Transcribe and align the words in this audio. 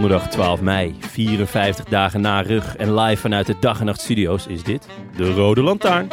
Donderdag 0.00 0.28
12 0.28 0.60
mei, 0.60 0.96
54 1.00 1.84
dagen 1.84 2.20
na 2.20 2.40
rug 2.40 2.76
en 2.76 2.94
live 2.94 3.20
vanuit 3.20 3.46
de 3.46 3.54
Dag 3.60 3.80
en 3.80 3.86
Nacht 3.86 4.00
Studio's 4.00 4.46
is 4.46 4.62
dit 4.62 4.86
de 5.16 5.32
Rode 5.32 5.62
Lantaarn. 5.62 6.08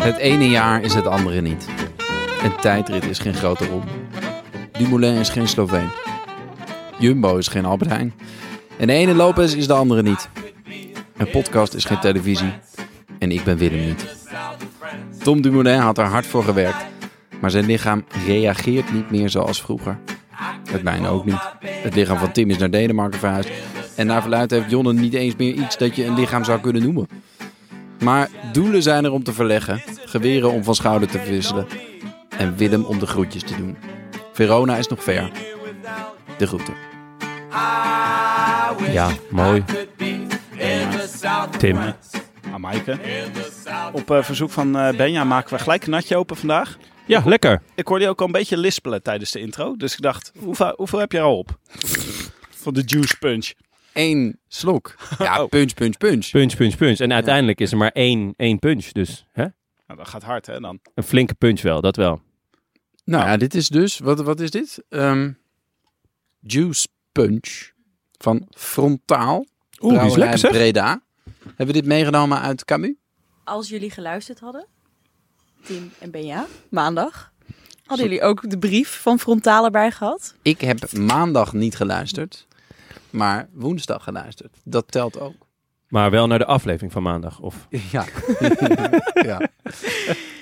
Het 0.00 0.16
ene 0.16 0.48
jaar 0.48 0.82
is 0.82 0.94
het 0.94 1.06
andere 1.06 1.40
niet. 1.40 1.68
Een 2.42 2.56
tijdrit 2.60 3.04
is 3.04 3.18
geen 3.18 3.34
grote 3.34 3.66
ronde. 3.66 3.86
Dumoulin 4.72 5.14
is 5.14 5.28
geen 5.28 5.48
Sloveen. 5.48 5.90
Jumbo 6.98 7.36
is 7.36 7.48
geen 7.48 7.64
Albert 7.64 7.90
Heijn. 7.90 8.14
En 8.78 8.86
de 8.86 8.92
ene 8.92 9.14
Lopez 9.14 9.54
is 9.54 9.66
de 9.66 9.72
andere 9.72 10.02
niet. 10.02 10.28
Een 11.16 11.30
podcast 11.30 11.74
is 11.74 11.84
geen 11.84 12.00
televisie. 12.00 12.52
En 13.18 13.30
ik 13.30 13.44
ben 13.44 13.56
Willem 13.56 13.84
niet. 13.84 14.06
Tom 15.22 15.40
Dumoulin 15.40 15.78
had 15.78 15.98
er 15.98 16.04
hard 16.04 16.26
voor 16.26 16.44
gewerkt. 16.44 16.84
Maar 17.40 17.50
zijn 17.50 17.66
lichaam 17.66 18.04
reageert 18.26 18.92
niet 18.92 19.10
meer 19.10 19.30
zoals 19.30 19.62
vroeger. 19.62 19.98
Het 20.70 20.82
mijne 20.82 21.08
ook 21.08 21.24
niet. 21.24 21.50
Het 21.60 21.94
lichaam 21.94 22.18
van 22.18 22.32
Tim 22.32 22.50
is 22.50 22.58
naar 22.58 22.70
Denemarken 22.70 23.18
verhuisd. 23.18 23.50
En 23.94 24.06
naar 24.06 24.20
verluidt 24.20 24.50
heeft 24.50 24.70
Jonne 24.70 24.92
niet 24.92 25.14
eens 25.14 25.36
meer 25.36 25.54
iets 25.54 25.76
dat 25.76 25.96
je 25.96 26.04
een 26.04 26.14
lichaam 26.14 26.44
zou 26.44 26.60
kunnen 26.60 26.82
noemen. 26.82 27.08
Maar 28.02 28.28
doelen 28.52 28.82
zijn 28.82 29.04
er 29.04 29.12
om 29.12 29.22
te 29.22 29.32
verleggen, 29.32 29.82
geweren 30.04 30.50
om 30.50 30.64
van 30.64 30.74
schouder 30.74 31.08
te 31.08 31.22
wisselen 31.28 31.66
en 32.36 32.56
Willem 32.56 32.84
om 32.84 32.98
de 32.98 33.06
groetjes 33.06 33.42
te 33.42 33.56
doen. 33.56 33.76
Verona 34.32 34.76
is 34.76 34.88
nog 34.88 35.02
ver. 35.02 35.30
De 36.38 36.46
groeten. 36.46 36.74
Ja, 38.80 39.10
mooi. 39.30 39.64
Tim. 41.58 41.78
Maaike. 42.58 42.98
Op 43.92 44.10
eh, 44.10 44.22
verzoek 44.22 44.50
van 44.50 44.76
eh, 44.78 44.96
Benja 44.96 45.24
maken 45.24 45.56
we 45.56 45.62
gelijk 45.62 45.84
een 45.84 45.90
natje 45.90 46.16
open 46.16 46.36
vandaag. 46.36 46.78
Ja, 47.06 47.22
lekker. 47.24 47.62
Ik 47.74 47.86
hoorde 47.86 48.04
je 48.04 48.10
ook 48.10 48.20
al 48.20 48.26
een 48.26 48.32
beetje 48.32 48.56
lispelen 48.56 49.02
tijdens 49.02 49.30
de 49.30 49.40
intro. 49.40 49.76
Dus 49.76 49.92
ik 49.92 50.00
dacht, 50.00 50.32
hoeveel, 50.38 50.72
hoeveel 50.76 50.98
heb 50.98 51.12
je 51.12 51.18
er 51.18 51.24
al 51.24 51.38
op? 51.38 51.58
Van 52.50 52.74
de 52.74 52.82
juice 52.86 53.18
punch. 53.18 53.52
Eén 53.92 54.38
slok. 54.48 54.94
Ja, 55.18 55.42
Oh. 55.42 55.48
punch, 55.48 55.74
punch, 55.74 55.96
punch. 55.96 56.30
Punch, 56.30 56.56
punch, 56.56 56.76
punch. 56.76 56.98
En 56.98 57.12
uiteindelijk 57.12 57.60
is 57.60 57.70
er 57.72 57.76
maar 57.76 57.90
één, 57.92 58.34
één 58.36 58.58
punch. 58.58 58.84
Dus 58.86 59.26
hè? 59.32 59.46
Nou, 59.86 59.98
dat 59.98 60.08
gaat 60.08 60.22
hard 60.22 60.46
hè 60.46 60.60
dan. 60.60 60.78
een 60.94 61.02
flinke 61.02 61.34
punch 61.34 61.62
wel, 61.62 61.80
dat 61.80 61.96
wel. 61.96 62.20
Nou 63.04 63.24
ja, 63.26 63.36
dit 63.36 63.54
is 63.54 63.68
dus, 63.68 63.98
wat, 63.98 64.20
wat 64.20 64.40
is 64.40 64.50
dit? 64.50 64.84
Ehm, 64.88 65.32
juice 66.40 66.86
Punch 67.12 67.70
van 68.22 68.46
Frontaal. 68.50 69.46
Oeh, 69.80 69.98
die 70.00 70.10
is 70.10 70.16
lekker 70.16 70.38
zeg. 70.38 70.50
Breda. 70.50 71.00
Hebben 71.44 71.66
we 71.66 71.72
dit 71.72 71.86
meegenomen 71.86 72.40
uit 72.40 72.64
Camus? 72.64 72.94
Als 73.44 73.68
jullie 73.68 73.90
geluisterd 73.90 74.40
hadden, 74.40 74.66
Tim 75.64 75.92
en 75.98 76.10
Benja, 76.10 76.46
maandag, 76.70 77.32
hadden 77.84 78.06
jullie 78.06 78.22
ook 78.22 78.50
de 78.50 78.58
brief 78.58 79.00
van 79.00 79.18
Frontaal 79.18 79.64
erbij 79.64 79.90
gehad? 79.90 80.34
Ik 80.42 80.60
heb 80.60 80.92
maandag 80.92 81.52
niet 81.52 81.76
geluisterd, 81.76 82.46
maar 83.10 83.48
woensdag 83.52 84.04
geluisterd. 84.04 84.56
Dat 84.64 84.92
telt 84.92 85.20
ook. 85.20 85.34
Maar 85.88 86.10
wel 86.10 86.26
naar 86.26 86.38
de 86.38 86.44
aflevering 86.46 86.92
van 86.92 87.02
maandag. 87.02 87.40
Of... 87.40 87.66
Ja. 87.92 88.04
ja. 89.30 89.48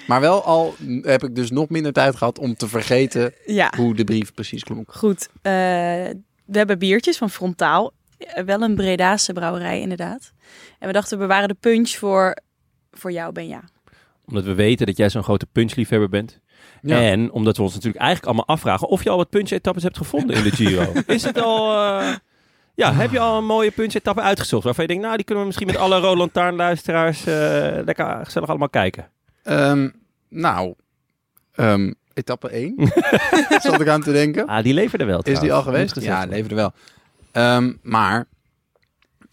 Maar 0.06 0.20
wel 0.20 0.44
al 0.44 0.74
heb 1.02 1.24
ik 1.24 1.34
dus 1.34 1.50
nog 1.50 1.68
minder 1.68 1.92
tijd 1.92 2.16
gehad 2.16 2.38
om 2.38 2.54
te 2.54 2.68
vergeten 2.68 3.32
Ja, 3.46 3.72
hoe 3.76 3.94
de 3.94 4.04
brief 4.04 4.34
precies 4.34 4.62
klonk. 4.64 4.92
goed. 4.92 5.28
Eh, 5.42 6.06
we 6.50 6.58
hebben 6.58 6.78
biertjes 6.78 7.16
van 7.18 7.30
Frontaal. 7.30 7.92
Eh, 8.18 8.44
wel 8.44 8.62
een 8.62 8.74
Bredaanse 8.74 9.32
brouwerij 9.32 9.80
inderdaad. 9.80 10.32
En 10.78 10.86
we 10.86 10.92
dachten, 10.92 11.18
we 11.18 11.22
bewaren 11.26 11.48
de 11.48 11.56
punch 11.60 11.90
voor, 11.90 12.36
voor 12.90 13.12
jou, 13.12 13.32
Benja. 13.32 13.62
Omdat 14.26 14.44
we 14.44 14.54
weten 14.54 14.86
dat 14.86 14.96
jij 14.96 15.08
zo'n 15.08 15.22
grote 15.22 15.46
punchliefhebber 15.52 16.08
bent. 16.08 16.40
Ja. 16.82 17.00
En 17.00 17.30
omdat 17.30 17.56
we 17.56 17.62
ons 17.62 17.74
natuurlijk 17.74 18.02
eigenlijk 18.02 18.26
allemaal 18.36 18.56
afvragen 18.56 18.88
of 18.88 19.02
je 19.04 19.10
al 19.10 19.16
wat 19.16 19.30
punch-etappes 19.30 19.82
hebt 19.82 19.96
gevonden 19.96 20.36
in 20.36 20.42
de 20.42 20.50
Giro. 20.50 20.92
Is 21.06 21.22
het 21.22 21.40
al... 21.42 21.72
eh, 22.00 22.14
Ja, 22.74 22.92
heb 22.92 23.10
je 23.10 23.18
al 23.18 23.38
een 23.38 23.46
mooie 23.46 23.70
punch-etappe 23.70 24.20
uitgezocht 24.20 24.64
waarvan 24.64 24.82
je 24.84 24.90
denkt, 24.90 25.04
nou 25.04 25.16
die 25.16 25.24
kunnen 25.24 25.42
we 25.44 25.48
misschien 25.48 25.70
met 25.70 25.80
alle 25.80 25.98
Roland 25.98 26.32
Taarn 26.32 26.56
luisteraars 26.56 27.26
eh, 27.26 27.78
lekker 27.84 28.20
gezellig 28.24 28.48
allemaal 28.48 28.68
kijken. 28.68 29.10
Ehm, 29.42 29.88
nou, 30.28 30.74
ehm, 31.54 31.92
etappe 32.14 32.48
1. 32.48 32.74
Zat 33.62 33.80
ik 33.80 33.88
aan 33.88 34.02
te 34.02 34.12
denken. 34.12 34.46
Ah, 34.46 34.62
die 34.64 34.74
leverde 34.74 35.04
wel 35.04 35.18
Is 35.18 35.24
die 35.24 35.34
trouwens. 35.34 35.66
al 35.66 35.72
geweest? 35.72 36.00
Ja, 36.00 36.24
leverde 36.24 36.54
wel. 36.54 36.72
Ehm, 37.32 37.72
maar 37.82 38.26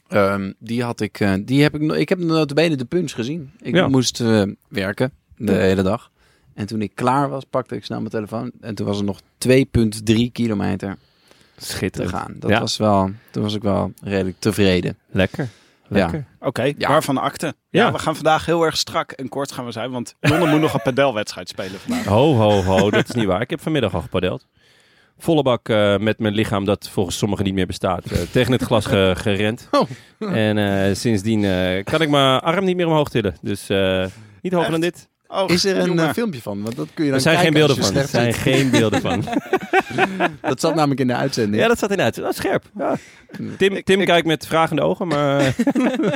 ehm, 0.07 0.51
die 0.59 0.83
had 0.83 1.01
ik, 1.01 1.19
eh, 1.19 1.33
die 1.41 1.61
heb 1.63 1.75
ik, 1.75 1.81
no- 1.81 1.93
ik 1.93 2.09
heb 2.09 2.19
notabene 2.19 2.75
de 2.75 2.85
punch 2.85 3.11
gezien. 3.11 3.51
Ik 3.61 3.75
Ja. 3.75 3.87
moest 3.87 4.21
eh, 4.21 4.43
werken 4.69 5.11
de 5.37 5.51
hele 5.53 5.81
dag. 5.81 6.11
En 6.53 6.65
toen 6.65 6.81
ik 6.81 6.91
klaar 6.95 7.29
was, 7.29 7.43
pakte 7.49 7.75
ik 7.75 7.85
snel 7.85 7.97
mijn 7.99 8.09
telefoon. 8.11 8.51
En 8.61 8.75
toen 8.75 8.85
was 8.85 8.97
er 8.99 9.03
nog 9.03 9.19
2,3 9.37 10.31
kilometer 10.31 10.87
worden. 10.87 11.05
te 11.55 11.65
Schitterend. 11.65 12.11
gaan. 12.11 12.35
Dat 12.39 12.49
Ja. 12.49 12.59
was 12.59 12.77
wel, 12.77 13.11
toen 13.31 13.43
was 13.43 13.55
ik 13.55 13.61
wel 13.61 13.91
redelijk 14.03 14.35
tevreden. 14.39 14.97
Lekker. 15.11 15.47
Lekker. 15.89 16.25
Oké, 16.39 16.63
Ja. 16.77 16.87
waarvan 16.89 17.17
akte? 17.17 17.45
Ja. 17.45 17.53
Ja. 17.85 17.91
we 17.91 17.99
gaan 17.99 18.15
vandaag 18.15 18.45
heel 18.45 18.63
erg 18.63 18.77
strak 18.77 19.11
en 19.11 19.29
kort 19.29 19.51
gaan 19.51 19.65
we 19.65 19.71
zijn. 19.71 19.91
Want 19.91 20.15
Jonne 20.19 20.45
moet 20.47 20.59
nog 20.59 20.73
een 20.73 20.81
padelwedstrijd 20.81 21.49
spelen 21.49 21.79
vandaag. 21.79 22.05
Ho, 22.05 22.33
ho, 22.35 22.61
ho. 22.61 22.89
Dat 22.91 23.09
is 23.09 23.15
niet 23.15 23.25
waar. 23.25 23.41
Ik 23.41 23.49
heb 23.49 23.61
vanmiddag 23.61 23.93
al 23.95 24.01
gepadeld. 24.01 24.47
Volle 25.19 25.41
bak 25.43 25.69
eh, 25.69 25.97
met 25.97 26.19
mijn 26.19 26.33
lichaam 26.33 26.65
dat 26.65 26.89
volgens 26.89 27.17
sommigen 27.17 27.45
niet 27.45 27.53
meer 27.53 27.65
bestaat. 27.65 28.05
eh, 28.05 28.19
tegen 28.31 28.51
het 28.51 28.61
glas 28.63 28.85
ge- 28.85 29.13
gerend. 29.25 29.67
Oh. 29.71 29.89
En 30.35 30.57
eh, 30.57 30.95
sindsdien 30.95 31.43
eh, 31.43 31.83
kan 31.83 32.01
ik 32.01 32.09
mijn 32.09 32.39
arm 32.39 32.65
niet 32.65 32.75
meer 32.75 32.87
omhoog 32.87 33.09
tillen. 33.09 33.35
Dus 33.41 33.69
eh, 33.69 34.05
niet 34.41 34.53
hoger 34.53 34.71
dan 34.71 34.81
dit. 34.81 35.09
Oh, 35.27 35.49
Is 35.49 35.65
er 35.65 35.77
een 35.77 35.99
eh, 35.99 36.13
filmpje 36.13 36.41
van? 36.41 36.61
Want 36.61 36.75
dat 36.75 36.87
kun 36.93 37.03
je 37.05 37.09
dan 37.09 37.19
Er 37.19 37.25
zijn 37.25 37.37
geen 37.37 37.53
beelden 37.53 37.75
van. 37.83 37.95
Er 37.95 38.07
zijn 38.07 38.33
geen 38.33 38.69
beelden 38.69 39.01
van. 39.01 39.23
Dat 40.41 40.59
zat 40.59 40.75
namelijk 40.75 40.99
in 40.99 41.07
de 41.07 41.15
uitzending. 41.15 41.61
Ja, 41.61 41.67
dat 41.67 41.79
zat 41.79 41.91
eruit. 41.91 42.15
Dat 42.15 42.29
is 42.31 42.35
scherp. 42.37 42.63
Ja. 42.77 42.97
Tim, 43.57 43.73
Ik- 43.73 43.85
Tim 43.85 43.99
ik- 44.01 44.07
kijkt 44.07 44.27
met 44.27 44.47
vragende 44.47 44.81
ogen, 44.81 45.07
maar 45.07 45.39
eh, 45.39 45.53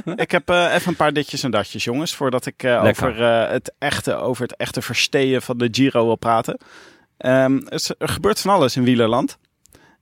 Ik 0.25 0.31
heb 0.31 0.50
eh, 0.50 0.74
even 0.74 0.90
een 0.90 0.96
paar 0.96 1.13
ditjes 1.13 1.44
en 1.44 1.52
datjes, 1.52 1.84
jongens. 1.84 2.16
Voordat 2.16 2.46
ik 2.46 2.63
eh, 2.63 2.84
over, 2.84 3.22
eh, 3.24 3.52
het 3.52 3.74
echte, 3.78 4.16
over 4.16 4.44
het 4.44 4.56
echte 4.56 4.81
verstehen 4.81 5.42
van 5.42 5.57
de 5.57 5.68
Giro 5.72 6.06
wil 6.06 6.16
praten. 6.16 6.57
Ehm, 7.18 7.60
er 7.68 7.84
er 7.98 8.10
gebeurt 8.10 8.40
van 8.40 8.52
alles 8.54 8.75
in 8.75 8.84
wielerland. 8.84 9.38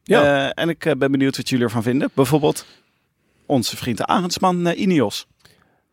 Ja. 0.04 0.24
Eh, 0.46 0.64
en 0.64 0.70
ik 0.70 0.80
ben 0.98 1.12
benieuwd 1.12 1.38
wat 1.38 1.50
jullie 1.50 1.66
ervan 1.66 1.84
vinden. 1.84 2.10
Bijvoorbeeld 2.14 2.66
onze 3.46 3.78
vriend 3.78 4.04
Arendsman 4.04 4.68
Ineos. 4.68 5.28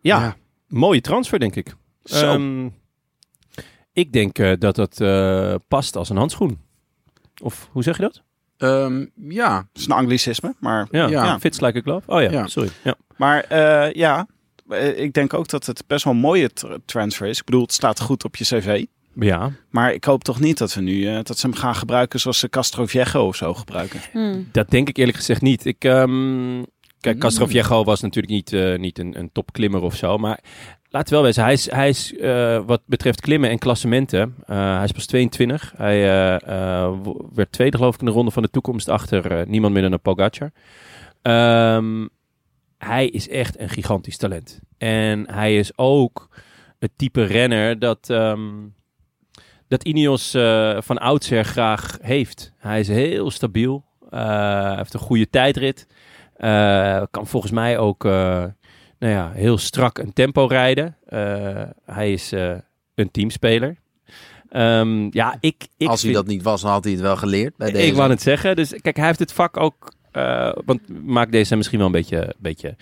Ja, 0.01 0.21
Ja. 0.21 0.37
mooie 0.69 1.01
transfer 1.01 1.39
denk 1.39 1.55
ik. 1.57 1.75
Zo. 2.05 2.33
Ehm, 2.33 2.69
ik 3.97 4.13
denk 4.13 4.39
eh, 4.39 4.53
dat 4.59 4.75
dat 4.77 5.01
eh, 5.01 5.55
past 5.69 5.97
als 5.97 6.09
een 6.09 6.17
handschoen. 6.17 6.59
Of 7.43 7.69
hoe 7.73 7.83
zeg 7.83 7.97
je 7.97 8.03
dat? 8.03 8.23
Ehm, 8.57 9.07
ja, 9.29 9.57
Dat 9.57 9.67
is 9.83 9.85
een 9.87 9.93
anglicisme, 9.93 10.55
maar... 10.61 10.89
Ja, 10.91 11.07
Ja. 11.09 11.39
fits 11.41 11.61
like 11.61 11.79
a 11.79 11.81
glove. 11.81 12.11
Oh 12.13 12.23
ja, 12.23 12.31
Ja. 12.31 12.47
sorry. 12.47 12.71
Ja. 12.85 12.95
Maar 13.17 13.41
eh, 13.45 13.93
ja, 13.93 14.27
ik 14.97 15.13
denk 15.13 15.35
ook 15.35 15.49
dat 15.49 15.67
het 15.67 15.85
best 15.87 16.05
wel 16.05 16.13
een 16.13 16.19
mooie 16.19 16.53
tra- 16.53 16.77
transfer 16.85 17.27
is. 17.29 17.39
Ik 17.39 17.45
bedoel, 17.45 17.63
het 17.63 17.73
staat 17.73 18.01
goed 18.01 18.25
op 18.25 18.37
je 18.37 18.45
cv. 18.45 18.85
ja, 19.15 19.51
Maar 19.71 19.93
ik 19.93 20.05
hoop 20.05 20.25
toch 20.25 20.41
niet 20.41 20.59
dat 20.59 20.75
we 20.75 20.81
nu 20.81 21.07
eh, 21.07 21.19
dat 21.23 21.39
ze 21.39 21.47
hem 21.47 21.57
gaan 21.57 21.75
gebruiken 21.75 22.21
zoals 22.21 22.39
ze 22.39 22.49
Castro 22.49 22.87
Viejo 22.87 23.27
of 23.27 23.37
zo 23.37 23.55
gebruiken. 23.55 24.01
Hmm. 24.13 24.49
dat 24.53 24.71
denk 24.71 24.89
ik 24.89 24.97
eerlijk 24.97 25.17
gezegd 25.17 25.41
niet. 25.43 25.65
Ik, 25.65 25.85
ehm, 25.85 26.63
kijk, 27.01 27.15
Mm. 27.15 27.21
Castroviejo 27.21 27.85
was 27.85 28.01
natuurlijk 28.01 28.33
niet, 28.35 28.53
eh, 28.53 28.79
niet 28.79 28.99
een, 28.99 29.19
een 29.19 29.31
topklimmer 29.33 29.81
of 29.83 29.95
zo. 29.97 30.19
Maar 30.19 30.41
laat 30.97 31.11
wel 31.11 31.23
wezen, 31.23 31.43
hij 31.43 31.53
is, 31.53 31.71
hij 31.71 31.89
is 31.89 32.17
eh, 32.17 32.61
wat 32.67 32.83
betreft 32.87 33.21
klimmen 33.21 33.51
en 33.51 33.59
klassementen, 33.59 34.35
eh, 34.47 34.75
hij 34.75 34.85
is 34.85 34.93
pas 34.93 35.07
22. 35.07 35.73
Hij 35.77 36.03
eh, 36.37 36.99
werd 37.35 37.53
tweede 37.53 37.77
geloof 37.77 37.95
ik 37.95 38.01
in 38.01 38.07
de 38.07 38.13
ronde 38.13 38.31
van 38.31 38.43
de 38.43 38.51
toekomst 38.51 38.89
achter 38.89 39.49
niemand 39.49 39.73
minder 39.73 39.91
dan 39.91 40.01
Pogacar. 40.01 40.51
Ehm, 41.23 42.07
hij 42.79 43.07
is 43.07 43.29
echt 43.29 43.61
een 43.61 43.69
gigantisch 43.69 44.17
talent. 44.17 44.61
En 44.79 45.33
hij 45.33 45.57
is 45.57 45.79
ook 45.79 46.29
het 46.79 46.91
type 46.97 47.25
renner 47.25 47.79
dat, 47.79 48.11
ehm, 48.11 48.41
dat 49.69 49.85
Ineos 49.85 50.31
van 50.79 50.99
oudsher 50.99 51.45
graag 51.45 51.99
heeft. 52.01 52.53
Hij 52.59 52.81
is 52.81 52.89
heel 52.89 53.31
stabiel. 53.31 53.85
Heeft 54.77 54.95
een 54.95 55.01
goede 55.01 55.31
tijdrit. 55.31 55.87
Kan 57.11 57.27
volgens 57.27 57.53
mij 57.53 57.79
ook 57.79 58.05
nou 59.07 59.19
ja, 59.19 59.33
heel 59.35 59.59
strak 59.59 59.99
een 59.99 60.13
tempo 60.13 60.47
rijden. 60.47 60.97
Eh, 61.07 61.63
hij 61.85 62.13
is 62.13 62.33
eh, 62.33 62.55
een 62.95 63.11
teamspeler. 63.11 63.77
Ehm, 64.49 65.07
ja, 65.11 65.37
ik, 65.41 65.67
ik 65.77 65.89
als 65.89 66.03
hij 66.03 66.11
vind- 66.13 66.25
dat 66.25 66.35
niet 66.35 66.43
was, 66.43 66.61
dan 66.61 66.71
had 66.71 66.85
hij 66.85 66.93
het 66.93 67.03
wel 67.03 67.17
geleerd 67.17 67.57
bij 67.57 67.71
deze. 67.71 67.87
ik 67.87 67.95
wou 67.95 68.11
het 68.11 68.23
zeggen. 68.23 68.57
Dus 68.57 68.75
kijk, 68.81 68.97
hij 68.97 69.07
heeft 69.07 69.19
het 69.19 69.33
vak 69.33 69.57
ook. 69.57 69.93
eh, 70.13 70.53
want 70.65 71.05
maakt 71.05 71.33
deze 71.33 71.57
misschien 71.57 71.79
wel 71.79 71.87
een 71.87 71.93
beetje, 71.93 72.35
beetje. 72.39 72.77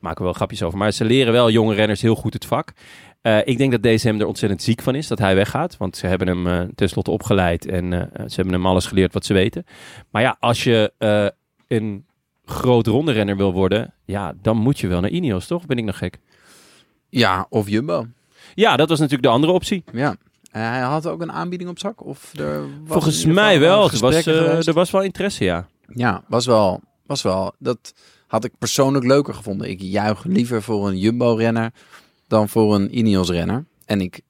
Maken 0.00 0.18
we 0.18 0.24
wel 0.24 0.32
grapjes 0.32 0.62
over. 0.62 0.78
Maar 0.78 0.92
ze 0.92 1.04
leren 1.04 1.32
wel 1.32 1.50
jonge 1.50 1.74
renners 1.74 2.02
heel 2.02 2.14
goed 2.14 2.32
het 2.32 2.44
vak. 2.44 2.72
Ik 3.44 3.58
denk 3.58 3.72
dat 3.72 3.82
deze 3.82 4.08
hem 4.08 4.20
er 4.20 4.26
ontzettend 4.26 4.62
ziek 4.62 4.82
van 4.82 4.94
is 4.94 5.06
dat 5.06 5.18
hij 5.18 5.34
weggaat. 5.34 5.76
Want 5.76 5.96
ze 5.96 6.06
hebben 6.06 6.28
hem 6.28 6.74
tenslotte 6.74 7.10
opgeleid. 7.10 7.66
En 7.66 8.10
ze 8.26 8.34
hebben 8.34 8.54
hem 8.54 8.66
alles 8.66 8.86
geleerd 8.86 9.12
wat 9.12 9.24
ze 9.24 9.32
weten. 9.32 9.64
Maar 10.10 10.22
ja, 10.22 10.36
als 10.40 10.64
je 10.64 10.92
een 11.68 12.06
groot 12.48 12.86
ronde 12.86 13.12
renner 13.12 13.36
wil 13.36 13.52
worden. 13.52 13.94
Ja, 14.04 14.34
dan 14.42 14.56
moet 14.56 14.78
je 14.78 14.86
wel 14.86 15.00
naar 15.00 15.10
Ineos, 15.10 15.46
toch? 15.46 15.66
Ben 15.66 15.78
ik 15.78 15.84
nog 15.84 15.98
gek? 15.98 16.18
Ja, 17.08 17.46
of 17.48 17.68
Jumbo. 17.68 18.06
Ja, 18.54 18.76
dat 18.76 18.88
was 18.88 18.98
natuurlijk 18.98 19.28
de 19.28 19.34
andere 19.34 19.52
optie. 19.52 19.84
Ja. 19.92 20.16
En 20.50 20.62
hij 20.62 20.80
had 20.80 21.06
ook 21.06 21.20
een 21.20 21.32
aanbieding 21.32 21.70
op 21.70 21.78
zak? 21.78 22.04
Of 22.04 22.32
er 22.38 22.60
was 22.60 22.70
Volgens 22.86 23.24
mij 23.24 23.60
wel. 23.60 23.90
Er 23.90 23.98
was, 23.98 24.14
eh, 24.14 24.22
geweest? 24.22 24.68
er 24.68 24.74
was 24.74 24.90
wel 24.90 25.02
interesse, 25.02 25.44
ja. 25.44 25.66
Ja, 25.94 26.22
was 26.28 26.46
wel, 26.46 26.80
was 27.06 27.22
wel. 27.22 27.52
Dat 27.58 27.94
had 28.26 28.44
ik 28.44 28.52
persoonlijk 28.58 29.04
leuker 29.04 29.34
gevonden. 29.34 29.68
Ik 29.70 29.80
juich 29.80 30.24
liever 30.24 30.62
voor 30.62 30.88
een 30.88 30.98
Jumbo-renner 30.98 31.72
dan 32.26 32.48
voor 32.48 32.74
een 32.74 32.98
Ineos-renner. 32.98 33.64
En 33.84 34.00
ik, 34.00 34.20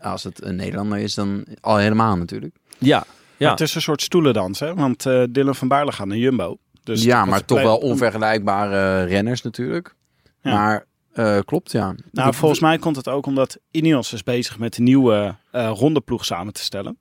als 0.00 0.24
het 0.24 0.42
een 0.42 0.56
Nederlander 0.56 0.98
is, 0.98 1.14
dan 1.14 1.44
al 1.60 1.76
helemaal 1.76 2.16
natuurlijk. 2.16 2.56
Ja, 2.78 3.04
ja. 3.36 3.50
Het 3.50 3.60
is 3.60 3.74
een 3.74 3.82
soort 3.82 4.02
stoelendans, 4.02 4.60
hè? 4.60 4.74
Want 4.74 5.06
eh 5.06 5.22
Dylan 5.30 5.54
van 5.54 5.68
Baarle 5.68 5.92
gaat 5.92 6.06
naar 6.06 6.16
Jumbo. 6.16 6.58
Dus 6.82 7.02
ja, 7.04 7.24
maar 7.24 7.38
is 7.40 7.46
toch 7.46 7.62
wel 7.62 7.76
onvergelijkbare 7.76 9.04
renners 9.04 9.42
natuurlijk. 9.42 9.94
Ja. 10.42 10.52
Maar 10.54 10.84
eh, 11.12 11.38
klopt, 11.44 11.72
ja. 11.72 11.94
Nou, 12.12 12.34
volgens 12.34 12.60
mij 12.60 12.78
komt 12.78 12.96
het 12.96 13.08
ook 13.08 13.26
omdat 13.26 13.58
Ineos 13.70 14.12
is 14.12 14.22
bezig 14.22 14.58
met 14.58 14.76
een 14.78 14.84
nieuwe 14.84 15.36
eh 15.50 15.70
rondeploeg 15.74 16.24
samen 16.24 16.52
te 16.52 16.62
stellen. 16.62 16.98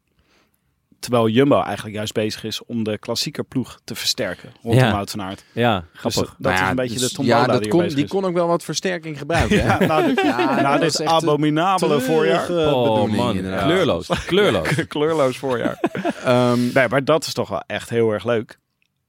Terwijl 0.99 1.27
Jumbo 1.29 1.61
eigenlijk 1.61 1.95
juist 1.95 2.13
bezig 2.13 2.43
is 2.43 2.65
om 2.65 2.83
de 2.83 2.97
klassieker 2.97 3.43
ploeg 3.43 3.79
te 3.83 3.95
versterken 3.95 4.51
rondom 4.61 4.83
Ja. 4.83 4.91
Wout 4.91 5.09
van 5.11 5.21
Aert. 5.21 5.43
ja, 5.53 5.79
Dus 5.79 5.99
grappig. 5.99 6.21
dat 6.31 6.39
Nou 6.39 6.53
is 6.53 6.59
ja, 6.61 6.69
een 6.69 6.75
beetje 6.75 6.99
dus- 6.99 7.09
de 7.09 7.15
tombola 7.15 7.37
Ja, 7.39 7.45
dat 7.47 7.61
die 7.61 7.69
kon, 7.71 7.79
bezig 7.79 7.95
die 7.95 8.03
is. 8.03 8.09
kon 8.09 8.25
ook 8.25 8.33
wel 8.33 8.47
wat 8.47 8.63
versterking 8.63 9.17
gebruiken. 9.17 9.61
hè? 9.63 9.77
Ja, 9.77 9.85
na 9.85 10.01
dit, 10.01 10.21
Ja, 10.21 10.71
dat 10.71 10.81
dit 10.81 10.99
is 10.99 11.01
abominabele 11.05 11.99
voorjaar. 11.99 12.41
Oh 12.49 12.81
bedoeling, 12.81 13.15
man, 13.17 13.35
inderdaad. 13.35 13.63
kleurloos. 13.63 14.07
Kleurloos. 14.25 14.67
Kleurloos 14.87 15.37
voorjaar. 15.37 15.79
Ehm, 16.25 16.59
Nee, 16.73 16.87
maar 16.87 17.03
dat 17.03 17.25
is 17.25 17.33
toch 17.33 17.49
wel 17.49 17.63
echt 17.67 17.89
heel 17.89 18.11
erg 18.11 18.23
leuk. 18.25 18.59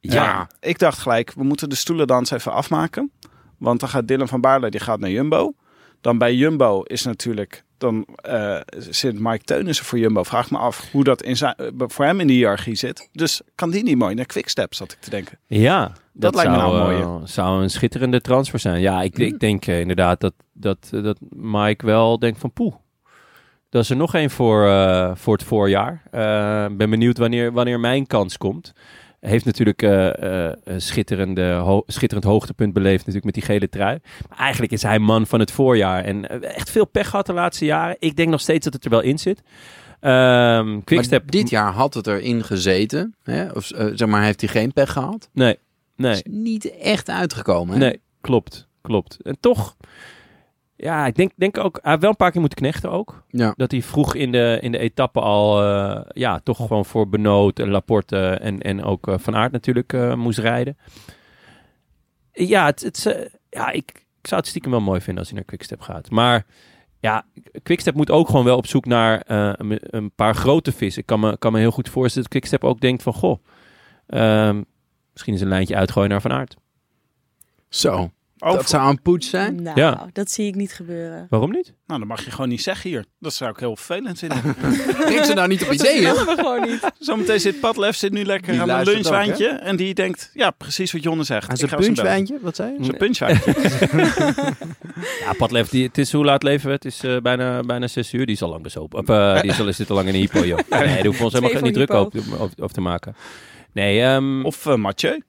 Ja. 0.00 0.49
Ik 0.61 0.79
dacht 0.79 0.99
gelijk, 0.99 1.32
we 1.35 1.44
moeten 1.44 1.69
de 1.69 1.75
stoelendans 1.75 2.31
even 2.31 2.52
afmaken. 2.52 3.11
Want 3.58 3.81
dan 3.81 3.88
gaat 3.88 4.08
Dylan 4.08 4.29
van 4.29 4.41
Baarle, 4.41 4.70
die 4.70 4.81
gaat 4.81 5.00
naar 5.00 5.11
Jumbo. 5.11 5.55
Dan 6.00 6.19
bij 6.19 6.35
Jumbo 6.35 6.82
is 6.82 7.02
natuurlijk, 7.05 7.64
dan 7.79 8.06
eh, 8.14 8.61
zit 8.76 9.19
Mike 9.19 9.44
Teunissen 9.44 9.85
voor 9.85 9.99
Jumbo. 9.99 10.23
Vraag 10.23 10.50
me 10.50 10.58
af 10.58 10.91
hoe 10.93 11.05
dat 11.05 11.23
in 11.23 11.37
zijn, 11.37 11.55
eh, 11.55 11.67
voor 11.76 12.05
hem 12.05 12.20
in 12.20 12.26
de 12.26 12.32
hiërarchie 12.32 12.75
zit. 12.75 13.08
Dus 13.12 13.41
kan 13.55 13.70
die 13.70 13.82
niet 13.82 13.99
mooi 13.99 14.14
naar 14.14 14.26
Quickstep, 14.26 14.75
zat 14.75 14.93
ik 14.93 15.00
te 15.00 15.11
denken. 15.11 15.38
Ja, 15.47 15.93
dat, 16.12 16.35
lijkt 16.35 16.50
me 16.50 16.56
zou, 16.56 16.76
nou 16.76 16.94
een 16.94 17.23
eh, 17.23 17.26
zou 17.26 17.62
een 17.62 17.70
schitterende 17.70 18.20
transfer 18.20 18.58
zijn. 18.58 18.81
Ja, 18.81 19.02
ik, 19.02 19.19
ik 19.19 19.38
denk 19.38 19.67
eh, 19.67 19.81
inderdaad 19.81 20.20
dat, 20.20 20.35
dat, 20.52 20.88
dat 20.91 21.19
Mike 21.31 21.87
wel 21.87 22.19
denkt 22.19 22.41
van 22.41 22.52
poeh. 22.52 22.75
Dat 23.70 23.82
is 23.82 23.91
er 23.91 23.97
nog 23.97 24.14
één 24.14 24.31
voor, 24.31 24.67
eh, 24.67 25.11
voor 25.14 25.32
het 25.32 25.43
voorjaar. 25.43 26.02
Eh, 26.11 26.76
ben 26.76 26.91
benieuwd 26.91 27.19
wanneer, 27.19 27.52
wanneer 27.52 27.81
mijn 27.81 28.06
kans 28.06 28.38
komt. 28.38 28.73
Heeft 29.20 29.44
natuurlijk 29.44 29.82
een 29.82 30.81
schitterende, 30.81 31.52
ho- 31.52 31.82
schitterend 31.87 32.28
hoogtepunt 32.28 32.72
beleefd 32.72 32.99
natuurlijk 32.99 33.25
met 33.25 33.34
die 33.34 33.43
gele 33.43 33.69
trui. 33.69 33.99
Maar 34.28 34.38
eigenlijk 34.38 34.72
is 34.72 34.82
hij 34.82 34.99
man 34.99 35.26
van 35.26 35.40
het 35.40 35.50
voorjaar. 35.50 36.05
En 36.05 36.28
eh, 36.28 36.56
echt 36.56 36.70
veel 36.70 36.87
pech 36.87 37.08
gehad 37.08 37.26
de 37.26 37.32
laatste 37.32 37.64
jaren. 37.64 37.96
Ik 37.99 38.17
denk 38.17 38.28
nog 38.28 38.40
steeds 38.40 38.64
dat 38.64 38.72
het 38.72 38.84
er 38.84 38.90
wel 38.90 39.00
in 39.00 39.19
zit. 39.19 39.43
Ehm 40.00 40.72
maar 40.72 40.82
Quickstep. 40.84 41.31
dit 41.31 41.50
jaar 41.50 41.72
had 41.72 41.94
het 41.94 42.06
erin 42.06 42.44
gezeten. 42.44 43.14
Hè? 43.22 43.50
Of 43.52 43.64
zeg 43.94 44.06
maar, 44.06 44.22
heeft 44.22 44.40
hij 44.40 44.50
geen 44.50 44.72
pech 44.72 44.93
gehad. 44.93 45.28
Nee, 45.32 45.58
nee. 45.96 46.12
Is 46.12 46.23
niet 46.28 46.78
echt 46.78 47.08
uitgekomen. 47.08 47.75
Hè? 47.75 47.78
Nee, 47.81 48.00
klopt, 48.20 48.69
klopt. 48.82 49.16
En 49.23 49.37
toch, 49.40 49.76
ja, 50.82 51.06
ik 51.06 51.15
denk, 51.15 51.32
denk 51.35 51.59
ook, 51.59 51.79
hij 51.82 51.91
heeft 51.91 52.03
wel 52.03 52.11
een 52.11 52.17
paar 52.17 52.31
keer 52.31 52.41
moeten 52.41 52.59
knechten 52.59 52.91
ook. 52.91 53.25
Ja. 53.29 53.55
Dat 53.56 53.71
hij 53.71 53.82
vroeg 53.82 54.15
in 54.15 54.32
de, 54.32 54.59
in 54.61 54.73
de 54.73 54.79
etappe 54.79 55.21
al, 55.21 55.62
eh, 55.62 56.00
ja, 56.09 56.38
toch 56.38 56.56
gewoon 56.56 56.85
voor 56.85 57.09
Benoot 57.09 57.59
en 57.59 57.71
Laporte 57.71 58.29
en, 58.29 58.61
en 58.61 58.85
ook 58.85 59.09
eh, 59.09 59.15
Van 59.19 59.37
Aert 59.37 59.53
natuurlijk 59.53 59.93
eh, 59.93 60.15
moest 60.15 60.38
rijden. 60.38 60.79
Ja, 62.32 62.67
het, 62.67 62.81
het, 62.81 63.31
ja 63.50 63.71
ik, 63.71 64.06
ik 64.21 64.27
zou 64.27 64.41
het 64.41 64.50
stiekem 64.50 64.71
wel 64.71 64.81
mooi 64.81 65.00
vinden 65.00 65.19
als 65.19 65.29
hij 65.29 65.37
naar 65.37 65.47
Quickstep 65.49 65.81
gaat. 65.81 66.11
Maar 66.11 66.47
ja, 67.00 67.26
Quickstep 67.62 67.95
moet 67.95 68.11
ook 68.11 68.26
gewoon 68.28 68.45
wel 68.45 68.57
op 68.57 68.66
zoek 68.66 68.87
naar 68.87 69.23
een, 69.26 69.78
een 69.81 70.14
paar 70.14 70.35
grote 70.35 70.73
vissen. 70.73 71.00
Ik 71.00 71.07
kan 71.07 71.21
me, 71.21 71.38
kan 71.38 71.52
me 71.52 71.59
heel 71.59 71.71
goed 71.71 71.88
voorstellen 71.88 72.28
dat 72.28 72.38
Quickstep 72.38 72.64
ook 72.64 72.81
denkt 72.81 73.02
van, 73.02 73.12
goh, 73.12 73.45
ehm, 74.07 74.62
misschien 75.12 75.35
is 75.35 75.40
een 75.40 75.49
lijntje 75.49 75.76
uitgooien 75.76 76.11
naar 76.11 76.21
Van 76.21 76.33
Aert. 76.33 76.57
Zo, 77.69 78.11
Dat 78.40 78.68
zou 78.68 78.90
een 78.90 79.02
poets 79.02 79.30
zijn. 79.30 79.62
Nou, 79.62 79.78
Ja. 79.80 80.06
dat 80.12 80.30
zie 80.30 80.47
ik 80.47 80.54
niet 80.54 80.73
gebeuren. 80.73 81.26
Waarom 81.30 81.50
niet? 81.50 81.75
Nou, 81.87 81.99
dat 82.00 82.09
mag 82.09 82.25
je 82.25 82.30
gewoon 82.30 82.49
niet 82.49 82.62
zeggen 82.62 82.90
hier. 82.90 83.04
Dat 83.18 83.35
zou 83.35 83.50
ik 83.50 83.56
heel 83.59 83.76
vervelend 83.76 84.18
vinden. 84.18 84.42
Denk 85.09 85.25
ze 85.25 85.32
nou 85.35 85.49
niet 85.49 85.61
op 85.62 85.66
Dat 85.66 85.76
ideeën? 85.76 86.02
willen 86.02 86.26
we 86.26 86.35
gewoon 86.37 86.61
niet. 86.68 86.80
Zometeen 86.99 87.40
zit 87.40 87.61
Padlef 87.61 87.97
zit 87.97 88.12
nu 88.12 88.25
lekker 88.25 88.52
Die 88.52 88.61
aan 88.61 88.68
een 88.70 88.78
ook, 88.78 88.85
lunchwijntje. 88.85 89.47
en 89.49 89.76
die 89.76 89.94
denkt, 89.94 90.30
ja, 90.35 90.50
precies 90.50 90.92
wat 90.92 91.02
Jonne 91.02 91.25
zegt. 91.25 91.44
Een 91.44 91.50
eens 91.50 91.61
bellen. 91.70 91.85
punchwijntje, 91.85 92.38
wat 92.42 92.56
zei 92.56 92.73
je? 92.78 92.85
Zo'n 92.85 92.97
punchwijntje. 92.97 93.54
Ja, 95.20 95.32
Padlef, 95.32 95.68
die, 95.68 95.87
het 95.87 95.99
is 95.99 96.12
hoe 96.12 96.25
laat 96.25 96.42
leven 96.42 96.66
we? 96.66 96.73
Het 96.75 96.85
is 96.85 97.02
eh, 97.04 97.16
bijna, 97.16 97.61
bijna 97.62 97.87
zes 97.87 98.12
uur. 98.12 98.26
Die 98.26 98.35
is 98.35 98.42
al 98.42 98.49
lang 98.49 98.62
bezopen. 98.62 98.99
Of, 98.99 99.09
eh, 99.09 99.40
die 99.40 99.50
is 99.50 99.61
al, 99.61 99.73
zit 99.73 99.90
al 99.90 99.97
lang 99.97 100.06
in 100.06 100.12
de 100.12 100.18
hypo, 100.18 100.44
joh. 100.47 100.59
Nee, 100.70 100.87
daar 100.87 101.04
hoeven 101.04 101.18
we 101.18 101.25
ons 101.25 101.32
helemaal 101.32 101.59
voor 101.59 101.70
druk 101.70 101.90
over, 101.94 102.20
over, 102.40 102.54
over 102.62 102.75
te 102.75 102.80
maken. 102.80 103.16
Nee, 103.73 104.02
ehm, 104.02 104.44
Of 104.44 104.76
Mathieu. 104.76 105.23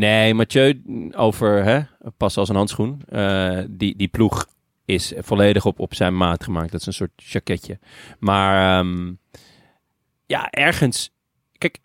Nee, 0.00 0.34
Mathieu 0.34 0.82
over 1.16 1.64
hè, 1.64 1.80
pas 2.16 2.36
als 2.36 2.48
een 2.48 2.56
handschoen. 2.56 3.02
Eh, 3.08 3.58
die, 3.68 3.96
die 3.96 4.08
ploeg 4.08 4.46
is 4.84 5.12
volledig 5.16 5.64
op, 5.64 5.78
op 5.80 5.94
zijn 5.94 6.16
maat 6.16 6.44
gemaakt. 6.44 6.70
Dat 6.70 6.80
is 6.80 6.86
een 6.86 6.92
soort 6.92 7.12
jacketje. 7.16 7.78
Maar 8.18 8.78
ehm, 8.78 9.12
ja, 10.26 10.50
ergens... 10.50 11.10
Kijk, 11.58 11.78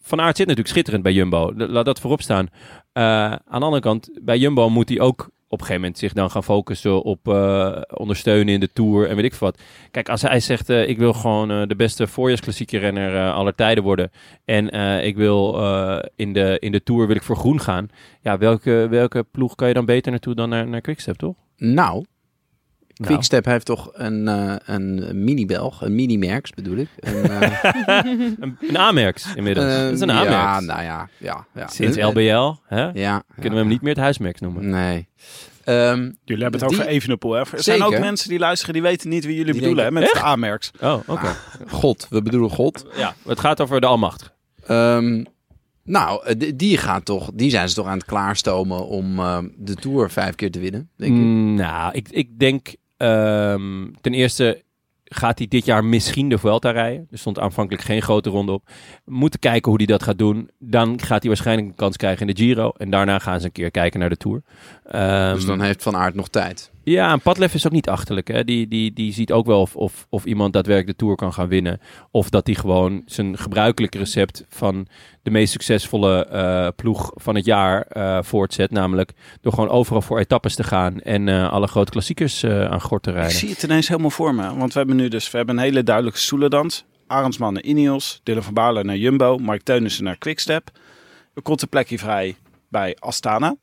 Van 0.00 0.20
Aert 0.20 0.36
zit 0.36 0.46
natuurlijk 0.46 0.74
schitterend 0.74 1.02
bij 1.02 1.12
Jumbo. 1.12 1.52
Laat 1.56 1.84
dat 1.84 2.00
voorop 2.00 2.22
staan. 2.22 2.48
Eh, 2.92 3.02
aan 3.32 3.60
de 3.60 3.64
andere 3.64 3.82
kant, 3.82 4.10
bij 4.22 4.38
Jumbo 4.38 4.68
moet 4.68 4.88
hij 4.88 5.00
ook 5.00 5.30
op 5.54 5.60
een 5.60 5.66
gegeven 5.66 5.80
moment 5.80 5.98
zich 5.98 6.12
dan 6.12 6.30
gaan 6.30 6.44
focussen 6.44 7.02
op 7.02 7.28
eh, 7.28 7.76
ondersteunen 7.94 8.54
in 8.54 8.60
de 8.60 8.72
Tour 8.72 9.08
en 9.08 9.16
weet 9.16 9.24
ik 9.24 9.34
wat. 9.34 9.58
Kijk, 9.90 10.08
als 10.08 10.22
hij 10.22 10.40
zegt, 10.40 10.68
eh, 10.68 10.88
ik 10.88 10.98
wil 10.98 11.12
gewoon 11.12 11.50
eh, 11.50 11.62
de 11.66 11.76
beste 11.76 12.06
voorjaarsklassieke 12.06 12.78
renner 12.78 13.32
aller 13.32 13.54
tijden 13.54 13.84
worden 13.84 14.10
en 14.44 14.68
ik 15.04 15.16
wil 15.16 15.42
in, 16.16 16.32
de, 16.32 16.56
in 16.60 16.72
de 16.72 16.82
Tour 16.82 17.06
wil 17.06 17.16
ik 17.16 17.22
voor 17.22 17.36
groen 17.36 17.60
gaan. 17.60 17.88
Ja, 18.20 18.38
welke, 18.38 18.86
welke 18.90 19.22
ploeg 19.30 19.54
kan 19.54 19.68
je 19.68 19.74
dan 19.74 19.84
beter 19.84 20.10
naartoe 20.10 20.34
dan 20.34 20.48
naar, 20.48 20.68
naar 20.68 20.80
Quickstep, 20.80 21.16
toch? 21.16 21.34
Nou, 21.56 22.04
Nou. 22.96 23.12
Quickstep 23.12 23.44
heeft 23.44 23.66
toch 23.66 23.90
een, 23.92 24.28
eh, 24.28 24.54
een 24.64 25.24
mini-Belg, 25.24 25.82
een 25.82 25.94
mini-Merks 25.94 26.50
bedoel 26.50 26.76
ik. 26.76 26.88
Een, 26.96 27.30
eh, 27.30 27.64
Een, 28.40 28.56
een 28.60 28.78
Amerks 28.78 29.34
inmiddels. 29.34 29.66
eh, 29.66 29.78
dat 29.78 29.92
is 29.92 30.00
een 30.00 30.08
Ja, 30.08 30.20
Amerks. 30.46 30.66
nou 30.66 30.82
ja. 30.82 31.08
ja, 31.18 31.46
ja. 31.54 31.66
Sinds 31.68 31.96
LBL 31.96 32.52
hè? 32.66 32.88
Ja. 32.92 33.22
kunnen 33.34 33.52
we 33.52 33.58
hem 33.58 33.68
niet 33.68 33.80
meer 33.80 33.92
het 33.92 34.02
huismerks 34.02 34.40
noemen. 34.40 34.68
Nee. 34.70 35.08
Ehm, 35.64 36.10
Jullie 36.24 36.42
hebben 36.42 36.60
het 36.60 36.68
Die- 36.70 36.78
over 36.78 36.90
Evenepoel. 36.90 37.32
Hè? 37.32 37.40
Er 37.40 37.62
zijn 37.62 37.82
ook 37.82 37.98
mensen 37.98 38.28
die 38.28 38.38
luisteren 38.38 38.74
die 38.74 38.82
weten 38.82 39.08
niet 39.08 39.24
wie 39.24 39.36
jullie 39.36 39.52
Die 39.52 39.60
bedoelen 39.60 39.84
hè, 39.84 39.90
met 39.90 40.10
de 40.12 40.24
A-merks. 40.24 40.70
Oh, 40.80 40.98
oké. 41.06 41.34
God, 41.68 42.06
we 42.10 42.22
bedoelen 42.22 42.50
God. 42.50 42.86
Ja, 42.96 43.14
het 43.26 43.40
gaat 43.40 43.60
over 43.60 43.80
de 43.80 43.86
Almachtige. 43.86 44.30
Ehm, 44.66 45.24
nou, 45.84 46.36
die, 46.54 46.78
gaat 46.78 47.04
toch, 47.04 47.30
die 47.34 47.50
zijn 47.50 47.68
ze 47.68 47.74
toch 47.74 47.86
aan 47.86 47.96
het 47.98 48.06
klaarstomen 48.06 48.86
om 48.86 49.18
eh, 49.18 49.38
de 49.56 49.74
Tour 49.74 50.10
vijf 50.10 50.34
keer 50.34 50.50
te 50.50 50.58
winnen, 50.60 50.90
denk 50.96 51.12
ik. 51.16 51.22
Mm, 51.22 51.54
nou, 51.54 51.92
ik, 51.94 52.08
ik 52.10 52.38
denk 52.38 52.74
ehm, 53.04 53.92
ten 54.00 54.14
eerste 54.14 54.62
gaat 55.04 55.38
hij 55.38 55.48
dit 55.48 55.64
jaar 55.64 55.84
misschien 55.84 56.28
de 56.28 56.38
Vuelta 56.38 56.70
rijden. 56.70 57.06
Er 57.10 57.18
stond 57.18 57.38
aanvankelijk 57.38 57.84
geen 57.84 58.02
grote 58.02 58.30
ronde 58.30 58.52
op. 58.52 58.62
We 59.04 59.14
moeten 59.14 59.40
kijken 59.40 59.70
hoe 59.70 59.78
hij 59.78 59.86
dat 59.86 60.02
gaat 60.02 60.18
doen. 60.18 60.50
Dan 60.58 61.00
gaat 61.00 61.20
hij 61.20 61.28
waarschijnlijk 61.28 61.68
een 61.68 61.74
kans 61.74 61.96
krijgen 61.96 62.28
in 62.28 62.34
de 62.34 62.42
Giro. 62.42 62.70
En 62.76 62.90
daarna 62.90 63.18
gaan 63.18 63.40
ze 63.40 63.46
een 63.46 63.52
keer 63.52 63.70
kijken 63.70 64.00
naar 64.00 64.08
de 64.08 64.16
Tour. 64.16 64.42
Ehm, 64.84 65.34
dus 65.34 65.44
dan 65.44 65.60
heeft 65.60 65.82
Van 65.82 65.96
Aert 65.96 66.14
nog 66.14 66.28
tijd. 66.28 66.72
Ja, 66.84 67.12
en 67.12 67.20
Padlef 67.20 67.54
is 67.54 67.66
ook 67.66 67.72
niet 67.72 67.88
achterlijk. 67.88 68.28
Hè? 68.28 68.44
Die, 68.44 68.68
die, 68.68 68.92
die 68.92 69.12
ziet 69.12 69.32
ook 69.32 69.46
wel 69.46 69.60
of, 69.60 69.76
of, 69.76 70.06
of 70.08 70.24
iemand 70.24 70.52
daadwerkelijk 70.52 70.98
de 70.98 71.04
Tour 71.04 71.16
kan 71.16 71.32
gaan 71.32 71.48
winnen. 71.48 71.80
Of 72.10 72.30
dat 72.30 72.46
hij 72.46 72.54
gewoon 72.54 73.02
zijn 73.06 73.38
gebruikelijke 73.38 73.98
recept 73.98 74.44
van 74.48 74.86
de 75.22 75.30
meest 75.30 75.52
succesvolle 75.52 76.26
eh, 76.26 76.68
ploeg 76.76 77.10
van 77.14 77.34
het 77.34 77.44
jaar 77.44 77.82
eh, 77.82 78.18
voortzet. 78.22 78.70
Namelijk 78.70 79.12
door 79.40 79.52
gewoon 79.52 79.68
overal 79.68 80.02
voor 80.02 80.18
etappes 80.18 80.54
te 80.54 80.64
gaan 80.64 81.00
en 81.00 81.28
eh, 81.28 81.52
alle 81.52 81.66
grote 81.66 81.90
klassiekers 81.90 82.44
aan 82.44 82.80
gort 82.80 83.02
te 83.02 83.10
Ik 83.10 83.16
rijden. 83.16 83.36
zie 83.36 83.50
het 83.50 83.62
ineens 83.62 83.88
helemaal 83.88 84.10
voor 84.10 84.34
me. 84.34 84.56
Want 84.56 84.72
we 84.72 84.78
hebben 84.78 84.96
nu 84.96 85.08
dus 85.08 85.30
we 85.30 85.36
hebben 85.36 85.56
een 85.56 85.62
hele 85.62 85.82
duidelijke 85.82 86.18
stoelendans. 86.18 86.84
Arendsman 87.06 87.52
naar 87.52 87.62
Ineos, 87.62 88.20
Dylan 88.22 88.42
van 88.42 88.54
Baarle 88.54 88.84
naar 88.84 88.96
Jumbo, 88.96 89.38
Mark 89.38 89.62
Teunissen 89.62 90.04
naar 90.04 90.18
Quickstep. 90.18 90.70
Er 91.34 91.42
komt 91.42 91.62
een 91.62 91.68
plekje 91.68 91.98
vrij 91.98 92.36
bij 92.68 92.96
Astana. 92.98 93.56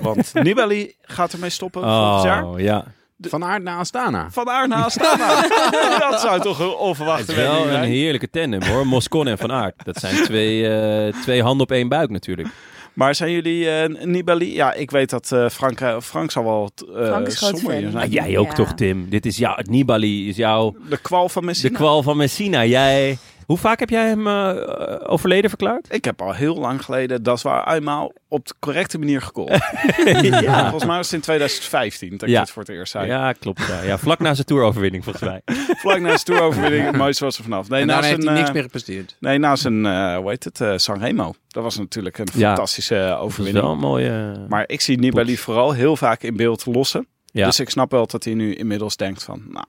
Want 0.00 0.32
Nibali 0.42 0.94
gaat 1.02 1.32
ermee 1.32 1.50
stoppen 1.50 1.82
volgend 1.82 2.22
jaar. 2.22 2.44
Oh, 2.46 2.60
ja. 2.60 2.84
Van 3.20 3.44
Aert 3.44 3.62
naar 3.62 3.78
Astana. 3.78 4.28
Van 4.30 4.48
Aert 4.50 4.68
naar 4.68 4.84
Astana. 4.84 5.40
dat 6.10 6.20
zou 6.20 6.40
toch 6.40 6.58
een 6.58 6.74
onverwachte 6.74 7.20
Het 7.22 7.30
is 7.40 7.46
wel 7.46 7.62
een 7.64 7.70
zijn. 7.72 7.84
heerlijke 7.84 8.30
tandem 8.30 8.62
hoor. 8.62 8.86
Moscon 8.86 9.26
en 9.26 9.38
Van 9.38 9.52
Aert. 9.52 9.74
Dat 9.84 9.96
zijn 9.96 10.24
twee, 10.24 10.68
eh, 10.68 11.12
twee 11.22 11.42
handen 11.42 11.62
op 11.62 11.72
één 11.72 11.88
buik 11.88 12.10
natuurlijk. 12.10 12.48
Maar 12.92 13.14
zijn 13.14 13.30
jullie 13.32 13.70
eh, 13.70 14.04
Nibali? 14.04 14.54
Ja, 14.54 14.72
ik 14.72 14.90
weet 14.90 15.10
dat 15.10 15.32
eh, 15.32 15.48
Frank, 15.48 16.02
Frank 16.02 16.30
zal 16.30 16.44
wel 16.44 16.70
uh, 16.88 17.06
Frank 17.06 17.26
is 17.26 17.36
groot 17.38 17.60
fan. 17.60 17.92
Maar 17.92 18.02
Ah, 18.02 18.12
jij 18.12 18.38
ook 18.38 18.46
Ja. 18.48 18.52
toch 18.54 18.72
Tim? 18.74 19.08
Dit 19.08 19.26
is 19.26 19.36
jouw, 19.36 19.54
het 19.56 19.70
Nibali 19.70 20.28
is 20.28 20.36
jouw, 20.36 20.76
De 20.88 20.96
kwal 20.96 21.28
van 21.28 21.42
de 21.42 21.48
Messina. 21.48 21.76
kwal 21.78 22.02
van 22.02 22.16
Messina. 22.16 22.64
Jij, 22.64 23.18
hoe 23.52 23.60
vaak 23.60 23.78
heb 23.80 23.90
jij 23.90 24.06
hem 24.08 24.26
eh, 24.26 24.96
overleden 25.10 25.50
verklaard? 25.50 25.86
Ik 25.94 26.04
heb 26.04 26.22
al 26.22 26.32
heel 26.32 26.54
lang 26.56 26.84
geleden, 26.84 27.22
dat 27.22 27.36
is 27.36 27.42
waar, 27.42 27.72
eenmaal 27.74 28.12
op 28.28 28.46
de 28.46 28.54
correcte 28.58 28.98
manier 28.98 29.22
gecallt. 29.22 29.48
ja. 30.40 30.60
Volgens 30.62 30.84
mij 30.84 30.96
was 30.96 31.06
het 31.06 31.14
in 31.14 31.20
2015 31.20 32.10
dat 32.10 32.22
ik 32.22 32.28
Ja. 32.28 32.40
dit 32.40 32.50
voor 32.50 32.62
het 32.62 32.70
eerst 32.70 32.92
zei. 32.92 33.06
Ja, 33.06 33.32
klopt. 33.32 33.66
Ja. 33.66 33.82
ja, 33.82 33.98
vlak 33.98 34.18
na 34.18 34.34
zijn 34.34 34.46
toeroverwinning 34.46 35.04
volgens 35.04 35.24
mij. 35.24 35.40
Vlak 35.82 35.98
na 36.00 36.06
zijn 36.08 36.18
toeroverwinning, 36.24 36.84
het 36.86 36.96
mooiste 36.96 37.24
was 37.24 37.36
er 37.36 37.42
vanaf. 37.42 37.68
Nee, 37.68 37.80
en 37.80 37.86
na 37.86 37.92
zijn, 38.02 38.04
heeft 38.14 38.24
hij 38.24 38.34
niks 38.34 38.48
eh, 38.48 38.54
meer 38.54 38.62
gepresteerd. 38.62 39.16
Nee, 39.20 39.38
na 39.38 39.56
zijn, 39.56 39.86
eh, 39.86 40.16
hoe 40.16 40.28
heet 40.30 40.44
het, 40.44 40.60
eh 40.60 40.72
Sanremo. 40.76 41.34
Dat 41.48 41.62
was 41.62 41.78
natuurlijk 41.78 42.18
een 42.18 42.26
Ja. 42.34 42.46
fantastische 42.46 42.96
eh, 42.96 43.08
Dat 43.08 43.16
is 43.18 43.24
overwinning. 43.24 43.64
wel 43.64 43.72
een 43.74 43.78
mooie... 43.80 44.44
Maar 44.48 44.64
ik 44.66 44.80
zie 44.80 44.98
Nibali 44.98 45.36
vooral 45.36 45.72
heel 45.72 45.96
vaak 45.96 46.22
in 46.22 46.36
beeld 46.36 46.66
lossen. 46.66 47.06
ja. 47.26 47.46
Dus 47.46 47.60
ik 47.60 47.70
snap 47.70 47.90
wel 47.90 48.06
dat 48.06 48.24
hij 48.24 48.34
nu 48.34 48.54
inmiddels 48.54 48.96
denkt 48.96 49.24
van, 49.24 49.42
nou, 49.48 49.66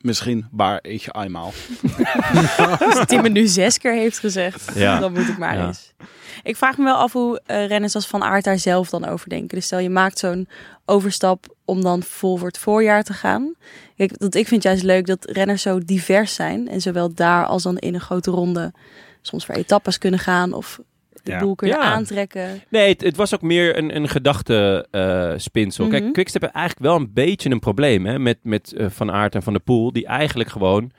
misschien 0.00 0.46
baar 0.50 0.78
ik 0.82 1.00
je 1.02 1.14
eenmaal. 1.18 1.52
Als 2.80 3.06
Tim 3.06 3.22
het 3.24 3.32
nu 3.32 3.46
zes 3.46 3.78
keer 3.78 3.92
heeft 3.92 4.18
gezegd, 4.18 4.70
Ja. 4.74 4.98
dan 4.98 5.12
moet 5.12 5.28
ik 5.28 5.38
maar 5.38 5.56
Ja. 5.56 5.66
eens. 5.66 5.92
Ik 6.42 6.56
vraag 6.56 6.76
me 6.78 6.84
wel 6.84 6.96
af 6.96 7.12
hoe 7.12 7.40
eh, 7.46 7.66
renners 7.66 7.94
als 7.94 8.06
Van 8.06 8.22
Aert 8.22 8.44
daar 8.44 8.58
zelf 8.58 8.88
dan 8.90 9.04
over 9.04 9.28
denken. 9.28 9.48
Dus 9.56 9.64
stel 9.66 9.78
je 9.78 9.90
maakt 9.90 10.18
zo'n 10.18 10.48
overstap 10.84 11.54
om 11.64 11.82
dan 11.82 12.02
vol 12.02 12.36
voor 12.36 12.46
het 12.46 12.58
voorjaar 12.58 13.02
te 13.02 13.12
gaan. 13.12 13.54
Kijk, 13.96 14.18
dat, 14.18 14.34
ik 14.34 14.48
vind 14.48 14.62
juist 14.62 14.82
leuk 14.82 15.06
dat 15.06 15.24
renners 15.30 15.62
zo 15.62 15.78
divers 15.84 16.34
zijn. 16.34 16.68
En 16.68 16.80
zowel 16.80 17.14
daar 17.14 17.46
als 17.46 17.62
dan 17.62 17.78
in 17.78 17.94
een 17.94 18.00
grote 18.00 18.30
ronde 18.30 18.72
soms 19.22 19.44
voor 19.46 19.54
etappes 19.54 19.98
kunnen 19.98 20.20
gaan. 20.20 20.52
Of 20.52 20.80
de 21.28 21.34
Ja. 21.34 21.40
boel 21.40 21.54
kunnen 21.54 21.76
Ja. 21.76 21.82
aantrekken. 21.82 22.62
Nee, 22.68 22.88
het, 22.88 23.00
het 23.00 23.16
was 23.16 23.34
ook 23.34 23.42
meer 23.42 23.78
een, 23.78 23.96
een 23.96 24.08
gedachte 24.08 24.86
eh 24.90 25.32
spinsel. 25.36 25.86
Mhm. 25.86 25.98
Kijk, 25.98 26.12
Quickstep 26.12 26.42
heeft 26.42 26.54
eigenlijk 26.54 26.86
wel 26.86 26.96
een 26.96 27.12
beetje 27.12 27.50
een 27.50 27.58
probleem 27.58 28.06
hè, 28.06 28.18
met, 28.18 28.38
met 28.42 28.72
eh, 28.72 28.86
Van 28.90 29.10
Aert 29.10 29.34
en 29.34 29.42
Van 29.42 29.52
der 29.52 29.62
Poel. 29.62 29.92
Die 29.92 30.06
eigenlijk 30.06 30.50
gewoon 30.50 30.90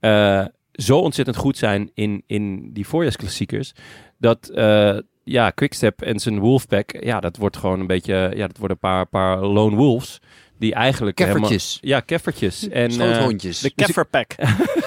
eh, 0.00 0.44
zo 0.72 0.98
ontzettend 0.98 1.36
goed 1.36 1.56
zijn 1.58 1.90
in, 1.94 2.22
in 2.26 2.72
die 2.72 2.86
voorjaarsklassiekers. 2.86 3.72
Dat 4.18 4.48
eh, 4.48 4.96
ja, 5.24 5.50
Quickstep 5.50 6.02
en 6.02 6.18
zijn 6.18 6.38
Wolfpack, 6.38 7.04
ja, 7.04 7.20
dat 7.20 7.36
wordt 7.36 7.56
gewoon 7.56 7.80
een 7.80 7.86
beetje, 7.86 8.32
ja, 8.34 8.46
dat 8.46 8.58
worden 8.58 8.78
een 8.80 8.88
paar, 8.90 9.06
paar 9.06 9.38
lone 9.44 9.76
wolves. 9.76 10.20
Die 10.58 10.74
eigenlijk 10.74 11.18
helemaal- 11.18 11.50
ja, 11.80 12.00
keffertjes. 12.00 12.68
En, 12.68 12.84
eh, 12.86 12.90
Schoothondjes. 12.90 13.60
De 13.60 13.74
Kefferpack. 13.74 14.34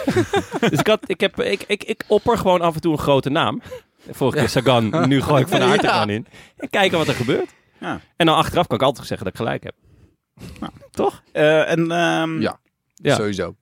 dus 0.70 0.80
ik, 0.80 0.88
had, 0.88 1.00
ik, 1.06 1.20
heb, 1.20 1.40
ik, 1.42 1.64
ik, 1.68 1.84
ik 1.84 2.04
opper 2.08 2.38
gewoon 2.38 2.62
af 2.62 2.76
en 2.76 2.82
toe 2.82 2.92
een 2.92 2.98
grote 2.98 3.30
naam. 3.30 3.62
Vorige 4.10 4.38
keer 4.38 4.50
Sagan, 4.50 4.90
nu 5.10 5.22
gooi 5.22 5.42
ik 5.42 5.48
Van 5.48 5.60
Ja. 5.60 5.78
gewoon 5.78 6.10
in. 6.10 6.26
En 6.58 6.70
kijken 6.70 6.98
wat 6.98 7.08
er 7.08 7.14
gebeurt. 7.14 7.50
Ja. 7.80 8.00
En 8.16 8.26
dan 8.26 8.36
achteraf 8.36 8.68
kan 8.68 8.78
ik 8.78 8.84
altijd 8.84 9.08
zeggen 9.08 9.26
dat 9.26 9.34
ik 9.34 9.42
gelijk 9.42 9.64
heb. 9.64 9.74
Toch? 10.92 11.24
Eh, 11.32 11.72
en 11.72 11.92
ehm, 11.92 12.42
Ja. 12.42 12.60
Ja. 12.96 13.16
Sowieso. 13.16 13.56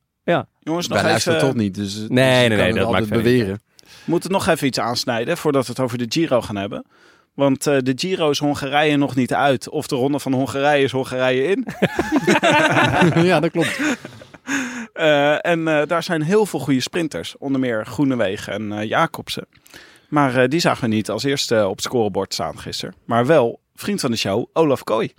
jongens, 0.60 0.88
nog 0.88 1.02
Wij 1.02 1.10
luisteren 1.10 1.38
even, 1.38 1.50
toch 1.50 1.58
niet, 1.58 1.76
dus, 1.76 1.94
dus 1.96 2.10
nee, 2.10 2.44
ik 2.44 2.50
nee, 2.50 2.58
kan 2.58 2.68
het 2.68 2.76
dat 2.76 2.92
maakt 2.92 3.10
beweren. 3.10 3.62
we 3.80 3.90
moeten 4.06 4.32
nog 4.32 4.48
even 4.48 4.68
iets 4.68 4.80
aansnijden 4.80 5.38
voordat 5.38 5.66
we 5.66 5.72
het 5.72 5.80
over 5.80 5.98
de 5.98 6.06
Giro 6.10 6.42
gaan 6.42 6.56
hebben. 6.56 6.86
Want 7.34 7.68
eh, 7.68 7.78
de 7.80 7.94
Giro 7.96 8.30
is 8.30 8.40
Hongarije 8.40 8.98
nog 8.98 9.16
niet 9.16 9.34
uit. 9.34 9.70
Of 9.70 9.88
de 9.88 9.96
ronde 9.96 10.20
van 10.20 10.34
Hongarije 10.34 10.84
is 10.84 10.92
Hongarije 10.92 11.44
in. 11.48 11.66
ja, 13.30 13.40
dat 13.40 13.52
klopt. 13.52 13.80
Eh, 14.94 15.46
en 15.46 15.68
eh, 15.68 15.88
daar 15.88 16.04
zijn 16.04 16.22
heel 16.22 16.46
veel 16.46 16.60
goede 16.60 16.82
sprinters. 16.82 17.38
Onder 17.38 17.60
meer 17.60 17.86
Groenewegen 17.86 18.54
en 18.54 18.88
Jacobsen. 18.88 19.46
Maar 20.08 20.36
eh, 20.36 20.50
die 20.50 20.60
zagen 20.60 20.90
we 20.90 20.96
niet 20.96 21.10
als 21.10 21.24
eerste 21.24 21.68
op 21.68 21.76
het 21.76 21.86
scorebord 21.86 22.34
staan 22.34 22.60
gisteren. 22.60 22.96
Maar 23.06 23.26
wel 23.26 23.60
vriend 23.76 24.00
van 24.02 24.12
de 24.12 24.18
show, 24.18 24.46
Olaf 24.54 24.84
Kooi. 24.84 25.14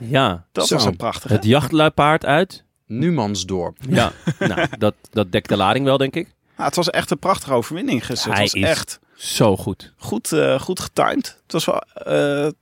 Ja, 0.00 0.46
Dat 0.52 0.66
Zo. 0.66 0.74
was 0.74 0.84
een 0.84 0.96
prachtige. 0.96 1.34
het 1.34 1.44
jachtluipaard 1.44 2.24
uit. 2.24 2.64
Numansdorp. 2.86 3.76
Ja, 3.88 4.12
nou, 4.38 4.66
dat, 4.78 4.94
dat 5.10 5.32
dekt 5.32 5.48
de 5.48 5.56
lading 5.56 5.84
wel, 5.84 5.96
denk 5.96 6.14
ik. 6.16 6.34
Ja, 6.58 6.64
het 6.64 6.76
was 6.76 6.90
echt 6.90 7.10
een 7.10 7.18
prachtige 7.18 7.52
overwinning 7.52 8.06
gisteren. 8.06 8.34
Hij 8.34 8.42
het 8.44 8.52
was 8.52 8.62
is- 8.62 8.68
echt 8.68 9.00
Zo 9.14 9.56
goed. 9.56 9.92
goed, 9.98 10.32
eh, 10.32 10.60
goed 10.60 10.80
getimed. 10.80 11.38
Het 11.42 11.52
was, 11.52 11.64
wel, 11.64 11.80
eh, 11.94 12.46
eh, 12.46 12.52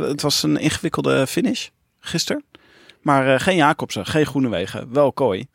het 0.00 0.22
was 0.22 0.42
een 0.42 0.56
ingewikkelde 0.56 1.26
finish 1.26 1.68
gisteren. 2.00 2.44
Maar 3.00 3.34
eh, 3.34 3.40
geen 3.40 3.56
Jacobsen, 3.56 4.06
geen 4.06 4.26
Groenewegen, 4.26 4.92
wel 4.92 5.12
Kooi. 5.12 5.46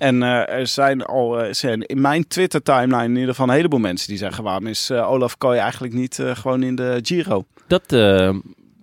En 0.00 0.22
eh, 0.22 0.58
er 0.58 0.66
zijn 0.66 1.02
al 1.02 1.40
eh, 1.40 1.52
zijn 1.52 1.82
in 1.82 2.00
mijn 2.00 2.28
Twitter-timeline 2.28 3.04
in 3.04 3.14
ieder 3.14 3.28
geval 3.28 3.48
een 3.48 3.54
heleboel 3.54 3.78
mensen 3.78 4.08
die 4.08 4.18
zeggen... 4.18 4.44
waarom 4.44 4.66
is 4.66 4.90
eh, 4.90 5.10
Olaf 5.10 5.38
Kooi 5.38 5.58
eigenlijk 5.58 5.94
niet 5.94 6.22
gewoon 6.32 6.62
in 6.62 6.74
de 6.74 6.98
Giro? 7.02 7.44
Dat 7.66 7.82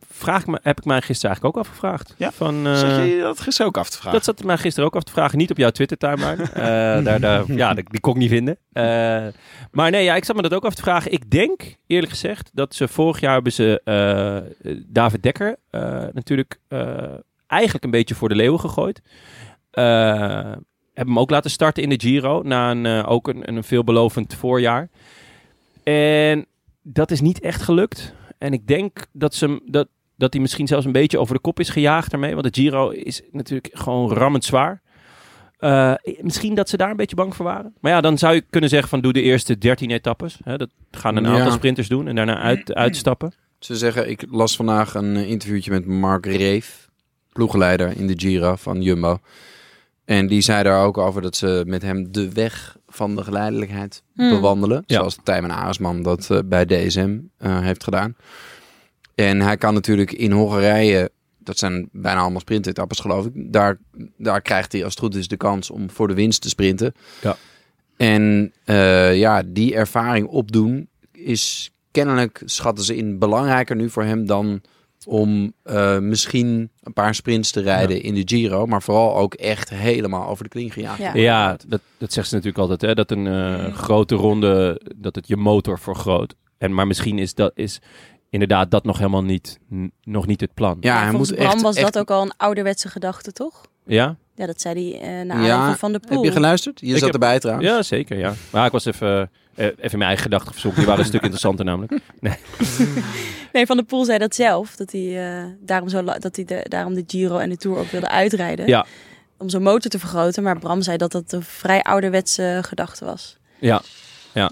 vraag 0.09 0.47
me, 0.47 0.59
heb 0.61 0.77
ik 0.77 0.85
mij 0.85 1.01
gisteren 1.01 1.29
eigenlijk 1.29 1.57
ook 1.57 1.63
afgevraagd. 1.63 2.13
Ja. 2.17 2.31
Van, 2.31 2.63
Zat 2.63 2.95
je 2.95 3.19
dat 3.21 3.39
gisteren 3.39 3.67
ook 3.67 3.77
af 3.77 3.89
te 3.89 3.97
vragen? 3.97 4.11
Dat 4.11 4.23
zat 4.23 4.43
mij 4.43 4.57
gisteren 4.57 4.89
ook 4.89 4.95
af 4.95 5.03
te 5.03 5.11
vragen. 5.11 5.37
Niet 5.37 5.51
op 5.51 5.57
jouw 5.57 5.69
Twitter-timeline. 5.69 6.43
Eh, 6.53 7.03
daar, 7.03 7.19
daar, 7.19 7.43
ja, 7.51 7.73
die, 7.73 7.83
die 7.89 7.99
kon 7.99 8.13
ik 8.13 8.19
niet 8.19 8.29
vinden. 8.29 8.57
Maar 9.71 9.91
nee, 9.91 10.03
ja, 10.03 10.15
ik 10.15 10.25
zat 10.25 10.35
me 10.35 10.41
dat 10.41 10.53
ook 10.53 10.65
af 10.65 10.75
te 10.75 10.81
vragen. 10.81 11.11
Ik 11.11 11.31
denk, 11.31 11.61
eerlijk 11.87 12.11
gezegd, 12.11 12.49
dat 12.53 12.75
ze 12.75 12.87
vorig 12.87 13.19
jaar 13.19 13.33
hebben 13.33 13.51
ze 13.51 13.81
David 14.87 15.23
Dekker 15.23 15.55
natuurlijk 16.11 16.59
eigenlijk 17.47 17.83
een 17.83 17.91
beetje 17.91 18.15
voor 18.15 18.29
de 18.29 18.35
leeuwen 18.35 18.59
gegooid. 18.59 19.01
Hebben 20.97 21.13
hem 21.15 21.23
ook 21.23 21.29
laten 21.29 21.51
starten 21.51 21.83
in 21.83 21.89
de 21.89 21.99
Giro. 21.99 22.41
Na 22.41 22.71
een, 22.71 22.85
eh, 22.85 23.11
ook 23.11 23.27
een, 23.27 23.47
een 23.55 23.63
veelbelovend 23.63 24.33
voorjaar. 24.33 24.89
En 25.83 26.45
dat 26.81 27.11
is 27.11 27.21
niet 27.21 27.39
echt 27.39 27.61
gelukt. 27.61 28.13
En 28.37 28.53
ik 28.53 28.67
denk 28.67 29.05
dat, 29.11 29.35
ze, 29.35 29.61
dat, 29.65 29.87
dat 30.15 30.33
hij 30.33 30.41
misschien 30.41 30.67
zelfs 30.67 30.85
een 30.85 30.91
beetje 30.91 31.19
over 31.19 31.35
de 31.35 31.41
kop 31.41 31.59
is 31.59 31.69
gejaagd 31.69 32.11
daarmee. 32.11 32.35
Want 32.35 32.53
de 32.53 32.61
Giro 32.61 32.89
is 32.89 33.21
natuurlijk 33.31 33.69
gewoon 33.73 34.11
rammend 34.13 34.43
zwaar. 34.45 34.81
Eh, 35.57 35.93
misschien 36.21 36.55
dat 36.55 36.69
ze 36.69 36.77
daar 36.77 36.89
een 36.89 36.95
beetje 36.97 37.15
bang 37.15 37.35
voor 37.35 37.45
waren. 37.45 37.73
Maar 37.79 37.91
ja, 37.91 38.01
dan 38.01 38.17
zou 38.17 38.33
je 38.33 38.41
kunnen 38.49 38.69
zeggen 38.69 38.89
van 38.89 39.01
doe 39.01 39.13
de 39.13 39.21
eerste 39.21 39.57
13 39.57 39.91
etappes. 39.91 40.39
Hè, 40.43 40.57
dat 40.57 40.69
gaan 40.91 41.15
een 41.15 41.23
Ja. 41.23 41.33
aantal 41.37 41.51
sprinters 41.51 41.87
doen 41.87 42.07
en 42.07 42.15
daarna 42.15 42.37
uit, 42.41 42.73
uitstappen. 42.85 43.33
Ze 43.59 43.75
zeggen, 43.75 44.09
ik 44.09 44.23
las 44.29 44.55
vandaag 44.55 44.93
een 44.93 45.15
interviewtje 45.15 45.71
met 45.71 45.85
Mark 45.85 46.25
Reef, 46.25 46.89
ploegleider 47.33 47.97
in 47.97 48.07
de 48.07 48.13
Giro 48.17 48.55
van 48.55 48.81
Jumbo. 48.81 49.19
En 50.07 50.27
die 50.27 50.41
zei 50.41 50.63
daar 50.63 50.85
ook 50.85 50.97
over 50.97 51.21
dat 51.21 51.35
ze 51.35 51.63
met 51.65 51.81
hem 51.81 52.11
de 52.11 52.31
weg 52.31 52.77
van 52.87 53.15
de 53.15 53.23
geleidelijkheid 53.23 54.03
Hmm. 54.13 54.29
bewandelen. 54.29 54.83
Ja. 54.85 54.97
Zoals 54.97 55.17
Tijmen 55.23 55.51
Aresman 55.51 56.01
dat 56.03 56.29
eh, 56.29 56.39
bij 56.45 56.65
DSM 56.65 57.17
eh, 57.37 57.59
heeft 57.59 57.83
gedaan. 57.83 58.15
En 59.15 59.41
hij 59.41 59.57
kan 59.57 59.73
natuurlijk 59.73 60.11
in 60.11 60.31
Hongarije 60.31 61.11
dat 61.37 61.57
zijn 61.57 61.89
bijna 61.91 62.19
allemaal 62.21 62.39
sprintetappes 62.39 62.99
geloof 62.99 63.25
ik. 63.25 63.31
Daar, 63.53 63.77
daar 64.17 64.41
krijgt 64.41 64.71
hij 64.71 64.83
als 64.83 64.93
het 64.93 65.03
goed 65.03 65.15
is 65.15 65.27
de 65.27 65.37
kans 65.37 65.69
om 65.69 65.89
voor 65.89 66.07
de 66.07 66.13
winst 66.13 66.41
te 66.41 66.49
sprinten. 66.49 66.93
Ja. 67.21 67.35
En 67.97 68.53
eh, 68.63 69.17
ja, 69.17 69.43
die 69.45 69.75
ervaring 69.75 70.27
opdoen 70.27 70.89
is 71.11 71.71
kennelijk, 71.91 72.41
schatten 72.45 72.85
ze 72.85 72.95
in, 72.95 73.19
belangrijker 73.19 73.75
nu 73.75 73.89
voor 73.89 74.03
hem 74.03 74.25
dan 74.25 74.61
om 75.07 75.53
eh, 75.63 75.99
misschien 75.99 76.69
een 76.83 76.93
paar 76.93 77.15
sprints 77.15 77.51
te 77.51 77.61
rijden 77.61 78.01
in 78.01 78.13
de 78.13 78.21
Giro. 78.25 78.65
Maar 78.65 78.81
vooral 78.81 79.15
ook 79.17 79.33
echt 79.33 79.69
helemaal 79.69 80.27
over 80.27 80.43
de 80.43 80.49
kling 80.49 80.73
gejaagd. 80.73 80.99
Ja. 80.99 81.11
Ja, 81.13 81.57
dat, 81.67 81.81
dat 81.97 82.13
zegt 82.13 82.27
ze 82.27 82.35
natuurlijk 82.35 82.61
altijd. 82.61 82.81
Hè? 82.81 82.93
Dat 82.93 83.11
een 83.11 83.27
eh, 83.27 83.73
grote 83.73 84.15
ronde, 84.15 84.81
dat 84.95 85.15
het 85.15 85.27
je 85.27 85.37
motor 85.37 85.79
vergroot. 85.79 86.35
En, 86.57 86.73
maar 86.73 86.87
misschien 86.87 87.19
is, 87.19 87.33
dat, 87.33 87.51
is 87.55 87.79
inderdaad 88.29 88.71
dat 88.71 88.83
nog 88.83 88.97
helemaal 88.97 89.23
niet, 89.23 89.59
nog 90.03 90.27
niet 90.27 90.41
het 90.41 90.53
plan. 90.53 90.77
Ja, 90.79 90.99
hij 90.99 91.09
Volgens 91.09 91.29
moet 91.29 91.39
Bram 91.39 91.51
echt, 91.51 91.61
was 91.61 91.75
echt- 91.75 91.93
dat 91.93 92.01
ook 92.01 92.11
al 92.11 92.21
een 92.21 92.33
ouderwetse 92.37 92.89
gedachte, 92.89 93.31
toch? 93.31 93.65
Ja? 93.85 94.15
Ja, 94.37 94.45
dat 94.45 94.61
zei 94.61 94.91
hij 94.91 95.01
eh 95.01 95.25
naar 95.25 95.37
aanleiding 95.37 95.77
van 95.79 95.91
der 95.91 95.99
Poel. 96.01 96.15
heb 96.17 96.25
je 96.25 96.31
geluisterd? 96.31 96.79
Je 96.79 96.85
Ik 96.85 96.91
zat 96.93 97.01
heb- 97.01 97.13
erbij 97.13 97.39
trouwens. 97.39 97.67
Ja, 97.67 97.81
zeker. 97.83 98.17
Ja. 98.17 98.33
Maar 98.49 98.65
ik 98.65 98.71
was 98.71 98.85
even, 98.85 99.29
eh, 99.55 99.65
even 99.65 99.75
in 99.81 99.89
mijn 99.97 100.01
eigen 100.01 100.23
gedachten 100.23 100.51
verzocht. 100.51 100.75
Die 100.75 100.85
waren 100.85 100.99
een 101.01 101.05
stuk 101.07 101.21
interessanter 101.21 101.65
namelijk. 101.65 101.91
Nee, 103.53 103.65
Van 103.65 103.75
der 103.77 103.85
Poel 103.85 104.05
zei 104.05 104.17
dat 104.17 104.35
zelf. 104.35 104.75
Dat 104.75 104.91
hij, 104.91 105.37
eh, 105.39 105.45
daarom, 105.59 105.89
zo, 105.89 106.03
dat 106.03 106.35
hij 106.35 106.45
de, 106.45 106.65
daarom 106.69 106.93
de 106.93 107.03
Giro 107.07 107.37
en 107.37 107.49
de 107.49 107.57
Tour 107.57 107.77
ook 107.77 107.91
wilde 107.91 108.09
uitrijden. 108.09 108.67
Ja. 108.67 108.85
Om 109.37 109.49
zijn 109.49 109.63
motor 109.63 109.91
te 109.91 109.99
vergroten. 109.99 110.43
Maar 110.43 110.59
Bram 110.59 110.81
zei 110.81 110.97
dat 110.97 111.11
dat 111.11 111.31
een 111.31 111.43
vrij 111.43 111.81
ouderwetse 111.81 112.59
gedachte 112.61 113.05
was. 113.05 113.37
Ja. 113.59 113.81
ja. 114.33 114.51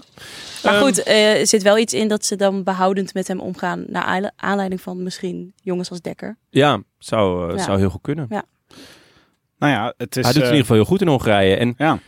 Maar 0.62 0.74
Ehm, 0.74 0.82
goed, 0.82 1.02
eh, 1.02 1.40
er 1.40 1.46
zit 1.46 1.62
wel 1.62 1.78
iets 1.78 1.94
in 1.94 2.08
dat 2.08 2.24
ze 2.24 2.36
dan 2.36 2.62
behoudend 2.62 3.14
met 3.14 3.28
hem 3.28 3.40
omgaan. 3.40 3.84
Naar 3.88 4.02
aanle- 4.02 4.32
aanleiding 4.36 4.80
van 4.80 5.02
misschien 5.02 5.52
jongens 5.62 5.90
als 5.90 6.00
Dekker. 6.00 6.36
Ja, 6.50 6.82
zou, 6.98 7.52
Ja. 7.56 7.62
zou 7.62 7.78
heel 7.78 7.90
goed 7.90 8.02
kunnen. 8.02 8.26
Nou 9.58 9.72
ja, 9.72 9.94
het 9.96 10.16
is... 10.16 10.24
hij 10.24 10.32
doet 10.32 10.34
het 10.34 10.34
in 10.34 10.40
eh, 10.42 10.46
ieder 10.46 10.60
geval 10.60 10.76
heel 10.76 10.84
goed 10.84 11.00
in 11.00 11.08
Hongarije. 11.08 11.56
En 11.56 11.74
Ja. 11.78 11.98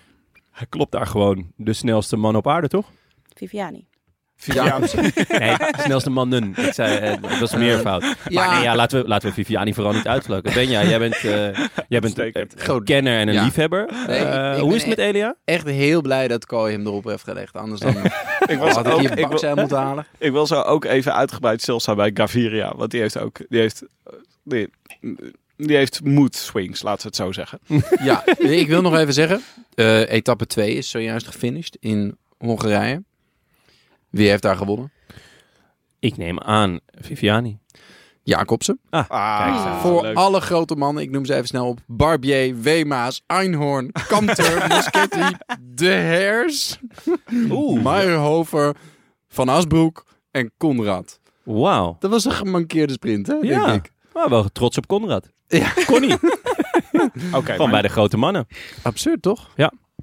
hij 0.52 0.66
klopt 0.68 0.92
daar 0.92 1.06
gewoon 1.06 1.52
de 1.56 1.72
snelste 1.72 2.16
man 2.16 2.36
op 2.36 2.48
aarde, 2.48 2.68
toch? 2.68 2.86
Viviani. 3.34 3.86
Ja, 4.44 4.78
Nee, 5.38 5.54
snelste 5.78 6.10
mannen. 6.10 6.54
Ik 6.56 6.72
zei, 6.72 6.96
eh, 6.98 7.10
het 7.26 7.38
was 7.38 7.54
meer 7.56 7.78
fout. 7.78 8.00
Maar 8.02 8.16
Ja. 8.28 8.52
nee, 8.54 8.62
ja, 8.62 8.76
laten, 8.76 9.02
we, 9.02 9.08
laten 9.08 9.28
we 9.28 9.34
Viviani 9.34 9.74
vooral 9.74 9.92
niet 9.92 10.06
uitvlakken. 10.08 10.54
Ben 10.54 10.68
jij, 10.68 10.86
jij 10.88 10.98
bent, 10.98 11.14
eh, 11.14 11.22
jij 11.88 12.00
bent 12.00 12.18
een 12.18 12.48
Goed. 12.66 12.84
kenner 12.84 13.18
en 13.18 13.28
een 13.28 13.34
Ja. 13.34 13.44
liefhebber. 13.44 13.90
Nee, 14.06 14.18
ik- 14.18 14.26
Eh, 14.26 14.54
ik 14.56 14.60
hoe 14.62 14.74
is 14.74 14.80
het 14.80 14.88
met 14.88 14.98
Elia? 14.98 15.34
echt 15.44 15.66
heel 15.66 16.00
blij 16.02 16.28
dat 16.28 16.46
Kooi 16.46 16.72
hem 16.72 16.86
erop 16.86 17.04
heeft 17.04 17.24
gelegd. 17.24 17.56
Anders 17.56 17.80
dan 17.80 17.96
ik, 18.46 18.58
was 18.58 18.74
had 18.74 18.86
ik 18.86 18.92
ook, 18.92 19.00
hier 19.00 19.18
ik, 19.18 19.28
moeten 19.56 19.78
halen. 19.78 20.06
ik 20.18 20.32
wil 20.32 20.46
zo 20.46 20.60
ook 20.60 20.84
even 20.84 21.14
uitgebreid 21.14 21.62
stilstaan 21.62 21.96
bij 21.96 22.10
Gaviria. 22.14 22.72
Want 22.76 22.90
die 22.90 23.00
heeft 23.00 23.18
ook... 23.18 23.38
Die 23.48 23.60
heeft, 23.60 23.82
die, 24.42 24.68
die 25.66 25.76
heeft 25.76 26.04
mood 26.04 26.34
swings, 26.36 26.82
laten 26.82 27.00
we 27.02 27.06
het 27.06 27.16
zo 27.16 27.32
zeggen. 27.32 27.58
Ja, 28.08 28.26
ik 28.38 28.68
wil 28.68 28.82
nog 28.82 28.96
even 28.96 29.14
zeggen. 29.14 29.42
eh, 29.74 30.10
etappe 30.10 30.46
2 30.46 30.74
is 30.74 30.90
zojuist 30.90 31.26
gefinished 31.26 31.76
in 31.80 32.16
Hongarije. 32.38 33.02
Wie 34.10 34.28
heeft 34.28 34.42
daar 34.42 34.56
gewonnen? 34.56 34.92
Ik 35.98 36.16
neem 36.16 36.38
aan 36.40 36.80
Viviani. 37.00 37.58
Jacobsen. 38.22 38.80
Ah, 38.90 39.06
aan. 39.08 39.80
Voor 39.80 40.02
leuk. 40.02 40.16
alle 40.16 40.40
grote 40.40 40.74
mannen, 40.74 41.02
ik 41.02 41.10
noem 41.10 41.24
ze 41.24 41.34
even 41.34 41.46
snel 41.46 41.66
op. 41.68 41.78
Barbier, 41.86 42.60
Wemaas, 42.60 43.22
Einhorn, 43.26 43.92
Kanter, 44.08 44.66
Muschetti, 44.68 45.36
De 45.60 45.88
Hers, 45.88 46.78
Meyerhofer, 47.82 48.76
Van 49.28 49.48
Asbroek 49.48 50.04
en 50.30 50.52
Conrad. 50.58 51.20
Wauw. 51.42 51.96
Dat 51.98 52.10
was 52.10 52.24
een 52.24 52.32
gemankeerde 52.32 52.92
sprint, 52.92 53.26
hè, 53.26 53.32
denk 53.40 53.44
Ja. 53.52 53.72
ik. 53.72 53.92
Maar 54.12 54.28
wel 54.28 54.48
trots 54.52 54.76
op 54.76 54.86
Conrad. 54.86 55.28
Ja. 55.48 55.72
Connie. 55.86 56.12
Oké, 57.32 57.54
Van 57.54 57.56
maar, 57.58 57.70
bij 57.70 57.82
de 57.82 57.88
grote 57.88 58.16
mannen. 58.16 58.46
Absurd, 58.82 59.22
toch? 59.22 59.48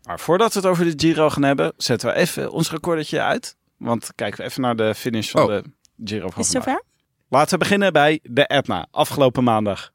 maar 0.03 0.19
voordat 0.19 0.53
we 0.53 0.59
het 0.59 0.67
over 0.69 0.85
de 0.85 0.93
Giro 1.07 1.29
gaan 1.29 1.43
hebben, 1.43 1.73
zetten 1.77 2.09
we 2.09 2.15
even 2.15 2.51
ons 2.51 2.71
recordetje 2.71 3.21
uit. 3.21 3.55
Want 3.77 4.11
kijken 4.15 4.39
we 4.39 4.45
even 4.49 4.61
naar 4.61 4.75
de 4.75 4.95
finish 4.95 5.31
van 5.31 5.41
Oh. 5.41 5.47
de 5.47 5.63
Giro 6.03 6.29
van 6.29 6.41
Is 6.41 6.47
het 6.53 6.63
vandaag. 6.63 6.73
zover? 6.73 6.83
Laten 7.29 7.51
we 7.51 7.57
beginnen 7.57 7.93
bij 7.93 8.19
de 8.23 8.47
Etna, 8.47 8.87
afgelopen 8.91 9.43
maandag. 9.43 9.91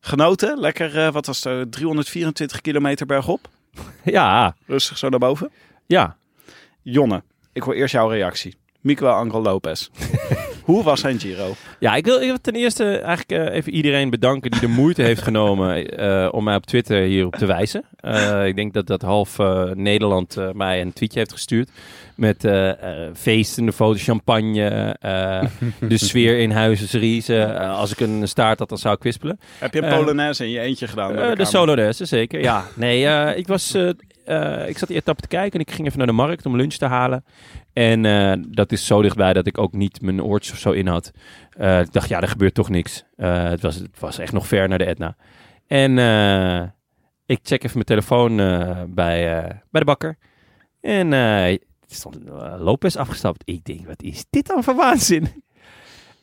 Genoten, 0.00 0.58
lekker, 0.60 0.98
eh, 1.06 1.12
wat 1.12 1.26
was 1.26 1.44
het, 1.44 1.72
324 1.72 2.60
kilometer 2.60 3.06
bergop. 3.06 3.48
Ja, 4.04 4.56
Rustig 4.66 4.98
zo 4.98 5.08
naar 5.08 5.18
boven. 5.18 5.50
ja. 5.86 6.16
Jonne, 6.82 7.22
ik 7.52 7.64
wil 7.64 7.74
eerst 7.74 7.92
jouw 7.92 8.08
reactie. 8.08 8.56
Miguel 8.80 9.10
Angel 9.12 9.42
Lopez. 9.42 9.88
Hoe 10.68 10.82
was 10.82 11.00
zijn 11.00 11.20
Giro? 11.20 11.54
Ja, 11.78 11.94
ik 11.94 12.04
wil 12.04 12.20
ik 12.20 12.26
wil 12.26 12.40
ten 12.40 12.54
eerste 12.54 12.84
eigenlijk 12.98 13.30
eh, 13.30 13.54
even 13.54 13.72
iedereen 13.72 14.10
bedanken 14.10 14.50
die 14.50 14.60
de 14.60 14.66
moeite 14.66 15.02
heeft 15.02 15.22
genomen 15.22 15.86
eh, 15.86 16.28
om 16.30 16.44
mij 16.44 16.54
op 16.54 16.66
Twitter 16.66 17.02
hierop 17.02 17.34
te 17.36 17.46
wijzen. 17.46 17.84
Eh, 17.96 18.46
ik 18.46 18.56
denk 18.56 18.74
dat 18.74 18.86
dat 18.86 19.02
half 19.02 19.38
Nederland 19.74 20.36
mij 20.52 20.80
een 20.80 20.92
tweetje 20.92 21.18
heeft 21.18 21.32
gestuurd 21.32 21.70
met 22.18 22.44
feestende 23.14 23.72
foto's, 23.72 24.02
champagne, 24.02 24.96
eh, 25.00 25.42
de 25.88 25.98
sfeer 26.08 26.38
in 26.38 26.50
Huizen 26.50 26.88
als 27.70 27.92
ik 27.92 28.00
een 28.00 28.28
staart 28.28 28.58
had, 28.58 28.68
dan 28.68 28.78
zou 28.78 28.94
ik 28.94 29.00
kwispelen. 29.00 29.40
Heb 29.58 29.74
je 29.74 29.82
een 29.82 29.98
Polonaise 29.98 30.44
in 30.44 30.50
je 30.50 30.60
eentje 30.60 30.88
gedaan? 30.88 31.36
de 31.36 31.74
dance, 31.76 32.04
zeker. 32.04 32.40
Ja, 32.40 32.64
nee, 32.74 33.06
eh, 33.06 33.36
ik 33.36 33.46
was... 33.46 33.76
eh, 34.28 34.68
ik 34.68 34.78
zat 34.78 34.88
die 34.88 34.96
etappe 34.96 35.22
te 35.22 35.28
kijken 35.28 35.52
en 35.52 35.66
ik 35.66 35.70
ging 35.70 35.86
even 35.86 35.98
naar 35.98 36.06
de 36.06 36.12
markt 36.12 36.46
om 36.46 36.56
lunch 36.56 36.74
te 36.74 36.86
halen. 36.86 37.24
En 37.72 38.04
eh, 38.04 38.32
dat 38.48 38.72
is 38.72 38.86
zo 38.86 39.02
dichtbij 39.02 39.32
dat 39.32 39.46
ik 39.46 39.58
ook 39.58 39.72
niet 39.72 40.00
mijn 40.00 40.22
oortjes 40.22 40.52
of 40.52 40.58
zo 40.58 40.70
in 40.70 40.86
had. 40.86 41.10
Eh, 41.50 41.80
ik 41.80 41.92
dacht, 41.92 42.08
ja, 42.08 42.20
er 42.20 42.28
gebeurt 42.28 42.54
toch 42.54 42.68
niks. 42.68 43.04
Het, 43.16 43.60
was, 43.60 43.74
het 43.74 44.00
was 44.00 44.18
echt 44.18 44.32
nog 44.32 44.46
ver 44.46 44.68
naar 44.68 44.78
de 44.78 44.84
Etna. 44.84 45.16
En 45.66 45.92
ik 47.26 47.38
check 47.42 47.62
even 47.62 47.72
mijn 47.72 47.84
telefoon 47.84 48.36
bij, 48.94 49.44
bij 49.70 49.80
de 49.80 49.84
bakker. 49.84 50.18
En 50.80 51.58
stond 51.86 52.18
Lopez 52.58 52.96
afgestapt. 52.96 53.42
Ik 53.44 53.64
denk, 53.64 53.86
wat 53.86 54.02
is 54.02 54.24
dit 54.30 54.46
dan 54.46 54.64
voor 54.64 54.74
waanzin? 54.74 55.44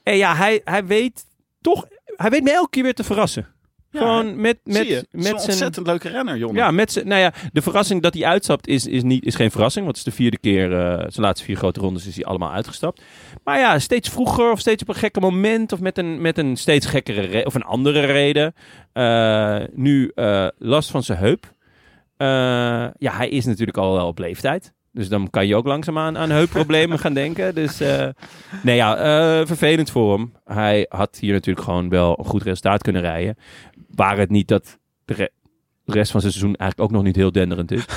En 0.03 0.17
ja, 0.17 0.35
hij, 0.35 0.61
hij 0.63 0.85
weet 0.85 1.25
toch... 1.61 1.85
Hij 2.05 2.29
weet 2.29 2.43
me 2.43 2.51
elke 2.51 2.69
keer 2.69 2.83
weer 2.83 2.93
te 2.93 3.03
verrassen. 3.03 3.54
Gewoon 3.97 4.41
met, 4.41 4.57
met, 4.63 4.87
met 4.87 5.05
een 5.11 5.21
zijn... 5.21 5.33
ontzettend 5.35 5.87
leuke 5.87 6.09
renner, 6.09 6.37
Jonne. 6.37 6.57
Ja, 6.59 6.71
met 6.71 6.91
z'n- 6.91 7.07
nou 7.07 7.21
ja, 7.21 7.33
de 7.51 7.61
verrassing 7.61 8.01
dat 8.01 8.13
hij 8.13 8.25
uitstapt 8.25 8.67
is, 8.67 8.87
is, 8.87 9.03
niet, 9.03 9.25
is 9.25 9.35
geen 9.35 9.51
verrassing. 9.51 9.85
Want 9.85 9.97
het 9.97 10.07
is 10.07 10.13
de 10.13 10.21
vierde 10.21 10.37
keer, 10.37 10.71
eh, 10.79 10.97
zijn 10.97 11.25
laatste 11.25 11.45
vier 11.45 11.55
grote 11.57 11.79
rondes 11.79 12.07
is 12.07 12.15
hij 12.15 12.25
allemaal 12.25 12.51
uitgestapt. 12.51 13.01
Maar 13.43 13.59
ja, 13.59 13.79
steeds 13.79 14.09
vroeger 14.09 14.51
of 14.51 14.59
steeds 14.59 14.81
op 14.81 14.89
een 14.89 14.95
gekke 14.95 15.19
moment 15.19 15.71
of 15.71 15.79
met 15.79 15.97
een, 15.97 16.21
met 16.21 16.37
een 16.37 16.55
steeds 16.55 16.85
gekkere 16.85 17.21
re- 17.21 17.43
of 17.45 17.53
een 17.55 17.63
andere 17.63 17.99
reden. 18.05 18.53
Eh, 18.93 19.57
nu 19.73 20.11
eh, 20.15 20.47
last 20.57 20.91
van 20.91 21.03
zijn 21.03 21.17
heup. 21.17 21.53
Ja, 22.97 23.11
hij 23.17 23.29
is 23.29 23.45
natuurlijk 23.45 23.77
al 23.77 23.93
wel 23.93 24.07
op 24.07 24.19
leeftijd. 24.19 24.73
Dus 24.95 25.09
dan 25.09 25.29
kan 25.29 25.47
je 25.47 25.55
ook 25.55 25.65
langzaamaan 25.65 26.17
aan 26.17 26.29
heupproblemen 26.29 26.99
gaan 26.99 27.13
denken. 27.13 27.55
Dus 27.55 27.79
eh, 27.79 28.07
nee 28.63 28.75
ja, 28.75 28.97
eh, 28.97 29.45
vervelend 29.47 29.89
voor 29.91 30.17
hem. 30.17 30.33
Hij 30.45 30.85
had 30.89 31.17
hier 31.19 31.33
natuurlijk 31.33 31.65
gewoon 31.65 31.89
wel 31.89 32.19
een 32.19 32.25
goed 32.25 32.43
resultaat 32.43 32.81
kunnen 32.81 33.01
rijden. 33.01 33.37
Waar 33.89 34.17
het 34.17 34.29
niet 34.29 34.47
dat 34.47 34.77
de 35.05 35.13
re- 35.13 35.29
de 35.85 35.91
rest 35.93 36.11
van 36.11 36.21
het 36.21 36.31
seizoen 36.31 36.55
eigenlijk 36.55 36.89
ook 36.89 36.95
nog 36.97 37.05
niet 37.05 37.15
heel 37.15 37.31
denderend 37.31 37.71
is. 37.71 37.85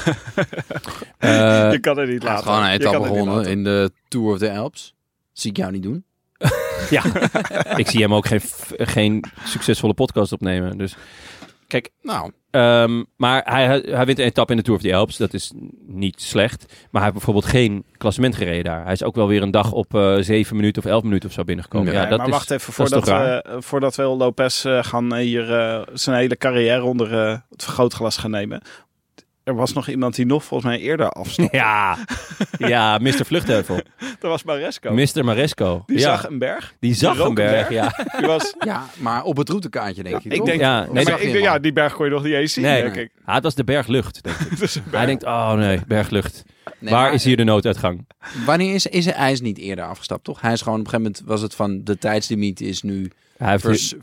Eh, 1.18 1.72
je 1.72 1.78
kan 1.80 1.98
het 1.98 2.08
niet 2.08 2.22
laten. 2.22 2.44
gewoon 2.44 2.62
een 2.64 2.70
etappe 2.70 3.06
gewonnen 3.06 3.44
in 3.46 3.64
de 3.64 3.90
Tour 4.08 4.32
of 4.32 4.38
the 4.38 4.52
Alps. 4.52 4.94
Zie 5.32 5.50
ik 5.50 5.56
jou 5.56 5.72
niet 5.72 5.82
doen. 5.82 6.04
ja, 6.90 7.02
ik 7.76 7.88
zie 7.88 8.00
hem 8.02 8.14
ook 8.14 8.26
geen, 8.26 8.40
geen 8.76 9.24
succesvolle 9.44 9.94
podcast 9.94 10.32
opnemen. 10.32 10.78
Dus 10.78 10.96
kijk, 11.66 11.90
Nou, 12.02 12.32
Ehm, 12.58 13.02
maar 13.16 13.42
hij, 13.44 13.82
hij 13.84 14.06
wint 14.06 14.18
een 14.18 14.24
etappe 14.24 14.52
in 14.52 14.58
de 14.58 14.64
Tour 14.64 14.78
of 14.78 14.84
the 14.84 14.94
Alps. 14.94 15.16
Dat 15.16 15.34
is 15.34 15.52
niet 15.86 16.22
slecht. 16.22 16.64
Maar 16.68 17.02
hij 17.02 17.02
heeft 17.02 17.12
bijvoorbeeld 17.12 17.44
geen 17.44 17.84
klassement 17.96 18.36
gereden 18.36 18.64
daar. 18.64 18.84
Hij 18.84 18.92
is 18.92 19.02
ook 19.02 19.14
wel 19.14 19.28
weer 19.28 19.42
een 19.42 19.50
dag 19.50 19.72
op 19.72 19.94
eh 19.94 20.16
7 20.20 20.56
minuten 20.56 20.82
of 20.82 20.90
11 20.90 21.02
minuten 21.02 21.28
of 21.28 21.34
zo 21.34 21.44
binnengekomen. 21.44 21.86
Nee, 21.86 22.02
ja, 22.02 22.08
dat 22.08 22.18
maar 22.18 22.26
is, 22.26 22.32
wacht 22.32 22.50
even, 22.50 22.72
voordat 22.72 23.04
we, 23.04 23.12
eh, 23.12 23.56
voordat 23.58 23.96
we 23.96 24.02
Lopez 24.02 24.64
eh, 24.64 24.78
gaan 24.82 25.14
hier 25.14 25.84
zijn 25.92 26.16
hele 26.16 26.36
carrière 26.36 26.82
onder 26.82 27.12
het 27.50 27.64
vergrootglas 27.64 28.16
gaan 28.16 28.30
nemen. 28.30 28.62
Er 29.48 29.54
was 29.54 29.72
nog 29.72 29.88
iemand 29.88 30.14
die 30.14 30.26
nog 30.26 30.44
volgens 30.44 30.70
mij 30.70 30.80
eerder 30.80 31.08
afstond. 31.10 31.52
Ja, 31.52 31.98
ja 32.58 32.98
Mr. 32.98 33.24
Vluchtheuvel. 33.24 33.76
Dat 34.20 34.30
was 34.30 34.42
Maresco. 34.44 34.92
Mr. 34.92 35.24
Maresco. 35.24 35.82
Die 35.86 35.96
ja, 35.98 36.02
zag 36.02 36.28
een 36.28 36.38
berg. 36.38 36.74
die 36.80 36.94
zag 36.94 37.18
een 37.18 37.34
berg, 37.34 37.68
een 37.68 37.74
ja. 37.74 38.04
Die 38.18 38.26
was, 38.26 38.54
ja, 38.58 38.86
maar 38.98 39.22
op 39.24 39.36
het 39.36 39.48
routekaartje 39.48 40.02
denk 40.02 40.22
je 40.22 40.28
ik 40.28 40.36
toch? 40.36 40.46
denk, 40.46 40.60
Ja, 40.60 40.86
nee, 40.92 41.04
maar 41.04 41.20
ik, 41.20 41.40
ja, 41.40 41.58
die 41.58 41.72
berg 41.72 41.92
kon 41.94 42.04
je 42.06 42.10
nog 42.12 42.22
niet 42.24 42.32
eens 42.32 42.52
zien, 42.52 42.64
Nee. 42.64 42.82
denk 42.82 42.96
ik. 42.96 43.10
Ah, 43.24 43.34
het 43.34 43.42
was 43.44 43.54
de 43.54 43.64
berglucht, 43.64 44.22
denk 44.22 44.36
ik. 44.36 44.50
Een 44.60 44.68
Hij 44.72 44.82
berg. 44.90 45.06
denkt, 45.06 45.24
oh 45.24 45.52
nee, 45.52 45.80
berglucht. 45.86 46.42
Nee, 46.78 46.92
Waar 46.92 47.02
maar 47.02 47.12
is 47.14 47.24
hier 47.24 47.36
de 47.36 47.44
nooduitgang? 47.44 48.06
Wanneer 48.46 48.74
is, 48.74 48.86
is 48.86 49.04
hij 49.04 49.32
is 49.32 49.40
niet 49.40 49.58
eerder 49.58 49.84
afgestapt, 49.84 50.24
toch? 50.24 50.40
Hij 50.40 50.52
is 50.52 50.62
gewoon 50.62 50.78
op 50.80 50.84
een 50.84 50.90
gegeven 50.90 51.12
moment 51.12 51.30
was 51.30 51.42
het 51.42 51.54
van 51.54 51.80
de 51.84 51.98
tijdslimiet 51.98 52.60
is 52.60 52.82
nu 52.82 53.10
Hij 53.36 53.50
heeft, 53.50 53.62
vers. 53.62 53.94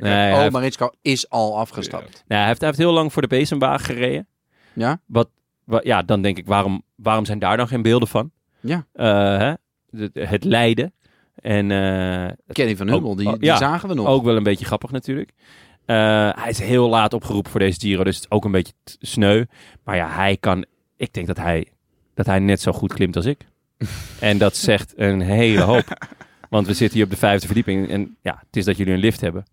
Nee, 0.00 0.32
oh, 0.32 0.38
heeft- 0.40 0.52
Maritsko 0.52 0.90
is 1.02 1.28
al 1.30 1.58
afgestapt. 1.58 2.24
nee, 2.26 2.38
hij, 2.38 2.46
heeft, 2.46 2.58
hij 2.60 2.68
heeft 2.68 2.80
heel 2.80 2.92
lang 2.92 3.12
voor 3.12 3.22
de 3.22 3.28
bezemwagen 3.28 3.84
gereden. 3.84 4.28
Ja? 4.72 5.00
Wat, 5.06 5.28
wa- 5.64 5.80
ja, 5.82 6.02
dan 6.02 6.22
denk 6.22 6.38
ik, 6.38 6.46
waarom, 6.46 6.82
waarom 6.94 7.24
zijn 7.24 7.38
daar 7.38 7.56
dan 7.56 7.68
geen 7.68 7.82
beelden 7.82 8.08
van? 8.08 8.30
Ja. 8.60 8.86
Eh, 8.92 9.06
hè? 9.38 9.52
Het 10.12 10.44
lijden. 10.44 10.92
En 11.34 11.70
eh, 11.70 12.30
Kenny 12.52 12.76
van 12.76 12.88
Hummel, 12.88 13.14
die, 13.16 13.26
Oh, 13.26 13.32
die 13.32 13.44
ja. 13.44 13.56
zagen 13.56 13.88
we 13.88 13.94
nog. 13.94 14.06
ook 14.06 14.24
wel 14.24 14.36
een 14.36 14.42
beetje 14.42 14.64
grappig 14.64 14.90
natuurlijk. 14.90 15.30
Eh, 15.84 15.96
hij 16.34 16.48
is 16.48 16.58
heel 16.58 16.88
laat 16.88 17.12
opgeroepen 17.14 17.50
voor 17.50 17.60
deze 17.60 17.80
Giro, 17.80 18.04
dus 18.04 18.14
het 18.14 18.24
is 18.24 18.30
ook 18.30 18.44
een 18.44 18.50
beetje 18.50 18.72
sneu. 19.00 19.44
Maar 19.84 19.96
ja, 19.96 20.08
hij 20.08 20.36
kan... 20.36 20.64
Ik 20.96 21.12
denk 21.12 21.26
dat 21.26 21.36
hij, 21.36 21.68
dat 22.14 22.26
hij 22.26 22.38
net 22.38 22.60
zo 22.60 22.72
goed 22.72 22.92
klimt 22.92 23.16
als 23.16 23.24
ik. 23.26 23.46
en 24.20 24.38
dat 24.38 24.56
zegt 24.56 24.92
een 24.96 25.20
hele 25.20 25.60
hoop. 25.60 26.06
Want 26.50 26.66
we 26.66 26.74
zitten 26.74 26.96
hier 26.96 27.04
op 27.06 27.12
de 27.12 27.18
vijfde 27.18 27.46
verdieping 27.46 27.88
en 27.88 28.16
ja, 28.22 28.42
het 28.46 28.56
is 28.56 28.64
dat 28.64 28.76
jullie 28.76 28.92
een 28.92 28.98
lift 29.00 29.20
hebben. 29.20 29.44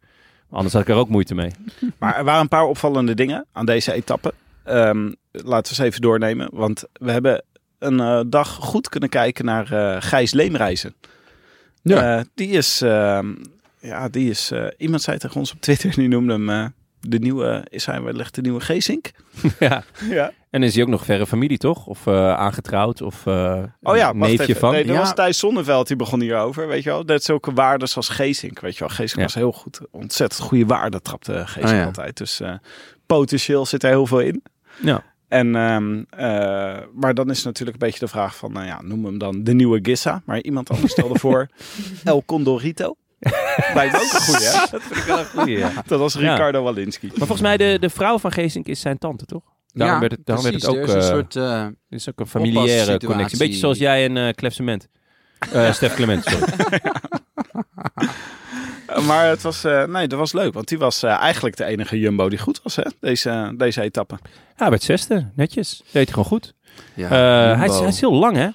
Anders 0.50 0.74
had 0.74 0.82
ik 0.82 0.90
er 0.90 0.96
ook 0.96 1.10
moeite 1.10 1.36
mee. 1.36 1.52
Maar 1.98 2.16
er 2.18 2.24
waren 2.24 2.42
een 2.42 2.48
paar 2.48 2.64
opvallende 2.66 3.14
dingen 3.16 3.46
aan 3.52 3.66
deze 3.66 3.94
etappe. 3.94 4.34
Ehm, 4.68 5.12
laten 5.32 5.76
we 5.76 5.80
eens 5.82 5.90
even 5.90 6.02
doornemen. 6.02 6.50
Want 6.54 6.84
we 6.94 7.12
hebben 7.12 7.44
een 7.80 8.00
eh, 8.00 8.20
dag 8.28 8.48
goed 8.50 8.90
kunnen 8.90 9.10
kijken 9.10 9.46
naar 9.46 9.72
eh, 9.72 9.96
Gijs 10.02 10.32
Leemreizen. 10.34 10.94
Ja. 11.82 12.18
Eh, 12.18 12.24
die 12.36 12.48
is, 12.50 12.82
ehm, 12.82 13.34
ja, 13.80 14.10
die 14.10 14.30
is, 14.30 14.52
eh, 14.52 14.66
iemand 14.78 15.02
zei 15.02 15.18
tegen 15.18 15.40
ons 15.40 15.52
op 15.54 15.62
Twitter, 15.62 15.92
die 15.96 16.08
noemde 16.08 16.34
hem 16.34 16.74
de 17.00 17.20
nieuwe, 17.20 17.66
is 17.70 17.86
hij 17.86 18.02
wellicht 18.02 18.36
de 18.36 18.42
nieuwe 18.42 18.60
Geesink? 18.60 19.12
ja. 19.60 19.84
Ja. 20.10 20.32
En 20.50 20.64
is 20.64 20.74
hij 20.74 20.84
ook 20.84 20.90
nog 20.90 21.06
verre 21.06 21.28
familie, 21.28 21.58
toch? 21.58 21.86
Of 21.86 22.08
eh, 22.08 22.34
aangetrouwd? 22.34 23.02
Of 23.02 23.26
eh 23.26 23.64
Oh 23.82 23.96
ja, 23.98 24.14
neefje 24.14 24.56
van? 24.56 24.72
Nee, 24.72 24.86
dat 24.86 24.96
Ja. 24.96 25.02
was 25.02 25.14
Thijs 25.14 25.40
Zonneveld, 25.40 25.88
die 25.88 25.96
begon 25.96 26.22
hierover, 26.22 26.68
weet 26.68 26.84
je 26.84 26.90
wel. 26.90 27.04
Net 27.04 27.24
zulke 27.24 27.54
waarden 27.54 27.88
als 27.96 28.10
Geesink, 28.10 28.60
weet 28.60 28.74
je 28.74 28.80
wel. 28.80 28.90
Geesink 28.90 29.16
Ja. 29.18 29.24
was 29.24 29.34
heel 29.36 29.52
goed, 29.52 29.80
ontzettend 29.92 30.42
goede 30.42 30.66
waarden 30.66 31.02
trapte 31.02 31.34
Geesink 31.48 31.66
Oh 31.66 31.72
ja. 31.80 31.86
altijd. 31.86 32.18
Dus 32.18 32.40
eh, 32.40 32.54
potentieel 33.06 33.66
zit 33.66 33.84
er 33.84 33.90
heel 33.90 34.06
veel 34.08 34.20
in. 34.20 34.44
Ja. 34.82 35.04
En, 35.28 35.56
ehm, 35.56 36.04
eh, 36.10 36.78
maar 36.94 37.14
dan 37.14 37.30
is 37.30 37.44
natuurlijk 37.44 37.82
een 37.82 37.88
beetje 37.88 38.06
de 38.06 38.12
vraag 38.12 38.36
van, 38.36 38.52
nou 38.52 38.66
ja, 38.66 38.82
noem 38.82 39.06
hem 39.06 39.18
dan 39.18 39.44
de 39.44 39.54
nieuwe 39.54 39.80
Gissa. 39.82 40.22
Maar 40.26 40.42
iemand 40.42 40.70
anders 40.70 40.92
stelde 40.92 41.20
voor 41.26 41.48
El 42.04 42.24
Condorito. 42.26 42.96
Lijkt 43.74 43.96
ook 43.96 44.02
een 44.14 44.22
goeie, 44.22 44.46
hè? 44.46 44.60
Dat 44.72 44.82
vind 44.82 45.00
ik 45.00 45.04
wel 45.06 45.20
een 45.20 45.26
goeie, 45.26 45.58
ja. 45.58 45.72
Dat 45.86 46.00
was 46.00 46.14
Ja. 46.14 46.32
Ricardo 46.32 46.64
Walinski. 46.64 47.08
Maar 47.08 47.18
volgens 47.18 47.42
mij 47.42 47.58
de, 47.58 47.78
de 47.80 47.90
vrouw 47.90 48.20
van 48.20 48.32
Geesink 48.32 48.68
is 48.68 48.80
zijn 48.80 48.98
tante, 48.98 49.26
toch? 49.26 49.44
Daarom 49.74 49.96
ja, 49.96 50.02
werd 50.02 50.12
het, 50.12 50.26
daarom 50.26 50.44
werd 50.46 50.56
het 50.56 50.68
ook. 50.68 50.76
Er 50.76 50.84
is 50.84 50.94
een 50.94 51.00
eh, 51.00 51.08
soort, 51.08 51.34
dit 51.90 52.00
is 52.00 52.10
ook 52.10 52.20
een 52.20 52.28
familiaire 52.28 53.00
connectie. 53.00 53.42
Een 53.42 53.48
beetje 53.48 53.60
zoals 53.60 53.78
jij 53.78 54.06
en 54.06 54.18
eh 54.18 54.30
Clef 54.34 54.54
Cement. 54.54 54.88
Eh, 55.52 55.72
Stef 55.72 55.96
Clement, 55.96 56.24
sorry. 56.24 56.48
Eh, 58.88 59.08
Maar 59.08 59.28
het 59.28 59.42
was, 59.42 59.64
eh, 59.64 59.84
nee, 59.86 60.08
dat 60.08 60.20
was 60.20 60.34
leuk. 60.34 60.54
Want 60.54 60.68
die 60.68 60.78
was 60.78 61.04
eh, 61.04 61.12
eigenlijk 61.12 61.58
de 61.58 61.66
enige 61.66 62.00
Jumbo 62.00 62.30
die 62.30 62.40
goed 62.40 62.60
was, 62.64 62.76
hè? 62.76 62.84
Deze, 63.00 63.54
deze 63.58 63.82
etappe. 63.82 64.18
Ja, 64.24 64.30
hij 64.56 64.70
werd 64.70 64.84
zesde, 64.84 65.30
netjes. 65.36 65.78
Deed 65.84 65.92
hij 65.94 66.06
gewoon 66.06 66.26
goed. 66.26 66.54
ja, 66.96 67.06
Eh, 67.52 67.58
hij, 67.60 67.68
is, 67.68 67.80
hij 67.80 67.88
is 67.88 68.00
heel 68.00 68.14
lang, 68.14 68.36
hè? 68.36 68.42
Hij 68.42 68.52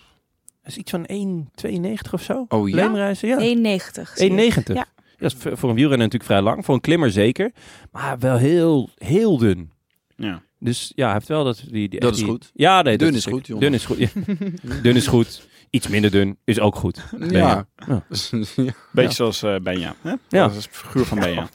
is 0.64 0.76
iets 0.76 0.90
van 0.90 1.06
1,92 1.06 2.10
of 2.12 2.22
zo. 2.22 2.44
Oh 2.48 2.68
ja? 2.68 2.74
Leemreizen, 2.74 3.28
ja. 3.28 3.38
1,90. 3.38 4.18
1,90. 4.18 4.74
Ja. 4.74 4.86
Dat 5.18 5.32
is 5.32 5.36
voor 5.58 5.68
een 5.68 5.74
wielrenner 5.74 5.98
natuurlijk 6.08 6.24
vrij 6.24 6.40
lang. 6.42 6.64
Voor 6.64 6.74
een 6.74 6.80
klimmer 6.80 7.10
zeker. 7.10 7.52
Maar 7.90 8.18
wel 8.18 8.36
heel, 8.36 8.90
heel 8.98 9.38
dun. 9.38 9.70
Ja. 10.16 10.42
Dus 10.58 10.92
ja, 10.94 11.04
hij 11.04 11.14
heeft 11.14 11.28
wel 11.28 11.44
dat... 11.44 11.62
Die, 11.70 11.88
die, 11.88 12.00
Dat 12.00 12.12
is 12.12 12.18
die- 12.18 12.26
goed. 12.26 12.50
Ja, 12.54 12.82
nee, 12.82 12.98
Dun 12.98 13.08
dat 13.08 13.16
is 13.16 13.24
goed, 13.24 13.46
jongen. 13.46 13.62
Dun 13.62 13.74
is 13.74 13.84
goed, 13.84 13.98
ja. 13.98 14.08
Dun 14.82 14.96
is 14.96 15.06
goed. 15.06 15.46
Iets 15.72 15.88
minder 15.88 16.10
dun 16.10 16.38
is 16.44 16.60
ook 16.60 16.76
goed. 16.76 17.02
Ja. 17.18 17.66
Ja. 17.86 18.04
ja. 18.06 18.72
Beetje 18.92 19.14
zoals 19.14 19.42
eh 19.42 19.56
Benja. 19.56 19.94
Hè? 20.02 20.10
Ja. 20.10 20.18
Dat 20.28 20.50
is 20.56 20.64
het 20.64 20.76
figuur 20.76 21.04
van 21.04 21.18
Benja. 21.18 21.48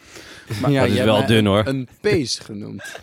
dat 0.61 0.87
is 0.87 0.99
wel 1.03 1.25
dun, 1.25 1.45
hoor. 1.45 1.65
Een 1.67 1.87
pees 2.01 2.39
genoemd. 2.39 2.99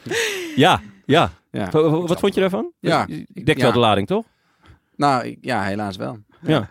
Ja, 0.57 0.81
ja. 1.07 1.31
Ja. 1.51 1.71
Wa- 1.71 1.83
wa- 1.91 2.01
Wat 2.07 2.21
vond 2.21 2.35
je 2.35 2.41
daarvan? 2.41 2.73
Ja. 2.81 3.07
Ik 3.33 3.47
dekt 3.47 3.59
Ja. 3.59 3.65
wel 3.65 3.73
de 3.73 3.79
lading, 3.79 4.07
toch? 4.07 4.25
Nou, 4.97 5.37
ja, 5.41 5.63
helaas 5.63 5.97
wel. 5.97 6.19
Ja. 6.43 6.71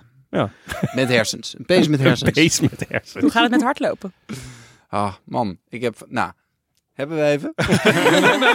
Met 0.95 1.09
hersens. 1.09 1.55
Een 1.57 1.65
pees 1.65 1.87
met 1.87 1.99
hersens. 2.07 2.31
Beest 2.31 2.61
met 2.61 2.85
hersens. 2.89 3.21
Hoe 3.23 3.31
gaat 3.31 3.41
het 3.43 3.51
met 3.51 3.61
hardlopen? 3.63 4.13
Ah, 4.87 5.13
man. 5.25 5.57
Ik 5.69 5.81
heb... 5.81 6.05
Nou, 6.09 6.31
hebben 6.93 7.17
we 7.17 7.23
even? 7.23 7.53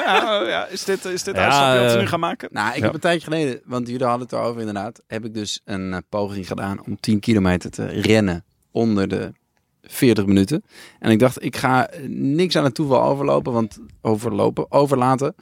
Ja, 0.05 0.42
ja, 0.48 0.66
is 0.66 0.85
dit, 0.85 1.05
is 1.05 1.22
dit 1.22 1.35
Ja, 1.35 1.44
uitstapje 1.44 1.79
wat 1.81 1.87
we 1.90 1.92
eh, 1.94 2.01
nu 2.01 2.07
gaan 2.07 2.20
maken? 2.20 2.48
Nou, 2.53 2.68
ik 2.68 2.77
Ja. 2.77 2.83
heb 2.85 2.94
een 2.94 3.01
tijdje 3.01 3.24
geleden, 3.31 3.61
want 3.64 3.88
jullie 3.88 4.07
hadden 4.07 4.22
het 4.29 4.33
erover 4.37 4.59
inderdaad, 4.61 5.03
heb 5.07 5.24
ik 5.24 5.35
dus 5.35 5.61
een 5.64 5.92
eh, 5.92 5.98
poging 6.09 6.46
gedaan 6.46 6.85
om 6.87 7.01
10 7.01 7.20
kilometer 7.20 7.70
te 7.70 7.87
rennen 7.87 8.44
onder 8.70 9.09
de 9.09 9.33
40 9.83 10.27
minuten. 10.27 10.62
En 10.98 11.11
ik 11.11 11.18
dacht, 11.18 11.44
ik 11.44 11.57
ga 11.57 11.88
eh, 11.88 12.01
niks 12.09 12.57
aan 12.57 12.64
het 12.64 12.74
toeval 12.74 13.03
overlopen, 13.03 13.53
want 13.53 13.79
overlopen, 14.01 14.70
overlaten. 14.72 15.35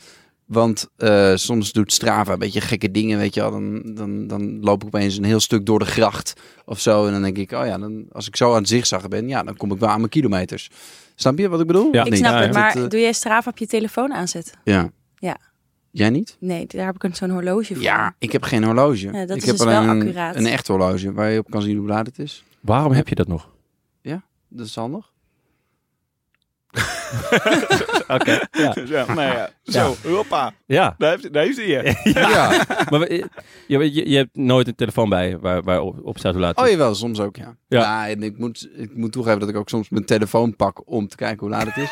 Want 0.47 0.89
eh, 0.97 1.33
soms 1.35 1.73
doet 1.73 1.93
Strava 1.93 2.33
een 2.33 2.39
beetje 2.39 2.61
gekke 2.61 2.91
dingen, 2.91 3.19
weet 3.19 3.35
je 3.35 3.41
wel. 3.41 3.51
Dan, 3.51 3.83
dan, 3.95 4.27
dan 4.27 4.61
loop 4.61 4.81
ik 4.83 4.87
opeens 4.87 5.17
een 5.17 5.25
heel 5.25 5.41
stuk 5.41 5.67
door 5.67 5.79
de 5.79 5.85
gracht 5.85 6.33
of 6.65 6.81
zo. 6.81 7.07
En 7.07 7.13
dan 7.13 7.23
denk 7.23 7.37
ik, 7.39 7.53
oh 7.53 7.67
ja, 7.67 7.79
dan, 7.79 8.07
als 8.13 8.27
ik 8.27 8.37
zo 8.37 8.51
aan 8.53 8.59
het 8.59 8.69
zigzaggen 8.69 9.11
ben, 9.11 9.29
ja, 9.29 9.43
dan 9.43 9.57
kom 9.57 9.73
ik 9.73 9.79
wel 9.79 9.89
aan 9.89 9.99
mijn 9.99 10.11
kilometers. 10.11 10.71
Snap 11.19 11.39
je 11.39 11.49
wat 11.49 11.61
ik 11.61 11.67
bedoel? 11.67 11.93
Ja. 11.93 12.05
Ik 12.05 12.15
snap 12.15 12.33
Ja, 12.33 12.39
het, 12.41 12.55
ja. 12.55 12.61
maar 12.61 12.77
eh, 12.77 12.89
doe 12.89 13.01
jij 13.01 13.13
Strava 13.13 13.51
op 13.51 13.59
je 13.59 13.67
telefoon 13.67 14.13
aanzetten? 14.13 14.55
Ja. 14.65 14.91
Ja. 15.19 15.37
Jij 15.91 16.11
niet? 16.11 16.37
Nee, 16.41 16.67
daar 16.67 16.87
heb 16.87 16.95
ik 16.95 17.03
een- 17.03 17.15
zo'n 17.15 17.31
horloge 17.31 17.75
voor. 17.75 17.83
Ja, 17.83 18.15
ik 18.19 18.33
heb 18.33 18.43
geen 18.43 18.65
horloge. 18.65 19.07
Ja, 19.07 19.13
dat 19.27 19.37
ik 19.37 19.43
is 19.43 19.47
heb 19.49 19.57
dus 19.57 19.65
wel 19.67 19.77
alleen 19.77 19.89
een, 19.89 20.01
accuraat. 20.01 20.37
een 20.37 20.47
echt 20.47 20.67
horloge 20.69 21.13
waar 21.13 21.31
je 21.31 21.39
op 21.39 21.51
kan 21.51 21.63
zien 21.63 21.77
hoe 21.79 21.87
laat 21.89 22.07
het 22.07 22.19
is. 22.19 22.45
Waarom 22.61 22.93
heb 22.93 23.09
je 23.09 23.15
dat 23.15 23.29
nog? 23.29 23.55
Dat 24.49 24.67
is 24.67 24.75
handig. 24.75 25.13
Oké. 28.17 28.39
Ja. 28.53 28.75
Ja, 28.87 29.05
nou 29.15 29.21
ja. 29.21 29.51
Zo, 29.63 29.95
hoppa. 30.05 30.53
ja. 30.67 30.95
Daar 30.99 31.11
heeft, 31.11 31.33
daar 31.33 31.43
heeft 31.45 31.57
hij 31.57 31.67
je. 31.67 31.95
Ja. 32.21 32.65
Maar 32.91 33.01
we- 33.01 33.29
je, 33.67 33.79
je, 33.93 34.11
je 34.11 34.17
hebt 34.17 34.37
nooit 34.37 34.67
een 34.69 34.75
telefoon 34.75 35.09
bij 35.09 35.29
je 35.29 35.39
waar, 35.39 35.63
waar 35.63 35.81
op, 35.81 36.19
staat 36.19 36.33
hoe 36.33 36.41
laat 36.43 36.57
het 36.57 36.65
Oh 36.65 36.71
jawel, 36.71 36.95
soms 36.95 37.21
ook 37.21 37.37
ja. 37.37 37.57
Ja. 37.69 37.81
Ja, 37.81 38.09
en 38.09 38.23
ik 38.23 38.39
moet, 38.39 38.69
ik 38.77 38.97
moet 38.97 39.13
toegeven 39.13 39.41
dat 39.41 39.49
ik 39.49 39.57
ook 39.57 39.69
soms 39.69 39.89
mijn 39.89 40.05
telefoon 40.05 40.57
pak 40.57 40.83
om 40.85 41.09
te 41.09 41.17
kijken 41.17 41.39
hoe 41.39 41.49
laat 41.51 41.67
het 41.67 41.77
is. 41.77 41.91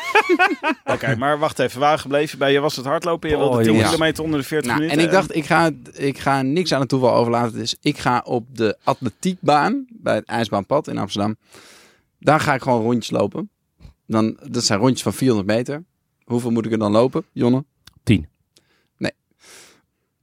Oké, 0.93 1.15
maar 1.15 1.39
wacht 1.39 1.59
even. 1.59 1.79
Waar 1.79 1.99
gebleven 1.99 2.37
bij 2.37 2.51
je 2.51 2.59
was 2.59 2.75
het 2.75 2.85
hardlopen. 2.85 3.29
Je 3.29 3.35
Oh, 3.35 3.41
wilde 3.41 3.57
10 3.63 3.65
jongens. 3.71 3.89
kilometer 3.91 4.23
onder 4.23 4.39
de 4.39 4.45
40 4.45 4.67
nou, 4.67 4.79
minuten. 4.81 5.01
en 5.01 5.07
ik 5.07 5.11
dacht, 5.13 5.35
ik 5.35 5.45
ga, 5.45 5.69
ik 5.93 6.17
ga 6.19 6.41
niks 6.41 6.73
aan 6.73 6.79
het 6.79 6.89
toeval 6.89 7.13
overlaten. 7.13 7.57
Dus 7.57 7.75
ik 7.81 7.97
ga 7.97 8.21
op 8.25 8.45
de 8.55 8.77
atletiekbaan 8.83 9.85
bij 9.89 10.15
het 10.15 10.25
IJsbaanpad 10.25 10.87
in 10.87 10.97
Amsterdam. 10.97 11.35
Daar 12.19 12.39
ga 12.39 12.53
ik 12.53 12.61
gewoon 12.61 12.81
rondjes 12.81 13.11
lopen. 13.11 13.49
Dan, 14.07 14.37
dat 14.49 14.63
zijn 14.63 14.79
rondjes 14.79 15.01
van 15.03 15.13
400 15.13 15.47
meter. 15.57 15.83
Hoeveel 16.23 16.51
moet 16.51 16.65
ik 16.65 16.71
er 16.71 16.77
dan 16.77 16.91
lopen, 16.91 17.25
Jonne? 17.31 17.65
10. 18.03 18.27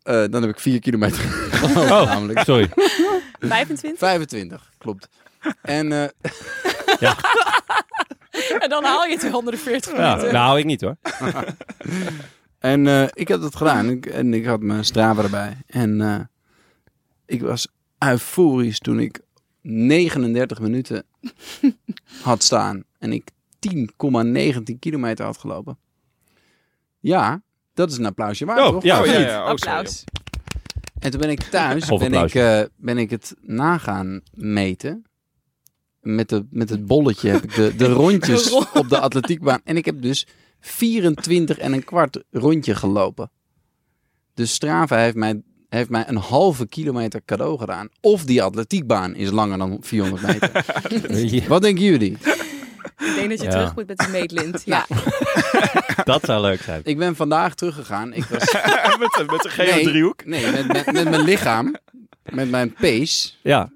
Eh, 0.02 0.24
dan 0.30 0.42
heb 0.42 0.50
ik 0.50 0.60
4 0.60 0.80
kilometer 0.80 1.50
Oh, 1.64 2.04
namelijk. 2.12 2.38
sorry. 2.38 2.70
25? 3.40 3.98
25, 3.98 4.70
klopt. 4.78 5.08
En 5.62 5.92
eh, 5.92 6.08
En 8.62 8.68
dan 8.68 8.84
haal 8.84 9.04
je 9.04 9.12
het 9.12 9.22
weer 9.22 9.34
onder 9.36 9.52
de 9.52 9.58
40 9.58 9.96
Ja, 9.96 10.10
minuten. 10.14 10.32
nou, 10.34 10.58
ik 10.58 10.64
niet 10.64 10.80
hoor. 10.80 10.96
En 12.58 12.86
eh, 12.86 13.06
ik 13.12 13.28
heb 13.28 13.40
dat 13.40 13.56
gedaan. 13.56 13.90
Ik, 13.90 14.06
en 14.06 14.34
ik 14.34 14.44
had 14.44 14.60
mijn 14.60 14.84
Strava 14.84 15.22
erbij. 15.22 15.56
En 15.66 16.00
eh, 16.00 16.20
ik 17.26 17.40
was 17.42 17.68
euforisch 17.98 18.78
toen 18.78 18.98
ik 19.00 19.20
39 19.62 20.60
minuten 20.60 21.04
had 22.22 22.42
staan. 22.42 22.84
En 22.98 23.12
ik 23.12 23.28
10,19 24.68 24.78
kilometer 24.78 25.24
had 25.24 25.38
gelopen. 25.38 25.78
Ja, 27.00 27.42
dat 27.74 27.90
is 27.90 27.96
een 27.98 28.06
applausje 28.06 28.44
waard, 28.44 28.60
Oh, 28.60 28.66
toch? 28.68 28.82
ja, 28.82 29.00
Oh, 29.00 29.06
ja. 29.06 29.42
Oh. 29.42 29.48
Applaus. 29.48 30.04
En 30.98 31.10
toen 31.10 31.20
ben 31.20 31.30
ik 31.30 31.42
thuis, 31.42 31.90
Of 31.90 32.00
ben 32.00 32.12
ik, 32.12 32.34
eh, 32.34 32.62
ben 32.76 32.98
ik 32.98 33.10
het 33.10 33.34
nagaan 33.40 34.20
meten. 34.34 35.04
Met, 36.00 36.28
de, 36.28 36.46
met 36.50 36.68
het 36.68 36.86
bolletje 36.86 37.28
heb 37.28 37.42
ik 37.42 37.54
de, 37.54 37.76
de 37.76 37.88
rondjes 38.02 38.50
op 38.50 38.88
de 38.88 38.98
atletiekbaan. 38.98 39.60
En 39.64 39.76
ik 39.76 39.84
heb 39.84 40.02
dus 40.02 40.26
24 40.60 41.58
en 41.58 41.72
een 41.72 41.84
kwart 41.84 42.24
rondje 42.30 42.74
gelopen. 42.74 43.30
Dus 44.34 44.52
Strava 44.52 44.96
heeft 44.96 45.16
mij, 45.16 45.42
heeft 45.68 45.88
mij 45.90 46.08
een 46.08 46.16
halve 46.16 46.66
kilometer 46.66 47.22
cadeau 47.24 47.58
gedaan. 47.58 47.88
Of 48.00 48.24
die 48.24 48.42
atletiekbaan 48.42 49.14
is 49.14 49.30
langer 49.30 49.58
dan 49.58 49.76
400 49.80 50.22
meter. 50.26 51.48
Wat 51.48 51.62
denken 51.62 51.84
jullie? 51.84 52.16
Ik 53.06 53.14
denk 53.14 53.28
dat 53.30 53.38
je 53.38 53.44
Ja. 53.44 53.50
terug 53.50 53.74
moet 53.74 53.86
met 53.86 53.98
de 53.98 54.08
meetlint. 54.10 54.62
Ja. 54.64 54.86
Dat 56.04 56.24
zou 56.24 56.42
leuk 56.42 56.60
zijn. 56.62 56.80
Ik 56.84 56.98
ben 56.98 57.16
vandaag 57.16 57.54
teruggegaan. 57.54 58.12
Ik 58.12 58.24
was, 58.24 58.38
met, 58.98 59.12
de, 59.18 59.24
met 59.30 59.42
de 59.42 59.48
gele 59.48 59.82
driehoek. 59.82 60.24
nee, 60.24 60.50
met, 60.50 60.66
met, 60.66 60.92
met 60.92 61.10
mijn 61.10 61.22
lichaam. 61.22 61.76
Met 62.32 62.50
mijn 62.50 62.72
pace. 62.72 63.30
Ja, 63.42 63.70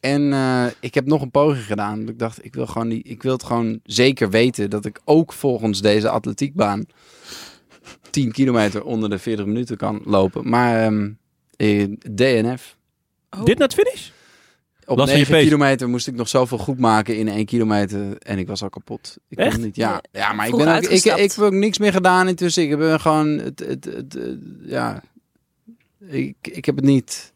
En 0.00 0.32
eh, 0.32 0.66
ik 0.80 0.94
heb 0.94 1.06
nog 1.06 1.22
een 1.22 1.30
poging 1.30 1.64
gedaan. 1.64 1.96
want 1.96 2.08
Ik 2.08 2.18
dacht, 2.18 2.44
ik 2.44 2.54
wil, 2.54 2.66
gewoon 2.66 2.88
die, 2.88 3.02
ik 3.02 3.22
wil 3.22 3.32
het 3.32 3.44
gewoon 3.44 3.80
zeker 3.84 4.30
weten 4.30 4.70
dat 4.70 4.84
ik 4.84 5.00
ook 5.04 5.32
volgens 5.32 5.80
deze 5.80 6.08
atletiekbaan 6.08 6.86
10 8.10 8.32
kilometer 8.32 8.84
onder 8.84 9.10
de 9.10 9.18
40 9.18 9.46
minuten 9.46 9.76
kan 9.76 10.00
lopen. 10.04 10.48
Maar 10.48 10.82
ehm, 10.82 11.10
eh, 11.56 11.84
DNF. 12.14 12.76
Oh. 13.30 13.44
dit 13.44 13.58
naar 13.58 13.68
het 13.68 13.76
finish? 13.76 14.08
Op 14.86 14.96
Last 14.96 15.10
van 15.10 15.18
je 15.18 15.26
9 15.26 15.32
pace. 15.32 15.44
kilometer 15.44 15.88
moest 15.88 16.06
ik 16.06 16.14
nog 16.14 16.28
zoveel 16.28 16.58
goed 16.58 16.78
maken 16.78 17.16
in 17.16 17.28
1 17.28 17.44
kilometer. 17.44 18.18
En 18.18 18.38
ik 18.38 18.46
was 18.46 18.62
al 18.62 18.68
kapot. 18.68 19.16
Ik 19.28 19.36
kon 19.36 19.46
Echt? 19.46 19.60
Niet, 19.60 19.76
ja, 19.76 20.02
ja, 20.12 20.32
maar 20.32 20.48
ik, 20.48 20.56
ben 20.56 20.76
ook, 20.76 20.82
ik, 20.82 21.04
ik 21.04 21.32
heb 21.32 21.38
ook 21.38 21.52
niks 21.52 21.78
meer 21.78 21.92
gedaan 21.92 22.28
intussen. 22.28 22.62
Ik 22.62 22.70
heb 22.70 23.00
gewoon... 23.00 23.28
Het, 23.28 23.58
het, 23.58 23.84
het, 23.84 24.18
ja, 24.62 25.02
ik, 26.06 26.36
ik 26.40 26.64
heb 26.64 26.76
het 26.76 26.84
niet... 26.84 27.32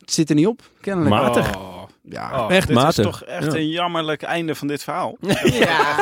Het 0.00 0.12
zit 0.12 0.28
er 0.28 0.34
niet 0.34 0.46
op, 0.46 0.70
kennelijk. 0.80 1.14
Matig. 1.14 1.56
Oh. 1.56 1.75
Ja. 2.08 2.44
Oh, 2.44 2.52
Echt 2.54 2.66
dit 2.66 2.76
matig. 2.76 2.96
is 2.98 3.04
toch 3.04 3.22
echt 3.22 3.52
Ja. 3.52 3.58
een 3.58 3.68
jammerlijk 3.68 4.22
einde 4.22 4.54
van 4.54 4.66
dit 4.68 4.82
verhaal. 4.82 5.16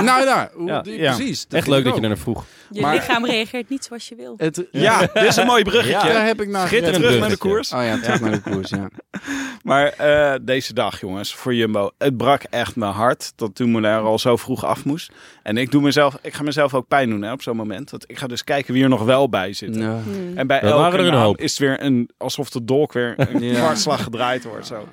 Nou 0.03 0.25
ja, 0.25 0.51
hoe- 0.55 0.67
Ja. 0.67 0.81
die- 0.81 0.99
Ja. 1.01 1.15
precies. 1.15 1.47
Echt 1.51 1.67
leuk 1.67 1.85
dat 1.85 1.95
je 1.97 2.01
er 2.01 2.09
naar 2.09 2.19
vroeg. 2.19 2.45
Je 2.71 2.81
Maar- 2.81 2.95
lichaam 2.95 3.27
reageert 3.27 3.69
niet 3.69 3.85
zoals 3.85 4.09
je 4.09 4.15
wil. 4.15 4.35
Het, 4.37 4.65
Ja, 4.71 4.99
dit 5.01 5.23
is 5.23 5.37
een 5.37 5.47
mooi 5.47 5.63
bruggetje. 5.71 6.09
Daar 6.13 6.27
heb 6.27 6.41
ik 6.41 6.49
naar 6.49 6.67
Schitterend 6.67 7.03
Terug 7.03 7.21
naar 7.21 7.29
de 7.29 7.37
koers. 7.37 7.73
Oh 7.73 7.85
ja, 7.85 7.99
terug 8.01 8.21
naar 8.21 8.31
de 8.31 8.41
koers, 8.41 8.71
ja. 8.71 8.89
Maar 9.63 9.87
eh, 9.87 10.35
deze 10.43 10.75
dag, 10.75 11.01
jongens, 11.01 11.35
voor 11.35 11.55
Jumbo. 11.55 11.91
Het 11.99 12.17
brak 12.17 12.43
echt 12.51 12.77
mijn 12.77 12.93
hart 12.93 13.33
dat 13.37 13.57
Dumoulin 13.57 13.91
er 13.91 14.01
al 14.01 14.19
zo 14.19 14.37
vroeg 14.37 14.65
af 14.65 14.85
moest. 14.85 15.13
En 15.43 15.57
ik, 15.57 15.71
doe 15.71 15.83
mezelf, 15.83 16.19
ik 16.23 16.35
ga 16.35 16.43
mezelf 16.43 16.75
ook 16.75 16.89
pijn 16.89 17.11
doen 17.11 17.23
hè, 17.23 17.33
op 17.33 17.43
zo'n 17.43 17.57
moment. 17.57 17.91
Want 17.91 18.05
ik 18.07 18.19
ga 18.19 18.27
dus 18.27 18.45
kijken 18.45 18.75
wie 18.75 18.83
er 18.83 18.89
nog 18.89 19.03
wel 19.05 19.29
bij 19.29 19.53
zit. 19.53 19.77
Ja. 19.77 19.99
En 20.35 20.47
bij 20.47 20.61
elke 20.61 21.03
naam 21.03 21.35
is 21.37 21.51
het 21.51 21.61
weer 21.61 21.83
een, 21.83 22.11
alsof 22.19 22.51
de 22.51 22.65
dolk 22.65 22.93
weer 22.93 23.15
een 23.17 23.43
Ja. 23.43 23.55
kwartslag 23.61 24.03
gedraaid 24.03 24.45
wordt. 24.45 24.67
Zo. 24.67 24.89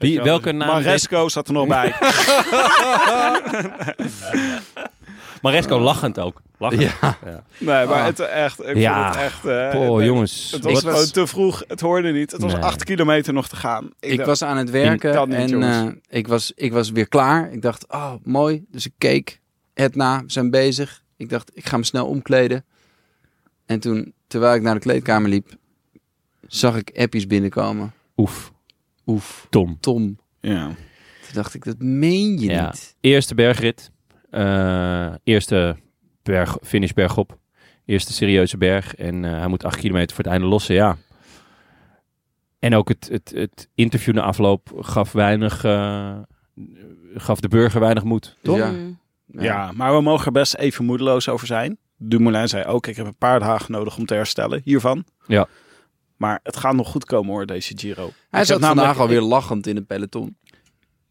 Wie, 0.00 0.22
welke 0.22 0.52
naam? 0.52 0.68
Maresco 0.68 1.28
zat 1.28 1.46
er 1.48 1.52
nog 1.52 1.66
bij. 1.66 1.94
Maresco 5.42 5.80
lachend 5.80 6.18
ook. 6.18 6.42
Lachend. 6.58 6.80
Ja. 6.82 7.18
Nee, 7.58 7.86
maar 7.86 7.86
Ah. 7.86 8.04
het 8.04 8.20
echt. 8.20 8.62
Ik 8.66 8.76
Ja. 8.76 9.02
vond 9.02 9.14
het 9.14 9.24
echt. 9.24 9.42
nee, 9.44 10.04
jongens. 10.06 10.50
Het 10.50 10.64
was 10.64 10.78
Ik 10.82 10.84
was- 10.90 11.10
te 11.10 11.26
vroeg. 11.26 11.62
Het 11.68 11.80
hoorde 11.80 12.12
niet. 12.12 12.30
Het 12.30 12.42
was 12.42 12.52
Nee. 12.52 12.62
acht 12.62 12.84
kilometer 12.84 13.32
nog 13.32 13.48
te 13.48 13.56
gaan. 13.56 13.90
Ik 14.00 14.16
dacht, 14.16 14.28
was 14.28 14.42
aan 14.42 14.56
het 14.56 14.70
werken 14.70 15.28
niet, 15.28 15.38
en 15.52 15.62
eh, 15.62 15.86
ik, 16.18 16.28
was, 16.28 16.52
ik 16.54 16.72
was 16.72 16.90
weer 16.90 17.08
klaar. 17.08 17.52
Ik 17.52 17.62
dacht, 17.62 17.88
oh, 17.92 18.12
mooi. 18.22 18.64
Dus 18.70 18.86
ik 18.86 18.92
keek. 18.98 19.40
Het 19.74 19.94
na, 19.94 20.18
we 20.18 20.30
zijn 20.32 20.50
bezig. 20.50 21.02
Ik 21.16 21.28
dacht, 21.28 21.50
ik 21.54 21.66
ga 21.68 21.76
me 21.76 21.84
snel 21.84 22.06
omkleden. 22.06 22.64
En 23.66 23.80
toen, 23.80 24.14
terwijl 24.26 24.54
ik 24.54 24.62
naar 24.62 24.74
de 24.74 24.80
kleedkamer 24.80 25.30
liep, 25.30 25.48
zag 26.46 26.76
ik 26.76 26.92
appjes 26.98 27.26
binnenkomen. 27.26 27.92
Oef, 28.16 28.52
Oef, 29.10 29.46
Tom. 29.50 29.76
Tom. 29.80 30.18
Ja. 30.40 30.66
Toen 30.66 31.32
dacht 31.34 31.54
ik, 31.54 31.64
dat 31.64 31.78
meen 31.78 32.38
je 32.38 32.50
Ja. 32.50 32.64
niet. 32.66 32.96
Eerste 33.00 33.34
bergrit. 33.34 33.90
Eh, 34.30 35.14
eerste 35.24 35.76
berg, 36.22 36.56
finish 36.62 36.92
bergop. 36.92 37.38
Eerste 37.84 38.12
serieuze 38.12 38.56
berg. 38.56 38.94
En 38.94 39.24
eh, 39.24 39.30
hij 39.38 39.46
moet 39.48 39.64
acht 39.64 39.76
kilometer 39.76 40.14
voor 40.16 40.24
het 40.24 40.32
einde 40.32 40.46
lossen, 40.46 40.74
ja. 40.74 40.96
En 42.58 42.74
ook 42.74 42.88
het, 42.88 43.08
het, 43.12 43.32
het 43.34 43.68
interview 43.74 44.14
na 44.14 44.22
afloop 44.22 44.72
gaf 44.80 45.12
weinig... 45.12 45.64
eh, 45.64 46.18
gaf 47.14 47.40
de 47.40 47.48
burger 47.48 47.80
weinig 47.80 48.04
moed, 48.04 48.36
toch? 48.42 48.56
Ja. 48.56 48.72
Ja. 49.26 49.72
maar 49.74 49.94
we 49.94 50.00
mogen 50.02 50.26
er 50.26 50.32
best 50.32 50.54
even 50.54 50.84
moedeloos 50.84 51.28
over 51.28 51.46
zijn. 51.46 51.78
Dumoulin 51.96 52.48
zei 52.48 52.64
ook, 52.64 52.86
ik 52.86 52.96
heb 52.96 53.06
een 53.06 53.16
paar 53.16 53.40
dagen 53.40 53.72
nodig 53.72 53.96
om 53.96 54.06
te 54.06 54.14
herstellen 54.14 54.60
hiervan. 54.64 55.04
Ja. 55.26 55.46
Maar 56.20 56.40
het 56.42 56.56
gaat 56.56 56.74
nog 56.74 56.88
goed 56.88 57.04
komen 57.04 57.30
hoor, 57.32 57.46
deze 57.46 57.72
Giro. 57.78 58.10
Hij 58.30 58.40
Ik 58.40 58.46
zat 58.46 58.60
namelijk- 58.60 58.86
vandaag 58.86 58.98
alweer 59.02 59.20
lachend 59.20 59.66
in 59.66 59.76
het 59.76 59.86
peloton. 59.86 60.36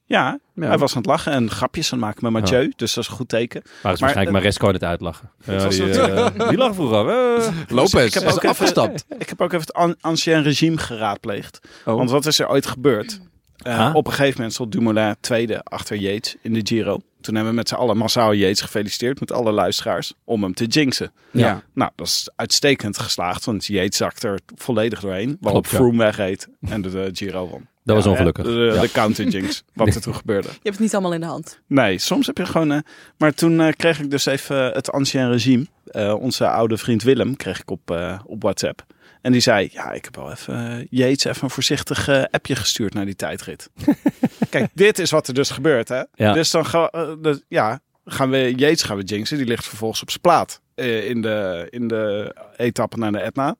Ja, 0.05 0.39
Ja. 0.55 0.67
hij 0.67 0.77
was 0.77 0.91
aan 0.91 0.97
het 0.97 1.05
lachen 1.05 1.31
en 1.33 1.49
grapjes 1.51 1.93
aan 1.93 1.97
het 1.97 2.07
maken 2.07 2.23
met 2.23 2.41
Mathieu. 2.41 2.73
Dus 2.75 2.93
dat 2.93 3.03
is 3.03 3.09
een 3.09 3.15
goed 3.15 3.29
teken. 3.29 3.61
Maar 3.63 3.71
het 3.71 3.77
is 3.77 3.83
Maar, 3.83 3.93
waarschijnlijk 3.99 4.27
eh, 4.27 4.41
Maresco 4.41 4.67
aan 4.67 4.73
het 4.73 4.83
uitlachen. 4.83 5.31
Die, 5.45 5.55
natuurlijk- 5.55 6.37
eh, 6.37 6.49
die 6.49 6.57
lag 6.57 6.73
vroeger. 6.73 7.09
Eh. 7.09 7.47
Lopez 7.77 8.05
ik 8.05 8.13
heb 8.13 8.23
is 8.23 8.29
ook 8.31 8.37
even- 8.37 8.49
afgestapt. 8.49 9.05
Ik 9.17 9.29
heb 9.29 9.41
ook 9.41 9.53
even 9.53 9.65
het 9.65 9.73
an- 9.73 9.95
ancien 10.01 10.43
regime 10.43 10.77
geraadpleegd. 10.77 11.59
Oh. 11.85 11.95
Want 11.95 12.09
wat 12.09 12.25
is 12.25 12.39
er 12.39 12.49
ooit 12.49 12.65
gebeurd? 12.65 13.19
Eh. 13.63 13.91
Op 13.93 14.05
een 14.07 14.11
gegeven 14.13 14.35
moment 14.35 14.53
stond 14.53 14.71
Dumoulin 14.71 15.15
tweede 15.19 15.63
achter 15.63 15.97
Yates 15.97 16.35
in 16.41 16.53
de 16.53 16.59
Giro. 16.63 16.99
Toen 17.21 17.33
hebben 17.35 17.51
we 17.53 17.57
met 17.59 17.67
z'n 17.69 17.75
allen 17.75 17.97
massaal 17.97 18.33
Yates 18.33 18.61
gefeliciteerd 18.61 19.19
met 19.19 19.31
alle 19.31 19.51
luisteraars 19.51 20.13
om 20.23 20.43
hem 20.43 20.53
te 20.53 20.65
jinxen. 20.65 21.11
Ja. 21.31 21.63
Nou, 21.73 21.91
dat 21.95 22.07
is 22.07 22.29
uitstekend 22.35 22.99
geslaagd, 22.99 23.45
want 23.45 23.65
Yates 23.65 23.97
zakt 23.97 24.23
er 24.23 24.39
volledig 24.55 24.99
doorheen. 24.99 25.37
Waarop 25.39 25.61
Klopt, 25.63 25.69
ja. 25.69 25.77
Froome 25.77 26.03
wegreed 26.03 26.47
en 26.69 26.81
de, 26.81 26.89
de 26.89 27.09
Giro 27.13 27.47
won. 27.47 27.67
Dat 27.83 27.95
was 27.97 28.05
ongelukkig. 28.07 28.45
De, 28.45 28.51
de, 28.51 28.71
Ja. 28.75 28.81
de 28.81 28.91
counter 28.91 29.27
jinx, 29.27 29.63
wat 29.73 29.95
er 29.95 30.01
toen 30.01 30.15
gebeurde. 30.15 30.47
Je 30.47 30.53
hebt 30.53 30.65
het 30.75 30.79
niet 30.79 30.93
allemaal 30.93 31.13
in 31.13 31.19
de 31.19 31.25
hand. 31.25 31.59
Nee, 31.67 31.97
soms 31.97 32.27
heb 32.27 32.37
je 32.37 32.45
gewoon... 32.45 32.71
eh, 32.71 32.79
maar 33.17 33.33
toen 33.33 33.61
eh, 33.61 33.73
kreeg 33.77 33.99
ik 33.99 34.11
dus 34.11 34.25
even 34.25 34.57
het 34.71 34.91
ancien 34.91 35.31
regime. 35.31 35.65
Eh, 35.85 36.13
onze 36.19 36.47
oude 36.47 36.77
vriend 36.77 37.03
Willem 37.03 37.35
kreeg 37.35 37.59
ik 37.59 37.71
op, 37.71 37.91
eh, 37.91 38.19
op 38.25 38.41
WhatsApp. 38.41 38.85
En 39.21 39.31
die 39.31 39.41
zei, 39.41 39.69
ja, 39.71 39.91
ik 39.91 40.03
heb 40.05 40.15
wel 40.15 40.31
even 40.31 40.55
eh, 40.79 40.85
Yates 40.89 41.23
even 41.23 41.43
een 41.43 41.49
voorzichtig 41.49 42.07
eh, 42.07 42.23
appje 42.31 42.55
gestuurd 42.55 42.93
naar 42.93 43.05
die 43.05 43.15
tijdrit. 43.15 43.69
Kijk, 44.49 44.67
dit 44.73 44.99
is 44.99 45.11
wat 45.11 45.27
er 45.27 45.33
dus 45.33 45.49
gebeurt, 45.49 45.89
hè. 45.89 46.01
Ja. 46.13 46.33
Dus 46.33 46.51
dan 46.51 46.65
ga, 46.65 46.87
eh, 46.89 47.09
de- 47.21 47.43
ja, 47.47 47.79
gaan 48.05 48.29
we 48.29 48.53
Yates 48.55 48.83
gaan 48.83 48.97
we 48.97 49.03
jinxen. 49.03 49.37
Die 49.37 49.45
ligt 49.45 49.65
vervolgens 49.65 50.01
op 50.01 50.09
zijn 50.09 50.21
plaat 50.21 50.61
eh, 50.75 51.09
in, 51.09 51.21
de, 51.21 51.67
in 51.69 51.87
de 51.87 52.35
etappe 52.57 52.97
naar 52.97 53.11
de 53.11 53.19
Etna. 53.19 53.55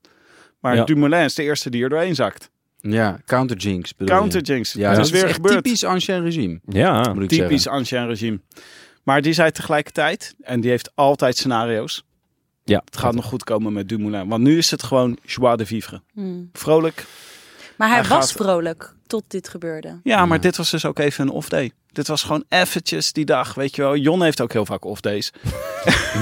Maar 0.60 0.76
Ja. 0.76 0.84
Dumoulin 0.84 1.24
is 1.24 1.36
de 1.36 1.44
eerste 1.44 1.70
die 1.70 1.84
er 1.84 1.90
doorheen 1.90 2.16
zakt. 2.16 2.50
Ja, 2.82 3.20
counter 3.26 3.58
jinx 3.58 3.96
bedoel? 3.96 4.16
Counter 4.18 4.42
jinx. 4.42 4.74
Ja, 4.74 4.90
dat 4.94 5.06
is 5.06 5.12
is 5.12 5.22
weer 5.22 5.34
gebeurd. 5.34 5.64
typisch 5.64 5.84
ancien 5.84 6.24
regime. 6.24 6.60
Ja, 6.66 7.14
Moet 7.14 7.24
ik 7.24 7.30
Typisch 7.30 7.62
zeggen. 7.64 7.72
ancien 7.82 8.08
regime. 8.08 8.40
Maar 9.04 9.22
die 9.22 9.34
zei 9.34 9.52
tegelijkertijd, 9.52 10.36
en 10.42 10.62
die 10.62 10.70
heeft 10.70 10.92
altijd 10.96 11.38
scenario's. 11.38 12.04
Ja. 12.70 12.82
Het 12.86 12.98
gaat 12.98 13.14
nog 13.16 13.26
goed 13.26 13.44
komen 13.44 13.74
met 13.74 13.90
Dumoulin. 13.90 14.28
Want 14.28 14.44
nu 14.44 14.58
is 14.58 14.72
het 14.72 14.84
gewoon 14.84 15.18
joie 15.26 15.58
de 15.58 15.66
vivre. 15.66 16.02
Hmm. 16.14 16.50
Vrolijk. 16.54 17.06
Maar 17.78 17.88
hij, 17.88 18.00
Hij 18.00 18.08
was 18.08 18.32
gaat- 18.32 18.32
vrolijk 18.46 18.94
tot 19.08 19.24
dit 19.28 19.50
gebeurde. 19.50 20.00
Ja, 20.04 20.26
maar 20.26 20.38
Ja. 20.38 20.44
dit 20.44 20.58
was 20.58 20.70
dus 20.70 20.86
ook 20.86 21.00
even 21.00 21.24
een 21.28 21.34
off 21.34 21.50
day. 21.50 21.72
Dit 21.92 22.08
was 22.08 22.24
gewoon 22.24 22.44
eventjes 22.50 23.12
die 23.14 23.26
dag, 23.26 23.54
weet 23.54 23.76
je 23.76 23.82
wel. 23.82 23.96
Jon 23.96 24.24
heeft 24.24 24.42
ook 24.42 24.54
heel 24.54 24.66
vaak 24.66 24.86
off 24.86 25.02
days. 25.02 25.32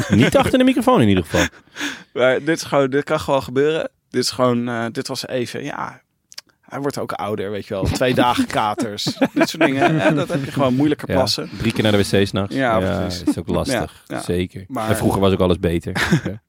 Niet 0.10 0.38
achter 0.38 0.58
de 0.58 0.64
microfoon 0.64 1.02
in 1.02 1.08
ieder 1.08 1.24
geval. 1.24 1.46
Maar 2.14 2.40
dit, 2.44 2.58
is 2.58 2.64
gewoon, 2.64 2.90
dit 2.90 3.04
kan 3.04 3.20
gewoon 3.20 3.44
gebeuren. 3.44 3.90
Dit 4.10 4.24
is 4.24 4.30
gewoon, 4.32 4.68
eh, 4.68 4.86
dit 4.92 5.08
was 5.08 5.28
even, 5.28 5.64
ja... 5.64 6.02
Hij 6.70 6.80
wordt 6.80 6.98
ook 6.98 7.12
ouder, 7.12 7.52
weet 7.52 7.66
je 7.68 7.74
wel. 7.74 7.84
Twee 7.84 8.14
dagen 8.14 8.48
katers. 8.58 9.04
dit 9.34 9.50
soort 9.50 9.64
dingen. 9.66 10.00
Hè, 10.00 10.14
dat 10.14 10.28
heb 10.30 10.46
je 10.46 10.52
gewoon 10.52 10.76
moeilijker 10.76 11.10
Ja. 11.10 11.16
plassen. 11.16 11.50
Drie 11.58 11.72
keer 11.74 11.84
naar 11.84 11.92
de 11.92 11.98
wc 11.98 12.28
s'nachts. 12.28 12.56
Ja, 12.56 12.78
Ja, 12.80 13.00
precies. 13.02 13.24
is 13.24 13.38
ook 13.38 13.48
lastig. 13.48 14.04
Ja, 14.08 14.16
ja. 14.16 14.22
Zeker. 14.22 14.66
Maar- 14.68 14.90
en 14.90 14.96
vroeger 14.98 15.22
was 15.22 15.32
ook 15.34 15.40
alles 15.40 15.60
beter. 15.60 15.94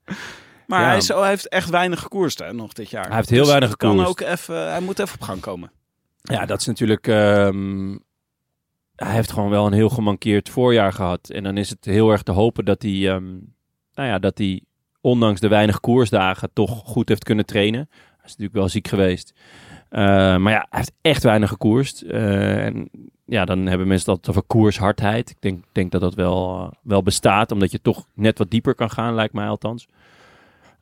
Maar 0.66 0.81
Ja. 0.81 0.87
hij, 0.87 0.96
is, 0.96 1.09
hij 1.09 1.28
heeft 1.28 1.48
echt 1.48 1.70
weinig 1.70 2.00
gekoerst 2.00 2.38
hè, 2.38 2.52
nog 2.52 2.72
dit 2.72 2.90
jaar. 2.90 3.07
Hij 3.07 3.16
heeft 3.16 3.31
heel 3.31 3.38
Dus 3.38 3.48
weinig 3.48 3.68
het 3.68 3.78
kan 3.78 3.90
gekoerst. 3.98 4.11
ook 4.11 4.28
even, 4.28 4.70
hij 4.70 4.81
moet 4.81 4.98
even 4.98 5.14
op 5.14 5.20
gang 5.22 5.40
komen. 5.40 5.70
Ja, 6.22 6.46
dat 6.46 6.61
is 6.61 6.66
natuurlijk. 6.66 7.07
ehm, 7.07 7.96
hij 8.96 9.12
heeft 9.14 9.33
gewoon 9.33 9.50
wel 9.50 9.66
een 9.66 9.72
heel 9.72 9.88
gemankeerd 9.88 10.48
voorjaar 10.48 10.92
gehad. 10.92 11.28
En 11.31 11.42
dan 11.42 11.57
is 11.57 11.70
het 11.70 11.85
heel 11.85 12.11
erg 12.11 12.22
te 12.22 12.33
hopen 12.33 12.64
dat 12.64 12.83
hij. 12.83 13.09
ehm, 13.11 13.24
nou 13.94 14.09
ja, 14.09 14.18
dat 14.18 14.38
hij 14.38 14.62
ondanks 15.00 15.40
de 15.40 15.48
weinig 15.48 15.81
koersdagen 15.81 16.50
toch 16.52 16.83
goed 16.85 17.09
heeft 17.09 17.24
kunnen 17.24 17.46
trainen. 17.46 17.88
Hij 17.90 18.16
is 18.24 18.31
natuurlijk 18.31 18.54
wel 18.54 18.68
ziek 18.68 18.88
geweest. 18.88 19.33
Eh, 19.88 20.01
maar 20.37 20.53
ja, 20.53 20.66
hij 20.70 20.79
heeft 20.79 20.92
echt 21.01 21.22
weinig 21.22 21.48
gekoerst. 21.48 22.03
Eh, 22.03 22.64
en 22.64 22.90
ja, 23.24 23.44
dan 23.44 23.66
hebben 23.66 23.87
mensen 23.87 24.07
dat 24.14 24.29
over 24.29 24.42
koershardheid. 24.42 25.31
Ik 25.31 25.37
denk, 25.40 25.64
denk 25.72 25.90
dat 25.92 26.01
dat 26.01 26.14
wel, 26.14 26.59
eh, 26.61 26.77
wel 26.83 27.03
bestaat, 27.03 27.53
omdat 27.53 27.70
je 27.70 27.81
toch 27.83 28.07
net 28.14 28.38
wat 28.38 28.51
dieper 28.51 28.74
kan 28.74 28.90
gaan, 28.90 29.14
lijkt 29.14 29.35
mij 29.35 29.48
althans. 29.48 29.87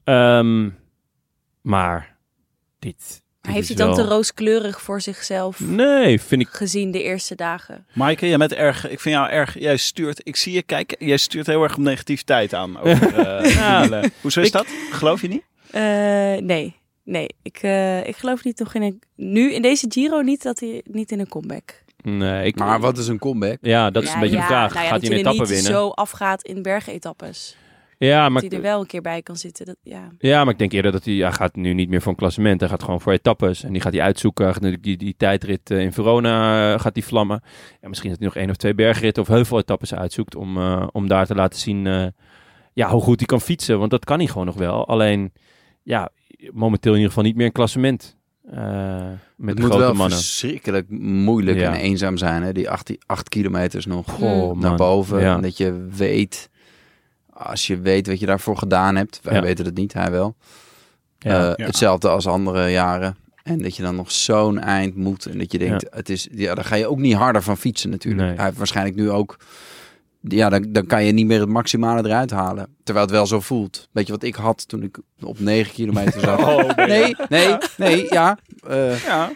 Ehm, 0.05 0.69
maar 1.63 2.17
dit. 2.79 3.25
Maar 3.43 3.55
heeft 3.55 3.71
is 3.71 3.77
hij 3.77 3.87
dan 3.87 3.97
wel- 3.97 4.05
te 4.05 4.13
rooskleurig 4.15 4.81
voor 4.83 5.01
zichzelf 5.01 5.61
Nee, 5.61 6.21
vind 6.21 6.43
ik. 6.43 6.49
gezien 6.49 6.91
de 6.91 7.03
eerste 7.03 7.35
dagen? 7.35 7.87
Maaike, 7.95 8.29
jij 8.29 8.37
bent 8.39 8.53
erg, 8.53 8.89
ik 8.89 9.01
vind 9.01 9.15
jou 9.15 9.29
erg, 9.31 9.59
jij 9.59 9.77
stuurt, 9.77 10.21
ik 10.25 10.37
zie 10.37 10.53
je 10.53 10.63
kijken, 10.63 11.07
jij 11.07 11.17
stuurt 11.17 11.47
heel 11.47 11.63
erg 11.63 11.73
op 11.77 11.83
negativiteit 11.83 12.55
aan. 12.55 12.79
Over, 12.81 13.19
eh, 13.19 13.51
Ja. 13.55 14.03
Hoezo 14.21 14.41
is 14.41 14.47
Ik- 14.47 14.53
dat? 14.53 14.67
Geloof 14.91 15.21
je 15.21 15.29
niet? 15.29 15.43
Eh, 15.71 15.83
nee, 16.47 16.77
nee. 17.07 17.27
Ik, 17.43 17.59
eh, 17.63 18.07
ik 18.07 18.17
geloof 18.17 18.45
niet 18.45 18.57
toch 18.57 18.75
in 18.75 18.83
een... 18.83 19.03
Nu, 19.17 19.53
in 19.53 19.63
deze 19.63 19.87
Giro 19.89 20.21
niet 20.21 20.43
dat 20.43 20.61
hij 20.61 20.85
niet 20.91 21.11
in 21.13 21.21
een 21.21 21.29
comeback. 21.29 21.85
Nee, 22.03 22.47
ik, 22.47 22.57
Maar 22.59 22.81
wat 22.81 22.99
is 22.99 23.09
een 23.09 23.19
comeback? 23.19 23.59
Ja, 23.61 23.91
dat 23.91 24.03
is 24.03 24.09
Ja, 24.09 24.15
een 24.15 24.21
beetje 24.21 24.37
ja, 24.37 24.43
de 24.43 24.49
vraag. 24.49 24.73
nou 24.73 24.85
ja, 24.85 24.91
Gaat 24.91 25.01
dat 25.01 25.09
hij 25.11 25.19
een 25.19 25.25
etappe 25.27 25.41
niet 25.41 25.49
winnen? 25.49 25.73
zo 25.73 25.89
afgaat 25.89 26.43
in 26.43 26.63
bergetappes. 26.63 27.57
Ja, 27.99 28.29
maar, 28.29 28.43
Dat 28.43 28.51
hij 28.51 28.61
er 28.61 28.67
wel 28.67 28.81
een 28.81 28.87
keer 28.87 29.01
bij 29.01 29.23
kan 29.23 29.37
zitten. 29.37 29.67
Dat, 29.67 29.77
ja. 29.83 30.09
ja, 30.19 30.45
maar 30.45 30.53
ik 30.53 30.59
denk 30.59 30.73
eerder 30.73 30.93
dat 30.93 31.05
hij, 31.05 31.15
hij 31.15 31.33
gaat 31.33 31.55
nu 31.57 31.73
niet 31.75 31.89
meer 31.89 32.01
voor 32.01 32.13
een 32.13 32.19
klassement. 32.19 32.61
Hij 32.61 32.69
gaat 32.69 32.83
gewoon 32.83 33.01
voor 33.01 33.13
etappes. 33.13 33.63
En 33.63 33.73
die 33.73 33.83
gaat 33.83 33.93
hij 33.93 34.03
uitzoeken. 34.03 34.45
Hij 34.45 34.53
gaat 34.53 34.63
natuurlijk 34.63 34.89
die, 34.89 34.97
die 34.97 35.15
tijdrit 35.17 35.71
eh, 35.71 35.81
in 35.81 35.93
Verona 35.93 36.73
eh, 36.75 36.81
gaat 36.81 36.95
die 36.95 37.05
vlammen. 37.05 37.43
En 37.81 37.89
misschien 37.89 38.11
dat 38.11 38.19
hij 38.19 38.27
nog 38.29 38.37
één 38.37 38.51
of 38.51 38.57
twee 38.57 38.75
bergritten 38.75 39.23
of 39.23 39.29
heuveletappes 39.29 39.95
uitzoekt. 39.95 40.35
Om, 40.35 40.57
eh, 40.57 40.87
om 40.93 41.09
daar 41.09 41.27
te 41.27 41.35
laten 41.35 41.59
zien 41.61 41.87
eh, 41.87 42.07
ja, 42.73 42.91
hoe 42.91 43.03
goed 43.03 43.19
hij 43.19 43.27
kan 43.27 43.41
fietsen. 43.41 43.79
Want 43.79 43.91
dat 43.91 44.05
kan 44.05 44.19
hij 44.19 44.27
gewoon 44.27 44.47
nog 44.47 44.57
wel. 44.57 44.87
Alleen, 44.89 45.33
ja, 45.83 46.09
momenteel 46.53 46.93
in 46.93 46.97
ieder 46.99 47.13
geval 47.13 47.25
niet 47.29 47.37
meer 47.37 47.47
een 47.47 47.53
klassement. 47.53 48.17
eh, 48.51 48.57
met 49.37 49.49
het 49.49 49.57
de 49.57 49.63
moet 49.63 49.71
grote 49.71 49.79
wel 49.79 49.95
mannen. 49.95 50.19
verschrikkelijk 50.19 50.91
moeilijk 51.01 51.59
Ja. 51.59 51.73
en 51.75 51.81
eenzaam 51.81 52.17
zijn. 52.17 52.43
Hè? 52.43 52.53
Die 52.53 52.71
acht, 52.71 52.93
acht 53.07 53.29
kilometers 53.29 53.87
nog 53.87 54.11
Goh, 54.11 54.53
naar 54.59 54.69
man. 54.69 54.77
boven. 54.77 55.21
Ja. 55.21 55.35
En 55.35 55.43
dat 55.43 55.57
je 55.57 55.87
weet, 55.97 56.51
als 57.33 57.67
je 57.67 57.81
weet 57.81 58.07
wat 58.07 58.21
je 58.21 58.27
daarvoor 58.27 58.57
gedaan 58.59 58.97
hebt. 58.97 59.21
Wij 59.23 59.35
Ja. 59.35 59.41
weten 59.43 59.65
het 59.65 59.77
niet, 59.77 59.93
hij 59.93 60.11
wel. 60.11 60.37
Ja. 61.19 61.51
Eh, 61.51 61.53
Ja. 61.57 61.67
Hetzelfde 61.67 62.09
als 62.09 62.27
andere 62.27 62.69
jaren. 62.71 63.17
En 63.43 63.63
dat 63.63 63.77
je 63.77 63.83
dan 63.83 63.95
nog 63.97 64.13
zo'n 64.13 64.59
eind 64.59 64.97
moet. 64.97 65.27
En 65.27 65.39
dat 65.39 65.53
je 65.53 65.59
denkt, 65.59 65.87
het 65.91 66.09
is, 66.09 66.29
ja, 66.33 66.55
daar 66.55 66.65
ga 66.65 66.75
je 66.77 66.87
ook 66.87 66.99
niet 66.99 67.15
harder 67.15 67.43
van 67.43 67.57
fietsen 67.57 67.91
natuurlijk. 67.91 68.27
Nee. 68.27 68.37
Hij 68.37 68.45
heeft 68.45 68.57
waarschijnlijk 68.59 68.97
nu 68.97 69.11
ook... 69.11 69.37
Ja, 70.29 70.49
dan, 70.49 70.67
dan 70.69 70.87
kan 70.87 71.05
je 71.05 71.13
niet 71.13 71.27
meer 71.27 71.41
het 71.41 71.49
maximale 71.49 72.09
eruit 72.09 72.31
halen. 72.31 72.77
Terwijl 72.85 73.07
het 73.07 73.15
wel 73.15 73.27
zo 73.27 73.41
voelt. 73.41 73.89
Weet 73.93 74.07
je 74.07 74.13
wat 74.13 74.23
ik 74.23 74.35
had 74.35 74.69
toen 74.69 74.83
ik 74.83 74.99
op 75.21 75.39
9 75.41 75.73
kilometer 75.73 76.21
zat? 76.21 76.39
Oh, 76.49 76.75
ben 76.75 76.89
je- 76.89 77.25
Nee, 77.29 77.47
nee, 77.49 77.57
nee, 77.77 78.07
ja. 78.11 78.39
eh, 78.69 79.05
Ja. 79.05 79.27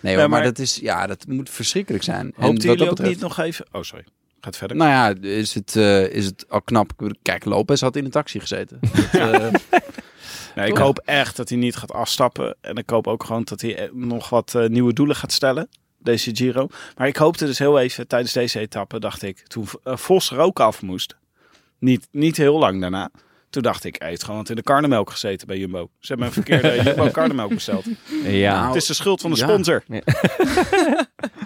Nee, 0.00 0.12
Ja, 0.12 0.18
hoor, 0.20 0.28
maar, 0.30 0.38
maar- 0.38 0.42
dat, 0.48 0.58
is, 0.58 0.76
ja, 0.76 1.06
dat 1.06 1.26
moet 1.26 1.50
verschrikkelijk 1.50 2.04
zijn. 2.04 2.24
Hoopten 2.26 2.42
wat 2.52 2.62
jullie 2.62 2.76
dat 2.78 2.88
ook 2.88 2.96
betreft- 2.96 3.12
niet 3.12 3.22
nog 3.22 3.38
even... 3.38 3.66
Oh, 3.72 3.82
sorry. 3.82 4.04
Gaat 4.40 4.56
verder. 4.56 4.76
Nou 4.76 4.90
ja, 4.90 5.28
is 5.28 5.54
het, 5.54 5.76
eh, 5.76 6.08
is 6.08 6.24
het 6.24 6.44
al 6.48 6.62
knap. 6.62 6.90
Kijk, 7.22 7.44
Lopez 7.44 7.80
had 7.80 7.96
in 7.96 8.04
de 8.04 8.10
taxi 8.10 8.40
gezeten. 8.40 8.78
Dat, 9.12 9.32
eh, 9.32 9.46
Nee, 10.54 10.68
ik 10.68 10.76
hoop 10.76 10.98
echt 11.04 11.36
dat 11.36 11.48
hij 11.48 11.58
niet 11.58 11.76
gaat 11.76 11.92
afstappen. 11.92 12.56
En 12.60 12.76
ik 12.76 12.90
hoop 12.90 13.06
ook 13.06 13.24
gewoon 13.24 13.44
dat 13.44 13.60
hij 13.60 13.90
nog 13.92 14.28
wat 14.28 14.56
nieuwe 14.68 14.92
doelen 14.92 15.16
gaat 15.16 15.32
stellen. 15.32 15.68
Deze 16.02 16.30
Giro. 16.36 16.66
Maar 16.96 17.06
ik 17.06 17.16
hoopte 17.16 17.46
dus 17.46 17.58
heel 17.58 17.78
even 17.78 18.06
tijdens 18.06 18.32
deze 18.32 18.58
etappe, 18.60 19.00
dacht 19.00 19.22
ik, 19.22 19.38
toen 19.46 19.66
eh, 19.84 19.96
Vos 19.96 20.30
er 20.30 20.38
ook 20.38 20.60
af 20.60 20.82
moest. 20.82 21.16
Niet, 21.78 22.08
niet 22.10 22.36
heel 22.36 22.58
lang 22.58 22.80
daarna. 22.80 23.10
Toen 23.50 23.62
dacht 23.62 23.84
ik, 23.84 23.96
hij 23.98 24.08
heeft 24.08 24.24
gewoon 24.24 24.44
in 24.46 24.54
de 24.56 24.62
karnemelk 24.62 25.10
gezeten 25.10 25.46
bij 25.46 25.58
Jumbo. 25.58 25.88
Ze 25.98 26.06
hebben 26.06 26.26
een 26.26 26.32
verkeerde 26.32 26.82
Jumbo 26.84 27.08
karnemelk 27.10 27.48
besteld. 27.54 27.84
Ja, 28.24 28.54
Nou, 28.54 28.66
Het 28.66 28.76
is 28.76 28.86
de 28.86 28.94
schuld 28.94 29.20
van 29.20 29.30
de 29.30 29.36
ja. 29.36 29.46
sponsor. 29.48 29.82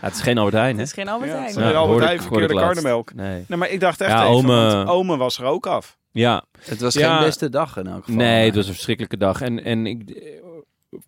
Ja, 0.01 0.07
het 0.07 0.15
is 0.15 0.21
geen 0.21 0.39
Albert 0.39 0.55
Heijn, 0.57 0.75
hè? 0.75 0.81
Het 0.81 0.89
is 0.89 0.95
geen 0.95 1.09
Albert 1.09 1.31
Ja, 1.31 1.37
Heijn. 1.37 1.55
het 1.57 1.65
is- 1.65 1.75
Albert 1.75 2.05
Heijn 2.05 2.21
verkeerde 2.23 2.55
karnemelk. 2.55 3.15
Nee. 3.15 3.45
Nee, 3.49 3.59
maar 3.59 3.71
ik 3.71 3.81
dacht 3.81 4.01
echt 4.01 4.11
Ja, 4.11 4.23
even, 4.23 4.35
Ome- 4.35 4.73
want 4.73 4.89
Ome 4.89 5.17
was 5.17 5.39
er 5.39 5.45
ook 5.45 5.67
af. 5.67 5.99
Ja, 6.11 6.45
het 6.61 6.81
was 6.81 6.95
Ja. 6.95 7.17
geen 7.17 7.27
beste 7.27 7.49
dag 7.49 7.77
in 7.77 7.87
elk 7.87 8.05
geval. 8.05 8.15
nee, 8.15 8.47
het 8.47 8.55
was 8.55 8.67
een 8.67 8.73
verschrikkelijke 8.73 9.17
dag. 9.17 9.41
En, 9.41 9.65
en 9.65 9.87
ik, 9.87 10.23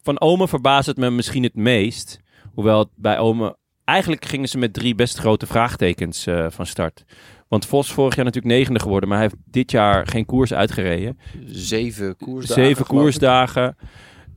van 0.03 0.21
Ome 0.21 0.49
verbaast 0.49 0.87
het 0.87 0.97
me 0.97 1.11
misschien 1.11 1.43
het 1.43 1.55
meest. 1.55 2.19
Hoewel 2.59 2.79
het 2.79 2.89
bij 2.95 3.19
Ome... 3.19 3.57
Eigenlijk 3.85 4.25
gingen 4.25 4.49
ze 4.49 4.59
met 4.59 4.73
drie 4.73 4.95
best 4.95 5.19
grote 5.19 5.47
vraagtekens 5.47 6.27
eh, 6.27 6.47
van 6.51 6.67
start. 6.67 7.05
Want 7.49 7.67
Vos 7.67 7.93
vorig 7.93 8.17
jaar 8.17 8.25
natuurlijk 8.25 8.55
negende 8.55 8.81
geworden. 8.81 9.09
Maar 9.09 9.19
hij 9.19 9.27
heeft 9.27 9.43
dit 9.51 9.71
jaar 9.71 10.07
geen 10.07 10.25
koers 10.25 10.53
uitgereden. 10.55 11.19
Zeven 11.47 12.17
koersdagen. 12.17 12.65
Zeven 12.65 12.87
koersdagen. 12.87 13.77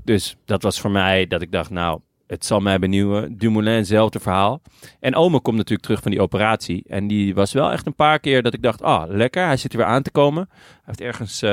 Dus 0.04 0.36
dat 0.46 0.62
was 0.62 0.80
voor 0.80 0.92
mij 0.92 1.28
dat 1.28 1.42
ik 1.42 1.52
dacht, 1.52 1.70
nou, 1.70 2.00
het 2.28 2.46
zal 2.46 2.60
mij 2.60 2.80
benieuwen. 2.80 3.38
Dumoulin, 3.38 3.74
hetzelfde 3.74 4.20
verhaal. 4.20 4.62
En 5.00 5.16
Ome 5.16 5.42
komt 5.42 5.58
natuurlijk 5.58 5.84
terug 5.84 6.02
van 6.02 6.12
die 6.12 6.22
operatie. 6.22 6.84
En 6.88 7.08
die 7.08 7.36
was 7.36 7.54
wel 7.54 7.72
echt 7.72 7.86
een 7.86 7.96
paar 7.96 8.20
keer 8.20 8.44
dat 8.44 8.54
ik 8.54 8.62
dacht, 8.62 8.82
ah, 8.82 9.10
lekker. 9.10 9.46
Hij 9.46 9.58
zit 9.58 9.72
er 9.72 9.78
weer 9.78 9.88
aan 9.88 10.04
te 10.04 10.12
komen. 10.12 10.48
Hij 10.50 10.82
heeft 10.86 11.02
ergens, 11.02 11.42
eh, 11.42 11.52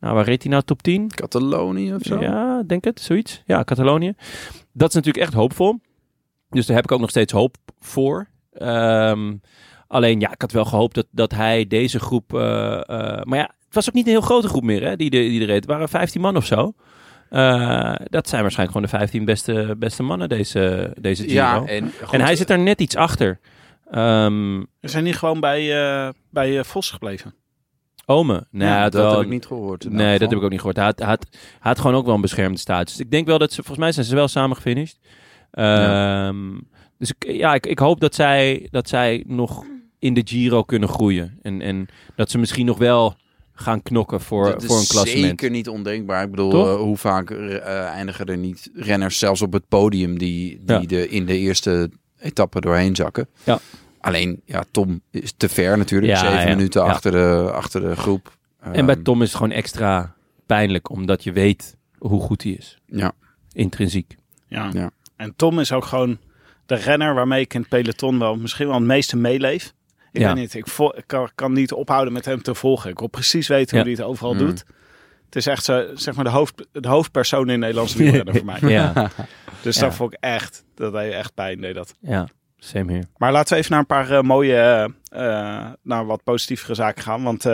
nou, 0.00 0.14
waar 0.14 0.24
reed 0.24 0.42
hij 0.42 0.52
nou? 0.52 0.64
Top 0.64 0.82
10? 0.82 1.10
Catalonië 1.10 1.94
of 1.94 2.02
zo. 2.02 2.20
Ja, 2.20 2.62
denk 2.66 2.84
het, 2.84 3.00
zoiets. 3.00 3.42
Ja, 3.46 3.64
Catalonië. 3.64 4.14
Dat 4.72 4.88
is 4.88 4.94
natuurlijk 4.94 5.24
echt 5.24 5.34
hoopvol. 5.34 5.80
Dus 6.50 6.66
daar 6.66 6.76
heb 6.76 6.84
ik 6.84 6.92
ook 6.92 7.00
nog 7.00 7.10
steeds 7.10 7.32
hoop 7.32 7.56
voor. 7.80 8.28
Ehm, 8.52 9.36
alleen, 9.86 10.20
ja, 10.20 10.32
ik 10.32 10.40
had 10.40 10.52
wel 10.52 10.64
gehoopt 10.64 10.94
dat, 10.94 11.06
dat 11.10 11.30
hij 11.32 11.66
deze 11.66 12.00
groep... 12.00 12.34
eh, 12.34 12.72
eh, 12.76 13.22
maar 13.22 13.38
ja, 13.38 13.54
het 13.64 13.74
was 13.74 13.88
ook 13.88 13.94
niet 13.94 14.06
een 14.06 14.12
heel 14.12 14.20
grote 14.20 14.48
groep 14.48 14.62
meer, 14.62 14.82
hè, 14.82 14.96
die, 14.96 15.10
de, 15.10 15.18
die 15.18 15.40
er 15.40 15.46
reed. 15.46 15.56
Het 15.56 15.66
waren 15.66 15.88
15 15.88 16.20
man 16.20 16.36
of 16.36 16.46
zo. 16.46 16.72
Eh, 17.30 17.94
dat 18.04 18.28
zijn 18.28 18.42
waarschijnlijk 18.42 18.78
gewoon 18.78 18.82
de 18.82 18.88
15 18.88 19.24
beste, 19.24 19.74
beste 19.78 20.02
mannen 20.02 20.28
deze, 20.28 20.92
deze 21.00 21.22
Giro. 21.22 21.34
Ja, 21.34 21.64
en, 21.64 21.92
goed, 22.02 22.12
en 22.12 22.20
hij 22.20 22.36
zit 22.36 22.50
er 22.50 22.58
net 22.58 22.80
iets 22.80 22.96
achter. 22.96 23.40
Ehm 23.90 24.58
We 24.80 24.88
zijn 24.88 25.04
niet 25.04 25.16
gewoon 25.16 25.40
bij, 25.40 25.82
eh, 25.82 26.08
bij 26.30 26.58
eh, 26.58 26.64
Vos 26.64 26.90
gebleven. 26.90 27.34
Ome. 28.10 28.46
Nee, 28.50 28.68
ja, 28.68 28.72
hij 28.74 28.82
had 28.82 28.92
dat 28.92 29.02
wel- 29.02 29.14
heb 29.14 29.22
ik 29.22 29.28
niet 29.28 29.46
gehoord. 29.46 29.90
Nee, 29.90 30.18
dat 30.18 30.28
heb 30.30 30.38
ik 30.38 30.44
ook 30.44 30.50
niet 30.50 30.58
gehoord. 30.60 30.76
Hij 30.76 30.94
had, 31.60 31.78
gewoon 31.78 31.94
ook 31.96 32.06
wel 32.06 32.14
een 32.14 32.20
beschermde 32.20 32.58
status. 32.58 32.92
Dus 32.96 33.04
ik 33.04 33.10
denk 33.10 33.26
wel 33.26 33.38
dat 33.38 33.50
ze, 33.50 33.56
volgens 33.56 33.78
mij 33.78 33.92
zijn 33.92 34.06
ze 34.06 34.14
wel 34.14 34.28
samen 34.28 34.56
gefinished. 34.56 34.98
Ehm, 35.50 36.58
Dus 36.98 37.10
ik, 37.18 37.32
ja, 37.32 37.54
ik, 37.54 37.66
ik 37.66 37.78
hoop 37.78 38.00
dat 38.00 38.14
zij, 38.14 38.68
dat 38.70 38.88
zij 38.88 39.24
nog 39.26 39.64
in 39.98 40.14
de 40.14 40.22
Giro 40.24 40.62
kunnen 40.62 40.88
groeien. 40.88 41.38
En, 41.42 41.60
en 41.60 41.88
dat 42.16 42.30
ze 42.30 42.38
misschien 42.38 42.66
nog 42.66 42.78
wel 42.78 43.14
gaan 43.52 43.82
knokken 43.82 44.20
voor, 44.20 44.44
Dat 44.44 44.64
voor 44.64 44.78
een 44.78 44.86
klassement. 44.86 45.26
zeker 45.26 45.50
niet 45.50 45.68
ondenkbaar. 45.68 46.24
Ik 46.24 46.30
bedoel, 46.30 46.66
eh, 46.66 46.76
hoe 46.76 46.96
vaak 46.96 47.30
eh, 47.30 47.84
eindigen 47.84 48.26
er 48.26 48.36
niet 48.36 48.70
renners 48.74 49.18
zelfs 49.18 49.42
op 49.42 49.52
het 49.52 49.68
podium 49.68 50.18
die, 50.18 50.60
die 50.64 50.80
Ja. 50.80 50.86
de, 50.86 51.08
in 51.08 51.26
de 51.26 51.38
eerste 51.38 51.90
etappe 52.18 52.60
doorheen 52.60 52.96
zakken. 52.96 53.28
Ja. 53.44 53.58
Alleen, 54.00 54.42
ja, 54.44 54.64
Tom 54.70 55.00
is 55.10 55.32
te 55.36 55.48
ver 55.48 55.78
natuurlijk. 55.78 56.12
Ja, 56.12 56.18
Zeven 56.18 56.48
ja, 56.48 56.54
minuten 56.56 56.82
ja. 56.84 56.88
achter, 56.88 57.12
de, 57.12 57.50
achter 57.52 57.80
de 57.80 57.96
groep. 57.96 58.36
En 58.60 58.86
bij 58.86 58.94
Ehm, 58.94 59.02
Tom 59.04 59.22
is 59.22 59.28
het 59.28 59.36
gewoon 59.36 59.52
extra 59.52 60.14
pijnlijk, 60.46 60.90
omdat 60.90 61.24
je 61.24 61.32
weet 61.32 61.76
hoe 61.98 62.20
goed 62.20 62.42
hij 62.42 62.52
is. 62.52 62.78
Ja. 62.86 63.12
Intrinsiek. 63.52 64.16
Ja. 64.48 64.70
Ja. 64.72 64.90
En 65.16 65.32
Tom 65.36 65.58
is 65.60 65.72
ook 65.72 65.84
gewoon 65.84 66.18
de 66.66 66.74
renner 66.74 67.14
waarmee 67.14 67.40
ik 67.40 67.54
in 67.54 67.60
het 67.60 67.68
peloton 67.68 68.18
wel 68.18 68.36
misschien 68.36 68.66
wel 68.66 68.74
het 68.76 68.84
meeste 68.84 69.16
meeleef. 69.16 69.72
Ik 70.12 70.20
Ja. 70.20 70.26
weet 70.26 70.36
niet, 70.42 70.54
ik, 70.54 70.66
kan, 71.06 71.30
kan 71.34 71.52
niet 71.52 71.72
ophouden 71.72 72.12
met 72.12 72.24
hem 72.24 72.42
te 72.42 72.54
volgen. 72.54 72.90
Ik 72.90 72.98
wil 72.98 73.08
precies 73.08 73.48
weten 73.48 73.76
Ja. 73.76 73.82
hoe 73.84 73.92
hij 73.92 74.02
het 74.02 74.10
overal 74.12 74.32
Mm. 74.32 74.38
doet. 74.38 74.64
Het 75.24 75.36
is 75.36 75.46
echt 75.46 75.64
zo, 75.64 75.86
zeg 75.94 76.14
maar 76.14 76.24
de, 76.24 76.30
hoofd, 76.30 76.66
de 76.72 76.88
hoofdpersoon 76.88 77.50
in 77.50 77.58
Nederlandse 77.58 77.98
wielrennen 77.98 78.34
voor 78.36 78.44
mij. 78.44 78.60
Ja, 78.72 79.10
Dus 79.62 79.76
Ja. 79.76 79.82
dat 79.82 79.94
vond 79.94 80.12
ik 80.12 80.18
echt, 80.20 80.64
dat 80.74 80.92
deed 80.92 81.12
echt 81.12 81.34
pijn. 81.34 81.60
Deed 81.60 81.74
dat. 81.74 81.94
ja. 82.00 82.28
Same 82.60 82.92
here. 82.92 83.06
Maar 83.16 83.32
laten 83.32 83.52
we 83.52 83.58
even 83.58 83.70
naar 83.70 83.80
een 83.80 83.86
paar 83.86 84.10
eh, 84.10 84.22
mooie, 84.22 84.54
eh, 84.54 84.84
eh, 85.26 85.66
naar 85.82 86.06
wat 86.06 86.22
positievere 86.22 86.74
zaken 86.74 87.02
gaan. 87.02 87.22
Want 87.22 87.46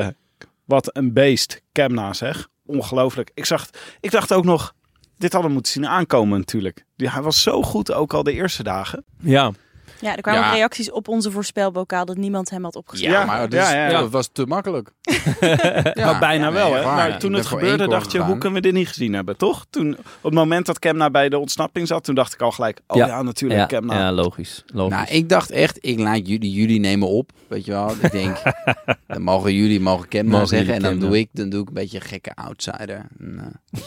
wat 0.64 0.97
een 0.97 1.12
beest, 1.12 1.62
Kemna 1.73 2.12
zeg. 2.12 2.49
Ongelooflijk. 2.64 3.31
Ik, 3.35 3.45
zag, 3.45 3.71
ik 4.01 4.11
dacht 4.11 4.33
ook 4.33 4.45
nog, 4.45 4.75
dit 5.16 5.33
hadden 5.33 5.51
we 5.51 5.55
moeten 5.55 5.73
zien 5.73 5.87
aankomen 5.87 6.38
natuurlijk. 6.38 6.85
Die, 6.97 7.11
hij 7.11 7.23
was 7.23 7.42
zo 7.42 7.62
goed 7.62 7.92
ook 7.92 8.14
al 8.14 8.23
de 8.23 8.33
eerste 8.33 8.62
dagen. 8.62 9.05
Ja, 9.19 9.53
Ja, 10.01 10.17
er 10.17 10.23
kwamen 10.23 10.41
Ja. 10.41 10.53
reacties 10.53 10.91
op 10.91 11.09
onze 11.09 11.31
voorspelbokaal 11.31 12.05
dat 12.05 12.17
niemand 12.17 12.51
hem 12.51 12.65
had 12.65 12.77
opgeschreven. 12.77 13.15
ja, 13.15 13.21
Ja, 13.21 13.27
maar 13.27 13.53
ja, 13.53 13.73
ja, 13.73 13.89
ja. 13.91 14.01
dat 14.01 14.11
was 14.11 14.29
te 14.33 14.47
makkelijk. 14.47 14.91
nou, 15.95 16.19
bijna 16.19 16.53
wel, 16.53 16.75
hè? 16.75 16.83
Maar 16.85 17.19
toen 17.19 17.33
het 17.33 17.47
gebeurde, 17.47 17.89
dacht 17.89 18.13
je, 18.13 18.19
hoe 18.19 18.39
kunnen 18.39 18.53
we 18.63 18.69
dit 18.69 18.73
niet 18.73 18.89
gezien 18.89 19.13
hebben, 19.13 19.37
toch? 19.37 19.67
Toen, 19.71 19.93
op 19.99 20.23
het 20.23 20.33
moment 20.35 20.67
dat 20.67 20.79
Kemna 20.79 21.11
bij 21.11 21.29
de 21.29 21.39
ontsnapping 21.39 21.87
zat, 21.87 22.05
toen 22.05 22.15
dacht 22.15 22.33
ik 22.35 22.41
al 22.41 22.51
gelijk, 22.53 22.81
oh 22.87 22.97
ja, 22.97 23.07
Ja. 23.07 23.23
natuurlijk, 23.23 23.61
ja, 23.61 23.67
Kemna. 23.67 23.99
ja 23.99 24.13
logisch. 24.13 24.63
logisch. 24.67 24.95
Nou, 24.97 25.09
ik 25.09 25.29
dacht 25.29 25.51
echt, 25.51 25.79
ik 25.81 25.99
laat 25.99 26.29
jullie, 26.29 26.53
jullie 26.53 26.81
nemen 26.81 27.09
op. 27.09 27.31
Weet 27.49 27.65
je 27.65 27.73
wel, 27.73 27.91
ik 28.01 28.11
denk, 28.13 28.37
dan 29.07 29.23
mogen 29.23 29.55
jullie, 29.55 29.81
mogen 29.81 30.09
Kemna 30.09 30.31
Mogen 30.31 30.47
zeggen. 30.47 30.75
En 30.75 30.81
dan 30.83 30.91
Kemna. 30.91 31.07
doe, 31.07 31.19
ik, 31.19 31.29
dan 31.33 31.49
doe 31.49 31.61
ik 31.63 31.69
een 31.69 31.75
beetje 31.75 31.97
een 32.01 32.07
gekke 32.07 32.35
outsider. 32.35 33.07
En, 33.19 33.35
eh, 33.39 33.81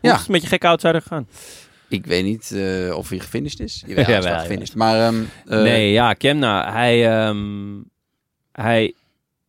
Hoe 0.00 0.10
ja. 0.10 0.14
is 0.14 0.20
het 0.20 0.28
met 0.28 0.42
je 0.42 0.48
gekke 0.48 0.66
outsider 0.68 1.02
gegaan? 1.02 1.28
Ik 1.90 2.06
weet 2.06 2.24
niet 2.24 2.52
eh, 2.52 2.96
of 2.96 3.08
hij 3.08 3.18
gefinished 3.18 3.60
is. 3.60 3.84
Jawel, 3.86 4.10
Ja, 4.10 4.22
wel 4.22 4.38
gefinished. 4.38 4.74
Maar 4.74 5.06
ehm, 5.06 5.22
eh, 5.46 5.62
nee, 5.62 5.92
ja, 5.92 6.12
Kemna, 6.12 6.72
hij, 6.72 7.10
ehm, 7.10 7.80
hij 8.52 8.94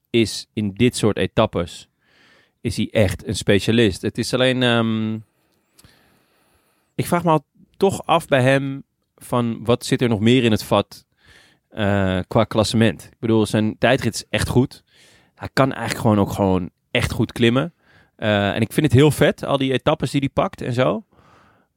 is 0.09 0.47
in 0.53 0.73
dit 0.73 0.95
soort 0.95 1.17
etappes 1.17 1.87
is 2.61 2.77
hij 2.77 2.87
echt 2.91 3.27
een 3.27 3.35
specialist. 3.35 4.01
Het 4.01 4.17
is 4.17 4.33
alleen, 4.33 4.63
ehm, 4.63 5.13
ik 6.95 7.05
vraag 7.05 7.23
me 7.23 7.29
al 7.29 7.45
toch 7.77 8.05
af 8.05 8.27
bij 8.27 8.41
hem 8.41 8.83
van 9.17 9.63
wat 9.63 9.85
zit 9.85 10.01
er 10.01 10.09
nog 10.09 10.19
meer 10.19 10.43
in 10.43 10.51
het 10.51 10.63
vat 10.63 11.05
eh, 11.69 12.19
qua 12.27 12.43
klassement. 12.43 13.03
Ik 13.03 13.19
bedoel, 13.19 13.45
zijn 13.45 13.77
tijdrit 13.77 14.13
is 14.13 14.25
echt 14.29 14.47
goed. 14.47 14.83
Hij 15.35 15.49
kan 15.53 15.71
eigenlijk 15.71 16.01
gewoon 16.01 16.19
ook 16.19 16.31
gewoon 16.31 16.69
echt 16.91 17.11
goed 17.11 17.31
klimmen. 17.31 17.73
En 18.15 18.61
ik 18.61 18.73
vind 18.73 18.85
het 18.85 18.95
heel 18.95 19.11
vet, 19.11 19.45
al 19.45 19.57
die 19.57 19.73
etappes 19.73 20.11
die 20.11 20.19
hij 20.19 20.29
pakt 20.29 20.61
en 20.61 20.73
zo. 20.73 21.03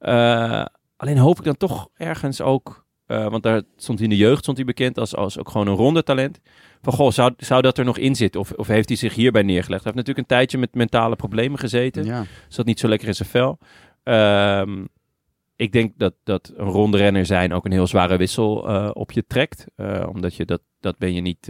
Eh, 0.05 0.65
alleen 0.95 1.17
hoop 1.17 1.37
ik 1.37 1.43
dan 1.43 1.57
toch 1.57 1.89
ergens 1.93 2.41
ook 2.41 2.85
eh, 3.05 3.27
want 3.27 3.43
daar 3.43 3.61
stond 3.75 3.99
hij 3.99 4.07
in 4.07 4.13
de 4.13 4.23
jeugd 4.23 4.41
stond 4.41 4.57
hij 4.57 4.65
bekend 4.65 4.97
als, 4.97 5.15
als 5.15 5.39
ook 5.39 5.49
gewoon 5.49 5.67
een 5.67 5.75
ronde 5.75 6.03
talent. 6.03 6.39
Van 6.81 6.93
goh, 6.93 7.11
zou, 7.11 7.33
zou 7.37 7.61
dat 7.61 7.77
er 7.77 7.85
nog 7.85 7.97
in 7.97 8.15
zitten? 8.15 8.39
Of, 8.41 8.51
of 8.51 8.67
heeft 8.67 8.87
hij 8.87 8.97
zich 8.97 9.13
hierbij 9.15 9.41
neergelegd? 9.41 9.83
Hij 9.83 9.93
heeft 9.93 9.95
natuurlijk 9.95 10.17
een 10.17 10.37
tijdje 10.37 10.57
met 10.57 10.75
mentale 10.75 11.15
problemen 11.15 11.59
gezeten. 11.59 12.05
ja. 12.05 12.25
Zat 12.47 12.65
niet 12.65 12.79
zo 12.79 12.87
lekker 12.87 13.07
in 13.07 13.15
zijn 13.15 13.29
vel. 13.29 13.57
Ehm, 14.03 14.85
ik 15.55 15.71
denk 15.71 15.93
dat, 15.97 16.13
dat 16.23 16.53
een 16.55 16.67
ronde 16.67 16.97
renner 16.97 17.25
zijn 17.25 17.53
ook 17.53 17.65
een 17.65 17.71
heel 17.71 17.87
zware 17.87 18.17
wissel 18.17 18.67
eh, 18.67 18.89
op 18.93 19.11
je 19.11 19.25
trekt. 19.27 19.65
Omdat 20.13 20.35
je 20.35 20.45
dat, 20.45 20.61
dat 20.79 20.97
ben 20.97 21.13
je 21.13 21.21
niet 21.21 21.41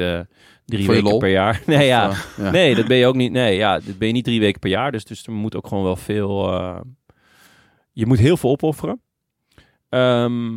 drie 0.66 0.88
weken 0.88 1.04
lol? 1.04 1.18
per 1.18 1.30
jaar. 1.30 1.62
Nee, 1.66 1.86
ja. 1.86 2.14
Ja. 2.38 2.52
Nee, 2.52 2.76
dat 2.76 2.88
ben 2.88 2.98
je 2.98 3.06
ook 3.06 3.16
niet. 3.16 3.32
Nee, 3.32 3.56
ja, 3.56 3.80
dat 3.80 3.98
ben 3.98 4.08
je 4.08 4.14
niet 4.14 4.24
drie 4.24 4.40
weken 4.40 4.60
per 4.60 4.70
jaar. 4.70 4.92
Dus, 4.92 5.06
dus 5.06 5.26
er 5.26 5.32
moet 5.32 5.56
ook 5.56 5.68
gewoon 5.68 5.84
wel 5.84 5.96
veel. 5.96 6.50
Je 7.96 8.06
moet 8.06 8.20
heel 8.20 8.38
veel 8.38 8.50
opofferen. 8.50 9.02
Ehm, 9.90 10.56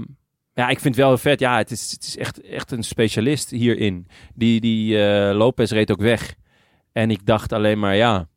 ja, 0.55 0.68
ik 0.68 0.81
vind 0.81 0.85
het 0.85 0.96
wel 0.96 1.09
heel 1.09 1.18
vet. 1.18 1.40
Ja, 1.40 1.57
het 1.57 1.70
is, 1.70 1.90
het 1.90 2.03
is 2.05 2.16
echt, 2.16 2.40
echt 2.40 2.70
een 2.72 2.83
specialist 2.83 3.51
hierin. 3.51 4.07
Die, 4.35 4.61
die 4.61 5.03
eh, 5.05 5.37
Lopez 5.37 5.70
reed 5.70 5.90
ook 5.90 6.01
weg. 6.01 6.35
En 6.92 7.11
ik 7.11 7.27
dacht 7.27 7.53
alleen 7.53 7.79
maar, 7.79 7.96
ja. 7.96 8.29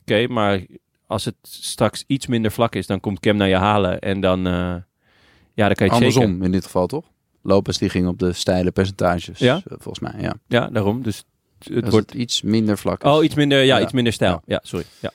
Oké, 0.00 0.26
maar 0.26 0.60
als 1.06 1.24
het 1.24 1.34
straks 1.42 2.04
iets 2.06 2.26
minder 2.26 2.50
vlak 2.50 2.74
is, 2.74 2.86
dan 2.86 3.00
komt 3.00 3.20
Cam 3.20 3.36
naar 3.36 3.48
je 3.48 3.56
halen. 3.56 3.98
En 3.98 4.20
dan, 4.20 4.46
eh, 4.46 4.74
ja, 5.54 5.66
dan 5.66 5.74
kan 5.74 5.86
je. 5.86 5.92
Andersom 5.92 6.42
in 6.42 6.52
dit 6.52 6.64
geval, 6.64 6.86
toch? 6.86 7.04
Lopez 7.42 7.78
die 7.78 7.88
ging 7.88 8.06
op 8.06 8.18
de 8.18 8.32
steile 8.32 8.70
percentages, 8.70 9.38
Ja? 9.38 9.54
eh, 9.54 9.62
volgens 9.66 9.98
mij. 10.00 10.22
Ja. 10.22 10.34
Ja, 10.46 10.66
daarom. 10.66 11.02
Dus 11.02 11.24
het 11.58 11.90
wordt... 11.90 12.14
iets 12.14 12.42
minder 12.42 12.78
vlak. 12.78 13.04
is. 13.04 13.10
Oh, 13.10 13.24
iets 13.24 13.34
minder, 13.34 13.58
ja, 13.62 13.76
Ja. 13.76 13.82
iets 13.82 13.92
minder 13.92 14.12
stijl. 14.12 14.32
Ja. 14.32 14.40
Ja, 14.44 14.60
sorry. 14.62 14.84
Ja. 15.00 15.10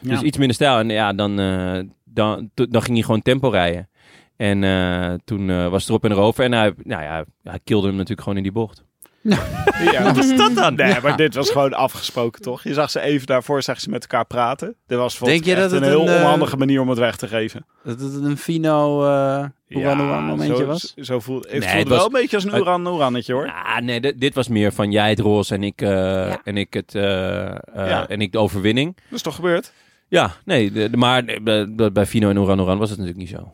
Ja. 0.00 0.10
Dus 0.10 0.20
iets 0.22 0.36
minder 0.36 0.54
stijl. 0.54 0.78
En 0.78 0.88
ja, 0.88 1.12
dan, 1.12 1.38
eh, 1.40 1.80
dan, 2.16 2.50
to- 2.54 2.66
dan 2.68 2.82
ging 2.82 2.94
hij 2.96 3.04
gewoon 3.04 3.22
tempo 3.22 3.48
rijden. 3.48 3.88
En 4.36 4.64
eh, 4.64 5.12
toen 5.24 5.50
eh, 5.50 5.68
was 5.68 5.80
het 5.80 5.88
erop 5.88 6.04
en 6.04 6.10
erover. 6.12 6.44
En 6.44 6.52
hij, 6.52 6.72
nou 6.82 7.02
ja, 7.02 7.24
hij 7.42 7.60
kilde 7.64 7.86
hem 7.86 7.94
natuurlijk 7.96 8.22
gewoon 8.22 8.36
in 8.36 8.42
die 8.42 8.52
bocht. 8.52 8.84
Ja. 9.22 10.02
Wat 10.04 10.16
is 10.16 10.36
dat 10.36 10.54
dan? 10.54 10.74
Nee, 10.74 11.00
maar 11.02 11.16
dit 11.16 11.34
was 11.34 11.50
gewoon 11.50 11.72
afgesproken, 11.74 12.42
toch? 12.42 12.62
Je 12.62 12.74
zag 12.74 12.90
ze 12.90 13.00
even 13.00 13.26
daarvoor, 13.26 13.62
zag 13.62 13.80
ze 13.80 13.90
met 13.90 14.02
elkaar 14.02 14.24
praten. 14.24 14.74
Dit 14.86 14.98
was 14.98 15.18
Denk 15.18 15.44
je 15.44 15.54
dat 15.54 15.70
het 15.70 15.82
een 15.82 15.88
heel 15.88 16.02
een, 16.08 16.14
eh, 16.14 16.20
onhandige 16.20 16.56
manier 16.56 16.80
om 16.80 16.88
het 16.88 16.98
weg 16.98 17.16
te 17.16 17.28
geven. 17.28 17.66
Dat 17.84 18.00
het 18.00 18.14
een 18.24 18.36
Fino 18.36 19.04
uh, 19.04 19.44
Oeran 19.74 20.24
momentje 20.24 20.56
zo, 20.56 20.64
was? 20.66 20.94
Zo 20.94 21.20
voelde, 21.20 21.48
het 21.50 21.58
Nee, 21.58 21.68
voelde 21.68 21.78
het 21.78 21.88
wel 21.88 22.06
een 22.06 22.12
beetje 22.12 22.36
als 22.36 22.44
een 22.44 22.54
Oeran 22.54 22.86
Oerannetje, 22.86 23.32
hoor. 23.32 23.46
Ja, 23.46 23.80
nee, 23.80 24.00
dit, 24.00 24.20
dit 24.20 24.34
was 24.34 24.48
meer 24.48 24.72
van 24.72 24.90
jij 24.90 25.10
het 25.10 25.20
roze 25.20 25.54
en 25.54 25.62
ik, 25.62 25.82
eh, 25.82 26.46
en 26.46 26.56
ik, 26.56 26.74
het, 26.74 26.94
eh, 26.94 27.44
eh, 27.50 27.56
Ja. 27.74 28.08
en 28.08 28.20
ik 28.20 28.32
de 28.32 28.38
overwinning. 28.38 28.94
Dat 28.94 29.04
is 29.16 29.22
toch 29.22 29.34
gebeurd? 29.34 29.72
Ja, 30.08 30.32
nee, 30.44 30.72
de, 30.72 30.90
de- 30.90 30.96
maar 30.96 31.24
nee, 31.24 31.40
bij- 31.40 31.92
bij 31.92 32.06
Fino 32.06 32.30
en 32.30 32.38
Oran 32.38 32.60
Oran 32.60 32.78
was 32.78 32.90
het 32.90 32.98
natuurlijk 32.98 33.28
niet 33.28 33.36
zo. 33.38 33.52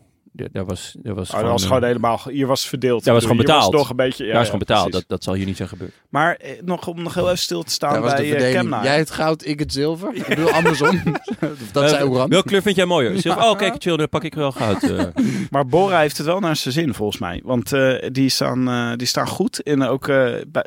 Daar 0.53 0.65
was, 0.65 0.95
daar 1.03 1.15
was 1.15 1.31
Oh, 1.31 1.41
dat 1.41 1.51
was 1.51 1.63
eh, 1.63 1.69
gewoon 1.69 1.85
helemaal... 1.85 2.21
Hier 2.29 2.47
was 2.47 2.69
verdeeld. 2.69 3.05
Ja, 3.05 3.13
was 3.13 3.23
gewoon 3.23 3.37
hier 3.39 3.47
betaald. 3.47 3.73
nog 3.73 3.91
een 3.91 3.97
beetje... 3.97 4.25
Ja, 4.25 4.31
daar 4.33 4.41
is 4.41 4.47
gewoon 4.47 4.61
betaald. 4.61 4.83
precies. 4.91 5.01
Dat, 5.01 5.09
dat 5.09 5.25
zal 5.25 5.35
hier 5.35 5.47
niet 5.47 5.57
zijn 5.57 5.69
gebeurd. 5.69 5.93
Maar 6.09 6.35
eh, 6.35 6.51
nog, 6.63 6.87
om 6.89 7.03
nog 7.03 7.15
heel 7.15 7.25
even 7.27 7.39
stil 7.39 7.63
te 7.63 7.71
staan 7.71 7.93
Daar 7.93 8.03
was 8.03 8.15
de 8.15 8.17
bij 8.29 8.47
eh. 8.47 8.53
Kemna. 8.53 8.83
Jij 8.85 8.99
het 8.99 9.11
goud, 9.11 9.47
ik 9.47 9.59
het 9.59 9.73
zilver. 9.73 10.15
Ik 10.15 10.27
bedoel 10.27 10.51
andersom. 10.51 11.03
dat 11.73 11.83
Eh, 11.83 11.89
zei 11.89 12.09
Oeran. 12.09 12.29
Welke 12.29 12.49
kleur 12.49 12.63
vind 12.63 12.77
jij 12.77 12.85
mooier? 12.87 13.21
Zilver? 13.21 13.43
Oh, 13.51 13.57
kijk, 13.59 13.75
chill, 13.79 13.97
dan 13.97 14.09
pak 14.09 14.25
ik 14.25 14.35
wel 14.35 14.53
goud. 14.53 14.83
eh. 14.83 15.05
Maar 15.51 15.67
Bora 15.67 15.99
heeft 16.01 16.17
het 16.17 16.27
wel 16.27 16.41
naar 16.41 16.57
zijn 16.57 16.75
zin, 16.75 16.95
volgens 16.95 17.19
mij. 17.19 17.41
Want 17.45 17.73
eh, 17.73 18.09
die, 18.13 18.29
staan, 18.29 18.69
eh, 18.69 18.93
die 18.97 19.07
staan 19.07 19.29
goed. 19.29 19.63
En 19.63 19.83
ook 19.83 20.09
eh, 20.09 20.35
bij, 20.49 20.67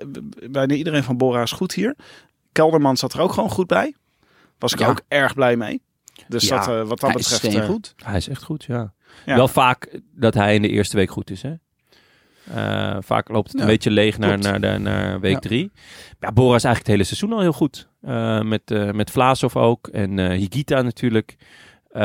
bijna 0.49 0.73
iedereen 0.73 1.03
van 1.03 1.17
Bora 1.17 1.41
is 1.41 1.51
goed 1.51 1.73
hier. 1.73 1.95
Kelderman 2.51 2.97
zat 2.97 3.13
er 3.13 3.21
ook 3.21 3.33
gewoon 3.33 3.49
goed 3.49 3.67
bij. 3.67 3.93
Was 4.59 4.73
ik 4.73 4.79
Ja. 4.79 4.87
ook 4.87 5.01
erg 5.07 5.33
blij 5.33 5.55
mee. 5.57 5.81
Dus 6.27 6.47
Ja, 6.47 6.57
dat, 6.57 6.67
eh, 6.67 6.75
wat 6.87 6.99
dat 6.99 7.09
Hij 7.11 7.19
is 7.19 7.29
betreft... 7.31 7.55
eh, 7.55 7.65
goed. 7.65 7.93
Hij 8.03 8.17
is 8.17 8.29
echt 8.29 8.43
goed, 8.43 8.63
ja. 8.63 8.93
Ja. 9.25 9.35
Wel 9.35 9.47
vaak 9.47 9.99
dat 10.11 10.33
hij 10.33 10.55
in 10.55 10.61
de 10.61 10.69
eerste 10.69 10.95
week 10.97 11.11
goed 11.11 11.29
is, 11.29 11.41
hè? 11.41 11.53
Eh, 12.53 12.97
vaak 12.99 13.29
loopt 13.29 13.51
het 13.51 13.61
een 13.61 13.67
beetje 13.67 13.91
leeg 13.91 14.17
naar, 14.17 14.37
naar, 14.39 14.61
de, 14.61 14.77
naar 14.77 15.19
week 15.19 15.33
Ja. 15.33 15.39
drie. 15.39 15.71
Ja, 16.19 16.31
Bora 16.31 16.55
is 16.55 16.63
eigenlijk 16.63 16.77
het 16.77 16.87
hele 16.87 17.03
seizoen 17.03 17.33
al 17.33 17.39
heel 17.41 17.51
goed. 17.53 17.87
Eh, 18.01 18.41
met, 18.41 18.71
eh 18.71 18.91
met 18.91 19.11
Vlaasov 19.11 19.55
ook. 19.55 19.87
En 19.87 20.19
eh, 20.19 20.29
Higita 20.37 20.81
natuurlijk. 20.81 21.35
Eh, 21.91 22.01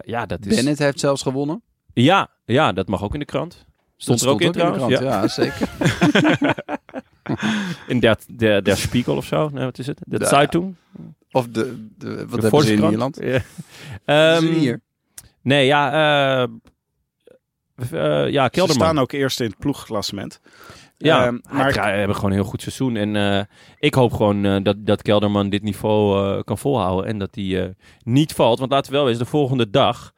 ja, 0.00 0.26
dat 0.26 0.46
is... 0.46 0.54
Bennett 0.56 0.78
heeft 0.78 1.00
zelfs 1.00 1.22
gewonnen. 1.22 1.62
Ja, 1.92 2.28
ja, 2.44 2.72
dat 2.72 2.88
mag 2.88 3.02
ook 3.02 3.12
in 3.12 3.18
de 3.18 3.24
krant. 3.24 3.64
Stond 3.96 4.18
Dat 4.18 4.28
er 4.28 4.34
ook 4.34 4.40
in 4.40 4.52
de 4.52 4.58
krant, 4.58 4.90
ja. 4.90 5.02
ja, 5.02 5.28
zeker. 5.28 5.68
In 7.86 8.00
der, 8.00 8.16
der, 8.36 8.62
der 8.64 8.76
Spiegel 8.76 9.16
of 9.16 9.24
zo. 9.26 9.48
Nee, 9.52 9.64
wat 9.64 9.78
is 9.78 9.86
het? 9.86 10.00
De 10.06 10.18
De- 10.18 10.26
Zeitung? 10.26 10.74
Of 11.34 11.48
de, 11.48 11.88
de, 11.98 12.26
wat 12.28 12.40
De 12.40 12.48
hebben 12.48 12.62
ze 12.62 12.72
in? 12.72 13.30
Ja. 13.30 13.38
Ze 13.38 13.42
Ehm, 14.04 14.46
hier. 14.52 14.80
Nee, 15.42 15.66
ja... 15.66 15.92
eh 16.42 16.48
eh, 17.92 18.30
ja, 18.30 18.44
Ze 18.44 18.50
Kelderman. 18.50 18.84
staan 18.86 18.98
ook 18.98 19.12
eerst 19.12 19.40
in 19.40 19.46
het 19.46 19.58
ploegklassement. 19.58 20.40
Ja, 20.96 21.26
Ehm, 21.26 21.38
maar 21.52 21.72
we 21.72 21.80
hebben 21.80 22.14
gewoon 22.16 22.30
een 22.30 22.36
heel 22.36 22.46
goed 22.48 22.62
seizoen. 22.62 22.96
En 22.96 23.16
eh, 23.16 23.40
ik 23.78 23.94
hoop 23.94 24.12
gewoon 24.12 24.44
eh, 24.44 24.56
dat, 24.62 24.86
dat 24.86 25.02
Kelderman 25.02 25.48
dit 25.48 25.62
niveau 25.62 26.26
eh, 26.36 26.42
kan 26.42 26.58
volhouden. 26.58 27.06
En 27.10 27.18
dat 27.18 27.34
hij 27.34 27.62
eh, 27.64 27.70
niet 28.02 28.32
valt. 28.32 28.58
Want 28.58 28.70
laten 28.70 28.92
we 28.92 28.98
wel 28.98 29.08
eens, 29.08 29.18
de 29.18 29.24
volgende 29.24 29.70
dag 29.70 30.12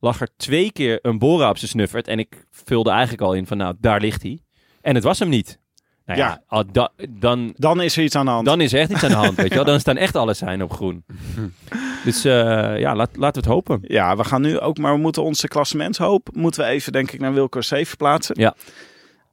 lag 0.00 0.20
er 0.20 0.28
twee 0.36 0.72
keer 0.72 0.98
een 1.02 1.18
Bora 1.18 1.48
op 1.50 1.58
zijn 1.58 1.70
snuffert. 1.70 2.08
En 2.08 2.18
ik 2.18 2.46
vulde 2.50 2.90
eigenlijk 2.90 3.22
al 3.22 3.34
in 3.34 3.46
van, 3.46 3.56
nou, 3.56 3.74
daar 3.80 4.00
ligt 4.00 4.22
hij. 4.22 4.40
En 4.80 4.94
het 4.94 5.04
was 5.04 5.18
hem 5.18 5.28
niet. 5.28 5.60
Nou 6.06 6.18
ja, 6.18 6.26
Ja. 6.26 6.42
al 6.46 6.64
da- 6.72 6.90
dan, 7.08 7.52
dan 7.56 7.80
is 7.80 7.96
er 7.96 8.02
iets 8.02 8.14
aan 8.16 8.24
de 8.24 8.30
hand. 8.30 8.46
dan 8.46 8.60
is 8.60 8.72
er 8.72 8.80
echt 8.80 8.90
iets 8.90 9.04
aan 9.04 9.10
de 9.10 9.16
hand, 9.16 9.36
weet 9.36 9.48
je 9.48 9.54
wel. 9.54 9.64
Dan 9.64 9.80
staan 9.80 9.96
echt 9.96 10.16
alle 10.16 10.34
zijn 10.34 10.62
op 10.62 10.72
groen. 10.72 11.04
Dus 12.04 12.24
eh, 12.24 12.78
ja, 12.78 12.94
laat, 12.94 13.10
laten 13.16 13.42
we 13.42 13.48
het 13.48 13.56
hopen. 13.56 13.78
Ja, 13.82 14.16
we 14.16 14.24
gaan 14.24 14.42
nu 14.42 14.58
ook, 14.58 14.78
maar 14.78 14.92
we 14.94 14.98
moeten 15.00 15.22
onze 15.22 15.48
klassementshoop, 15.48 16.28
moeten 16.32 16.60
we 16.64 16.66
even 16.70 16.92
denk 16.92 17.10
ik 17.10 17.20
naar 17.20 17.32
Wilco 17.34 17.60
7 17.60 17.86
verplaatsen. 17.86 18.40
Ja. 18.40 18.54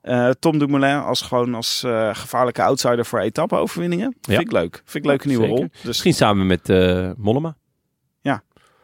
Eh, 0.02 0.30
Tom 0.40 0.58
Dumoulin 0.60 0.96
als 1.02 1.22
gewoon 1.22 1.56
als 1.56 1.84
eh, 1.84 2.10
gevaarlijke 2.16 2.64
outsider 2.64 3.06
voor 3.06 3.20
etappe-overwinningen. 3.20 4.16
Ja. 4.22 4.36
Vind 4.36 4.42
ik 4.48 4.52
leuk. 4.52 4.74
Vind 4.86 4.96
ik 4.96 5.02
een 5.04 5.10
leuke 5.10 5.28
nieuwe 5.28 5.44
Zeker. 5.44 5.58
rol. 5.60 5.68
Dus 5.74 5.84
Misschien 5.84 6.14
samen 6.14 6.48
met 6.48 6.70
eh, 6.70 7.10
Mollema. 7.18 7.56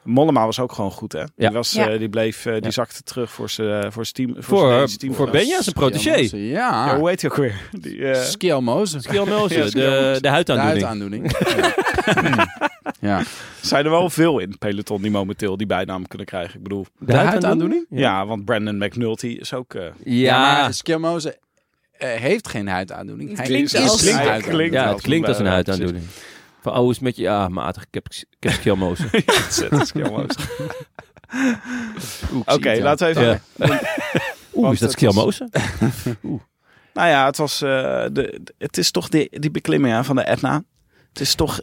Mollema 0.05 0.45
was 0.45 0.59
ook 0.59 0.71
gewoon 0.71 0.91
goed, 0.91 1.11
hè? 1.11 1.19
Ja. 1.19 1.27
Die, 1.35 1.49
was, 1.49 1.71
Ja. 1.71 1.89
eh, 1.89 1.99
die 1.99 2.09
bleef, 2.09 2.45
eh, 2.45 2.53
die 2.53 2.63
Ja. 2.63 2.71
zakte 2.71 3.03
terug 3.03 3.31
voor 3.31 3.49
zijn 3.49 3.91
voor 3.91 4.05
zijn 4.05 4.27
team. 4.27 4.43
Voor, 4.43 4.59
Voor, 4.77 4.87
team. 4.97 5.13
voor 5.13 5.29
Benja, 5.29 5.61
zijn 5.61 5.75
protégé. 5.75 6.15
Ja. 6.37 6.85
Ja, 6.87 6.97
hoe 6.97 7.09
heet 7.09 7.21
hij 7.21 7.29
ook 7.31 7.37
weer? 7.37 7.55
Die, 7.81 8.11
eh. 8.11 8.21
Skiel 8.21 8.61
Melzen, 8.61 9.01
Ja, 9.11 9.23
de, 9.25 10.17
de 10.21 10.27
huidaandoening. 10.27 10.61
huidaandoening. 10.63 11.31
ja. 11.55 11.75
ja. 12.99 13.23
zijn 13.61 13.85
er 13.85 13.91
wel 13.91 14.09
veel 14.09 14.39
in 14.39 14.49
het 14.49 14.59
peloton 14.59 15.01
die 15.01 15.11
momenteel 15.11 15.57
die 15.57 15.67
bijnaam 15.67 16.07
kunnen 16.07 16.27
krijgen. 16.27 16.55
Ik 16.57 16.63
bedoel, 16.63 16.85
De, 16.99 17.13
huidaandoening? 17.15 17.85
ja, 17.89 18.25
want 18.25 18.45
Brandon 18.45 18.77
McNulty 18.77 19.27
is 19.27 19.53
ook... 19.53 19.73
eh, 19.73 19.81
Ja, 20.03 20.69
Ja, 20.69 20.69
eh, 21.97 22.09
heeft 22.21 22.47
geen 22.47 22.67
huidaandoening. 22.67 23.29
Het 23.29 23.37
Hij 23.37 23.47
klinkt 23.47 23.73
is 23.73 23.89
als- 23.89 24.01
klinkt- 24.01 24.47
klinkt 24.47 24.73
ja, 24.73 24.89
het 24.93 25.01
klinkt 25.01 25.27
als 25.27 25.39
een 25.39 25.45
eh, 25.45 25.51
huidaandoening. 25.51 26.03
Van, 26.65 26.77
oh, 26.77 26.89
is 26.89 26.99
met 26.99 27.15
je? 27.15 27.21
Ja, 27.21 27.47
matig. 27.47 27.83
Ik 27.83 27.93
heb, 27.93 28.07
ik 28.09 28.25
heb. 28.39 28.75
Oeh, 32.33 32.43
Oké, 32.45 32.77
laten 32.81 33.07
we 33.07 33.19
even... 33.19 33.41
Ja. 33.55 33.79
Oeh, 34.55 34.71
is 34.71 34.79
dat 34.79 34.79
was- 34.79 34.91
skillmozen? 34.91 35.49
Nou 36.93 37.07
ja, 37.09 37.25
het, 37.25 37.37
was, 37.37 37.61
eh, 37.61 37.69
de, 38.11 38.41
het 38.57 38.77
is 38.77 38.91
toch 38.91 39.09
die, 39.09 39.39
die 39.39 39.51
beklimming 39.51 39.93
hè, 39.93 40.03
van 40.03 40.15
de 40.15 40.21
Etna. 40.21 40.63
Het 41.09 41.19
is 41.19 41.35
toch 41.35 41.59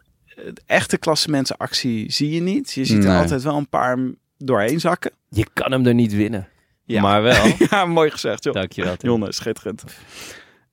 echte 0.66 0.98
klassementsactie 0.98 2.12
zie 2.12 2.30
je 2.30 2.40
niet. 2.40 2.72
Je 2.72 2.84
ziet 2.84 3.04
er 3.04 3.10
Nee. 3.10 3.18
altijd 3.20 3.42
wel 3.42 3.56
een 3.56 3.68
paar 3.68 3.98
doorheen 4.38 4.80
zakken. 4.80 5.10
Je 5.28 5.46
kan 5.52 5.72
hem 5.72 5.86
er 5.86 5.94
niet 5.94 6.12
winnen. 6.14 6.48
Ja. 6.84 7.00
Maar 7.00 7.22
wel. 7.22 7.44
ja, 7.70 7.84
mooi 7.84 8.10
gezegd, 8.10 8.44
joh. 8.44 8.54
Dankjewel. 8.54 8.96
Tim. 8.96 9.10
Jonne, 9.10 9.32
schitterend. 9.32 9.84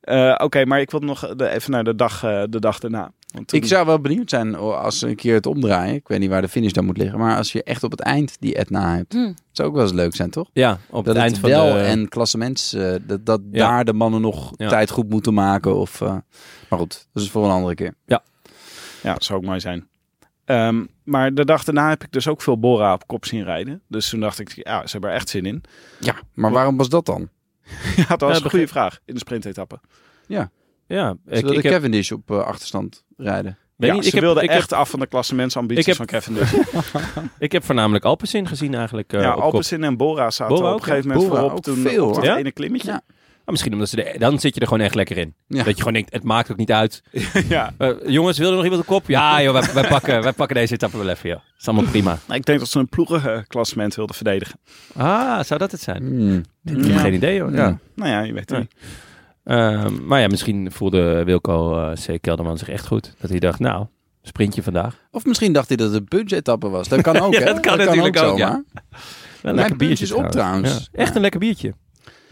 Eh, 0.02 0.36
Oké, 0.38 0.66
maar 0.66 0.80
ik 0.82 0.92
wil 0.92 1.00
nog 1.00 1.36
de, 1.36 1.50
even 1.50 1.72
naar 1.72 1.84
de 1.84 1.96
dag, 1.96 2.24
eh, 2.24 2.44
de 2.50 2.60
dag 2.60 2.80
daarna. 2.80 3.12
Want 3.30 3.48
toen- 3.48 3.60
Ik 3.60 3.66
zou 3.66 3.86
wel 3.86 4.00
benieuwd 4.00 4.30
zijn 4.30 4.60
oh, 4.60 4.82
als 4.84 5.00
ze 5.00 5.08
een 5.08 5.16
keer 5.16 5.34
het 5.34 5.46
omdraaien. 5.46 5.96
Ik 5.96 6.08
weet 6.08 6.20
niet 6.20 6.30
waar 6.30 6.42
de 6.42 6.48
finish 6.48 6.72
dan 6.72 6.86
moet 6.86 6.98
liggen. 6.98 7.20
Maar 7.20 7.38
als 7.38 7.52
je 7.52 7.64
echt 7.64 7.84
op 7.84 7.92
het 7.92 8.00
eind 8.00 8.38
die 8.40 8.56
Etna 8.56 8.96
hebt. 8.96 9.14
Hm. 9.14 9.34
zou 9.52 9.68
ook 9.70 9.74
wel 9.76 9.84
eens 9.84 9.94
leuk 9.94 10.16
zijn, 10.16 10.30
toch? 10.30 10.50
Ja, 10.54 10.80
op 10.90 11.06
dat 11.06 11.14
het 11.14 11.24
eind 11.24 11.32
het 11.32 11.40
van 11.42 11.50
wel 11.50 11.74
de... 11.74 11.80
en 11.80 12.08
klassements, 12.10 12.74
eh, 12.74 12.96
dat, 13.02 13.26
dat 13.26 13.42
Ja. 13.52 13.68
daar 13.70 13.86
de 13.86 13.94
mannen 13.94 14.22
nog 14.22 14.52
Ja. 14.56 14.70
tijd 14.70 14.90
goed 14.90 15.10
moeten 15.10 15.34
maken. 15.34 15.76
Of, 15.76 16.02
eh, 16.02 16.16
maar 16.70 16.80
goed, 16.80 17.08
dat 17.14 17.24
is 17.24 17.30
voor 17.30 17.46
een 17.46 17.52
andere 17.52 17.76
keer. 17.76 17.94
Ja, 18.06 19.14
dat 19.14 19.24
zou 19.24 19.40
ook 19.40 19.46
mooi 19.46 19.60
zijn. 19.60 19.88
Ehm, 20.46 20.86
maar 21.04 21.34
de 21.34 21.46
dag 21.46 21.64
daarna 21.64 21.90
heb 21.90 22.04
ik 22.04 22.12
dus 22.12 22.28
ook 22.28 22.42
veel 22.42 22.60
Bora 22.60 22.94
op 22.94 23.08
kop 23.08 23.26
zien 23.26 23.44
rijden. 23.44 23.82
Dus 23.88 24.10
toen 24.10 24.20
dacht 24.20 24.40
ik, 24.40 24.52
ja, 24.56 24.82
ze 24.86 24.92
hebben 24.92 25.10
er 25.10 25.16
echt 25.16 25.30
zin 25.30 25.46
in. 25.46 25.64
Ja, 26.00 26.16
maar 26.34 26.52
waarom 26.52 26.78
was 26.78 26.90
dat 26.90 27.06
dan? 27.06 27.30
Ja, 27.96 28.06
dat 28.08 28.20
was 28.22 28.38
Ja, 28.38 28.44
een 28.44 28.50
goede 28.50 28.68
vraag 28.68 29.00
in 29.06 29.14
de 29.14 29.20
sprintetappe. 29.20 29.80
Ja, 30.28 30.50
ik, 30.98 30.98
Ze 30.98 31.42
wilden 31.42 31.58
ik 31.58 31.64
heb, 31.64 31.74
Cavendish 31.74 32.12
op 32.12 32.32
eh, 32.32 32.38
achterstand 32.38 33.04
rijden. 33.18 33.58
weet 33.76 33.90
ja, 33.90 33.96
niet, 33.96 34.04
ze 34.04 34.10
ik 34.18 34.24
heb, 34.24 34.38
ik 34.44 34.50
echt 34.50 34.70
heb, 34.70 34.80
af 34.80 34.90
van 34.90 35.00
de 35.00 35.08
klassementsambities 35.08 35.86
ik 35.88 35.98
heb- 35.98 36.10
van 36.10 36.20
Cavendish. 36.20 36.54
ik 37.40 37.52
heb 37.52 37.64
voornamelijk 37.64 38.06
Alpecin 38.06 38.48
gezien 38.48 38.74
eigenlijk. 38.76 39.14
eh, 39.14 39.22
ja. 39.22 39.30
Alpecin 39.32 39.84
en 39.84 39.98
Bora 39.98 40.32
zaten 40.32 40.56
Bora 40.56 40.68
op 40.68 40.74
ook, 40.74 40.80
een 40.80 40.86
gegeven 40.86 41.08
moment 41.10 41.28
Bora 41.28 41.40
voorop 41.40 41.58
ook 41.58 41.64
toen 41.64 41.76
veel, 41.78 42.08
op 42.08 42.14
dat 42.14 42.24
hoor. 42.24 42.34
Ja? 42.34 42.38
ene 42.38 42.52
klimmetje. 42.52 42.92
Ja. 42.92 43.02
Ah, 43.46 43.56
misschien 43.56 43.74
omdat 43.74 43.90
ze 43.90 44.04
er, 44.04 44.20
dan 44.20 44.40
zit 44.40 44.54
je 44.56 44.62
er 44.62 44.68
gewoon 44.68 44.84
echt 44.84 44.96
lekker 44.96 45.18
in. 45.18 45.34
Ja. 45.48 45.58
Dat 45.64 45.68
je 45.74 45.78
gewoon 45.78 45.94
denkt, 45.94 46.14
het 46.14 46.24
maakt 46.24 46.52
ook 46.52 46.58
niet 46.58 46.72
uit. 46.72 47.04
Ja. 47.50 47.74
Eh, 47.78 47.90
jongens, 48.06 48.38
wil 48.38 48.50
er 48.50 48.56
nog 48.56 48.64
iemand 48.64 48.82
op 48.82 48.88
kop? 48.88 49.08
Ja, 49.08 49.42
joh, 49.42 49.54
wij, 49.54 49.74
wij, 49.74 49.88
pakken, 49.90 50.22
wij 50.24 50.34
pakken 50.34 50.56
deze 50.56 50.74
etappe 50.74 50.98
wel 50.98 51.10
even, 51.10 51.30
joh. 51.30 51.40
is 51.60 51.68
allemaal 51.68 51.90
prima. 51.90 52.18
Nou, 52.28 52.40
ik 52.40 52.46
denk 52.46 52.60
dat 52.60 52.68
ze 52.70 52.80
een 52.80 52.90
ploegenklassement 52.90 53.96
wilden 53.96 54.16
verdedigen. 54.16 54.60
Ah, 54.96 55.44
zou 55.44 55.60
dat 55.60 55.72
het 55.72 55.82
zijn? 55.82 56.04
Hmm. 56.04 56.38
Ik 56.66 56.84
heb 56.84 56.86
Ja. 56.86 57.00
geen 57.00 57.14
idee, 57.14 57.42
hoor. 57.42 57.52
Ja. 57.52 57.58
Ja. 57.58 57.78
Nou 57.96 58.10
ja, 58.10 58.22
je 58.22 58.32
weet 58.34 58.42
het 58.42 58.52
Ja. 58.52 58.58
niet. 58.58 58.74
Ehm, 59.44 60.06
maar 60.06 60.20
ja, 60.22 60.28
misschien 60.28 60.72
voelde 60.72 61.24
Wilco 61.24 61.80
eh 61.92 61.92
C. 62.06 62.22
Kelderman 62.22 62.58
zich 62.58 62.70
echt 62.70 62.88
goed. 62.88 63.14
Dat 63.20 63.30
hij 63.30 63.40
dacht, 63.40 63.60
nou, 63.60 63.86
sprintje 64.22 64.64
vandaag. 64.64 64.96
Of 65.12 65.26
misschien 65.26 65.54
dacht 65.54 65.68
hij 65.68 65.78
dat 65.78 65.88
het 65.92 65.96
een 66.02 66.08
punch-etappe 66.08 66.70
was. 66.70 66.88
Dat 66.88 67.02
kan 67.02 67.20
ook, 67.24 67.34
Ja, 67.34 67.40
hè? 67.40 67.46
dat 67.46 67.60
kan 67.60 67.78
natuurlijk 67.78 68.18
ook, 68.24 68.38
ja. 68.38 68.64
Wel 69.42 69.52
een 69.52 69.56
lekker 69.56 69.76
biertje 69.76 70.16
op 70.16 70.28
trouwens. 70.32 70.90
Ja. 70.92 71.00
Echt 71.00 71.16
een 71.16 71.22
lekker 71.22 71.40
biertje. 71.40 71.74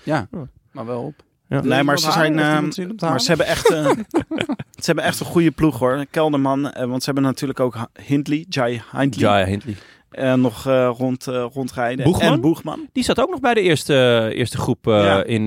Ja, 0.03 0.27
maar 0.71 0.85
wel 0.85 1.01
op. 1.01 1.25
Ja. 1.49 1.61
Nee, 1.61 1.83
maar 1.83 1.99
ze 1.99 2.11
zijn. 2.11 2.39
Ehm, 2.39 2.69
maar 2.99 3.21
ze 3.21 3.27
hebben 3.27 3.45
echt. 3.45 3.71
eh, 3.71 3.85
ze 4.83 4.85
hebben 4.85 5.03
echt 5.03 5.19
een 5.19 5.25
goede 5.25 5.51
ploeg 5.51 5.79
hoor. 5.79 6.05
Kelderman, 6.11 6.71
eh, 6.71 6.85
want 6.87 6.99
ze 7.03 7.05
hebben 7.05 7.23
natuurlijk 7.23 7.59
ook 7.59 7.75
Hindley, 8.05 8.45
Jai 8.49 8.81
Hindley, 8.91 9.29
Jaya 9.29 9.45
Hindley. 9.45 9.75
Eh, 10.17 10.33
nog 10.33 10.65
eh, 10.67 10.91
rond, 10.97 11.27
eh, 11.27 11.45
rondrijden. 11.53 12.05
Boegman? 12.05 12.33
En 12.33 12.41
Boegman. 12.41 12.87
Die 12.93 13.03
zat 13.03 13.19
ook 13.19 13.29
nog 13.29 13.39
bij 13.39 13.53
de 13.53 13.61
eerste, 13.61 14.29
eerste 14.33 14.57
groep 14.57 14.87
eh, 14.87 15.03
Ja. 15.03 15.23
in, 15.23 15.41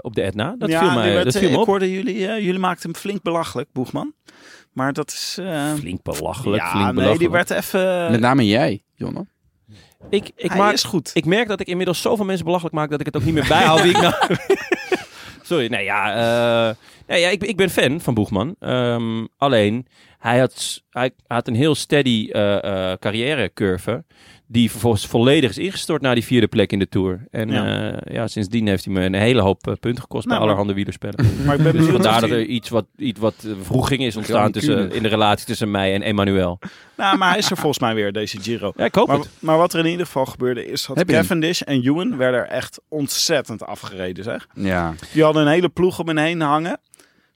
op 0.00 0.14
de 0.14 0.22
Etna. 0.22 0.54
Dat 0.58 0.68
ja, 0.68 0.78
viel 0.80 0.90
mij, 0.94 1.12
werd, 1.12 1.24
dat 1.24 1.36
viel 1.36 1.48
me 1.48 1.54
ik 1.54 1.60
op. 1.60 1.66
hoorde 1.66 1.90
jullie, 1.92 2.16
jullie 2.18 2.58
maakten 2.58 2.90
hem 2.90 3.00
flink 3.00 3.22
belachelijk, 3.22 3.68
Boegman. 3.72 4.12
Maar 4.72 4.92
dat 4.92 5.10
is. 5.10 5.38
eh, 5.40 5.72
Flink 5.74 6.02
belachelijk, 6.02 6.62
ja, 6.62 6.70
flink 6.70 6.84
nee, 6.84 6.92
belachelijk. 6.94 7.18
die 7.18 7.30
werd 7.30 7.50
even. 7.50 8.10
Met 8.10 8.20
name 8.20 8.46
jij, 8.46 8.82
Jonne. 8.94 9.26
ik, 10.10 10.30
ik, 10.36 10.48
hij 10.50 10.58
maak, 10.58 10.72
is 10.72 10.82
goed. 10.82 11.10
ik 11.14 11.24
merk 11.24 11.48
dat 11.48 11.60
ik 11.60 11.66
inmiddels 11.66 12.00
zoveel 12.00 12.24
mensen 12.24 12.44
belachelijk 12.44 12.74
maak 12.74 12.90
dat 12.90 13.00
ik 13.00 13.06
het 13.06 13.16
ook 13.16 13.24
niet 13.24 13.34
meer 13.34 13.46
bijhoud 13.48 13.82
wie 13.82 13.90
ik 13.90 14.00
nou... 14.00 14.14
Sorry, 15.50 15.66
nee 15.66 15.84
ja, 15.84 16.14
eh, 16.14 16.76
nee, 17.06 17.20
ja 17.20 17.28
ik, 17.28 17.42
ik 17.42 17.56
ben 17.56 17.70
fan 17.70 18.00
van 18.00 18.14
Boegman. 18.14 18.56
Ehm, 18.58 19.26
alleen, 19.36 19.86
hij 20.18 20.38
had, 20.38 20.82
hij 20.90 21.10
had 21.26 21.48
een 21.48 21.54
heel 21.54 21.74
steady 21.74 22.28
eh, 22.32 22.64
eh, 22.64 22.98
carrièrecurve. 22.98 24.04
Die 24.52 24.70
vervolgens 24.70 25.06
volledig 25.06 25.50
is 25.50 25.58
ingestort 25.58 26.02
naar 26.02 26.14
die 26.14 26.24
vierde 26.24 26.46
plek 26.46 26.72
in 26.72 26.78
de 26.78 26.88
Tour. 26.88 27.26
En 27.30 27.48
Ja. 27.48 27.66
ja, 27.66 28.00
ja 28.04 28.26
sindsdien 28.28 28.66
heeft 28.66 28.84
hij 28.84 28.94
me 28.94 29.00
een 29.00 29.14
hele 29.14 29.40
hoop 29.40 29.66
eh, 29.66 29.74
punten 29.80 30.02
gekost 30.02 30.26
Nou, 30.26 30.36
bij 30.38 30.46
allerhande 30.46 30.74
wielerspellen. 30.74 31.26
Maar 31.46 31.56
ik 31.56 31.62
ben 31.62 31.72
Dus 31.76 31.86
vandaar 31.86 32.20
dat 32.20 32.30
er 32.30 32.44
iets 32.44 32.68
wat, 32.68 32.86
iets 32.96 33.20
wat 33.20 33.34
eh, 33.46 33.52
wroeging 33.68 34.02
is 34.02 34.16
ontstaan 34.16 34.52
tussen, 34.52 34.92
in 34.92 35.02
de 35.02 35.08
relatie 35.08 35.46
tussen 35.46 35.70
mij 35.70 35.94
en 35.94 36.02
Emmanuel. 36.02 36.58
Nou, 36.96 37.18
maar 37.18 37.28
hij 37.28 37.38
is 37.38 37.50
er 37.50 37.56
volgens 37.56 37.78
mij 37.78 37.94
weer, 37.94 38.12
deze 38.12 38.40
Giro. 38.40 38.72
Ja, 38.76 38.84
ik 38.84 38.94
hoop 38.94 39.06
Maar, 39.06 39.18
het. 39.18 39.28
maar 39.38 39.56
wat 39.56 39.72
er 39.72 39.78
in 39.78 39.90
ieder 39.90 40.06
geval 40.06 40.26
gebeurde 40.26 40.66
is 40.66 40.86
dat 40.86 40.96
Heb? 40.96 41.08
Cavendish 41.08 41.60
en 41.60 41.82
Ewan 41.82 42.16
werden 42.16 42.40
er 42.40 42.46
echt 42.46 42.80
ontzettend 42.88 43.66
afgereden, 43.66 44.24
zeg. 44.24 44.46
Ja. 44.54 44.94
Die 45.12 45.22
hadden 45.22 45.42
een 45.42 45.52
hele 45.52 45.68
ploeg 45.68 45.98
om 45.98 46.06
hen 46.06 46.18
heen 46.18 46.40
hangen. 46.40 46.78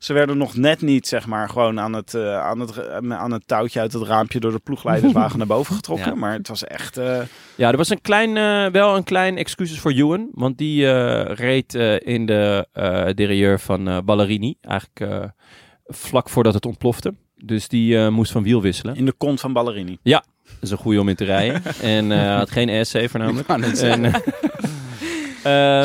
Ze 0.05 0.12
werden 0.12 0.36
nog 0.38 0.57
net 0.57 0.80
niet, 0.80 1.07
zeg 1.07 1.26
maar, 1.26 1.48
gewoon 1.48 1.80
aan 1.80 1.92
het, 1.92 2.14
eh, 2.14 2.38
aan 2.40 2.61
het, 2.61 2.76
eh, 2.78 3.12
aan 3.12 3.32
het 3.32 3.46
touwtje 3.46 3.80
uit 3.80 3.92
het 3.92 4.02
raampje 4.02 4.40
door 4.40 4.52
de 4.52 4.59
ploegleiderswagen 4.59 5.38
naar 5.38 5.46
boven 5.46 5.74
getrokken. 5.74 6.11
Ja. 6.12 6.14
Maar 6.14 6.32
het 6.32 6.48
was 6.48 6.64
echt... 6.64 6.96
eh, 6.96 7.20
Ja, 7.55 7.70
er 7.70 7.76
was 7.76 7.88
een 7.88 8.00
klein, 8.00 8.32
wel 8.72 8.96
een 8.96 9.05
klein 9.05 9.36
excuses 9.36 9.78
voor 9.80 9.90
Ewan. 9.92 10.28
Want 10.32 10.59
die 10.59 10.86
reed 11.32 11.74
in 12.05 12.26
de 12.26 12.66
derailleur 13.14 13.61
van 13.61 14.02
Ballerini. 14.05 14.55
Eigenlijk 14.61 15.30
vlak 15.86 16.28
voordat 16.28 16.55
het 16.55 16.66
ontplofte. 16.66 17.14
Dus 17.36 17.68
die 17.68 18.11
moest 18.11 18.32
van 18.32 18.42
wiel 18.42 18.62
wisselen. 18.62 18.96
in 18.96 19.05
de 19.05 19.12
kont 19.12 19.40
van 19.40 19.52
Ballerini. 19.52 19.98
Dat 20.02 20.22
is 20.61 20.70
een 20.70 20.76
goede 20.76 21.00
om 21.00 21.09
in 21.09 21.16
te 21.16 21.24
rijden. 21.24 21.62
en 21.82 22.36
had 22.36 22.50
geen 22.50 22.68
ESC 22.68 22.98
voornamelijk. 23.11 23.40
Ik 23.40 23.46
wou 23.46 23.61
net 23.61 23.78
zeggen. 23.78 24.05
En, 24.05 24.22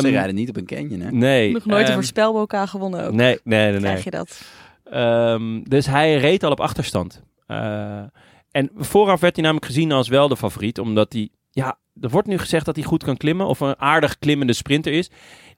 Ze 0.02 0.10
rijden 0.10 0.36
niet 0.36 0.50
op 0.50 0.58
een 0.58 0.66
canyon, 0.66 1.00
hè? 1.00 1.12
Nee. 1.12 1.52
Nog 1.52 1.66
nooit 1.66 1.82
een 1.82 1.86
ehm, 1.86 1.94
voorspelbokaal 1.94 2.68
gewonnen 2.68 3.06
ook. 3.06 3.14
Nee, 3.14 3.40
nee, 3.44 3.72
nee. 3.72 3.80
Krijg 3.80 3.96
nee. 3.96 4.04
je 4.04 4.10
dat? 4.10 4.42
Ehm, 4.84 5.64
dus 5.64 5.86
hij 5.86 6.18
reed 6.18 6.44
al 6.44 6.52
op 6.52 6.60
achterstand. 6.60 7.24
Eh, 7.48 8.02
en 8.52 8.70
vooraf 8.76 9.20
werd 9.20 9.36
hij 9.36 9.44
namelijk 9.44 9.66
gezien 9.66 9.92
als 9.92 10.08
wel 10.08 10.28
de 10.28 10.38
favoriet. 10.38 10.80
Omdat 10.80 11.14
hij... 11.14 11.30
Ja, 11.52 11.78
er 12.02 12.10
wordt 12.10 12.28
nu 12.28 12.38
gezegd 12.38 12.66
dat 12.66 12.76
hij 12.76 12.86
goed 12.86 13.04
kan 13.04 13.18
klimmen. 13.18 13.48
Of 13.48 13.60
een 13.60 13.80
aardig 13.80 14.20
klimmende 14.20 14.54
sprinter 14.54 14.94
is. 14.94 15.10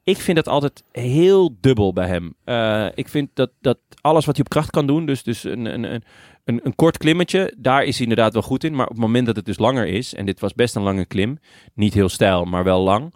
Ik 0.03 0.17
vind 0.17 0.37
dat 0.37 0.47
altijd 0.47 0.83
heel 0.91 1.57
dubbel 1.59 1.93
bij 1.93 2.07
hem. 2.07 2.35
Eh, 2.43 2.87
ik 2.95 3.07
vind 3.07 3.29
dat, 3.33 3.51
dat 3.61 3.77
alles 4.01 4.25
wat 4.25 4.35
hij 4.35 4.45
op 4.45 4.51
kracht 4.51 4.69
kan 4.69 4.87
doen. 4.87 5.05
Dus, 5.05 5.23
dus 5.23 5.43
een, 5.43 5.65
een, 5.65 5.83
een, 5.83 6.03
een, 6.43 6.59
een 6.63 6.75
kort 6.75 6.97
klimmetje. 6.97 7.53
Daar 7.57 7.83
is 7.83 7.97
hij 7.97 8.07
inderdaad 8.07 8.33
wel 8.33 8.41
goed 8.41 8.63
in. 8.63 8.75
Maar 8.75 8.85
op 8.85 8.91
het 8.91 9.01
moment 9.01 9.25
dat 9.25 9.35
het 9.35 9.45
dus 9.45 9.57
langer 9.57 9.87
is. 9.87 10.13
En 10.13 10.25
dit 10.25 10.39
was 10.39 10.53
best 10.53 10.75
een 10.75 10.83
lange 10.83 11.05
klim. 11.05 11.39
Niet 11.73 11.93
heel 11.93 12.09
stijl, 12.09 12.45
maar 12.45 12.63
wel 12.63 12.81
lang. 12.81 13.13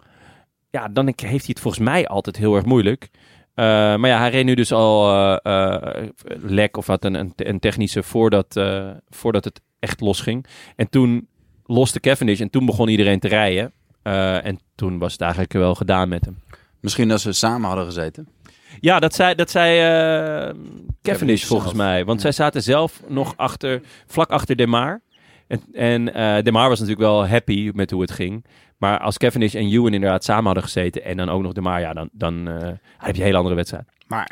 Ja, 0.76 0.88
dan 0.88 1.06
heeft 1.06 1.20
hij 1.20 1.40
het 1.46 1.60
volgens 1.60 1.84
mij 1.84 2.06
altijd 2.06 2.36
heel 2.36 2.54
erg 2.54 2.64
moeilijk. 2.64 3.08
Eh, 3.54 3.64
maar 3.96 4.06
ja, 4.08 4.18
hij 4.18 4.30
reed 4.30 4.44
nu 4.44 4.54
dus 4.54 4.72
al 4.72 5.12
eh, 5.12 5.72
eh, 5.72 6.08
lek 6.42 6.76
of 6.76 6.86
wat 6.86 7.04
een, 7.04 7.32
een, 7.36 7.58
technische 7.58 8.02
voordat, 8.02 8.60
voordat 9.08 9.44
het 9.44 9.60
echt 9.78 10.00
losging. 10.00 10.46
En 10.76 10.88
toen 10.88 11.28
loste 11.64 12.00
Cavendish 12.00 12.40
en 12.40 12.50
toen 12.50 12.66
begon 12.66 12.88
iedereen 12.88 13.20
te 13.20 13.28
rijden. 13.28 13.72
En 14.42 14.58
toen 14.74 14.98
was 14.98 15.12
het 15.12 15.20
eigenlijk 15.20 15.52
wel 15.52 15.74
gedaan 15.74 16.08
met 16.08 16.24
hem. 16.24 16.38
Misschien 16.80 17.08
dat 17.08 17.20
ze 17.20 17.32
samen 17.32 17.66
hadden 17.66 17.84
gezeten. 17.84 18.28
Ja, 18.80 18.98
dat 18.98 19.14
zei, 19.14 19.34
dat 19.34 19.50
zei 19.50 19.78
eh, 19.78 20.54
Cavendish 21.02 21.44
volgens 21.44 21.70
zelf. 21.70 21.86
mij. 21.86 22.04
Want 22.04 22.20
zij 22.20 22.32
zaten 22.32 22.62
zelf 22.62 23.02
nog 23.08 23.36
achter, 23.36 23.82
vlak 24.06 24.30
achter 24.30 24.56
Demar. 24.56 25.00
En, 25.46 25.62
en 25.72 26.14
eh 26.14 26.42
Demar 26.42 26.68
was 26.68 26.80
natuurlijk 26.80 27.08
wel 27.08 27.28
happy 27.28 27.70
met 27.74 27.90
hoe 27.90 28.00
het 28.00 28.10
ging. 28.10 28.44
Maar 28.76 28.98
als 28.98 29.16
Cavendish 29.16 29.54
en 29.54 29.70
Ewan 29.70 29.92
inderdaad 29.92 30.24
samen 30.24 30.44
hadden 30.44 30.62
gezeten... 30.62 31.04
en 31.04 31.16
dan 31.16 31.28
ook 31.28 31.42
nog 31.42 31.52
Demar, 31.52 31.80
ja, 31.80 31.92
dan, 31.92 32.08
dan 32.12 32.48
eh, 32.48 32.68
heb 32.98 33.14
je 33.14 33.20
een 33.20 33.26
hele 33.26 33.36
andere 33.36 33.54
wedstrijd. 33.54 33.84
Maar, 34.06 34.30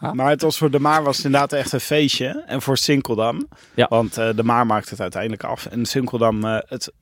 maar 0.16 0.30
het 0.30 0.42
was 0.42 0.58
voor 0.58 0.70
de 0.70 0.80
Maar 0.80 1.02
was 1.02 1.16
het 1.16 1.26
inderdaad 1.26 1.52
echt 1.52 1.72
een 1.72 1.80
feestje. 1.80 2.44
En 2.46 2.62
voor 2.62 2.76
Sinkeldam. 2.76 3.48
Ja. 3.74 3.86
Want 3.88 4.18
eh, 4.18 4.28
de 4.36 4.42
Maar 4.42 4.66
maakte 4.66 4.90
het 4.90 5.00
uiteindelijk 5.00 5.44
af. 5.44 5.66
En 5.66 5.86
Sinkeldam, 5.86 6.44
eh, 6.44 6.58
het, 6.68 6.92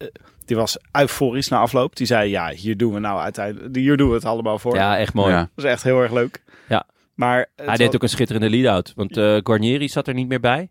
die 0.44 0.56
was 0.56 0.78
euforisch 0.92 1.48
na 1.48 1.58
afloop. 1.58 1.96
Die 1.96 2.06
zei, 2.06 2.30
ja, 2.30 2.50
hier 2.50 2.76
doen 2.76 2.92
we 2.92 2.98
nou 2.98 3.20
uiteindelijk, 3.20 3.76
hier 3.76 3.96
doen 3.96 4.08
we 4.08 4.14
het 4.14 4.24
allemaal 4.24 4.58
voor. 4.58 4.74
Ja, 4.74 4.98
echt 4.98 5.14
mooi. 5.14 5.32
Ja. 5.32 5.48
Dat 5.54 5.64
is 5.64 5.70
echt 5.70 5.82
heel 5.82 6.00
erg 6.00 6.12
leuk. 6.12 6.42
Ja. 6.68 6.86
Maar 7.14 7.46
Hij 7.56 7.76
deed 7.76 7.94
ook 7.94 8.02
een 8.02 8.08
schitterende 8.08 8.50
lead-out. 8.50 8.92
Want 8.96 9.16
eh 9.16 9.36
Guarnieri 9.42 9.88
zat 9.88 10.08
er 10.08 10.14
niet 10.14 10.28
meer 10.28 10.40
bij. 10.40 10.70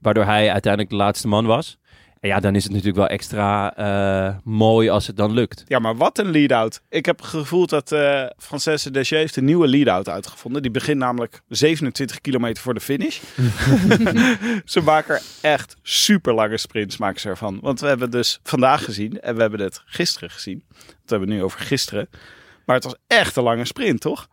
Waardoor 0.00 0.24
hij 0.24 0.50
uiteindelijk 0.50 0.92
de 0.92 0.98
laatste 0.98 1.28
man 1.28 1.46
was. 1.46 1.78
En 2.20 2.28
ja, 2.28 2.40
dan 2.40 2.54
is 2.54 2.62
het 2.62 2.72
natuurlijk 2.72 2.98
wel 2.98 3.08
extra 3.08 3.76
eh, 3.76 4.36
mooi 4.44 4.88
als 4.88 5.06
het 5.06 5.16
dan 5.16 5.32
lukt. 5.32 5.64
Ja, 5.66 5.78
maar 5.78 5.96
wat 5.96 6.18
een 6.18 6.30
lead-out. 6.30 6.80
Ik 6.88 7.06
heb 7.06 7.22
gevoeld 7.22 7.70
dat 7.70 7.92
eh 7.92 8.24
Francesco 8.36 8.90
Deschamps 8.90 9.22
heeft 9.22 9.36
een 9.36 9.44
nieuwe 9.44 9.68
lead-out 9.68 10.08
uitgevonden. 10.08 10.62
Die 10.62 10.70
begint 10.70 10.98
namelijk 10.98 11.40
27 11.48 12.20
kilometer 12.20 12.62
voor 12.62 12.74
de 12.74 12.80
finish. 12.80 13.20
ze 14.64 14.80
maken 14.84 15.14
er 15.14 15.22
echt 15.40 15.76
super 15.82 16.34
lange 16.34 16.56
sprints 16.56 16.96
maken 16.96 17.20
ze 17.20 17.28
ervan. 17.28 17.58
Want 17.60 17.80
we 17.80 17.86
hebben 17.86 18.10
dus 18.10 18.40
vandaag 18.42 18.84
gezien 18.84 19.20
en 19.20 19.34
we 19.34 19.40
hebben 19.40 19.60
het 19.60 19.82
gisteren 19.84 20.30
gezien. 20.30 20.64
We 20.68 20.84
hebben 21.06 21.28
het 21.28 21.38
nu 21.38 21.42
over 21.44 21.60
gisteren. 21.60 22.08
Maar 22.64 22.76
het 22.76 22.84
was 22.84 22.96
echt 23.06 23.36
een 23.36 23.42
lange 23.42 23.64
sprint, 23.64 24.00
toch? 24.00 24.28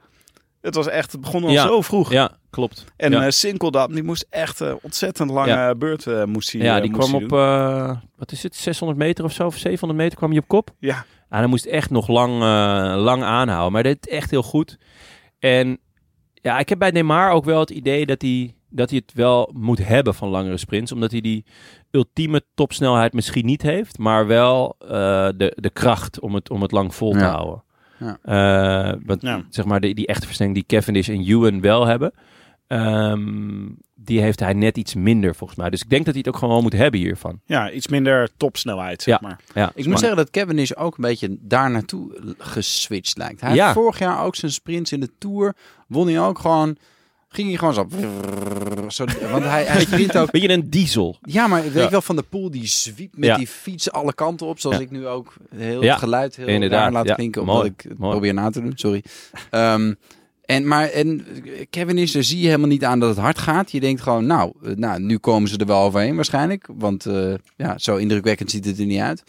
Het 0.64 0.76
was 0.76 0.88
echt, 0.88 1.12
het 1.12 1.22
begon 1.22 1.44
al 1.44 1.50
Ja. 1.50 1.68
zo 1.68 1.82
vroeg. 1.82 2.12
Ja, 2.12 2.32
klopt. 2.50 2.86
En 2.96 3.12
ja. 3.12 3.24
eh 3.26 3.30
Sinkeldam, 3.30 3.94
die 3.94 4.04
moest 4.04 4.26
echt 4.30 4.60
een 4.60 4.78
ontzettend 4.82 5.30
lange 5.32 5.50
Ja. 5.50 5.76
beurt 5.76 6.08
eh, 6.08 6.24
moest 6.24 6.52
hij, 6.52 6.62
ja, 6.62 6.76
eh, 6.76 6.82
die 6.82 6.92
kwam 6.92 7.12
hij 7.14 7.24
op, 7.24 7.32
eh, 7.32 7.98
wat 8.16 8.32
is 8.32 8.44
het, 8.44 8.56
600 8.56 9.00
meter 9.00 9.24
of 9.26 9.32
zo, 9.34 9.46
of 9.46 9.58
700 9.58 10.00
meter 10.02 10.18
kwam 10.18 10.30
hij 10.30 10.40
op 10.40 10.48
kop. 10.48 10.70
Ja, 10.80 11.06
En 11.30 11.38
hij 11.40 11.48
moest 11.48 11.66
echt 11.66 11.90
nog 11.90 12.08
lang, 12.08 12.34
eh, 12.34 13.02
lang 13.04 13.24
aanhouden. 13.24 13.72
Maar 13.72 13.84
dit 13.84 14.08
echt 14.10 14.30
heel 14.32 14.44
goed. 14.44 14.78
En 15.40 15.80
ja, 16.34 16.60
ik 16.60 16.70
heb 16.70 16.80
bij 16.80 16.92
Neymar 16.92 17.32
ook 17.32 17.46
wel 17.46 17.60
het 17.60 17.70
idee 17.70 18.06
dat 18.06 18.22
hij, 18.22 18.56
dat 18.70 18.90
hij 18.90 19.02
het 19.06 19.16
wel 19.16 19.50
moet 19.54 19.86
hebben 19.88 20.14
van 20.14 20.30
langere 20.30 20.58
sprints. 20.58 20.92
Omdat 20.92 21.12
hij 21.12 21.22
die 21.22 21.46
ultieme 21.92 22.42
topsnelheid 22.54 23.14
misschien 23.14 23.46
niet 23.46 23.62
heeft. 23.62 23.98
Maar 23.98 24.28
wel 24.28 24.76
eh, 24.80 24.88
de, 25.36 25.54
de 25.56 25.70
kracht 25.70 26.20
om 26.20 26.36
het, 26.36 26.50
om 26.50 26.62
het 26.62 26.72
lang 26.72 26.96
vol 26.96 27.12
te 27.12 27.18
Ja. 27.20 27.32
houden. 27.32 27.64
Ja. 28.00 28.18
Eh, 28.24 29.00
want 29.06 29.22
Ja. 29.22 29.42
zeg 29.50 29.66
maar 29.66 29.80
die, 29.82 29.96
die 29.96 30.08
echte 30.08 30.26
versnelling 30.26 30.58
die 30.58 30.66
Cavendish 30.78 31.10
en 31.10 31.24
Ewan 31.26 31.62
wel 31.62 31.86
hebben. 31.86 32.14
ehm, 32.68 33.70
die 33.96 34.22
heeft 34.22 34.40
hij 34.40 34.54
net 34.54 34.78
iets 34.78 34.94
minder 34.96 35.36
volgens 35.36 35.60
mij. 35.60 35.70
Dus 35.70 35.82
ik 35.82 35.90
denk 35.90 36.06
dat 36.06 36.14
hij 36.14 36.24
het 36.26 36.34
ook 36.34 36.40
gewoon 36.40 36.54
wel 36.54 36.64
moet 36.64 36.74
hebben 36.74 37.00
hiervan. 37.00 37.40
ja, 37.46 37.72
iets 37.72 37.88
minder 37.88 38.30
topsnelheid, 38.38 39.02
zeg 39.02 39.20
Ja. 39.20 39.28
maar. 39.28 39.40
Ja, 39.54 39.72
Ik 39.76 39.86
moet 39.86 40.00
zeggen 40.00 40.18
dat 40.18 40.30
Cavendish 40.30 40.72
ook 40.72 40.96
een 40.98 41.04
beetje 41.04 41.38
daar 41.40 41.72
naartoe 41.72 42.34
geswitcht 42.38 43.18
lijkt. 43.18 43.42
Hij 43.42 43.56
Ja. 43.56 43.64
heeft 43.64 43.78
vorig 43.78 44.00
jaar 44.00 44.24
ook 44.26 44.36
zijn 44.36 44.52
sprints 44.52 44.92
in 44.92 45.00
de 45.00 45.10
Tour. 45.18 45.56
Won 45.88 46.08
hij 46.08 46.20
ook 46.22 46.40
gewoon... 46.40 46.78
Ging 47.34 47.48
hij 47.48 47.58
gewoon 47.58 47.74
zo... 47.74 47.88
zo 48.88 49.06
want 49.32 49.44
hij, 49.44 49.64
hij 49.64 49.82
sprint 49.82 50.18
ook... 50.18 50.32
Beetje 50.32 50.50
een 50.50 50.70
diesel. 50.70 51.18
Ja, 51.22 51.48
maar 51.48 51.64
weet 51.64 51.74
Ja. 51.74 51.82
je 51.84 51.90
wel, 51.90 52.02
Van 52.02 52.16
de 52.16 52.24
Poel 52.30 52.52
die 52.52 52.66
zwiept 52.68 53.18
met 53.18 53.30
Ja. 53.30 53.38
die 53.38 53.48
fiets 53.48 53.92
alle 53.92 54.14
kanten 54.14 54.48
op. 54.48 54.60
Zoals 54.60 54.78
Ja. 54.78 54.82
ik 54.84 54.92
nu 54.92 55.08
ook 55.08 55.34
heel 55.56 55.82
het 55.82 55.98
geluid 56.00 56.36
heel 56.36 56.48
inderdaad. 56.48 56.92
laat 56.92 57.14
klinken. 57.14 57.42
Omdat 57.42 57.66
ik 57.66 57.86
het 57.88 57.98
mooi. 57.98 58.12
probeer 58.12 58.34
na 58.34 58.50
te 58.50 58.62
doen, 58.62 58.72
sorry. 58.76 59.04
Ehm, 59.50 59.94
en, 60.46 60.68
maar 60.68 60.90
en 60.90 61.26
Kevin 61.70 61.98
is, 61.98 62.12
daar 62.12 62.24
zie 62.24 62.40
je 62.40 62.46
helemaal 62.46 62.68
niet 62.68 62.84
aan 62.84 63.00
dat 63.00 63.10
het 63.10 63.18
hard 63.18 63.38
gaat. 63.38 63.72
Je 63.72 63.80
denkt 63.80 64.02
gewoon, 64.02 64.26
nou, 64.26 64.52
eh, 64.64 64.72
nou 64.76 65.00
nu 65.00 65.18
komen 65.18 65.50
ze 65.50 65.58
er 65.58 65.66
wel 65.66 65.82
overheen 65.82 66.16
waarschijnlijk. 66.16 66.68
Want 66.78 67.06
eh, 67.06 67.34
ja, 67.58 67.78
zo 67.78 67.96
indrukwekkend 67.96 68.52
ziet 68.52 68.66
het 68.66 68.80
er 68.80 68.86
niet 68.86 69.00
uit. 69.00 69.24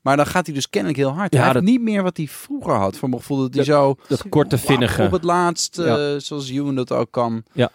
Maar 0.00 0.16
dan 0.16 0.26
gaat 0.26 0.46
hij 0.46 0.54
dus 0.54 0.68
kennelijk 0.70 0.98
heel 0.98 1.12
hard. 1.14 1.32
Ja, 1.34 1.38
hij 1.44 1.52
dat- 1.52 1.62
heeft 1.62 1.72
niet 1.74 1.82
meer 1.82 2.02
wat 2.02 2.16
hij 2.16 2.26
vroeger 2.26 2.74
had. 2.74 2.96
Voor 2.96 3.08
mijn 3.08 3.20
gevoel 3.20 3.38
dat 3.38 3.54
hij 3.54 3.64
zo 3.64 3.96
Dat 4.08 4.28
korte, 4.28 4.58
vinnige. 4.58 5.02
op 5.02 5.10
het 5.12 5.22
laatst, 5.24 5.78
eh, 5.78 5.86
Ja. 5.86 6.18
zoals 6.18 6.50
Ewan 6.50 6.74
dat 6.74 6.92
ook 6.92 7.10
kan. 7.10 7.42
Ja. 7.52 7.70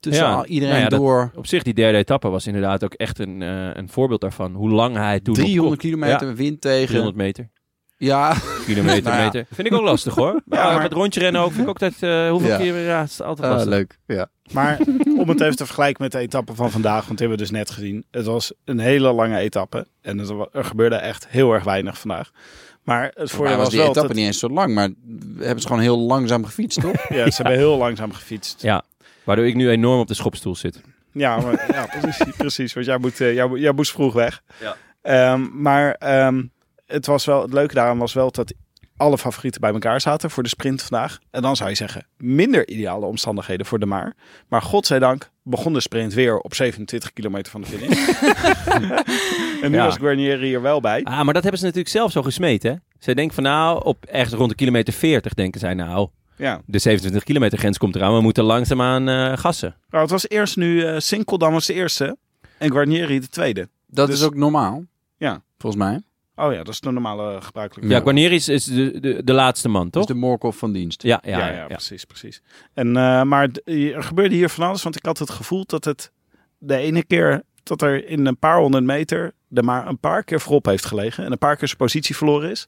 Tussen 0.00 0.24
Ja, 0.26 0.44
iedereen 0.44 0.74
nou 0.80 0.90
ja, 0.90 0.96
door. 0.96 1.30
Op 1.34 1.46
zich, 1.46 1.62
die 1.62 1.74
derde 1.74 1.98
etappe 1.98 2.28
was 2.28 2.46
inderdaad 2.46 2.84
ook 2.84 2.94
echt 2.94 3.18
een, 3.18 3.42
eh, 3.42 3.70
een 3.74 3.88
voorbeeld 3.88 4.20
daarvan. 4.20 4.54
Hoe 4.54 4.70
lang 4.70 4.96
hij 4.96 5.20
toen... 5.20 5.34
op 5.34 5.40
300 5.40 5.80
kop- 5.80 5.90
kilometer 5.90 6.34
wind 6.34 6.60
tegen. 6.60 6.86
300 6.86 7.16
meter. 7.16 7.48
Ja, 7.96 8.34
Kilometer, 8.66 9.02
Nou 9.02 9.16
ja. 9.16 9.24
meter. 9.24 9.46
Vind 9.52 9.66
ik 9.68 9.74
ook 9.74 9.82
lastig 9.82 10.14
hoor. 10.14 10.40
Ja, 10.46 10.56
Ja, 10.58 10.72
maar- 10.72 10.82
Met 10.82 10.92
rondje 10.92 11.20
rennen 11.20 11.40
ook. 11.40 11.50
Vind 11.50 11.62
ik 11.62 11.68
ook 11.68 11.78
dat... 11.78 11.92
eh, 12.00 12.30
hoeveel 12.30 12.48
Ja. 12.50 12.56
keer... 12.56 12.78
Ja, 12.80 13.00
het 13.00 13.10
is 13.10 13.22
altijd 13.22 13.46
Ah, 13.48 13.52
lastig. 13.54 13.72
leuk. 13.72 13.98
Ja. 14.06 14.28
Maar 14.52 14.78
om 15.18 15.28
het 15.28 15.40
even 15.40 15.56
te 15.56 15.64
vergelijken 15.66 16.02
met 16.02 16.12
de 16.12 16.18
etappe 16.18 16.54
van 16.54 16.70
vandaag, 16.70 17.06
want 17.06 17.18
die 17.18 17.28
hebben 17.28 17.36
we 17.46 17.52
dus 17.52 17.58
net 17.60 17.70
gezien. 17.70 18.04
Het 18.10 18.24
was 18.24 18.52
een 18.64 18.78
hele 18.78 19.12
lange 19.12 19.38
etappe 19.38 19.86
en 20.02 20.18
er 20.52 20.64
gebeurde 20.64 20.96
echt 20.96 21.26
heel 21.28 21.52
erg 21.52 21.64
weinig 21.64 21.98
vandaag. 21.98 22.30
Maar 22.82 23.02
het 23.04 23.14
Voor 23.16 23.28
voordeel 23.28 23.54
was 23.54 23.62
was 23.62 23.68
die 23.70 23.78
wel 23.78 23.88
etappe 23.90 24.08
dat 24.08 24.16
niet 24.16 24.26
eens 24.26 24.38
zo 24.38 24.48
lang, 24.48 24.74
maar 24.74 24.88
hebben 25.38 25.60
ze 25.60 25.66
gewoon 25.66 25.82
heel 25.82 25.98
langzaam 25.98 26.44
gefietst, 26.44 26.80
toch? 26.80 27.08
ja, 27.18 27.30
ze 27.30 27.42
hebben 27.42 27.58
heel 27.58 27.76
langzaam 27.76 28.12
gefietst. 28.12 28.62
Ja. 28.62 28.82
Waardoor 29.24 29.46
ik 29.46 29.54
nu 29.54 29.70
enorm 29.70 30.00
op 30.00 30.06
de 30.08 30.14
schopstoel 30.14 30.56
zit. 30.56 30.80
Ja, 31.12 31.40
maar, 31.40 31.64
ja 31.72 31.86
precies, 32.00 32.34
precies. 32.36 32.72
Want 32.72 32.86
jij, 32.86 32.98
moet, 32.98 33.20
eh, 33.20 33.34
jij, 33.34 33.48
jij 33.48 33.72
moest 33.72 33.90
vroeg 33.92 34.12
weg. 34.14 34.42
Ja. 34.60 34.76
Ehm, 35.02 35.62
maar 35.62 35.92
ehm, 35.92 36.42
het, 36.86 37.06
was 37.06 37.24
wel, 37.24 37.42
het 37.42 37.52
leuke 37.52 37.74
daaraan 37.74 37.98
was 37.98 38.12
wel 38.12 38.30
dat 38.30 38.52
alle 38.96 39.18
favorieten 39.18 39.60
bij 39.60 39.72
elkaar 39.72 40.00
zaten 40.00 40.30
voor 40.30 40.42
de 40.42 40.48
sprint 40.48 40.82
vandaag. 40.82 41.18
En 41.30 41.42
dan 41.42 41.56
zou 41.56 41.68
je 41.70 41.74
zeggen, 41.76 42.06
minder 42.16 42.68
ideale 42.68 43.06
omstandigheden 43.06 43.66
voor 43.66 43.78
de 43.78 43.86
Maar. 43.86 44.14
Maar 44.48 44.62
godzijdank 44.62 45.30
begon 45.42 45.72
de 45.72 45.80
sprint 45.80 46.14
weer 46.14 46.38
op 46.38 46.54
27 46.54 47.12
kilometer 47.12 47.52
van 47.52 47.60
de 47.60 47.66
finish. 47.66 48.08
en 49.62 49.70
nu 49.70 49.76
Ja. 49.76 49.84
was 49.84 49.96
Guarnieri 49.96 50.54
er 50.54 50.62
wel 50.62 50.80
bij. 50.80 51.04
Ah, 51.04 51.22
maar 51.24 51.34
dat 51.34 51.42
hebben 51.42 51.60
ze 51.60 51.66
natuurlijk 51.66 51.92
zelf 51.94 52.12
zo 52.12 52.22
gesmeten. 52.22 52.70
Hè? 52.70 52.76
Zij 52.98 53.14
denken 53.14 53.34
van 53.34 53.44
nou, 53.44 53.84
op 53.84 54.04
ergens 54.04 54.34
rond 54.34 54.50
de 54.50 54.56
kilometer 54.56 54.92
40 54.94 55.34
denken 55.34 55.60
zij 55.60 55.74
nou... 55.74 56.08
Ja. 56.38 56.60
De 56.66 56.78
27 56.78 57.22
kilometer 57.24 57.58
grens 57.58 57.78
komt 57.78 57.94
eraan. 57.96 58.14
We 58.14 58.20
moeten 58.20 58.44
langzaamaan 58.44 59.08
eh 59.08 59.38
gassen. 59.38 59.76
Nou, 59.90 60.02
het 60.02 60.12
was 60.12 60.28
eerst 60.28 60.56
nu, 60.56 60.84
eh 60.84 60.98
Sinkeldam 60.98 61.52
was 61.52 61.66
de 61.66 61.72
eerste 61.74 62.16
en 62.58 62.70
Guarnieri 62.70 63.20
de 63.20 63.28
tweede. 63.28 63.68
Dat 63.86 64.06
Dus- 64.06 64.16
is 64.20 64.24
ook 64.26 64.34
normaal. 64.34 64.84
volgens 65.58 65.82
mij. 65.82 66.00
Oh 66.36 66.52
ja, 66.52 66.58
dat 66.58 66.68
is 66.68 66.80
de 66.80 66.90
normale 66.92 67.40
gebruikelijke. 67.42 67.94
Ja, 67.94 68.00
Guarnieri 68.00 68.34
is, 68.34 68.48
is 68.48 68.64
de, 68.64 69.00
de, 69.00 69.24
de 69.24 69.32
laatste 69.32 69.68
man, 69.68 69.90
toch? 69.90 70.04
Dus 70.06 70.14
de 70.14 70.20
Morkov 70.20 70.56
van 70.58 70.72
dienst. 70.72 71.02
Ja, 71.02 71.20
ja, 71.24 71.38
Ja, 71.38 71.46
ja. 71.46 71.52
ja, 71.52 71.58
ja. 71.60 71.66
precies, 71.66 72.04
precies. 72.04 72.42
En, 72.74 72.96
eh, 72.96 73.22
maar 73.22 73.48
er 73.64 74.02
gebeurde 74.02 74.34
hier 74.34 74.48
van 74.48 74.66
alles, 74.66 74.82
want 74.82 74.96
ik 74.96 75.04
had 75.04 75.18
het 75.18 75.30
gevoel 75.30 75.64
dat 75.66 75.84
het 75.84 76.12
de 76.58 76.76
ene 76.76 77.04
keer 77.04 77.42
dat 77.62 77.82
er 77.82 78.08
in 78.08 78.26
een 78.26 78.38
paar 78.38 78.58
honderd 78.58 78.84
meter 78.84 79.34
er 79.52 79.64
maar 79.64 79.86
een 79.86 79.98
paar 79.98 80.24
keer 80.24 80.40
voorop 80.40 80.66
heeft 80.66 80.84
gelegen 80.84 81.24
en 81.24 81.32
een 81.32 81.38
paar 81.38 81.56
keer 81.56 81.66
zijn 81.66 81.78
positie 81.80 82.16
verloren 82.16 82.50
is. 82.50 82.66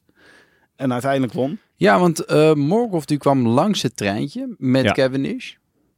En 0.75 0.91
uiteindelijk 0.93 1.33
won. 1.33 1.59
Ja, 1.75 1.99
want 1.99 2.25
eh 2.25 2.53
Morkov 2.53 3.03
die 3.03 3.17
kwam 3.17 3.47
langs 3.47 3.81
het 3.81 3.97
treintje 3.97 4.55
met 4.57 4.83
Ja. 4.83 4.91
Cavendish. 4.91 5.53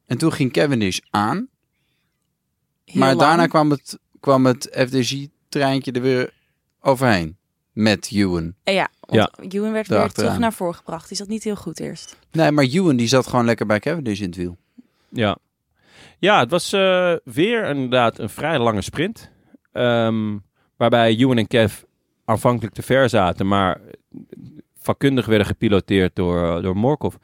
En 0.05 0.17
toen 0.17 0.33
ging 0.33 0.51
Cavendish 0.51 0.99
aan. 1.09 1.47
Heel 2.85 2.99
maar 2.99 3.07
lang. 3.07 3.19
daarna 3.19 3.47
kwam 3.47 3.69
het, 3.69 3.99
kwam 4.19 4.45
het 4.45 4.69
FDG-treintje 4.87 5.91
er 5.91 6.01
weer 6.01 6.33
overheen. 6.79 7.37
Met 7.71 8.09
Ewan. 8.11 8.53
Eh, 8.63 8.73
ja, 8.73 8.89
want 8.99 9.53
Ewan 9.53 9.71
werd 9.71 9.87
weer 9.87 10.11
terug 10.11 10.37
naar 10.37 10.53
voren 10.53 10.75
gebracht. 10.75 11.07
Die 11.07 11.17
zat 11.17 11.27
niet 11.27 11.43
heel 11.43 11.55
goed 11.55 11.79
eerst. 11.79 12.17
Nee, 12.31 12.51
maar 12.51 12.65
Ewan 12.65 12.95
die 12.95 13.07
zat 13.07 13.27
gewoon 13.27 13.45
lekker 13.45 13.65
bij 13.65 13.79
Cavendish 13.79 14.19
in 14.19 14.25
het 14.25 14.35
wiel. 14.35 14.57
Ja, 15.09 15.37
ja 16.19 16.39
het 16.39 16.49
was 16.49 16.73
eh, 16.73 17.13
weer 17.23 17.65
inderdaad 17.69 18.19
een 18.19 18.29
vrij 18.29 18.59
lange 18.59 18.81
sprint. 18.81 19.31
Ehm, 19.71 20.37
waarbij 20.77 21.15
Ewan 21.15 21.37
en 21.37 21.47
Kev 21.47 21.81
aanvankelijk 22.25 22.73
te 22.73 22.81
ver 22.81 23.09
zaten, 23.09 23.47
maar 23.47 23.81
vakkundig 24.77 25.25
werden 25.25 25.47
gepiloteerd 25.47 26.15
door, 26.15 26.61
door 26.61 26.75
Morkov. 26.77 27.15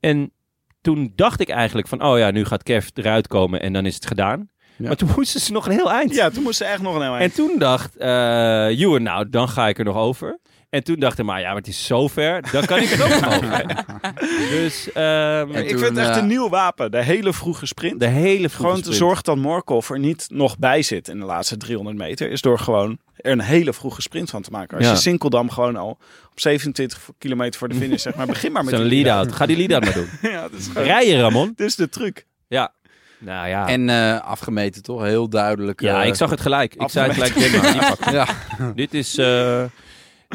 En 0.00 0.32
toen 0.80 1.12
dacht 1.14 1.40
ik 1.40 1.48
eigenlijk 1.48 1.88
van, 1.88 2.02
oh 2.02 2.18
ja, 2.18 2.30
nu 2.30 2.44
gaat 2.44 2.62
Kev 2.62 2.88
eruit 2.94 3.26
komen 3.26 3.60
en 3.60 3.72
dan 3.72 3.86
is 3.86 3.94
het 3.94 4.06
gedaan. 4.06 4.50
Ja. 4.78 4.86
Maar 4.86 4.96
toen 4.96 5.10
moesten 5.16 5.40
ze 5.40 5.52
nog 5.52 5.66
een 5.66 5.72
heel 5.72 5.90
eind. 5.92 6.14
Ja, 6.14 6.30
toen 6.30 6.42
moest 6.42 6.56
ze 6.58 6.64
echt 6.64 6.82
nog 6.82 6.94
een 6.94 7.02
heel 7.02 7.12
En 7.14 7.18
eind. 7.20 7.34
toen 7.34 7.58
dacht 7.58 7.96
eh 7.96 8.80
Ewan, 8.80 9.02
nou, 9.02 9.28
dan 9.30 9.48
ga 9.48 9.68
ik 9.68 9.78
er 9.78 9.84
nog 9.84 9.96
over. 9.96 10.38
En 10.70 10.84
toen 10.84 10.96
dacht 10.98 11.18
ik, 11.18 11.24
maar 11.24 11.40
ja, 11.40 11.46
maar 11.46 11.56
het 11.56 11.66
is 11.68 11.86
zo 11.86 12.08
ver, 12.08 12.42
dan 12.52 12.64
kan 12.64 12.78
ik 12.78 12.90
er 12.90 13.04
ook 13.04 13.20
nog 13.20 13.34
over. 13.36 13.84
Dus 14.50 14.92
ehm, 14.92 15.52
En 15.52 15.62
ik 15.62 15.68
toen, 15.68 15.78
vind 15.78 15.96
het 15.96 15.98
echt 16.06 16.10
eh, 16.10 16.22
een 16.22 16.26
nieuw 16.26 16.48
wapen. 16.48 16.90
De 16.90 17.02
hele 17.02 17.32
vroege 17.32 17.66
sprint. 17.66 18.00
de 18.00 18.06
hele 18.06 18.38
vroege 18.48 18.56
gewoon 18.56 18.74
te 18.74 18.80
sprint. 18.82 18.96
zorgen 18.98 19.24
dat 19.24 19.36
Morkov 19.36 19.90
er 19.90 19.98
niet 19.98 20.26
nog 20.30 20.58
bij 20.58 20.82
zit 20.82 21.08
in 21.08 21.18
de 21.18 21.24
laatste 21.24 21.56
300 21.56 21.96
meter. 21.96 22.30
Is 22.30 22.40
door 22.40 22.58
gewoon 22.58 22.98
er 23.16 23.32
een 23.32 23.40
hele 23.40 23.72
vroege 23.72 24.02
sprint 24.02 24.30
van 24.30 24.42
te 24.42 24.50
maken. 24.50 24.76
Als 24.76 24.86
Ja. 24.86 24.92
je 24.92 24.98
Sinkeldam 24.98 25.50
gewoon 25.50 25.76
al 25.76 25.88
op 26.30 26.40
27 26.40 27.08
kilometer 27.18 27.58
voor 27.58 27.68
de 27.68 27.74
finish 27.74 28.02
zeg 28.02 28.14
maar 28.14 28.26
begin 28.26 28.52
maar 28.52 28.64
met 28.64 28.74
Zo'n 28.74 28.88
die 28.88 29.02
lead-out. 29.04 29.32
Ga 29.32 29.46
die 29.46 29.56
lead-out 29.56 29.84
maar 29.84 29.94
doen. 29.94 30.08
Ja, 30.32 30.42
dat 30.42 30.52
is 30.60 30.66
gewoon... 30.66 30.82
Rijden, 30.84 31.20
Ramon. 31.20 31.52
Dit 31.56 31.66
is 31.66 31.74
de 31.76 31.88
truc. 31.88 32.26
Ja. 32.48 32.72
Nou 33.18 33.48
ja. 33.48 33.68
En 33.68 33.88
eh, 33.90 34.20
afgemeten 34.20 34.82
toch? 34.82 35.02
Heel 35.02 35.28
duidelijk. 35.28 35.80
ja, 35.80 36.02
eh, 36.02 36.08
ik 36.08 36.14
zag 36.14 36.30
het 36.30 36.40
gelijk. 36.40 36.74
Ik 36.74 36.88
zei 36.90 37.08
afgemeten. 37.10 37.50
gelijk, 37.50 37.88
pakken. 37.98 38.12
Ja. 38.12 38.26
Dit 38.74 38.94
is... 38.94 39.18
eh, 39.18 39.64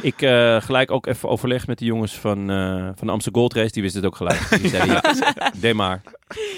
ik 0.02 0.22
eh, 0.22 0.62
gelijk 0.62 0.92
ook 0.92 1.08
even 1.08 1.30
overleg 1.30 1.68
met 1.68 1.78
de 1.78 1.86
jongens 1.86 2.14
van, 2.20 2.50
eh, 2.50 2.90
van 2.96 3.08
de 3.08 3.14
Amsterdam 3.14 3.42
Gold 3.42 3.54
Race. 3.54 3.72
Die 3.72 3.82
wisten 3.82 4.02
het 4.02 4.10
ook 4.12 4.16
gelijk. 4.18 4.62
Die 4.62 4.70
zeiden, 4.70 4.94
ja, 5.04 5.52
Demar. 5.62 6.02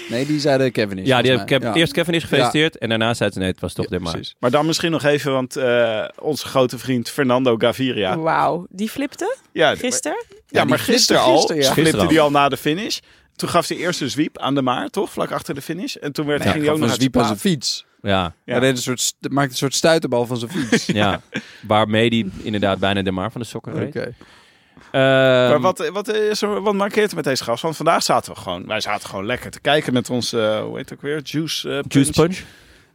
Nee, 0.08 0.26
die 0.26 0.40
zeiden 0.40 0.72
Cavendish. 0.72 1.06
Ja, 1.06 1.22
die 1.22 1.30
heb, 1.30 1.40
ik 1.40 1.48
heb 1.48 1.74
eerst 1.74 1.92
Kevin 1.92 2.14
is 2.14 2.22
gefeliciteerd. 2.22 2.78
En 2.78 2.88
daarna 2.88 3.14
zei 3.14 3.30
ze, 3.30 3.38
nee, 3.38 3.48
het 3.48 3.60
was 3.60 3.72
toch 3.72 3.84
Ja, 3.90 3.96
Demar. 3.96 4.12
precies. 4.12 4.34
Maar 4.38 4.50
dan 4.50 4.66
misschien 4.66 4.90
nog 4.90 5.02
even, 5.04 5.32
want 5.32 5.56
eh, 5.56 6.04
onze 6.20 6.46
grote 6.46 6.78
vriend 6.78 7.08
Fernando 7.10 7.54
Gaviria. 7.58 8.18
Wauw, 8.18 8.66
die 8.70 8.88
flipte 8.90 9.36
Ja, 9.52 9.74
gisteren. 9.74 10.24
Ja, 10.28 10.36
Ja, 10.60 10.64
maar 10.64 10.78
gisteren 10.78 11.22
flipte 11.22 11.32
al 11.32 11.36
gisteren, 11.36 11.62
ja. 11.62 11.72
flipte 11.72 11.82
Gisteren 11.82 12.08
die 12.08 12.18
al. 12.20 12.24
al 12.26 12.30
na 12.32 12.48
de 12.48 12.56
finish. 12.56 12.98
Toen 13.36 13.48
gaf 13.48 13.68
hij 13.68 13.76
eerst 13.76 14.00
een 14.00 14.10
zwiep 14.10 14.38
aan 14.38 14.54
de 14.54 14.62
maar, 14.62 14.88
toch? 14.88 15.10
Vlak 15.10 15.30
achter 15.30 15.54
de 15.54 15.62
finish. 15.62 15.94
En 15.94 16.12
toen 16.12 16.26
werd, 16.26 16.42
Nee, 16.44 16.52
ging 16.52 16.64
hij 16.64 16.72
ook 16.72 16.78
nog 16.78 16.88
van 16.88 16.96
uit 16.96 17.00
zwiep 17.00 17.14
zijn 17.14 17.24
aan 17.26 17.38
zijn 17.38 17.52
fiets. 17.54 17.86
Ja, 18.02 18.10
Ja. 18.44 18.52
Hij 18.52 18.60
deed 18.60 18.70
een 18.76 18.82
soort, 18.82 19.14
maakte 19.20 19.50
een 19.50 19.56
soort 19.56 19.74
stuiterbal 19.74 20.26
van 20.26 20.36
zijn 20.36 20.50
fiets. 20.56 20.86
ja. 20.86 21.20
Waarmee 21.66 22.10
die 22.10 22.30
inderdaad 22.42 22.78
bijna 22.78 23.02
Demar 23.02 23.30
van 23.32 23.40
de 23.40 23.46
sokken 23.46 23.72
reed. 23.74 23.88
Oké. 23.96 24.14
Ehm, 24.90 25.02
Maar 25.48 25.60
wat, 25.60 25.88
wat, 25.88 26.08
is 26.14 26.42
er, 26.42 26.60
wat 26.62 26.74
markeert 26.74 27.10
er 27.10 27.16
met 27.16 27.24
deze 27.24 27.44
gast? 27.44 27.62
Want 27.62 27.76
vandaag 27.76 28.02
zaten 28.02 28.32
we 28.34 28.40
gewoon, 28.40 28.66
wij 28.66 28.80
zaten 28.80 29.08
gewoon 29.08 29.26
lekker 29.26 29.50
te 29.50 29.60
kijken 29.60 29.92
met 29.92 30.10
ons, 30.10 30.32
eh, 30.32 30.60
hoe 30.60 30.76
heet 30.76 30.88
het 30.88 30.98
ook 30.98 31.04
weer, 31.04 31.20
juice, 31.22 31.68
eh, 31.68 31.74
punch. 31.74 31.92
Juice 31.92 32.12
Punch? 32.12 32.38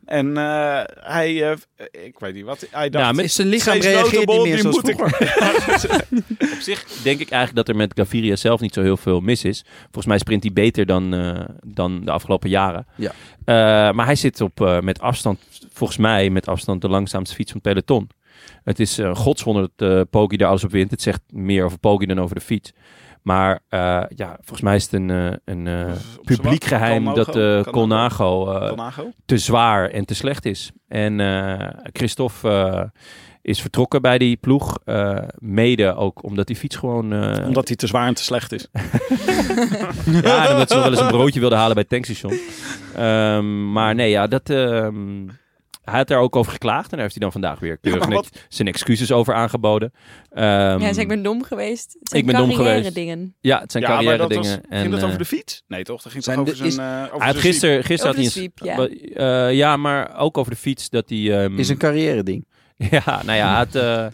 En 0.10 0.38
eh, 0.38 0.82
hij, 1.00 1.50
eh, 1.52 1.58
ik 2.06 2.20
weet 2.20 2.34
niet 2.34 2.44
wat, 2.46 2.68
hij 2.72 2.90
dacht, 2.90 3.06
Ja, 3.06 3.12
met- 3.12 3.32
zijn 3.32 3.48
lichaam 3.48 3.78
reageert 3.80 4.28
niet 4.28 4.42
meer 4.42 4.58
zoals 4.58 4.76
moet 4.76 4.90
ik- 4.90 4.96
vroeger. 4.98 6.06
Op 6.56 6.60
zich 6.60 6.84
denk 7.04 7.20
ik 7.20 7.30
eigenlijk 7.30 7.56
dat 7.56 7.68
er 7.68 7.76
met 7.76 7.92
Gaviria 7.96 8.36
zelf 8.36 8.60
niet 8.62 8.74
zo 8.74 8.82
heel 8.82 8.98
veel 8.98 9.20
mis 9.20 9.44
is. 9.44 9.66
Volgens 9.82 10.06
mij 10.06 10.18
sprint 10.18 10.44
hij 10.44 10.54
beter 10.54 10.86
dan, 10.86 11.14
eh, 11.14 11.40
dan 11.66 12.06
de 12.06 12.12
afgelopen 12.12 12.50
jaren. 12.50 12.88
Ja. 12.96 13.12
Eh, 13.46 13.56
maar 13.96 14.06
hij 14.06 14.16
zit 14.16 14.42
op 14.42 14.62
eh, 14.62 14.80
met 14.80 15.02
afstand, 15.02 15.40
volgens 15.74 16.00
mij 16.00 16.30
met 16.30 16.48
afstand 16.48 16.82
de 16.82 16.90
langzaamste 16.90 17.36
fiets 17.36 17.52
van 17.52 17.60
het 17.64 17.72
peloton. 17.74 18.10
Het 18.64 18.80
is 18.80 19.00
uh, 19.00 19.16
godswonder 19.16 19.70
dat 19.76 19.90
uh, 19.92 20.02
Poggi 20.10 20.38
daar 20.38 20.50
alles 20.50 20.64
op 20.64 20.72
wint. 20.72 20.92
Het 20.92 21.02
zegt 21.02 21.22
meer 21.30 21.64
over 21.66 21.80
Poggi 21.80 22.06
dan 22.06 22.20
over 22.22 22.36
de 22.36 22.42
fiets. 22.42 22.72
Maar 23.22 23.60
eh, 23.70 24.04
ja, 24.16 24.36
volgens 24.36 24.62
mij 24.62 24.76
is 24.76 24.84
het 24.84 24.94
een, 24.94 25.10
eh, 25.10 25.32
een 25.46 25.68
eh, 25.68 25.92
publiek 26.24 26.64
geheim 26.64 27.14
dat 27.14 27.36
eh 27.36 27.62
Colnago? 27.62 28.46
Te 29.26 29.38
zwaar 29.38 29.90
en 29.90 30.06
te 30.06 30.16
slecht 30.16 30.46
is. 30.46 30.72
En 30.88 31.20
Christophe 31.94 32.92
is 33.42 33.62
vertrokken 33.62 34.02
bij 34.02 34.18
die 34.18 34.38
ploeg. 34.38 34.78
mede 35.38 35.96
ook 35.96 36.24
omdat 36.24 36.48
die 36.48 36.56
fiets 36.56 36.76
gewoon... 36.76 37.14
Omdat 37.46 37.68
hij 37.68 37.78
te 37.78 37.88
zwaar 37.88 38.08
en 38.08 38.14
te 38.14 38.24
slecht 38.24 38.52
is. 38.52 38.68
ja, 40.24 40.46
en 40.46 40.52
omdat 40.52 40.70
ze 40.70 40.76
nog 40.76 40.84
wel 40.84 40.92
eens 40.92 41.00
een 41.00 41.08
broodje 41.08 41.40
wilden 41.40 41.58
halen 41.58 41.74
bij 41.74 41.86
het 41.88 41.92
tankstation. 41.92 42.40
Ehm, 42.96 43.72
maar 43.72 43.96
nee, 43.96 44.10
ja, 44.10 44.28
dat... 44.28 44.50
ehm, 44.50 45.28
hij 45.90 45.98
had 45.98 46.08
daar 46.08 46.20
ook 46.20 46.36
over 46.36 46.52
geklaagd 46.52 46.84
en 46.84 46.90
daar 46.92 47.00
heeft 47.00 47.12
hij 47.14 47.22
dan 47.24 47.32
vandaag 47.32 47.60
weer 47.60 47.78
keurig 47.78 48.08
net 48.08 48.46
zijn 48.50 48.68
excuses 48.68 49.12
over 49.12 49.34
aangeboden. 49.34 49.92
Ehm, 50.30 50.46
ja, 50.80 50.90
ik 50.96 51.08
ben 51.08 51.24
dom 51.24 51.44
geweest. 51.44 51.96
Het 52.00 52.10
zijn 52.10 52.22
ik 52.22 52.28
ben 52.28 52.38
dom 52.40 52.50
carrière 52.50 52.76
geweest. 52.76 52.96
dingen. 52.96 53.36
Ja, 53.42 53.60
het 53.60 53.72
zijn 53.72 53.84
ja, 53.84 53.90
maar 53.90 53.98
carrière 54.04 54.28
dat 54.28 54.38
was, 54.38 54.48
dingen. 54.48 54.66
ging 54.70 54.92
dat 54.92 55.00
eh, 55.00 55.06
over 55.06 55.18
de 55.18 55.26
fiets? 55.26 55.64
Nee 55.68 55.84
toch? 55.84 56.02
Dat 56.02 56.12
ging 56.12 56.24
Zijn 56.24 56.38
toch 56.38 56.48
over 56.48 56.64
de- 56.64 56.72
zijn... 56.72 56.88
eh, 56.88 57.04
over 57.14 57.18
hij 57.18 57.28
had 57.28 57.38
gisteren, 57.42 57.84
gisteren 57.84 58.16
Over 58.16 58.24
had 58.24 58.34
hij 58.34 58.44
sweep, 58.44 58.60
een, 58.62 59.14
ja. 59.16 59.48
eh, 59.48 59.56
ja, 59.56 59.78
maar 59.78 60.18
ook 60.18 60.38
over 60.38 60.52
de 60.52 60.58
fiets 60.58 60.90
dat 60.90 61.10
hij... 61.10 61.44
ehm, 61.44 61.60
Is 61.60 61.70
een 61.70 61.78
carrière 61.78 62.24
ding. 62.24 62.46
Ja, 62.92 63.04
nou 63.26 63.38
ja, 63.38 63.48
hij 63.48 63.58
had... 63.58 63.76
eh, 63.76 64.06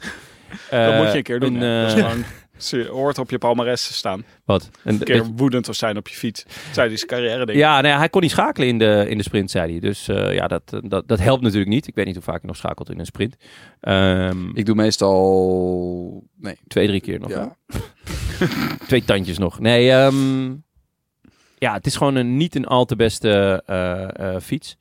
Dat 0.87 0.97
moet 0.97 1.11
je 1.11 1.17
een 1.17 1.23
keer 1.23 1.39
doen. 1.39 1.61
een. 1.61 2.25
Eh, 2.71 2.85
hoort 2.85 3.17
op 3.17 3.29
je 3.29 3.37
palmares 3.37 3.87
te 3.87 3.93
staan. 3.93 4.23
Wat? 4.45 4.69
Een, 4.83 4.99
keer 4.99 5.25
woedend 5.25 5.69
of 5.69 5.75
zijn 5.75 5.97
op 5.97 6.07
je 6.07 6.15
fiets. 6.15 6.45
Zei 6.71 6.87
die 6.87 6.97
zijn 6.97 7.09
carrière 7.09 7.45
ding. 7.45 7.57
Ja, 7.57 7.73
nou 7.73 7.87
ja, 7.87 7.97
hij 7.97 8.09
kon 8.09 8.21
niet 8.21 8.31
schakelen 8.31 8.67
in 8.67 8.77
de, 8.77 9.05
in 9.09 9.17
de 9.17 9.23
sprint, 9.23 9.51
zei 9.51 9.71
hij. 9.71 9.79
Dus 9.79 10.07
eh, 10.07 10.33
ja, 10.33 10.47
dat, 10.47 10.79
dat, 10.83 11.07
dat 11.07 11.19
helpt 11.19 11.41
natuurlijk 11.41 11.69
niet. 11.69 11.87
Ik 11.87 11.95
weet 11.95 12.05
niet 12.05 12.15
hoe 12.15 12.23
vaak 12.23 12.39
hij 12.39 12.47
nog 12.47 12.57
schakelt 12.57 12.89
in 12.89 12.99
een 12.99 13.05
sprint. 13.05 13.35
Ehm, 13.79 14.49
Ik 14.53 14.65
doe 14.65 14.75
meestal... 14.75 16.23
Nee. 16.37 16.57
twee, 16.67 16.87
drie 16.87 17.01
keer 17.01 17.19
nog. 17.19 17.29
Ja. 17.29 17.55
Twee 18.87 19.03
tandjes 19.03 19.37
nog. 19.37 19.59
Nee, 19.59 19.91
ehm, 19.91 20.51
ja, 21.57 21.73
het 21.73 21.85
is 21.85 21.95
gewoon 21.95 22.15
een, 22.15 22.37
niet 22.37 22.55
een 22.55 22.65
al 22.65 22.85
te 22.85 22.95
beste 22.95 23.63
eh, 23.65 24.35
eh, 24.35 24.41
fiets. 24.41 24.77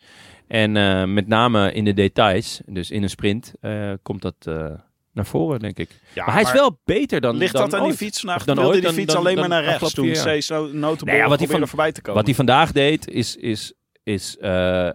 En 0.46 0.76
eh, 0.76 1.04
met 1.04 1.26
name 1.26 1.72
in 1.72 1.84
de 1.84 1.94
details, 1.94 2.60
dus 2.66 2.90
in 2.90 3.02
een 3.02 3.10
sprint, 3.10 3.54
eh, 3.60 3.92
komt 4.02 4.22
dat 4.22 4.34
eh, 4.38 4.72
naar 5.14 5.26
voren, 5.26 5.58
denk 5.60 5.78
ik. 5.78 5.88
Ja, 6.14 6.24
maar 6.24 6.34
hij 6.34 6.42
is 6.42 6.52
wel 6.52 6.80
beter 6.84 7.20
dan 7.20 7.36
Ligt 7.36 7.52
dan 7.52 7.62
dat 7.62 7.72
aan 7.74 7.78
die 7.80 7.88
ooit. 7.88 7.96
fiets 7.98 8.18
vandaag? 8.20 8.38
Of 8.38 8.44
dan 8.44 8.54
wilde 8.54 8.70
ooit 8.70 8.78
die 8.80 8.86
dan- 8.90 8.98
fiets 8.98 9.12
dan- 9.12 9.22
alleen 9.22 9.36
dan 9.36 9.48
maar 9.48 9.62
naar 9.62 9.70
rechts 9.70 9.92
toen. 9.94 10.14
Steeds 10.14 10.48
no 10.48 10.66
notable 10.72 11.12
Nee, 11.12 11.22
ja, 11.22 11.28
wat 11.28 11.38
hij 11.38 11.48
van- 11.48 11.68
voorbij 11.68 11.92
te 11.92 12.00
komen. 12.00 12.16
Wat 12.16 12.26
hij 12.26 12.34
vandaag 12.34 12.72
deed, 12.72 13.08
is, 13.08 13.36
is, 13.36 13.72
is 14.02 14.36
eh, 14.36 14.88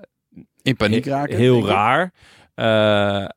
In 0.62 0.76
paniek 0.76 1.06
raken. 1.06 1.38
Heel 1.38 1.68
raar. 1.68 2.14
Eh, 2.56 3.30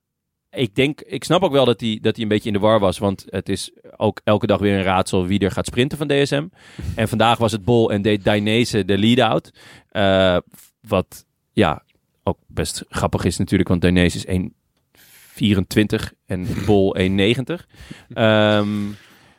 ik 0.50 0.74
denk, 0.74 1.00
ik 1.00 1.24
snap 1.24 1.42
ook 1.42 1.52
wel 1.52 1.64
dat 1.64 1.80
hij, 1.80 1.98
dat 2.00 2.14
hij 2.14 2.22
een 2.22 2.28
beetje 2.30 2.48
in 2.48 2.54
de 2.54 2.60
war 2.60 2.78
was. 2.80 2.98
Want 2.98 3.24
het 3.26 3.48
is 3.48 3.70
ook 3.96 4.20
elke 4.24 4.46
dag 4.46 4.58
weer 4.58 4.76
een 4.76 4.82
raadsel 4.82 5.26
wie 5.26 5.38
er 5.38 5.50
gaat 5.50 5.66
sprinten 5.66 5.98
van 5.98 6.06
DSM. 6.06 6.46
en 6.96 7.08
vandaag 7.08 7.38
was 7.38 7.52
het 7.52 7.64
Bol 7.64 7.90
en 7.92 8.02
deed 8.02 8.24
Dainese 8.24 8.84
de 8.84 8.98
lead-out. 8.98 9.50
Eh, 9.88 10.36
wat 10.80 11.24
ja, 11.52 11.82
ook 12.22 12.38
best 12.46 12.84
grappig 12.88 13.24
is 13.24 13.36
natuurlijk. 13.38 13.68
Want 13.68 13.80
Dainese 13.80 14.16
is 14.16 14.24
1,24 15.34 16.08
en 16.26 16.46
Bol 16.66 16.96
1,90. 16.98 17.04
Ehm, 18.14 18.68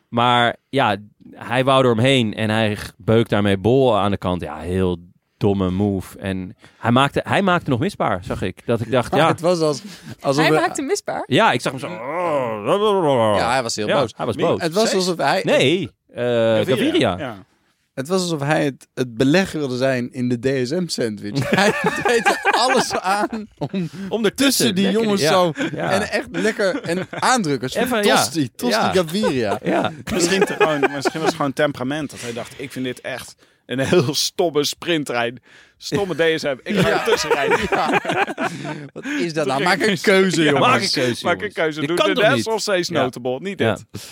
maar 0.10 0.56
ja, 0.70 0.96
hij 1.32 1.64
wou 1.64 1.86
er 1.86 1.92
omheen 1.92 2.34
en 2.34 2.50
hij 2.50 2.78
beukt 2.98 3.30
daarmee 3.30 3.58
Bol 3.58 3.98
aan 3.98 4.12
de 4.12 4.18
kant. 4.18 4.42
Ja, 4.42 4.58
heel 4.60 4.98
domme 5.38 5.70
move. 5.70 6.18
En 6.20 6.56
hij 6.78 6.92
maakte, 6.92 7.22
hij 7.28 7.42
maakte 7.42 7.70
nog 7.70 7.80
misbaar, 7.80 8.24
zag 8.24 8.42
ik. 8.42 8.66
Dat 8.66 8.82
ik 8.82 8.92
dacht, 8.92 9.12
Maar 9.12 9.20
ja, 9.22 9.28
Het 9.28 9.42
was 9.42 9.60
als, 9.60 9.82
alsof... 10.22 10.44
Hij 10.44 10.54
we- 10.54 10.60
maakte 10.60 10.82
misbaar. 10.82 11.24
ja 11.26 11.52
ik 11.52 11.62
zag 11.62 11.72
hem 11.72 11.82
zo. 11.82 11.88
Ja, 13.36 13.52
hij 13.52 13.64
was 13.64 13.76
heel 13.76 13.88
Ja, 13.88 14.00
boos. 14.00 14.14
hij 14.18 14.26
was 14.26 14.36
boos. 14.36 14.62
Het 14.62 14.74
was 14.74 14.94
alsof 14.94 15.18
hij... 15.18 15.42
Nee, 15.44 15.90
eh 16.14 16.24
Gaviria. 16.56 17.18
Ja. 17.18 17.36
Het 17.94 18.08
was 18.08 18.22
alsof 18.22 18.40
hij 18.42 18.64
het, 18.66 18.88
het 18.94 19.18
beleg 19.18 19.52
wilde 19.52 19.78
zijn 19.78 20.12
in 20.12 20.30
de 20.30 20.40
DSM-sandwich. 20.40 21.50
hij 21.60 21.74
deed 22.06 22.40
alles 22.52 22.92
aan 22.94 23.48
om 23.58 23.90
Om 24.10 24.26
ertussen. 24.26 24.36
tussen 24.36 24.76
die 24.76 24.84
Lekker, 24.86 25.02
jongens 25.04 25.22
ja. 25.22 25.30
zo... 25.32 25.52
Ja. 25.76 25.92
En 25.92 26.10
echt 26.12 26.28
lekker... 26.32 26.82
En 26.82 27.08
aandrukkers. 27.10 27.74
Even, 27.76 27.98
Even, 27.98 28.04
ja. 28.10 28.16
Tosti. 28.16 28.50
Tosti 28.56 28.76
Ja. 28.76 28.94
Gaviria. 28.94 29.60
Ja, 29.64 29.92
Misschien, 30.14 30.46
te 30.46 30.54
gewoon, 30.54 30.80
misschien 30.80 31.20
was 31.20 31.26
het 31.30 31.36
gewoon 31.36 31.54
temperament. 31.54 32.10
Dat 32.12 32.22
hij 32.22 32.34
dacht, 32.34 32.54
ik 32.58 32.72
vind 32.72 32.86
dit 32.86 33.02
echt 33.02 33.36
een 33.66 33.80
heel 33.80 34.14
stomme 34.16 34.64
sprinttrein. 34.64 35.42
stomme 35.78 36.16
DSM. 36.36 36.56
Ik 36.64 36.76
ga 36.80 36.90
er 36.90 37.04
tussen 37.12 37.30
rijden. 37.32 37.60
Wat 38.94 39.06
is 39.06 39.34
dat 39.34 39.46
Toen 39.48 39.54
nou? 39.54 39.64
Maak 39.64 39.82
een 39.82 40.02
keuze, 40.02 40.44
Ja, 40.44 40.50
jongens. 40.52 40.68
maak 40.68 40.82
een 40.82 40.90
keuze. 40.92 41.26
Maak 41.26 41.34
een 41.34 41.40
jongens. 41.40 41.54
keuze. 41.56 41.80
Dit 41.80 41.88
Doe 41.90 41.98
kan 41.98 42.14
de 42.14 42.28
niet? 42.36 42.48
of 42.48 42.62
steeds 42.62 42.88
Ja. 42.90 43.02
notable. 43.02 43.40
Niet 43.40 43.60
Ja. 43.60 43.74
dit. 43.92 44.04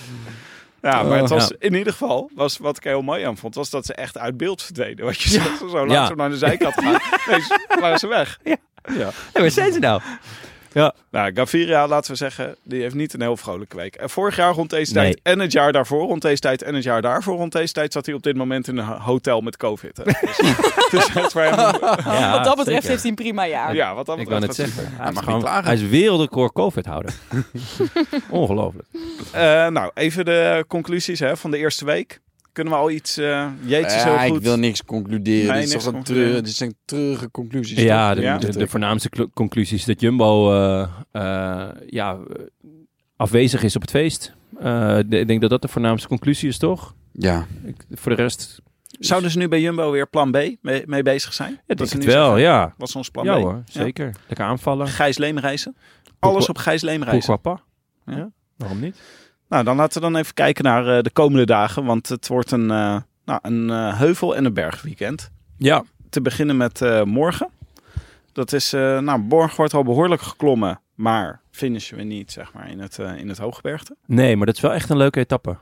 Ja, 0.81 1.03
maar 1.03 1.17
het 1.17 1.29
was 1.29 1.47
Ja. 1.47 1.55
in 1.59 1.73
ieder 1.73 1.91
geval, 1.93 2.29
was, 2.35 2.57
wat 2.57 2.77
ik 2.77 2.83
heel 2.83 3.01
mooi 3.01 3.23
aan 3.23 3.37
vond, 3.37 3.55
was 3.55 3.69
dat 3.69 3.85
ze 3.85 3.93
echt 3.93 4.17
uit 4.17 4.37
beeld 4.37 4.61
verdwenen. 4.61 5.05
Wat 5.05 5.21
je 5.21 5.33
Ja. 5.33 5.43
zegt, 5.43 5.57
zo 5.57 5.67
Ja. 5.79 5.85
langzaam 5.85 6.17
naar 6.17 6.29
de 6.29 6.37
zijkant 6.37 6.73
gaan. 6.73 6.91
Nee, 7.29 7.79
waren 7.79 7.99
ze 7.99 8.07
weg. 8.07 8.39
Hé, 8.43 9.05
waar 9.33 9.51
zijn 9.51 9.73
ze 9.73 9.79
nou? 9.79 10.01
Nou, 10.73 11.31
Gaviria, 11.33 11.87
laten 11.87 12.11
we 12.11 12.17
zeggen, 12.17 12.55
die 12.63 12.81
heeft 12.81 12.95
niet 12.95 13.13
een 13.13 13.21
heel 13.21 13.37
vrolijke 13.37 13.75
week. 13.75 13.95
En 13.95 14.09
vorig 14.09 14.35
jaar 14.35 14.53
rond 14.53 14.69
deze 14.69 14.93
Nee. 14.93 15.03
tijd 15.03 15.19
en 15.23 15.39
het 15.39 15.51
jaar 15.51 15.71
daarvoor 15.71 16.07
rond 16.07 16.21
deze 16.21 16.41
tijd 16.41 16.61
en 16.61 16.75
het 16.75 16.83
jaar 16.83 17.01
daarvoor 17.01 17.35
rond 17.37 17.51
deze 17.51 17.73
tijd 17.73 17.93
zat 17.93 18.05
hij 18.05 18.15
op 18.15 18.23
dit 18.23 18.35
moment 18.35 18.67
in 18.67 18.77
een 18.77 18.85
ho- 18.85 18.97
hotel 18.99 19.41
met 19.41 19.57
covid. 19.57 19.97
Hè. 19.97 20.03
Dus, 20.91 20.91
dus 20.91 21.13
dat 21.13 21.33
hem- 21.33 21.43
Ja, 22.13 22.31
Wat 22.31 22.43
dat 22.43 22.55
betreft 22.55 22.65
zeker. 22.65 22.89
heeft 22.89 23.01
hij 23.01 23.09
een 23.09 23.15
prima 23.15 23.47
jaar. 23.47 23.75
ja, 23.75 23.95
wat 23.95 24.05
dat 24.05 24.17
Ik 24.19 24.27
betreft. 24.29 24.57
net 24.57 24.57
dat- 24.57 24.67
zeggen. 24.75 24.95
Hij, 24.95 24.97
mag 24.97 25.07
is 25.09 25.15
niet 25.15 25.23
gewoon- 25.23 25.39
klagen. 25.41 25.63
hij 25.63 25.73
is 25.73 25.81
wereldrecord 25.81 26.51
COVID-houder. 26.53 27.13
Ongelooflijk. 28.29 28.87
Eh, 29.31 29.67
nou, 29.67 29.91
even 29.93 30.25
de 30.25 30.65
conclusies 30.67 31.19
hè, 31.19 31.37
van 31.37 31.51
de 31.51 31.57
eerste 31.57 31.85
week. 31.85 32.19
Kunnen 32.51 32.73
we 32.73 32.79
al 32.79 32.91
iets... 32.91 33.17
eh 33.17 33.47
Jeetje, 33.63 33.85
is 33.95 34.03
heel 34.03 34.13
Ja, 34.13 34.25
goed. 34.27 34.37
ik 34.37 34.43
wil 34.43 34.57
niks 34.57 34.83
concluderen. 34.85 35.47
Nee, 35.47 35.55
dit, 35.55 35.63
is 35.67 35.71
niks 35.71 35.83
toch 35.83 35.93
een 35.93 36.03
treur, 36.03 36.43
dit 36.43 36.53
zijn 36.53 36.75
treurige 36.85 37.31
conclusies. 37.31 37.79
Ja, 37.81 38.15
de, 38.15 38.21
Ja. 38.21 38.37
de, 38.37 38.57
de 38.57 38.67
voornaamste 38.67 39.09
cl- 39.09 39.23
conclusie 39.33 39.77
is 39.77 39.85
dat 39.85 40.01
Jumbo 40.01 40.51
eh, 40.53 40.87
eh, 41.11 41.69
ja, 41.89 42.17
afwezig 43.15 43.63
is 43.63 43.75
op 43.75 43.81
het 43.81 43.91
feest. 43.91 44.33
Eh, 44.59 44.97
de- 45.05 45.19
ik 45.19 45.27
denk 45.27 45.41
dat 45.41 45.49
dat 45.49 45.61
de 45.61 45.67
voornaamste 45.67 46.07
conclusie 46.07 46.49
is, 46.49 46.57
toch? 46.57 46.95
Ja. 47.11 47.45
Ik, 47.65 47.75
voor 47.91 48.15
de 48.15 48.21
rest, 48.21 48.61
Zouden 48.99 49.31
ze 49.31 49.37
nu 49.37 49.47
bij 49.47 49.61
Jumbo 49.61 49.91
weer 49.91 50.07
plan 50.07 50.31
B 50.31 50.35
mee, 50.61 50.83
mee 50.85 51.03
bezig 51.03 51.33
zijn? 51.33 51.51
ja, 51.51 51.57
Dat 51.67 51.77
denk 51.77 51.89
ze 51.89 51.95
het 51.97 52.05
nu 52.05 52.11
wel, 52.11 52.25
zeggen, 52.25 52.41
ja. 52.43 52.73
Wat 52.77 52.87
is 52.87 52.95
ons 52.95 53.09
plan 53.09 53.25
Ja 53.25 53.35
B? 53.37 53.41
hoor, 53.41 53.63
zeker. 53.65 54.15
Lekker 54.27 54.45
aanvallen. 54.45 54.87
Gijs 54.87 55.17
Leemreizen. 55.17 55.75
Alles 56.19 56.49
op 56.49 56.57
Gijs 56.57 56.81
Leemreizen. 56.81 57.33
Pourquoi 57.33 57.55
pas? 57.55 57.65
Ja. 58.15 58.21
Ja. 58.21 58.31
Waarom 58.57 58.79
niet? 58.79 58.95
Nou, 59.51 59.63
dan 59.63 59.75
laten 59.75 60.01
we 60.01 60.07
dan 60.11 60.15
even 60.15 60.33
kijken 60.33 60.63
naar 60.63 60.97
eh, 60.97 61.03
de 61.03 61.09
komende 61.11 61.45
dagen. 61.45 61.85
Want 61.85 62.09
het 62.09 62.27
wordt 62.27 62.51
een, 62.51 62.71
eh, 62.71 62.97
nou, 63.25 63.39
een 63.41 63.69
eh, 63.69 63.99
heuvel- 63.99 64.35
en 64.35 64.45
een 64.45 64.53
bergweekend. 64.53 65.31
Ja, 65.57 65.83
Te 66.09 66.21
beginnen 66.21 66.57
met 66.57 66.81
eh, 66.81 67.03
morgen. 67.03 67.49
Dat 68.33 68.53
is, 68.53 68.73
eh, 68.73 68.99
nou, 68.99 69.19
morgen 69.19 69.55
wordt 69.57 69.73
al 69.73 69.83
behoorlijk 69.83 70.21
geklommen. 70.21 70.81
Maar 70.95 71.41
finishen 71.51 71.97
we 71.97 72.03
niet, 72.03 72.31
zeg 72.31 72.53
maar, 72.53 72.69
in 72.69 72.79
het, 72.79 72.99
eh, 72.99 73.17
in 73.17 73.29
het 73.29 73.37
hooggebergte. 73.37 73.95
nee, 74.05 74.35
maar 74.37 74.45
dat 74.45 74.55
is 74.55 74.61
wel 74.61 74.73
echt 74.73 74.89
een 74.89 74.97
leuke 74.97 75.19
etappe. 75.19 75.57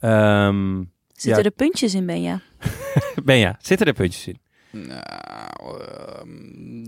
Ehm 0.00 0.82
Zitten 1.12 1.42
Ja. 1.42 1.48
er 1.48 1.56
puntjes 1.56 1.94
in, 1.94 2.06
Benja? 2.06 2.40
Benja, 3.24 3.56
zitten 3.60 3.86
er 3.86 3.92
puntjes 3.92 4.26
in? 4.26 4.38
Nou, 4.70 5.82
ehm, 5.84 6.84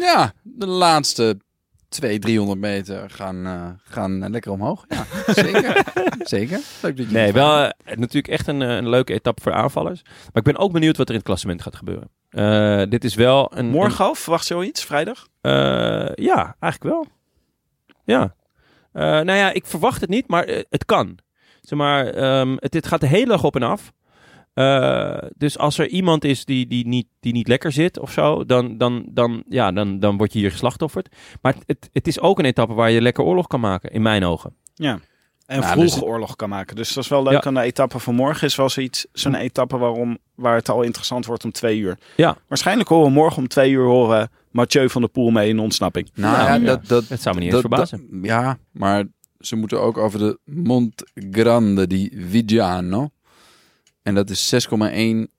ja, 0.00 0.32
de 0.42 0.66
laatste 0.66 1.38
200, 1.96 2.22
300 2.22 2.60
meter 2.60 3.10
gaan, 3.10 3.46
eh, 3.46 3.68
gaan 3.92 4.22
eh, 4.22 4.30
lekker 4.30 4.50
omhoog. 4.52 4.84
Ja, 4.88 5.04
zeker. 5.42 5.84
zeker. 6.18 6.60
Leuk 6.82 6.96
dat 6.96 7.06
je 7.06 7.12
Nee, 7.12 7.32
wel 7.32 7.58
eh, 7.64 7.96
natuurlijk 7.96 8.28
echt 8.28 8.46
een, 8.46 8.60
een 8.60 8.88
leuke 8.88 9.12
etappe 9.12 9.42
voor 9.42 9.52
aanvallers. 9.52 10.02
Maar 10.04 10.12
ik 10.34 10.42
ben 10.42 10.56
ook 10.56 10.72
benieuwd 10.72 10.96
wat 10.96 11.06
er 11.06 11.12
in 11.12 11.18
het 11.18 11.26
klassement 11.28 11.62
gaat 11.62 11.76
gebeuren. 11.76 12.08
Eh, 12.28 12.82
dit 12.90 13.04
is 13.04 13.14
wel 13.14 13.56
een... 13.56 13.66
Morgen 13.66 14.04
al, 14.04 14.14
verwacht 14.14 14.48
je 14.48 14.54
al 14.54 14.64
iets? 14.64 14.84
Vrijdag? 14.84 15.26
een- 15.40 15.52
eh, 15.52 16.24
ja, 16.24 16.56
eigenlijk 16.60 16.94
wel. 16.94 17.06
Ja. 18.04 18.34
Eh, 18.92 19.02
nou 19.02 19.32
ja, 19.32 19.52
ik 19.52 19.66
verwacht 19.66 20.00
het 20.00 20.10
niet, 20.10 20.28
maar 20.28 20.46
het 20.70 20.84
kan. 20.84 21.18
Zeg 21.60 21.78
maar, 21.78 22.06
ehm, 22.06 22.56
het, 22.58 22.74
het 22.74 22.86
gaat 22.86 23.00
de 23.00 23.06
hele 23.06 23.26
dag 23.26 23.44
op 23.44 23.56
en 23.56 23.62
af. 23.62 23.92
Eh, 24.56 25.16
dus 25.36 25.58
als 25.58 25.78
er 25.78 25.88
iemand 25.88 26.24
is 26.24 26.44
die, 26.44 26.66
die, 26.66 26.86
niet, 26.86 27.06
die 27.20 27.32
niet 27.32 27.48
lekker 27.48 27.72
zit 27.72 27.98
of 27.98 28.12
zo, 28.12 28.44
dan, 28.44 28.78
dan, 28.78 29.06
dan, 29.10 29.44
ja, 29.48 29.72
dan, 29.72 29.98
dan 30.00 30.16
word 30.16 30.32
je 30.32 30.38
hier 30.38 30.50
geslachtofferd. 30.50 31.08
Maar 31.42 31.52
het, 31.54 31.62
het, 31.66 31.90
het 31.92 32.06
is 32.06 32.20
ook 32.20 32.38
een 32.38 32.44
etappe 32.44 32.74
waar 32.74 32.90
je 32.90 33.00
lekker 33.02 33.24
oorlog 33.24 33.46
kan 33.46 33.60
maken, 33.60 33.90
in 33.90 34.02
mijn 34.02 34.24
ogen. 34.24 34.54
Ja. 34.74 34.98
En 35.46 35.60
Nou, 35.60 35.72
vroeg 35.72 35.84
dus- 35.84 36.02
oorlog 36.02 36.36
kan 36.36 36.48
maken. 36.48 36.76
Dus 36.76 36.92
dat 36.92 37.04
is 37.04 37.10
wel 37.10 37.22
leuk 37.22 37.32
Ja. 37.32 37.40
aan 37.42 37.54
de 37.54 37.60
etappe 37.60 37.98
van 37.98 38.14
morgen. 38.14 38.46
Is 38.46 38.56
wel 38.56 38.68
zoiets, 38.68 39.06
zo'n 39.12 39.34
etappe 39.34 39.76
waarom, 39.78 40.18
waar 40.34 40.54
het 40.54 40.68
al 40.68 40.82
interessant 40.82 41.26
wordt 41.26 41.44
om 41.44 41.52
twee 41.52 41.78
uur. 41.78 41.98
Ja. 42.16 42.36
Waarschijnlijk 42.48 42.88
horen 42.88 43.06
we 43.06 43.12
morgen 43.12 43.38
om 43.42 43.48
twee 43.48 43.70
uur 43.70 43.84
horen 43.86 44.28
Mathieu 44.50 44.90
van 44.90 45.00
der 45.00 45.10
Poel 45.10 45.30
mee 45.30 45.48
in 45.48 45.58
ontsnapping. 45.58 46.10
Nou 46.14 46.36
Nou, 46.36 46.46
ja, 46.48 46.54
ja. 46.54 46.64
dat, 46.64 46.86
dat, 46.88 47.08
Het 47.08 47.22
zou 47.22 47.34
me 47.34 47.40
niet 47.40 47.50
eens 47.52 47.60
verbazen. 47.60 48.06
dat- 48.10 48.24
ja, 48.24 48.58
maar 48.72 49.04
ze 49.38 49.56
moeten 49.56 49.80
ook 49.80 49.98
over 49.98 50.18
de 50.18 50.38
Mont 50.44 51.02
Grande 51.30 51.86
di 51.86 52.10
Vigiano. 52.28 53.10
En 54.06 54.14
dat 54.14 54.30
is 54.30 54.54
6,1 54.54 55.30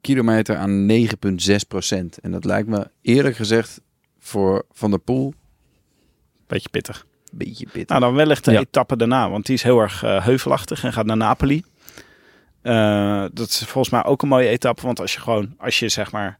kilometer 0.00 0.56
aan 0.56 0.90
9,6 0.90 1.56
procent. 1.68 2.18
En 2.18 2.30
dat 2.30 2.44
lijkt 2.44 2.68
me 2.68 2.90
eerlijk 3.02 3.36
gezegd 3.36 3.80
voor 4.18 4.64
Van 4.72 4.90
der 4.90 4.98
Poel 4.98 5.34
Beetje 6.46 6.68
pittig. 6.68 7.06
beetje 7.32 7.64
pittig. 7.66 7.88
Nou, 7.88 8.00
dan 8.00 8.14
wellicht 8.14 8.44
de 8.44 8.52
Ja. 8.52 8.60
etappe 8.60 8.96
daarna. 8.96 9.30
Want 9.30 9.46
die 9.46 9.54
is 9.54 9.62
heel 9.62 9.80
erg 9.80 10.02
eh, 10.02 10.24
heuvelachtig 10.24 10.84
en 10.84 10.92
gaat 10.92 11.06
naar 11.06 11.16
Napoli. 11.16 11.62
Eh, 12.62 13.24
dat 13.32 13.48
is 13.48 13.58
volgens 13.58 13.90
mij 13.92 14.04
ook 14.04 14.22
een 14.22 14.28
mooie 14.28 14.48
etappe. 14.48 14.82
Want 14.82 15.00
als 15.00 15.12
je 15.14 15.20
gewoon, 15.20 15.54
als 15.58 15.78
je 15.78 15.88
zeg 15.88 16.12
maar 16.12 16.38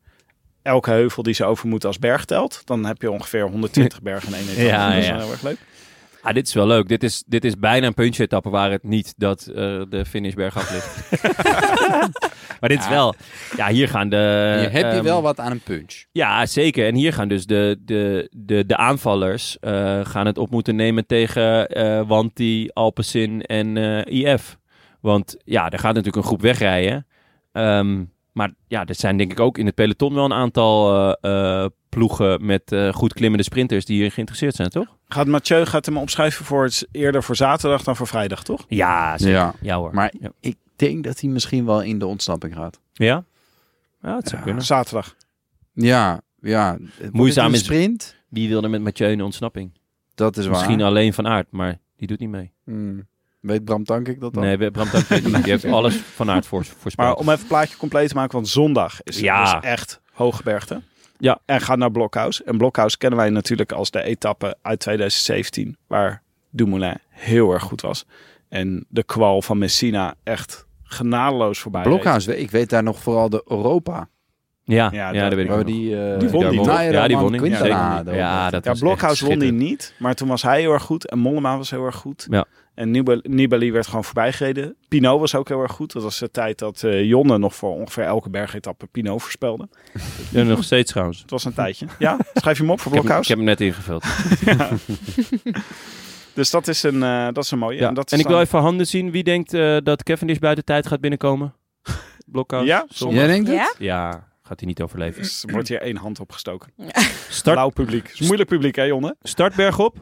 elke 0.62 0.90
heuvel 0.90 1.22
die 1.22 1.34
ze 1.34 1.44
over 1.44 1.68
moeten 1.68 1.88
als 1.88 1.98
berg 1.98 2.24
telt. 2.24 2.62
Dan 2.64 2.84
heb 2.84 3.02
je 3.02 3.10
ongeveer 3.10 3.48
120 3.48 4.02
bergen 4.10 4.28
in 4.28 4.34
één 4.34 4.42
etappe. 4.48 4.62
Ja, 4.64 4.88
dat 4.88 4.98
is 4.98 5.06
ja. 5.06 5.12
wel 5.12 5.22
heel 5.22 5.32
erg 5.32 5.42
leuk. 5.42 5.58
Ah, 6.26 6.34
dit 6.34 6.46
is 6.46 6.54
wel 6.54 6.66
leuk. 6.66 6.88
Dit 6.88 7.02
is, 7.02 7.22
dit 7.26 7.44
is 7.44 7.58
bijna 7.58 7.86
een 7.86 7.94
puntje-etappe 7.94 8.50
waar 8.50 8.70
het 8.70 8.82
niet 8.82 9.14
dat 9.16 9.46
eh, 9.46 9.54
de 9.88 10.04
finish 10.06 10.34
bergaf 10.34 10.70
ligt. 10.70 11.22
maar 12.60 12.68
dit 12.68 12.78
is 12.78 12.88
wel... 12.88 13.14
Ja, 13.56 13.68
hier 13.68 13.88
gaan 13.88 14.08
de... 14.08 14.16
Heb 14.70 14.72
je 14.72 14.82
ehm, 14.82 15.02
wel 15.04 15.22
wat 15.22 15.40
aan 15.40 15.50
een 15.50 15.60
punch. 15.60 16.04
Ja, 16.12 16.46
zeker. 16.46 16.86
En 16.86 16.94
hier 16.94 17.12
gaan 17.12 17.28
dus 17.28 17.46
de, 17.46 17.76
de, 17.80 18.30
de, 18.36 18.66
de 18.66 18.76
aanvallers 18.76 19.58
eh, 19.58 20.00
gaan 20.04 20.26
het 20.26 20.38
op 20.38 20.50
moeten 20.50 20.76
nemen 20.76 21.06
tegen 21.06 21.68
eh 21.68 22.02
Wanti, 22.06 22.68
Alpecin 22.72 23.42
en 23.42 23.76
IF. 24.04 24.58
Want 25.00 25.36
ja, 25.44 25.70
er 25.70 25.78
gaat 25.78 25.94
natuurlijk 25.94 26.16
een 26.16 26.22
groep 26.22 26.42
wegrijden. 26.42 27.06
Ehm, 27.52 28.04
maar 28.36 28.52
ja, 28.68 28.84
er 28.86 28.94
zijn 28.94 29.16
denk 29.16 29.32
ik 29.32 29.40
ook 29.40 29.58
in 29.58 29.66
het 29.66 29.74
peloton 29.74 30.14
wel 30.14 30.24
een 30.24 30.32
aantal 30.32 30.94
eh, 31.20 31.62
eh, 31.62 31.70
ploegen 31.88 32.46
met 32.46 32.72
eh, 32.72 32.92
goed 32.92 33.12
klimmende 33.12 33.44
sprinters 33.44 33.84
die 33.84 34.00
hier 34.00 34.12
geïnteresseerd 34.12 34.54
zijn, 34.54 34.68
toch? 34.70 34.96
Gaat 35.08 35.26
Mathieu 35.26 35.64
gaat 35.66 35.86
hem 35.86 35.96
opschrijven 35.96 36.44
voor 36.44 36.64
het, 36.64 36.88
eerder 36.90 37.22
voor 37.22 37.36
zaterdag 37.36 37.82
dan 37.82 37.96
voor 37.96 38.06
vrijdag, 38.06 38.44
toch? 38.44 38.64
Ja, 38.68 39.18
zeker. 39.18 39.34
Ja. 39.34 39.54
Ja 39.60 39.76
hoor. 39.76 39.94
Maar 39.94 40.14
Ja? 40.20 40.30
ik 40.40 40.56
denk 40.76 41.04
dat 41.04 41.20
hij 41.20 41.30
misschien 41.30 41.64
wel 41.64 41.82
in 41.82 41.98
de 41.98 42.06
ontsnapping 42.06 42.54
gaat. 42.54 42.80
Ja, 42.92 43.24
ja 44.02 44.16
het 44.16 44.28
zou 44.28 44.42
kunnen. 44.42 44.64
Zaterdag. 44.64 45.16
Ja, 45.72 46.20
ja. 46.40 46.78
Moeizaam 47.10 47.46
een 47.46 47.52
is- 47.52 47.64
sprint. 47.64 48.16
Wie 48.28 48.48
wilde 48.48 48.68
met 48.68 48.80
Mathieu 48.82 49.10
in 49.10 49.18
de 49.18 49.24
ontsnapping? 49.24 49.70
Dat 50.14 50.36
is 50.36 50.44
waar. 50.46 50.54
Misschien 50.54 50.82
alleen 50.82 51.12
van 51.12 51.26
aard, 51.26 51.46
maar 51.50 51.78
die 51.96 52.06
doet 52.08 52.18
niet 52.18 52.28
mee. 52.30 52.52
Hmm. 52.64 53.06
Weet 53.46 53.64
Bram 53.64 53.84
Tankik 53.84 54.20
dat 54.20 54.34
dan? 54.34 54.42
Nee, 54.42 54.70
Bram 54.70 54.88
Tank 54.90 55.06
weet 55.06 55.24
niet. 55.24 55.34
Die 55.34 55.52
heeft 55.52 55.64
alles 55.78 55.96
van 55.96 56.30
aard 56.30 56.46
voor, 56.46 56.64
voorspeld. 56.64 57.08
Maar 57.08 57.16
om 57.16 57.26
even 57.28 57.38
het 57.38 57.48
plaatje 57.48 57.76
compleet 57.76 58.08
te 58.08 58.14
maken, 58.14 58.32
want 58.34 58.48
zondag 58.48 59.02
is 59.02 59.14
het 59.14 59.24
Ja. 59.24 59.62
echt 59.62 60.00
hooggebergte. 60.12 60.80
Ja. 61.18 61.38
En 61.44 61.60
gaat 61.60 61.78
naar 61.78 61.90
Blokhuis. 61.90 62.42
En 62.42 62.58
Blokhuis 62.58 62.96
kennen 62.96 63.18
wij 63.18 63.30
natuurlijk 63.30 63.72
als 63.72 63.90
de 63.90 64.02
etappe 64.02 64.56
uit 64.62 64.78
2017, 64.80 65.76
waar 65.86 66.22
Dumoulin 66.50 66.98
heel 67.08 67.52
erg 67.52 67.62
goed 67.62 67.80
was. 67.80 68.04
En 68.48 68.86
de 68.88 69.02
kwal 69.04 69.42
van 69.42 69.58
Messina 69.58 70.14
echt 70.24 70.66
genadeloos 70.82 71.58
voorbij 71.58 71.82
reed. 71.82 71.92
Blokhuis, 71.92 72.26
ik 72.26 72.50
weet 72.50 72.70
daar 72.70 72.82
nog 72.82 72.98
vooral 72.98 73.28
de 73.30 73.42
Europa. 73.48 74.08
Ja, 74.68 74.88
Ja, 74.92 75.12
ja, 75.12 75.12
dat- 75.12 75.20
dat 75.22 75.32
weet 75.34 75.44
ik 75.44 75.48
Waar 75.50 75.56
nog. 75.58 75.66
we 75.66 75.72
die, 75.72 75.90
eh, 76.12 76.18
Die 76.18 76.28
won 76.28 76.40
die, 76.50 76.60
Ja, 76.92 77.06
die 77.06 77.16
won. 77.16 77.36
Quintana, 77.36 77.66
Ja, 77.66 78.02
dat 78.02 78.14
Ja, 78.14 78.50
dat 78.50 78.64
Ja, 78.64 78.72
Blokhuis 78.72 79.20
won 79.20 79.38
die 79.38 79.52
niet, 79.52 79.94
maar 79.98 80.14
toen 80.14 80.28
was 80.28 80.42
hij 80.42 80.60
heel 80.60 80.72
erg 80.72 80.82
goed. 80.82 81.08
En 81.10 81.18
Mollema 81.18 81.56
was 81.56 81.70
heel 81.70 81.84
erg 81.84 81.96
goed. 81.96 82.26
Ja. 82.30 82.44
En 82.74 82.90
Nibali, 82.90 83.20
Nibali 83.22 83.72
werd 83.72 83.86
gewoon 83.86 84.04
voorbijgereden. 84.04 84.76
Pinot 84.88 85.20
was 85.20 85.34
ook 85.34 85.48
heel 85.48 85.60
erg 85.62 85.72
goed. 85.72 85.92
Dat 85.92 86.02
was 86.02 86.18
de 86.18 86.30
tijd 86.30 86.58
dat 86.58 86.82
eh, 86.82 87.04
Jonne 87.04 87.38
nog 87.38 87.54
voor 87.54 87.70
ongeveer 87.70 88.04
elke 88.04 88.30
bergetappe 88.30 88.86
Pinot 88.86 89.20
voorspelde. 89.22 89.68
Ja, 90.30 90.42
nog 90.42 90.64
steeds 90.64 90.90
trouwens. 90.90 91.20
Het 91.20 91.30
was 91.30 91.44
een 91.44 91.54
tijdje. 91.54 91.86
Ja, 91.98 92.16
schrijf 92.34 92.56
je 92.56 92.62
hem 92.62 92.72
op 92.72 92.80
voor 92.80 92.92
Ik 92.94 92.98
heb, 93.02 93.08
hem- 93.08 93.22
Blokhuis. 93.22 93.22
ik 93.22 93.28
heb 93.28 93.36
hem 93.38 93.46
net 93.46 93.60
ingevuld. 93.60 94.04
Dus 96.34 96.50
dat 96.50 96.68
is 96.68 96.82
een, 96.82 97.02
eh, 97.02 97.24
dat 97.32 97.44
is 97.44 97.50
een 97.50 97.58
mooie. 97.58 97.78
Ja. 97.80 97.88
En, 97.88 97.94
dat 97.94 98.06
is 98.06 98.12
En 98.12 98.18
ik 98.18 98.26
wil 98.26 98.34
dan- 98.36 98.44
even 98.44 98.58
handen 98.58 98.86
zien. 98.86 99.10
Wie 99.10 99.22
denkt 99.22 99.54
eh, 99.54 99.76
dat 99.82 100.02
Cavendish 100.02 100.38
buiten 100.38 100.64
tijd 100.64 100.86
gaat 100.86 101.00
binnenkomen? 101.00 101.54
Blokhuis? 102.26 102.66
Ja? 102.66 102.86
Jij 102.88 103.26
denkt 103.26 103.48
het? 103.48 103.74
Ja? 103.78 104.28
Gaat 104.46 104.60
hij 104.60 104.68
niet 104.68 104.82
overleven. 104.82 105.22
Dus 105.22 105.42
er 105.44 105.52
wordt 105.52 105.68
hier 105.68 105.80
één 105.80 105.96
hand 105.96 106.20
opgestoken. 106.20 106.72
Start, 107.28 107.56
Blauw 107.56 107.68
publiek. 107.70 108.08
is 108.08 108.20
moeilijk 108.20 108.48
publiek, 108.48 108.76
hè, 108.76 108.82
Jonne? 108.82 109.16
start 109.22 109.54
bergop. 109.54 109.96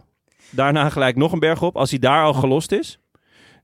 Daarna 0.50 0.90
gelijk 0.90 1.16
nog 1.16 1.32
een 1.32 1.38
berg 1.38 1.62
op. 1.62 1.76
Als 1.76 1.90
hij 1.90 1.98
daar 1.98 2.24
al 2.24 2.32
gelost 2.34 2.72
is, 2.72 2.98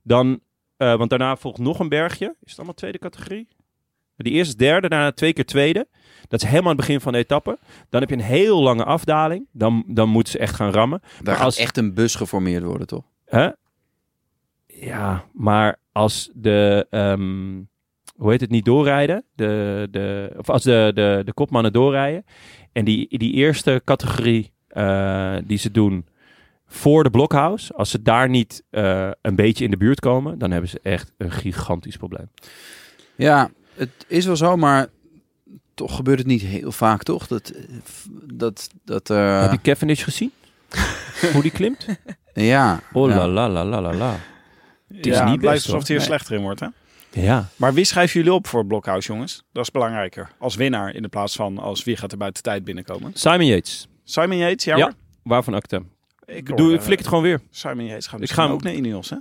dan... 0.03 0.41
eh, 0.77 0.95
want 0.97 1.11
daarna 1.11 1.37
volgt 1.37 1.59
nog 1.59 1.79
een 1.79 1.89
bergje. 1.89 2.27
Is 2.43 2.51
het 2.51 2.57
allemaal 2.57 2.75
tweede 2.75 2.99
categorie? 2.99 3.49
Die 4.17 4.33
eerste 4.33 4.53
is 4.53 4.57
derde, 4.59 4.89
daarna 4.89 5.13
twee 5.13 5.33
keer 5.33 5.45
tweede. 5.47 5.87
Dat 6.29 6.43
is 6.43 6.49
helemaal 6.49 6.71
aan 6.71 6.77
het 6.77 6.87
begin 6.87 7.01
van 7.01 7.13
de 7.13 7.19
etappe. 7.19 7.59
Dan 7.89 8.01
heb 8.01 8.11
je 8.11 8.17
een 8.17 8.23
heel 8.23 8.63
lange 8.63 8.85
afdaling. 8.85 9.47
Dan, 9.53 9.85
dan 9.87 10.09
moeten 10.09 10.33
ze 10.33 10.39
echt 10.39 10.55
gaan 10.55 10.71
rammen. 10.73 11.01
Daar 11.01 11.11
Maar 11.25 11.35
gaat 11.35 11.45
als- 11.45 11.57
echt 11.57 11.77
een 11.77 11.95
bus 11.95 12.15
geformeerd 12.15 12.65
worden, 12.65 12.87
toch? 12.87 13.05
Hè? 13.25 13.49
Ja, 14.67 15.25
maar 15.33 15.77
als 15.93 16.31
de, 16.35 16.87
ehm, 16.91 17.61
hoe 18.21 18.31
heet 18.31 18.41
het, 18.41 18.51
niet 18.51 18.65
doorrijden. 18.65 19.25
De, 19.35 19.89
de, 19.91 20.33
of 20.37 20.51
als 20.51 20.63
de, 20.63 20.91
de, 20.95 21.23
de 21.25 21.33
kopmannen 21.33 21.73
doorrijden. 21.73 22.25
En 22.73 22.85
die, 22.85 23.19
die 23.19 23.33
eerste 23.33 23.83
categorie 23.85 24.53
eh, 24.69 25.37
die 25.45 25.59
ze 25.59 25.71
doen 25.71 26.07
voor 26.67 27.03
de 27.03 27.11
blockhouse. 27.11 27.75
Als 27.75 27.91
ze 27.91 28.03
daar 28.03 28.29
niet 28.29 28.63
eh, 28.71 29.11
een 29.23 29.35
beetje 29.35 29.65
in 29.65 29.71
de 29.71 29.77
buurt 29.77 30.01
komen, 30.01 30.39
dan 30.39 30.51
hebben 30.51 30.71
ze 30.71 30.81
echt 30.83 31.13
een 31.19 31.31
gigantisch 31.31 31.97
probleem. 31.97 32.31
Ja, 33.15 33.51
het 33.75 33.91
is 34.07 34.27
wel 34.27 34.37
zo, 34.37 34.57
maar 34.57 34.89
toch 35.75 35.97
gebeurt 35.97 36.19
het 36.19 36.27
niet 36.27 36.43
heel 36.43 36.73
vaak, 36.73 37.03
toch? 37.03 37.27
Dat, 37.27 37.53
dat, 38.35 38.71
dat 38.85 39.11
eh, 39.11 39.41
Heb 39.41 39.53
je 39.53 39.61
Cavendish 39.61 40.05
gezien? 40.05 40.33
Hoe 41.33 41.43
die 41.43 41.51
klimt? 41.51 41.87
Ja. 42.35 42.81
Oh 42.93 43.11
ja. 43.11 43.17
la 43.17 43.49
la 43.49 43.49
la 43.49 43.65
la 43.65 43.81
la 43.81 43.95
la. 43.95 44.17
Het 44.95 45.07
is 45.07 45.21
niet 45.21 45.31
het 45.31 45.41
best, 45.41 45.67
alsof 45.67 45.87
hij 45.87 45.97
er 45.97 46.03
slechter 46.03 46.35
in 46.35 46.43
wordt, 46.43 46.61
hè? 46.61 46.67
Ja. 47.11 47.49
Maar 47.57 47.75
wie 47.75 47.85
schrijven 47.85 48.19
jullie 48.21 48.35
op 48.35 48.47
voor 48.47 48.67
Blokhuis, 48.67 49.07
jongens? 49.07 49.43
Dat 49.53 49.63
is 49.63 49.71
belangrijker. 49.71 50.31
Als 50.39 50.55
winnaar 50.55 50.95
in 50.95 51.03
de 51.03 51.09
plaats 51.09 51.37
van 51.37 51.59
als 51.59 51.85
wie 51.85 51.97
gaat 51.97 52.13
er 52.13 52.19
buiten 52.19 52.43
tijd 52.43 52.65
binnenkomen. 52.65 53.11
Simon 53.15 53.47
Yates. 53.47 53.89
Simon 54.05 54.37
Yates, 54.37 54.65
ja, 54.65 54.77
Ja. 54.77 54.93
Waarvan 55.23 55.55
acte? 55.55 55.83
Ik 56.27 56.47
Doe, 56.47 56.61
hoor, 56.61 56.73
ik 56.73 56.79
eh, 56.79 56.85
flik 56.85 56.99
het 56.99 57.09
gewoon 57.09 57.23
weer. 57.23 57.41
Simon 57.51 57.85
Yates 57.87 58.07
gaat 58.07 58.21
Ik 58.21 58.31
ga 58.31 58.43
hem- 58.43 58.53
ook 58.53 58.63
naar 58.63 58.73
Ineos, 58.73 59.11
hè? 59.11 59.17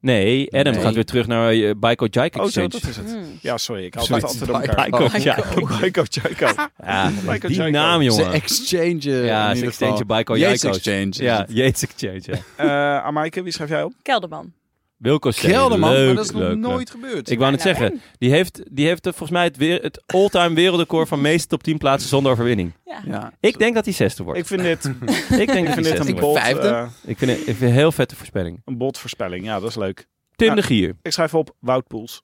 Nee, 0.00 0.52
Adam 0.58 0.72
Nee. 0.72 0.82
gaat 0.82 0.94
weer 0.94 1.04
terug 1.04 1.26
naar 1.26 1.54
uh, 1.54 1.70
Baiko 1.76 2.06
Jaik 2.10 2.34
Oh, 2.34 2.40
zo, 2.40 2.46
Exchange. 2.46 2.68
dat 2.68 2.82
is 2.82 2.96
het. 2.96 3.10
Hmm. 3.10 3.38
Ja, 3.40 3.58
sorry. 3.58 3.84
Ik 3.84 3.94
haal 3.94 4.04
Sorry, 4.04 4.20
het 4.22 4.30
altijd 4.30 4.50
door 4.50 4.60
elkaar. 4.60 4.90
Baiko 4.90 5.18
Jaik. 5.18 5.54
Baiko 5.80 6.02
Jaiko. 6.08 6.46
Ja, 6.84 7.10
Baiko 7.24 7.48
die 7.48 7.56
Jaiko. 7.56 7.78
naam, 7.78 7.98
Ze 8.02 8.04
jongen. 8.06 8.32
exchange. 8.32 8.98
eh, 9.20 9.26
Ja, 9.26 9.54
ze 9.54 9.66
exchange. 9.66 10.04
Baiko 10.04 10.36
Jaiko's. 10.36 10.76
exchange. 10.76 11.10
Ja. 11.12 11.46
Yates 11.48 11.82
Exchange, 11.82 12.20
ja. 12.22 12.38
Eh 12.56 13.04
Amaike, 13.04 13.42
wie 13.42 13.52
schrijf 13.52 13.70
jij 13.70 13.82
op? 13.82 13.92
Kelderman. 14.02 14.52
Wilco 15.00 15.30
Steele, 15.30 15.54
Gelderman, 15.54 15.90
leuk, 15.92 16.06
maar 16.06 16.14
dat 16.14 16.24
is 16.24 16.30
nog 16.30 16.40
leuk, 16.40 16.50
leuk. 16.50 16.58
nooit 16.58 16.90
gebeurd. 16.90 17.30
Ik 17.30 17.38
wou 17.38 17.50
net 17.50 17.64
Nou, 17.64 17.76
zeggen, 17.76 18.00
die 18.18 18.30
heeft, 18.30 18.60
die 18.70 18.86
heeft 18.86 19.02
volgens 19.02 19.30
mij 19.30 19.44
het, 19.44 19.56
weer, 19.56 19.82
het 19.82 20.02
all-time 20.06 20.54
wereldrecord 20.54 21.08
van 21.08 21.20
meeste 21.20 21.46
top 21.48 21.62
10 21.62 21.78
plaatsen 21.78 22.08
zonder 22.08 22.32
overwinning. 22.32 22.72
Ja. 22.84 23.00
ja. 23.06 23.32
Ik 23.40 23.58
denk 23.58 23.74
dat 23.74 23.84
hij 23.84 23.94
zesde 23.94 24.22
wordt. 24.22 24.38
Ik 24.38 24.46
vind 24.46 24.62
dit, 24.62 24.84
Ik 24.84 24.92
denk 25.28 25.48
ik 25.50 25.64
dat 25.64 25.74
vind 25.74 25.86
hij 25.86 25.96
dit 26.06 26.22
een, 26.22 26.34
vijfde. 26.34 26.68
eh, 26.68 26.86
Ik 27.04 27.18
vind 27.18 27.30
het 27.30 27.38
ik 27.40 27.44
vind 27.44 27.58
het 27.58 27.68
een 27.68 27.74
heel 27.74 27.92
vette 27.92 28.16
voorspelling. 28.16 28.62
een 28.64 28.78
bold 28.78 28.98
voorspelling. 28.98 29.44
Ja, 29.44 29.60
dat 29.60 29.68
is 29.68 29.76
leuk. 29.76 30.06
Tim 30.36 30.48
Ja. 30.48 30.54
de 30.54 30.62
Gier. 30.62 30.96
Ik 31.02 31.12
schrijf 31.12 31.34
op 31.34 31.54
Wout 31.60 31.86
Poels. 31.86 32.22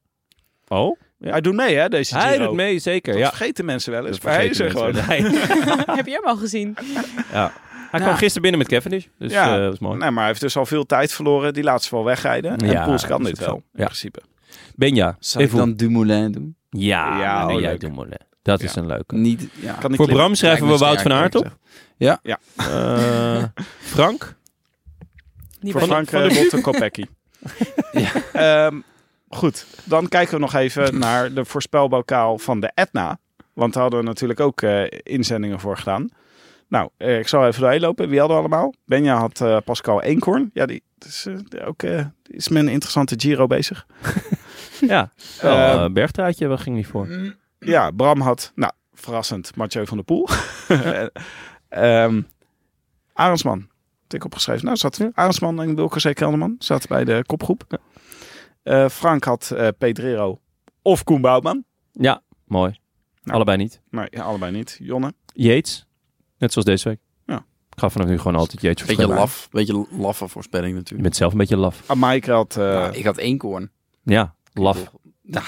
Oh? 0.68 0.96
Ja. 1.18 1.30
Hij 1.30 1.40
doet 1.40 1.54
mee, 1.54 1.76
hè, 1.76 1.88
deze 1.88 2.16
Hij 2.18 2.32
Giro. 2.32 2.46
doet 2.46 2.54
mee, 2.56 2.78
zeker. 2.78 3.12
Dat 3.12 3.22
Ja. 3.22 3.28
vergeten 3.28 3.64
mensen 3.64 3.92
wel 3.92 4.06
eens. 4.06 4.16
Dat 4.16 4.24
Maar 4.24 4.34
hij 4.40 4.46
is 4.46 4.60
er 4.60 4.70
gewoon. 4.70 4.94
Heb 4.94 6.06
je 6.06 6.12
hem 6.12 6.24
al 6.24 6.36
gezien? 6.36 6.76
ja. 7.32 7.52
Hij 7.96 8.04
kwam 8.06 8.16
gisteren 8.18 8.42
binnen 8.42 8.60
met 8.60 8.68
Cavendish, 8.68 9.04
dus 9.18 9.32
Ja. 9.32 9.54
eh, 9.56 9.62
dat 9.62 9.72
is 9.72 9.78
mooi. 9.78 9.98
Nee, 9.98 10.10
maar 10.10 10.18
hij 10.18 10.26
heeft 10.26 10.40
dus 10.40 10.56
al 10.56 10.66
veel 10.66 10.86
tijd 10.86 11.12
verloren. 11.12 11.54
Die 11.54 11.62
laat 11.62 11.82
ze 11.82 11.94
wel 11.94 12.04
wegrijden. 12.04 12.56
En 12.56 12.68
Ja, 12.70 12.84
Poels 12.84 13.06
kan 13.06 13.22
dit 13.22 13.38
wel, 13.38 13.54
in 13.54 13.62
Ja. 13.72 13.84
principe. 13.84 14.20
Benja, 14.74 15.16
Zou 15.18 15.44
ik 15.44 15.50
even 15.50 15.66
dan 15.66 15.74
Dumoulin 15.76 16.32
doen? 16.32 16.56
Ja, 16.70 17.18
Ja, 17.20 17.46
nee, 17.46 17.54
oh, 17.56 17.60
jij 17.60 17.70
leuk. 17.70 17.80
doet 17.80 17.94
Moulin. 17.94 18.18
Dat 18.42 18.62
is 18.62 18.74
Ja. 18.74 18.80
een 18.80 18.86
leuke. 18.86 19.14
Niet, 19.14 19.48
ja. 19.60 19.72
Kan 19.72 19.94
Voor 19.96 20.06
Bram 20.08 20.34
schrijven 20.34 20.66
we 20.68 20.76
Wout 20.76 21.02
van 21.02 21.12
Aert 21.12 21.34
op. 21.34 21.42
eerlijk 21.98 22.20
Ja. 22.22 22.38
Eh, 22.56 23.44
Frank? 23.78 24.34
Niet 25.60 25.72
Voor 25.72 25.80
Frank 25.82 26.08
van 26.08 26.28
de 26.28 26.34
Botte 26.34 26.60
Kopecky. 26.70 27.04
Ehm, 28.32 28.80
goed, 29.28 29.66
dan 29.84 30.08
kijken 30.08 30.34
we 30.34 30.40
nog 30.40 30.54
even 30.54 30.98
naar 30.98 31.32
de 31.32 31.44
voorspelbokaal 31.44 32.38
van 32.38 32.60
de 32.60 32.70
Etna. 32.74 33.18
Want 33.52 33.72
daar 33.72 33.82
hadden 33.82 34.00
we 34.00 34.06
natuurlijk 34.06 34.40
ook 34.40 34.62
eh, 34.62 34.82
inzendingen 35.02 35.60
voor 35.60 35.76
gedaan. 35.78 36.08
Nou, 36.68 36.90
eh, 36.96 37.18
ik 37.18 37.28
zal 37.28 37.46
even 37.46 37.60
doorheen 37.60 37.80
lopen. 37.80 38.08
Wie 38.08 38.18
hadden 38.18 38.36
we 38.36 38.42
allemaal? 38.42 38.74
Benja 38.84 39.16
had 39.16 39.40
eh, 39.40 39.56
Pascal 39.64 40.02
Eenkorn. 40.02 40.50
Ja, 40.52 40.66
die, 40.66 40.82
is, 41.06 41.26
eh, 41.26 41.66
ook, 41.68 41.82
is 42.22 42.48
met 42.48 42.62
een 42.62 42.68
interessante 42.68 43.14
Giro 43.18 43.46
bezig. 43.46 43.86
Ja, 44.80 45.12
wel, 45.40 45.56
Eh, 45.56 45.84
eh, 45.84 45.92
bergtruitje, 45.92 46.46
waar 46.46 46.58
ging 46.58 46.76
die 46.76 46.86
voor? 46.88 47.34
Ja, 47.58 47.90
Bram 47.90 48.20
had, 48.20 48.52
nou, 48.54 48.72
verrassend, 48.92 49.56
Mathieu 49.56 49.86
van 49.86 49.96
der 49.96 50.06
Poel. 50.06 50.28
Ehm 51.68 52.22
Arendsman. 53.12 53.68
Ik 54.08 54.24
opgeschreven. 54.24 54.64
Nou, 54.64 54.76
zat 54.76 55.08
Arendsman 55.12 55.60
en 55.62 55.74
Wilke 55.74 56.10
C. 56.10 56.14
Kelderman. 56.14 56.56
Zaten 56.58 56.88
bij 56.88 57.04
de 57.04 57.24
kopgroep. 57.26 57.80
Frank 58.90 59.24
had 59.24 59.54
Pedrero 59.78 60.40
of 60.82 61.04
Koen 61.04 61.20
Bouwman. 61.20 61.64
Ja, 61.92 62.22
mooi. 62.44 62.78
Nou. 63.22 63.36
Allebei 63.36 63.56
niet. 63.56 63.80
Ja, 63.90 64.22
allebei 64.22 64.52
niet. 64.52 64.76
Jonne. 64.82 65.12
Yates, 65.32 65.85
net 66.38 66.52
zoals 66.52 66.66
deze 66.68 66.88
week. 66.88 66.98
Ja. 67.26 67.36
Ik 67.70 67.78
ga 67.82 67.88
vanaf 67.88 68.06
nu 68.08 68.18
gewoon 68.18 68.36
altijd 68.36 68.60
Yates 68.62 68.80
Beetje 68.86 68.94
voorspellen. 68.94 69.20
laf. 69.22 69.48
Beetje 69.50 69.86
laffe 69.90 70.28
voorspelling 70.28 70.70
Je 70.70 70.74
natuurlijk. 70.74 71.02
bent 71.02 71.16
zelf 71.16 71.32
een 71.32 71.38
beetje 71.38 71.56
laf. 71.56 71.82
Amaike 71.86 72.32
had... 72.32 72.56
eh 72.56 72.64
Nou, 72.64 72.94
ik 72.96 73.04
had 73.04 73.16
één 73.18 73.38
koorn. 73.38 73.70
Ja, 74.02 74.34
laf. 74.52 74.84
Ma- 75.22 75.42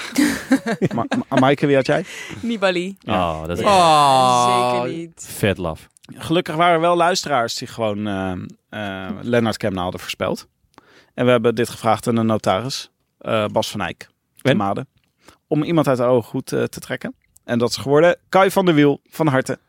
Ma- 0.93 1.05
Amaike, 1.27 1.65
wie 1.65 1.75
had 1.75 1.85
jij? 1.85 2.05
Nibali. 2.41 2.97
Oh, 3.05 3.45
dat 3.47 3.57
is 3.59 3.65
Oh. 3.65 4.81
Zeker 4.81 4.97
niet. 4.97 5.25
vet 5.29 5.57
laf. 5.57 5.87
Gelukkig 6.15 6.55
waren 6.55 6.73
er 6.73 6.79
wel 6.81 6.95
luisteraars 6.95 7.55
die 7.55 7.67
gewoon 7.67 8.07
eh 8.07 8.31
eh 8.69 9.09
Lennart 9.21 9.57
Kemna 9.57 9.81
hadden 9.81 9.99
voorspeld. 9.99 10.47
En 11.13 11.25
we 11.25 11.31
hebben 11.31 11.55
dit 11.55 11.69
gevraagd 11.69 12.07
aan 12.07 12.15
de 12.15 12.21
notaris, 12.23 12.91
eh, 13.17 13.45
Bas 13.45 13.69
van 13.71 13.81
Eyck, 13.81 14.09
te 14.35 14.49
En? 14.49 14.57
Maden. 14.57 14.87
Om 15.47 15.63
iemand 15.63 15.87
uit 15.87 15.97
de 15.97 16.03
ogen 16.03 16.29
goed 16.29 16.51
eh, 16.53 16.63
te 16.63 16.79
trekken. 16.79 17.15
En 17.43 17.59
dat 17.59 17.69
is 17.69 17.77
geworden 17.77 18.17
Kai 18.29 18.51
van 18.51 18.65
der 18.65 18.75
Wiel, 18.75 18.99
van 19.09 19.27
harte. 19.27 19.59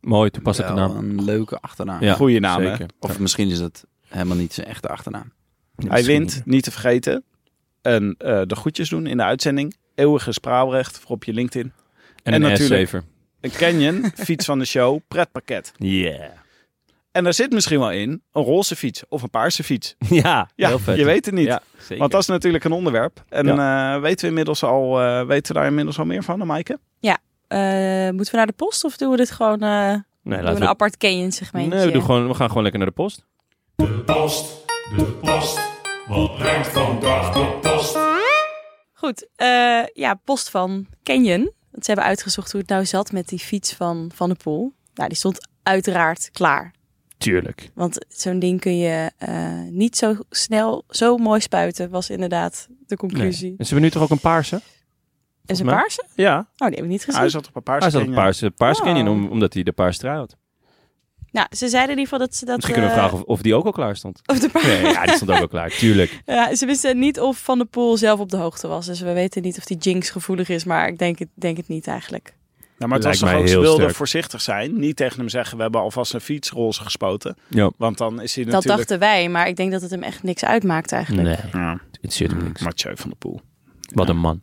Mooi, 0.00 0.30
toepasselijke 0.30 0.76
naam. 0.76 0.96
Een 0.96 1.24
leuke 1.24 1.60
achternaam. 1.60 2.02
Ja, 2.04 2.14
Goeie 2.14 2.40
naam, 2.40 2.62
hè? 2.62 2.74
Of 2.98 3.18
misschien 3.18 3.48
is 3.50 3.58
het 3.58 3.84
helemaal 4.08 4.36
niet 4.36 4.52
zijn 4.52 4.66
echte 4.66 4.88
achternaam. 4.88 5.32
Hij 5.76 5.88
Misschien 5.88 6.16
wint, 6.18 6.34
niet. 6.34 6.46
niet 6.46 6.62
te 6.64 6.70
vergeten. 6.70 7.24
En 7.82 8.14
eh, 8.18 8.40
de 8.46 8.54
groetjes 8.56 8.88
doen 8.88 9.06
in 9.06 9.16
de 9.16 9.22
uitzending. 9.22 9.76
Eeuwige 9.94 10.32
spraakrecht 10.32 10.98
voor 10.98 11.10
op 11.10 11.24
je 11.24 11.32
LinkedIn. 11.32 11.72
En, 12.22 12.32
En 12.32 12.42
een 12.42 12.50
natuurlijk- 12.50 12.90
S7. 12.90 12.98
Een 13.40 13.50
Canyon, 13.50 14.10
fiets 14.26 14.44
van 14.44 14.58
de 14.58 14.64
show, 14.64 15.00
pretpakket. 15.08 15.72
Yeah. 15.76 16.30
En 17.12 17.24
daar 17.24 17.34
zit 17.34 17.52
misschien 17.52 17.78
wel 17.78 17.90
in 17.92 18.22
een 18.32 18.42
roze 18.42 18.76
fiets 18.76 19.02
of 19.08 19.22
een 19.22 19.30
paarse 19.30 19.62
fiets. 19.64 19.96
Ja, 20.08 20.50
Ja, 20.56 20.68
heel 20.68 20.78
vet. 20.78 20.96
je 20.96 21.04
weet 21.04 21.26
het 21.26 21.34
niet. 21.34 21.46
Ja, 21.46 21.62
zeker. 21.78 21.98
Want 21.98 22.10
dat 22.12 22.20
is 22.20 22.26
natuurlijk 22.26 22.64
een 22.64 22.72
onderwerp. 22.72 23.24
En 23.28 23.48
eh, 23.48 24.00
weten 24.00 24.20
we 24.20 24.26
inmiddels 24.28 24.62
al, 24.62 25.00
eh, 25.00 25.26
weten 25.26 25.52
we 25.54 25.58
daar 25.60 25.68
inmiddels 25.68 25.98
al 25.98 26.04
meer 26.04 26.22
van, 26.22 26.46
Maaike? 26.46 26.78
Eh, 27.50 28.10
moeten 28.10 28.30
we 28.30 28.36
naar 28.36 28.46
de 28.46 28.52
post 28.52 28.84
of 28.84 28.96
doen 28.96 29.10
we 29.10 29.16
dit 29.16 29.30
gewoon 29.30 29.62
eh 29.62 29.68
nee, 29.68 30.02
doen 30.22 30.36
we 30.38 30.42
laten 30.42 30.62
een 30.62 30.68
apart 30.68 30.96
Canyon 30.96 31.32
segmentje? 31.32 31.70
nee 31.70 31.86
we, 31.86 31.92
doen 31.92 32.02
gewoon, 32.02 32.28
we 32.28 32.34
gaan 32.34 32.48
gewoon 32.48 32.62
lekker 32.62 32.80
naar 32.80 32.88
de 32.88 32.94
post. 32.94 33.26
Post, 34.04 34.66
de 34.96 35.04
post. 35.04 35.60
Wat 36.08 36.36
brengt 36.38 36.68
vandaag 36.68 37.32
de 37.32 37.58
post? 37.60 37.98
Goed, 38.92 39.28
eh, 39.36 39.82
ja, 39.92 40.14
post 40.24 40.50
van 40.50 40.86
Canyon. 41.02 41.40
Want 41.70 41.84
ze 41.84 41.90
hebben 41.90 42.04
uitgezocht 42.04 42.52
hoe 42.52 42.60
het 42.60 42.70
nou 42.70 42.86
zat 42.86 43.12
met 43.12 43.28
die 43.28 43.38
fiets 43.38 43.72
van 43.72 44.10
Van 44.14 44.28
de 44.28 44.34
Poel. 44.34 44.72
Nou, 44.94 45.08
die 45.08 45.18
stond 45.18 45.48
uiteraard 45.62 46.30
klaar. 46.32 46.74
Tuurlijk. 47.18 47.70
Want 47.74 48.06
zo'n 48.08 48.38
ding 48.38 48.60
kun 48.60 48.78
je 48.78 49.10
eh, 49.18 49.62
niet 49.70 49.96
zo 49.96 50.16
snel, 50.30 50.84
zo 50.88 51.16
mooi 51.16 51.40
spuiten, 51.40 51.90
was 51.90 52.10
inderdaad 52.10 52.68
de 52.86 52.96
conclusie. 52.96 53.54
En 53.58 53.66
ze 53.66 53.72
hebben 53.72 53.82
nu 53.82 53.90
toch 53.90 54.02
ook 54.02 54.10
een 54.10 54.20
paarse? 54.20 54.60
En 55.50 55.56
zijn 55.56 55.68
paarse? 55.68 56.04
Ja, 56.14 56.38
Oh, 56.38 56.66
die 56.66 56.76
heb 56.76 56.84
ik 56.84 56.90
niet 56.90 57.04
gezien. 57.04 57.20
Hij 57.20 57.28
zat 57.30 57.48
op 57.48 57.56
een 57.56 57.62
paarse 57.62 57.82
hij 57.82 57.90
zat 57.90 58.00
op 58.00 58.06
Canyon. 58.06 58.24
paarse, 58.24 58.50
paarse 58.50 58.80
Oh. 58.80 58.86
canyon, 58.86 59.08
om, 59.08 59.28
omdat 59.30 59.54
hij 59.54 59.62
de 59.62 59.72
paarse 59.72 59.98
trui 59.98 60.16
had. 60.18 60.36
Nou, 61.32 61.46
ze 61.50 61.68
zeiden 61.68 61.82
in 61.96 61.98
ieder 61.98 62.02
geval 62.12 62.18
dat 62.18 62.34
ze 62.36 62.44
dat... 62.44 62.54
Misschien 62.56 62.74
kunnen 62.76 62.94
we 62.94 62.96
eh, 63.00 63.02
vragen 63.02 63.22
of, 63.26 63.34
of 63.34 63.42
die 63.42 63.54
ook 63.54 63.64
al 63.64 63.72
klaar 63.72 63.96
stond. 63.96 64.20
Of 64.26 64.38
de 64.38 64.48
paard. 64.48 64.64
Nee, 64.66 64.82
ja, 64.82 65.04
die 65.04 65.14
stond 65.14 65.30
ook 65.30 65.40
al 65.40 65.48
klaar, 65.48 65.70
tuurlijk. 65.70 66.20
Ja, 66.26 66.54
ze 66.54 66.66
wisten 66.66 66.98
niet 66.98 67.20
of 67.20 67.38
Van 67.38 67.58
der 67.58 67.66
Poel 67.66 67.96
zelf 67.96 68.20
op 68.20 68.30
de 68.30 68.36
hoogte 68.36 68.68
was. 68.68 68.86
Dus 68.86 69.00
we 69.00 69.12
weten 69.12 69.42
niet 69.42 69.58
of 69.58 69.64
die 69.64 69.76
jinx 69.76 70.10
gevoelig 70.10 70.48
is. 70.48 70.64
Maar 70.64 70.88
ik 70.88 70.98
denk 70.98 71.18
het, 71.18 71.28
denk 71.34 71.56
het 71.56 71.68
niet 71.68 71.86
eigenlijk. 71.86 72.34
Nou, 72.78 72.90
maar 72.92 72.98
het 73.00 73.08
was 73.08 73.20
Lijkt 73.20 73.20
toch 73.20 73.28
mij 73.30 73.38
ook, 73.40 73.46
ze 73.46 73.52
heel 73.52 73.62
wilden 73.62 73.80
sterk. 73.80 73.96
voorzichtig 73.96 74.40
zijn. 74.40 74.78
Niet 74.78 74.96
tegen 74.96 75.18
hem 75.18 75.28
zeggen, 75.28 75.56
we 75.56 75.62
hebben 75.62 75.80
alvast 75.80 76.14
een 76.14 76.20
fiets 76.20 76.50
roze 76.50 76.82
gespoten. 76.82 77.36
Ja. 77.48 77.70
Want 77.76 77.98
dan 77.98 78.20
is 78.20 78.34
hij 78.34 78.44
Dat 78.44 78.52
natuurlijk... 78.52 78.88
dachten 78.88 78.98
wij. 79.08 79.28
Maar 79.28 79.48
ik 79.48 79.56
denk 79.56 79.72
dat 79.72 79.82
het 79.82 79.90
hem 79.90 80.02
echt 80.02 80.22
niks 80.22 80.44
uitmaakt 80.44 80.92
eigenlijk. 80.92 81.28
Nee, 81.28 81.62
Ja, 81.62 81.72
het 81.72 81.94
interesseert 81.94 82.30
hem 82.30 82.42
niks. 82.44 82.60
Mathieu 82.60 82.96
van 82.96 83.08
der 83.08 83.18
Poel. 83.18 83.40
Wat 83.94 84.08
een 84.08 84.18
man. 84.18 84.40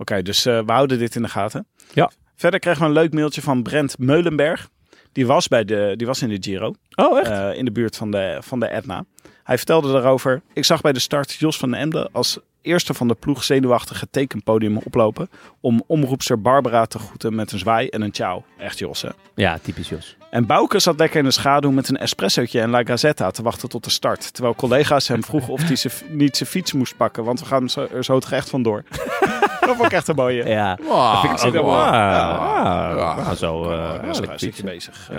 Oké, 0.00 0.22
dus 0.22 0.46
eh, 0.46 0.60
we 0.66 0.72
houden 0.72 0.98
dit 0.98 1.14
in 1.14 1.22
de 1.22 1.28
gaten. 1.28 1.66
Ja. 1.92 2.10
Verder 2.36 2.60
kregen 2.60 2.80
we 2.80 2.86
een 2.86 2.92
leuk 2.92 3.12
mailtje 3.12 3.42
van 3.42 3.62
Brent 3.62 3.98
Meulenberg. 3.98 4.68
Die 5.12 5.26
was, 5.26 5.48
bij 5.48 5.64
de, 5.64 5.92
die 5.96 6.06
was 6.06 6.22
in 6.22 6.28
de 6.28 6.36
Giro. 6.40 6.74
Oh, 6.94 7.18
echt? 7.18 7.30
eh, 7.30 7.58
in 7.58 7.64
de 7.64 7.72
buurt 7.72 7.96
van 7.96 8.10
de, 8.10 8.38
van 8.40 8.60
de 8.60 8.66
Etna. 8.66 9.04
Hij 9.44 9.56
vertelde 9.56 9.92
daarover. 9.92 10.42
Ik 10.52 10.64
zag 10.64 10.80
bij 10.80 10.92
de 10.92 10.98
start 10.98 11.32
Jos 11.32 11.56
van 11.58 11.70
den 11.70 11.80
Emden 11.80 12.08
als 12.12 12.38
eerste 12.62 12.94
van 12.94 13.08
de 13.08 13.14
ploeg 13.14 13.44
zenuwachtige 13.44 14.08
tekenpodium 14.10 14.76
oplopen. 14.76 15.30
Om 15.60 15.82
omroepster 15.86 16.40
Barbara 16.40 16.86
te 16.86 16.98
groeten 16.98 17.34
met 17.34 17.52
een 17.52 17.58
zwaai 17.58 17.88
en 17.88 18.02
een 18.02 18.12
ciao. 18.12 18.44
Echt 18.58 18.78
Jos, 18.78 19.02
hè? 19.02 19.08
Ja, 19.34 19.58
typisch 19.62 19.88
Jos. 19.88 20.16
En 20.30 20.46
Bouke 20.46 20.78
zat 20.78 20.98
lekker 20.98 21.18
in 21.18 21.24
de 21.24 21.30
schaduw 21.30 21.70
met 21.70 21.88
een 21.88 21.96
espressootje 21.96 22.60
en 22.60 22.70
La 22.70 22.82
Gazzetta 22.84 23.30
te 23.30 23.42
wachten 23.42 23.68
tot 23.68 23.84
de 23.84 23.90
start. 23.90 24.34
Terwijl 24.34 24.54
collega's 24.54 25.08
hem 25.08 25.24
vroegen 25.24 25.52
of 25.52 25.62
hij 25.62 25.76
niet 26.08 26.36
zijn 26.36 26.48
fiets 26.48 26.72
moest 26.72 26.96
pakken, 26.96 27.24
want 27.24 27.40
we 27.40 27.46
gaan 27.46 27.68
er 27.92 28.04
zo 28.04 28.18
toch 28.18 28.32
echt 28.32 28.48
vandoor. 28.50 28.82
dat 29.70 29.78
vond 29.78 29.92
ik 29.92 29.98
echt 29.98 30.08
een 30.08 30.14
mooie. 30.14 30.44
Ja. 30.48 30.78
Wow. 30.88 31.20
vind 31.20 31.54
ik 31.54 31.60
ook 31.60 31.66
wel- 31.66 31.74
ah, 31.76 31.86
ah, 31.86 32.96
Ja. 32.96 33.14
ah, 33.18 33.30
zo, 33.30 33.64
eh, 33.64 33.70
Ja, 33.70 33.90
lekker 33.92 34.14
zo 34.14 34.22
zit 34.22 34.40
je 34.40 34.46
fietsen. 34.46 34.64
bezig. 34.64 35.10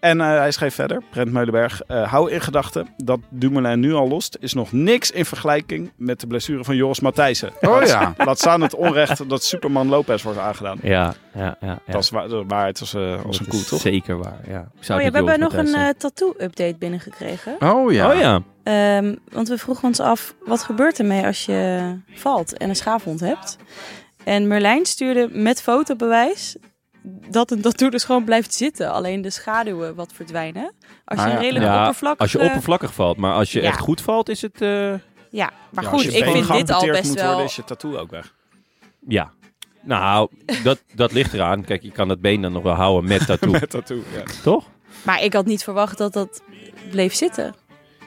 En 0.00 0.20
eh, 0.20 0.26
hij 0.26 0.50
schreef 0.50 0.74
verder, 0.74 1.02
Brent 1.10 1.32
Meulenberg, 1.32 1.82
eh, 1.82 2.10
hou 2.10 2.30
in 2.30 2.40
gedachten 2.40 2.88
dat 2.96 3.20
Dumoulin 3.28 3.80
nu 3.80 3.92
al 3.92 4.08
lost, 4.08 4.36
is 4.40 4.52
nog 4.52 4.72
niks 4.72 5.10
in 5.10 5.24
vergelijking 5.24 5.92
met 5.96 6.20
de 6.20 6.26
blessure 6.26 6.64
van 6.64 6.76
Joris 6.76 7.00
Matthijssen. 7.00 7.52
Oh 7.60 7.82
ja. 7.82 8.14
Laat 8.16 8.38
staan 8.38 8.60
het 8.60 8.74
onrecht 8.74 9.28
dat 9.28 9.44
Superman 9.44 9.88
Lopez 9.88 10.22
wordt 10.22 10.38
aangedaan. 10.38 10.78
Ja, 10.82 11.14
ja, 11.34 11.56
ja. 11.60 11.78
ja. 11.86 11.92
Dat 11.92 12.02
is 12.02 12.10
waar, 12.10 12.28
de 12.28 12.44
waarheid 12.46 12.80
als, 12.80 12.94
eh, 12.94 13.24
als 13.24 13.38
Dat 13.38 13.46
een 13.46 13.52
koe, 13.52 13.60
is 13.60 13.68
toch? 13.68 13.80
Zeker 13.80 14.18
waar, 14.18 14.38
ja. 14.48 14.68
Zou 14.80 14.98
Oh 14.98 15.04
ja, 15.04 15.10
we 15.10 15.16
hebben 15.16 15.40
nog 15.40 15.54
een 15.54 15.94
tattoo-update 15.98 16.76
binnengekregen. 16.78 17.56
Oh 17.58 17.92
ja. 17.92 18.12
Oh 18.12 18.18
ja. 18.18 18.42
Ehm, 18.62 19.14
want 19.28 19.48
we 19.48 19.58
vroegen 19.58 19.88
ons 19.88 20.00
af, 20.00 20.34
wat 20.44 20.62
gebeurt 20.62 20.98
er 20.98 21.04
mee 21.04 21.26
als 21.26 21.44
je 21.44 21.92
valt 22.14 22.56
en 22.56 22.68
een 22.68 22.76
schaafwond 22.76 23.20
hebt? 23.20 23.56
En 24.24 24.46
Merlijn 24.46 24.86
stuurde 24.86 25.28
met 25.32 25.62
fotobewijs 25.62 26.56
dat 27.30 27.50
een 27.50 27.60
tattoo 27.60 27.88
dus 27.90 28.04
gewoon 28.04 28.24
blijft 28.24 28.54
zitten. 28.54 28.92
Alleen 28.92 29.22
de 29.22 29.30
schaduwen 29.30 29.94
wat 29.94 30.12
verdwijnen. 30.12 30.72
Als 31.04 31.20
je 31.20 31.26
Ah, 31.26 31.32
een 31.32 31.38
redelijk 31.38 31.64
Ja, 31.64 31.78
oppervlakkig... 31.80 32.20
Als 32.20 32.32
je 32.32 32.40
oppervlakkig 32.40 32.94
valt, 32.94 33.16
maar 33.16 33.32
als 33.34 33.52
je 33.52 33.60
Ja. 33.62 33.66
echt 33.68 33.78
goed 33.78 34.00
valt, 34.00 34.28
is 34.28 34.42
het... 34.42 34.60
eh, 34.60 34.94
Ja, 35.30 35.50
maar 35.70 35.84
Ja, 35.84 35.90
goed, 35.90 36.04
ik 36.04 36.10
vind 36.24 36.24
dit 36.34 36.36
al 36.36 36.42
geamputeerd 36.44 36.90
best 36.92 37.08
moet 37.08 37.20
wel... 37.20 37.26
worden, 37.26 37.44
is 37.44 37.56
je 37.56 37.64
tattoo 37.64 37.96
ook 37.96 38.10
weg. 38.10 38.34
ja. 39.08 39.30
Nou, 39.82 40.28
dat, 40.62 40.82
dat 40.94 41.12
ligt 41.12 41.32
eraan. 41.32 41.64
Kijk, 41.64 41.82
je 41.82 41.90
kan 41.90 42.08
dat 42.08 42.20
been 42.20 42.40
dan 42.42 42.52
nog 42.52 42.62
wel 42.62 42.74
houden 42.74 43.08
met 43.08 43.26
tattoo, 43.26 43.50
Met 43.50 43.70
tattoo, 43.70 44.02
ja. 44.14 44.22
toch? 44.42 44.68
Maar 45.02 45.22
ik 45.22 45.32
had 45.32 45.46
niet 45.46 45.64
verwacht 45.64 45.98
dat 45.98 46.12
dat 46.12 46.42
bleef 46.90 47.14
zitten. 47.14 47.54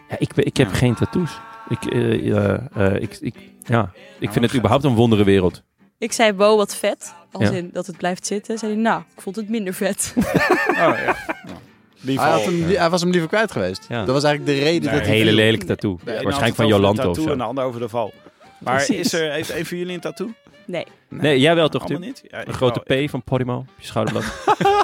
Ja, 0.10 0.16
ik, 0.20 0.34
ben- 0.34 0.46
ik 0.46 0.58
heb 0.58 0.70
Ja. 0.70 0.74
geen 0.76 0.96
tattoos. 0.96 1.40
Ik, 1.70 1.86
eh, 1.86 2.32
eh, 2.38 2.60
eh, 2.76 3.02
ik, 3.02 3.18
ik, 3.22 3.36
ja. 3.64 3.92
ik 4.20 4.32
vind 4.32 4.46
het 4.46 4.56
überhaupt 4.56 4.84
een 4.84 4.96
wondere 4.96 5.24
wereld. 5.24 5.64
Ik 6.04 6.12
zei, 6.12 6.34
wow, 6.34 6.58
wat 6.58 6.76
vet. 6.76 7.14
Als 7.32 7.50
Ja. 7.50 7.56
in 7.56 7.70
dat 7.74 7.88
het 7.88 7.98
blijft 7.98 8.26
zitten. 8.28 8.58
Zei 8.58 8.72
hij, 8.74 8.82
nou, 8.82 9.02
ik 9.16 9.22
vond 9.22 9.36
het 9.36 9.50
minder 9.50 9.74
vet. 9.74 10.14
Oh, 10.70 10.76
ja. 10.78 11.16
Hij, 12.06 12.32
had 12.32 12.46
hem, 12.46 12.64
hij 12.70 12.90
was 12.90 13.02
hem 13.02 13.10
liever 13.10 13.30
kwijt 13.30 13.52
geweest. 13.52 13.86
Ja. 13.90 14.06
Dat 14.06 14.14
was 14.14 14.24
eigenlijk 14.24 14.58
de 14.58 14.64
reden 14.64 14.82
Nee. 14.82 14.92
dat 14.92 15.00
Een 15.02 15.08
hij 15.08 15.18
hele 15.18 15.32
lelijke 15.34 15.66
tattoo. 15.66 16.00
Waarschijnlijk 16.04 16.56
van 16.56 16.68
Jolanta 16.68 17.02
of 17.02 17.08
tattoo 17.08 17.24
zo. 17.24 17.32
en 17.32 17.38
de 17.38 17.44
ander 17.44 17.64
over 17.64 17.80
de 17.80 17.90
val. 17.90 18.14
Maar 18.60 18.76
Precies. 18.76 18.98
is 18.98 19.14
er, 19.14 19.32
heeft 19.32 19.50
een 19.50 19.66
van 19.66 19.78
jullie 19.78 19.94
een 19.94 20.00
tattoo? 20.00 20.30
Nee. 20.66 20.86
Nee, 21.10 21.40
jij 21.40 21.56
wel 21.56 21.70
toch, 21.70 22.00
niet? 22.00 22.24
Ja, 22.28 22.48
Een 22.48 22.54
grote 22.54 22.82
wel. 22.86 23.06
P 23.06 23.10
van 23.10 23.24
Podimo 23.24 23.58
op 23.58 23.68
je 23.78 23.86
schouderblad. 23.86 24.24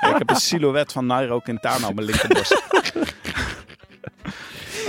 Ja, 0.00 0.10
ik 0.12 0.18
heb 0.18 0.30
een 0.30 0.36
silhouet 0.36 0.92
van 0.92 1.06
Nairo 1.06 1.38
Quintana 1.38 1.88
op 1.88 1.94
mijn 1.94 2.06
linkerborst. 2.06 2.62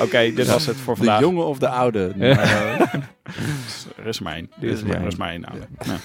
Oké, 0.02 0.32
dit 0.34 0.48
was 0.48 0.66
het 0.66 0.76
voor 0.78 0.93
De 0.93 1.00
vandaag. 1.00 1.20
jonge 1.20 1.43
of 1.43 1.58
de 1.58 1.70
oude? 1.70 2.14
Er 3.98 4.08
is 4.08 4.20
maar 4.22 4.34
één. 4.36 4.52
Er 4.62 4.70
is 4.70 4.82
één. 5.20 5.45
oude. 5.45 5.68
Ja. 5.86 5.95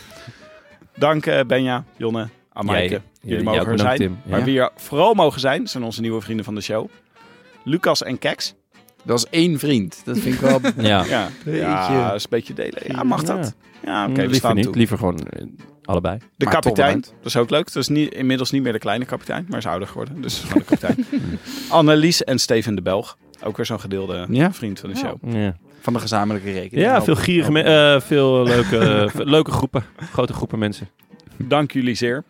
Dank 0.97 1.27
eh, 1.27 1.41
Benja, 1.47 1.85
Jonne, 1.97 2.29
Amaike. 2.53 3.01
Jullie 3.23 3.45
mogen 3.45 3.67
er 3.67 3.79
zijn. 3.79 3.99
Tim. 3.99 4.19
Maar 4.27 4.45
wie 4.45 4.61
er 4.61 4.71
vooral 4.77 5.15
mogen 5.15 5.41
zijn, 5.41 5.67
zijn 5.69 5.83
onze 5.85 6.01
nieuwe 6.01 6.21
vrienden 6.21 6.45
van 6.45 6.55
de 6.55 6.61
show. 6.61 6.89
Lucas 7.65 8.03
en 8.03 8.19
Keks. 8.19 8.55
Dat 9.05 9.19
is 9.19 9.27
één 9.31 9.59
vriend. 9.59 10.01
Dat 10.05 10.19
vind 10.19 10.35
ik 10.35 10.41
wel... 10.41 10.61
ja. 10.77 11.05
Ja, 11.05 11.29
ja 11.45 12.07
dat 12.07 12.15
is 12.15 12.23
een 12.23 12.31
beetje 12.31 12.55
delen. 12.55 12.83
Ja, 12.87 13.03
mag 13.03 13.23
dat? 13.23 13.55
Ja, 13.85 14.03
oké, 14.05 14.13
we 14.13 14.19
liever 14.21 14.37
staan 14.37 14.55
niet. 14.55 14.65
toe. 14.65 14.77
Liever 14.77 14.99
gewoon 14.99 15.19
eh, 15.19 15.47
allebei. 15.85 16.19
De 16.37 16.45
Maar 16.45 16.55
kapitein, 16.55 17.01
dat 17.01 17.11
is 17.27 17.37
ook 17.37 17.51
leuk. 17.51 17.73
Dat 17.73 17.83
is 17.83 17.89
niet, 17.89 18.15
inmiddels 18.15 18.51
niet 18.51 18.63
meer 18.63 18.73
de 18.73 18.79
kleine 18.79 19.05
kapitein, 19.05 19.47
maar 19.49 19.59
is 19.59 19.67
ouder 19.67 19.89
geworden. 19.89 20.23
Dus 20.23 20.39
gewoon 20.39 20.63
de 20.69 20.77
kapitein. 20.77 21.07
Annelies 21.69 22.25
en 22.25 22.39
Steven 22.39 22.75
de 22.75 22.83
Belg. 22.83 23.17
Ook 23.45 23.57
weer 23.57 23.67
zo'n 23.67 23.81
gedeelde 23.81 24.27
Ja. 24.31 24.53
vriend 24.53 24.81
van 24.81 24.91
de 24.91 24.97
show. 24.97 25.35
Ja, 25.35 25.57
Van 25.81 25.93
de 25.93 25.99
gezamenlijke 25.99 26.53
rekening. 26.53 26.87
ja 26.87 27.03
veel 27.03 27.17
gierige 27.17 27.63
eh, 27.63 28.01
veel 28.01 28.43
leuke, 28.43 29.09
leuke 29.37 29.51
groepen. 29.51 29.85
Grote 30.13 30.33
groepen 30.33 30.59
mensen. 30.59 30.89
Dank 31.37 31.73
jullie 31.73 31.95
zeer. 31.95 32.25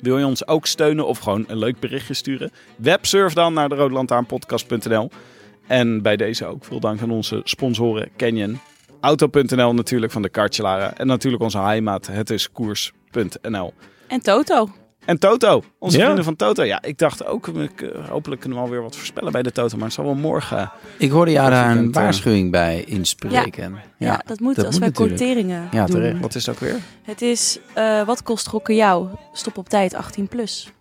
Wil 0.00 0.18
je 0.18 0.26
ons 0.26 0.46
ook 0.46 0.66
steunen 0.66 1.06
of 1.06 1.18
gewoon 1.18 1.44
een 1.48 1.58
leuk 1.58 1.80
berichtje 1.80 2.14
sturen? 2.14 2.50
Websurf 2.76 3.32
dan 3.32 3.52
naar 3.52 3.68
de 3.68 3.74
roodlantaarnpodcast.nl. 3.74 5.10
En 5.66 6.02
bij 6.02 6.16
deze 6.16 6.46
ook 6.46 6.64
veel 6.64 6.80
dank 6.80 7.00
aan 7.02 7.10
onze 7.10 7.40
sponsoren 7.44 8.08
Canyon. 8.16 8.58
Auto.nl 9.00 9.74
natuurlijk 9.74 10.12
van 10.12 10.22
de 10.22 10.28
Kartjelara. 10.28 10.94
En 10.96 11.06
natuurlijk 11.06 11.42
onze 11.42 11.58
heimaat, 11.58 12.06
het 12.06 12.30
is 12.30 12.52
koers.nl. 12.52 13.72
En 14.06 14.20
Toto. 14.20 14.68
En 15.08 15.18
Toto, 15.18 15.62
onze 15.78 15.96
Ja. 15.96 16.02
vrienden 16.04 16.24
van 16.24 16.36
Toto. 16.36 16.64
Ja, 16.64 16.82
ik 16.82 16.98
dacht 16.98 17.24
ook, 17.26 17.46
ik, 17.48 17.90
hopelijk 18.08 18.40
kunnen 18.40 18.58
we 18.58 18.64
alweer 18.64 18.82
wat 18.82 18.96
voorspellen 18.96 19.32
bij 19.32 19.42
de 19.42 19.52
Toto. 19.52 19.76
Maar 19.76 19.84
het 19.84 19.94
zal 19.94 20.04
wel 20.04 20.14
morgen. 20.14 20.70
Ik 20.98 21.10
hoorde 21.10 21.30
jou 21.30 21.50
daar 21.50 21.76
een 21.76 21.88
eh, 21.88 21.94
waarschuwing 21.94 22.50
bij 22.50 22.84
inspreken. 22.84 23.76
Ja, 23.98 24.20
dat 24.26 24.40
moet 24.40 24.56
dat 24.56 24.64
als 24.64 24.74
moet 24.74 24.82
wij 24.82 24.88
natuurlijk. 24.88 25.18
quoteringen 25.18 25.68
Ja, 25.70 25.86
doen. 25.86 25.94
terecht. 25.96 26.20
Wat 26.20 26.34
is 26.34 26.46
het 26.46 26.54
ook 26.54 26.60
weer? 26.60 26.76
Het 27.02 27.22
is, 27.22 27.58
eh, 27.74 28.02
wat 28.06 28.22
kost 28.22 28.46
gokken 28.48 28.74
jou? 28.74 29.08
Stop 29.32 29.58
op 29.58 29.68
tijd, 29.68 29.94
18 29.94 30.28
plus. 30.28 30.72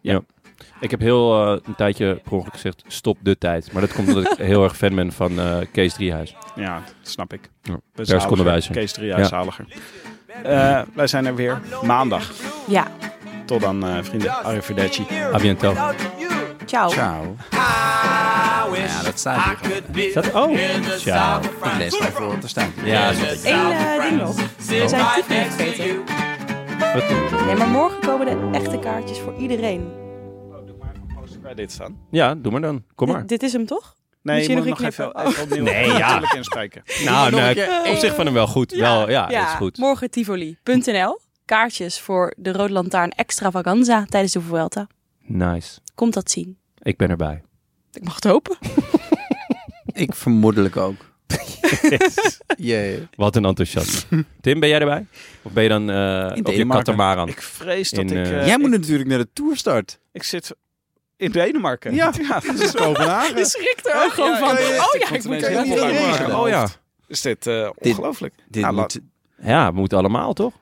Ik 0.80 0.92
heb 0.92 1.00
heel 1.00 1.46
eh, 1.56 1.60
een 1.66 1.76
tijdje 1.76 2.16
per 2.24 2.32
ongeluk 2.34 2.54
gezegd, 2.54 2.84
stop 2.88 3.18
de 3.22 3.38
tijd. 3.38 3.72
Maar 3.72 3.82
dat 3.82 3.94
komt 3.94 4.08
omdat 4.08 4.32
ik 4.32 4.38
heel 4.54 4.64
erg 4.64 4.78
fan 4.78 4.96
ben 4.96 5.12
van 5.12 5.40
eh, 5.40 5.58
Kees 5.72 5.94
Driehuis. 5.94 6.36
Ja, 6.56 6.76
dat 7.02 7.10
snap 7.12 7.34
ik. 7.34 7.50
Ja, 7.62 7.80
wijzer. 8.44 8.74
Kees 8.74 8.92
Driehuis, 8.92 9.22
Ja. 9.22 9.28
zaliger. 9.28 9.66
Eh, 10.44 10.82
wij 10.94 11.08
zijn 11.08 11.26
er 11.26 11.36
weer 11.36 11.62
maandag. 11.84 12.32
Ja, 12.68 12.88
Tot 13.48 13.62
dan, 13.62 13.84
eh, 13.88 13.98
vrienden. 14.02 14.44
Arrivederci. 14.44 15.06
A 15.34 15.38
biento. 15.40 15.74
ciao. 16.66 16.90
Ciao. 16.90 17.36
Ja, 18.76 19.04
dat 19.04 19.20
staat 19.20 19.46
hier 19.46 19.58
gewoon. 19.94 20.10
Staat, 20.12 20.34
oh, 20.34 20.58
ciao. 20.98 21.40
Ik 21.42 21.78
lees 21.78 22.00
maar 22.00 22.12
voor 22.12 22.28
wat 22.28 22.44
er 22.44 22.50
staat. 22.50 22.70
Ja, 22.84 23.10
Eén 23.10 23.72
eh, 23.72 24.02
ding 24.02 24.22
nog. 24.22 24.36
We 24.36 24.84
zijn 24.88 25.06
Tiffany 25.16 25.46
vergeten. 25.52 26.04
wat- 26.94 27.46
Nee, 27.46 27.56
maar 27.56 27.68
morgen 27.68 28.00
komen 28.00 28.26
de 28.26 28.58
echte 28.58 28.80
kaartjes 28.80 29.20
voor 29.20 29.34
iedereen. 29.38 29.92
Bij 31.42 31.54
dit 31.56 31.72
staan. 31.72 31.98
ja, 32.12 32.36
doe 32.36 32.52
maar 32.52 32.62
dan. 32.62 32.84
Kom 32.96 33.08
maar. 33.08 33.20
Dit, 33.20 33.28
dit 33.30 33.44
is 33.44 33.54
hem 33.54 33.66
toch? 33.66 33.96
Nee, 34.22 34.36
Moet 34.38 34.46
je 34.46 34.52
je 34.52 34.58
moet 34.58 34.68
nog 34.68 34.80
nog 34.80 34.88
een 34.88 34.94
even, 34.94 35.12
knippen? 35.12 35.32
even 35.32 35.44
opnieuw 35.44 35.64
Nee, 35.64 35.86
ja. 35.88 35.98
natuurlijk 36.00 36.34
inspreken. 36.34 36.82
Nou, 37.06 37.32
nee, 37.32 37.92
op 37.92 37.98
zich 37.98 38.16
van 38.16 38.26
hem 38.26 38.34
wel 38.34 38.48
goed. 38.48 38.72
Wel, 38.72 39.10
ja, 39.10 39.28
dat 39.28 39.42
is 39.42 39.54
goed. 39.58 39.78
Morgen 39.78 40.10
Tivoli.nl. 40.10 41.20
Kaartjes 41.48 42.00
voor 42.00 42.34
de 42.38 42.52
Rode 42.52 42.74
Lantaarn 42.74 43.12
Extravaganza 43.12 44.06
tijdens 44.10 44.34
de 44.34 44.42
Vuelta. 44.42 44.88
Nice. 45.26 45.80
Komt 45.96 46.14
dat 46.14 46.32
zien. 46.32 46.58
Ik 46.82 46.98
ben 46.98 47.10
erbij. 47.10 47.42
Ik 47.94 48.04
mag 48.04 48.16
het 48.16 48.24
hopen. 48.24 48.58
Ik 49.94 50.14
vermoedelijk 50.14 50.78
ook. 50.78 50.96
Wat 53.16 53.36
een 53.36 53.46
enthousiasme. 53.46 54.26
Tim, 54.42 54.60
ben 54.60 54.70
jij 54.70 54.80
erbij? 54.80 55.06
Of 55.42 55.52
ben 55.52 55.64
je 55.64 55.70
dan 55.70 55.90
eh 55.90 56.32
op 56.44 56.48
je 56.54 56.68
katamaran? 56.68 57.28
Ik 57.28 57.42
vrees 57.42 57.90
dat 57.90 58.00
In, 58.12 58.18
ik... 58.18 58.26
eh, 58.26 58.40
eh, 58.40 58.46
Jij 58.48 58.58
moet 58.60 58.70
natuurlijk 58.70 59.10
naar 59.10 59.18
de 59.18 59.28
tourstart. 59.34 60.00
ik 60.12 60.24
zit 60.24 60.56
in 61.18 61.32
Denemarken. 61.32 61.94
Ja. 61.94 62.12
dat 62.46 62.60
is 62.60 62.72
Kopenhagen. 62.72 63.38
Je 63.38 63.46
schrikt 63.46 63.88
er 63.88 64.04
ook 64.06 64.12
gewoon 64.12 64.32
ja, 64.32 64.38
van. 64.40 64.48
ja, 64.56 64.60
ja. 64.74 64.84
Oh 64.86 65.00
ja, 65.00 65.12
ik 65.16 65.24
moet 65.24 65.44
er 65.44 65.64
niet 65.66 65.76
in. 66.20 66.36
Oh 66.36 66.48
ja. 66.48 66.68
Is 67.08 67.22
dit 67.22 67.48
eh, 67.48 67.70
Dit- 67.78 67.92
ongelooflijk? 67.94 68.34
Dit 68.48 68.62
Ja, 68.64 68.72
moet... 68.72 69.00
Ja, 69.42 69.72
we 69.74 69.80
moeten 69.80 69.98
allemaal 69.98 70.34
toch? 70.34 70.54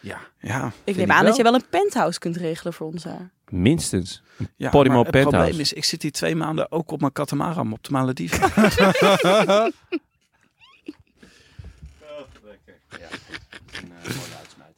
Ja. 0.00 0.18
Ja, 0.40 0.72
Ik 0.84 0.96
neem 0.96 1.10
aan 1.10 1.16
wel. 1.18 1.26
dat 1.26 1.36
je 1.36 1.42
wel 1.42 1.54
een 1.54 1.68
penthouse 1.70 2.18
kunt 2.18 2.36
regelen 2.36 2.72
voor 2.72 2.86
ons 2.86 3.02
daar. 3.02 3.30
Minstens. 3.48 4.22
ja 4.56 4.70
Podimo 4.70 4.94
maar 4.94 5.02
het 5.04 5.12
Penthouse. 5.12 5.38
probleem 5.38 5.60
is, 5.60 5.72
ik 5.72 5.84
zit 5.84 6.02
hier 6.02 6.12
twee 6.12 6.36
maanden 6.36 6.72
ook 6.72 6.90
op 6.90 7.00
mijn 7.00 7.12
katamaran 7.12 7.72
op 7.72 7.84
de 7.84 7.90
Malediven. 7.90 8.50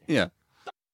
Ja. 0.06 0.30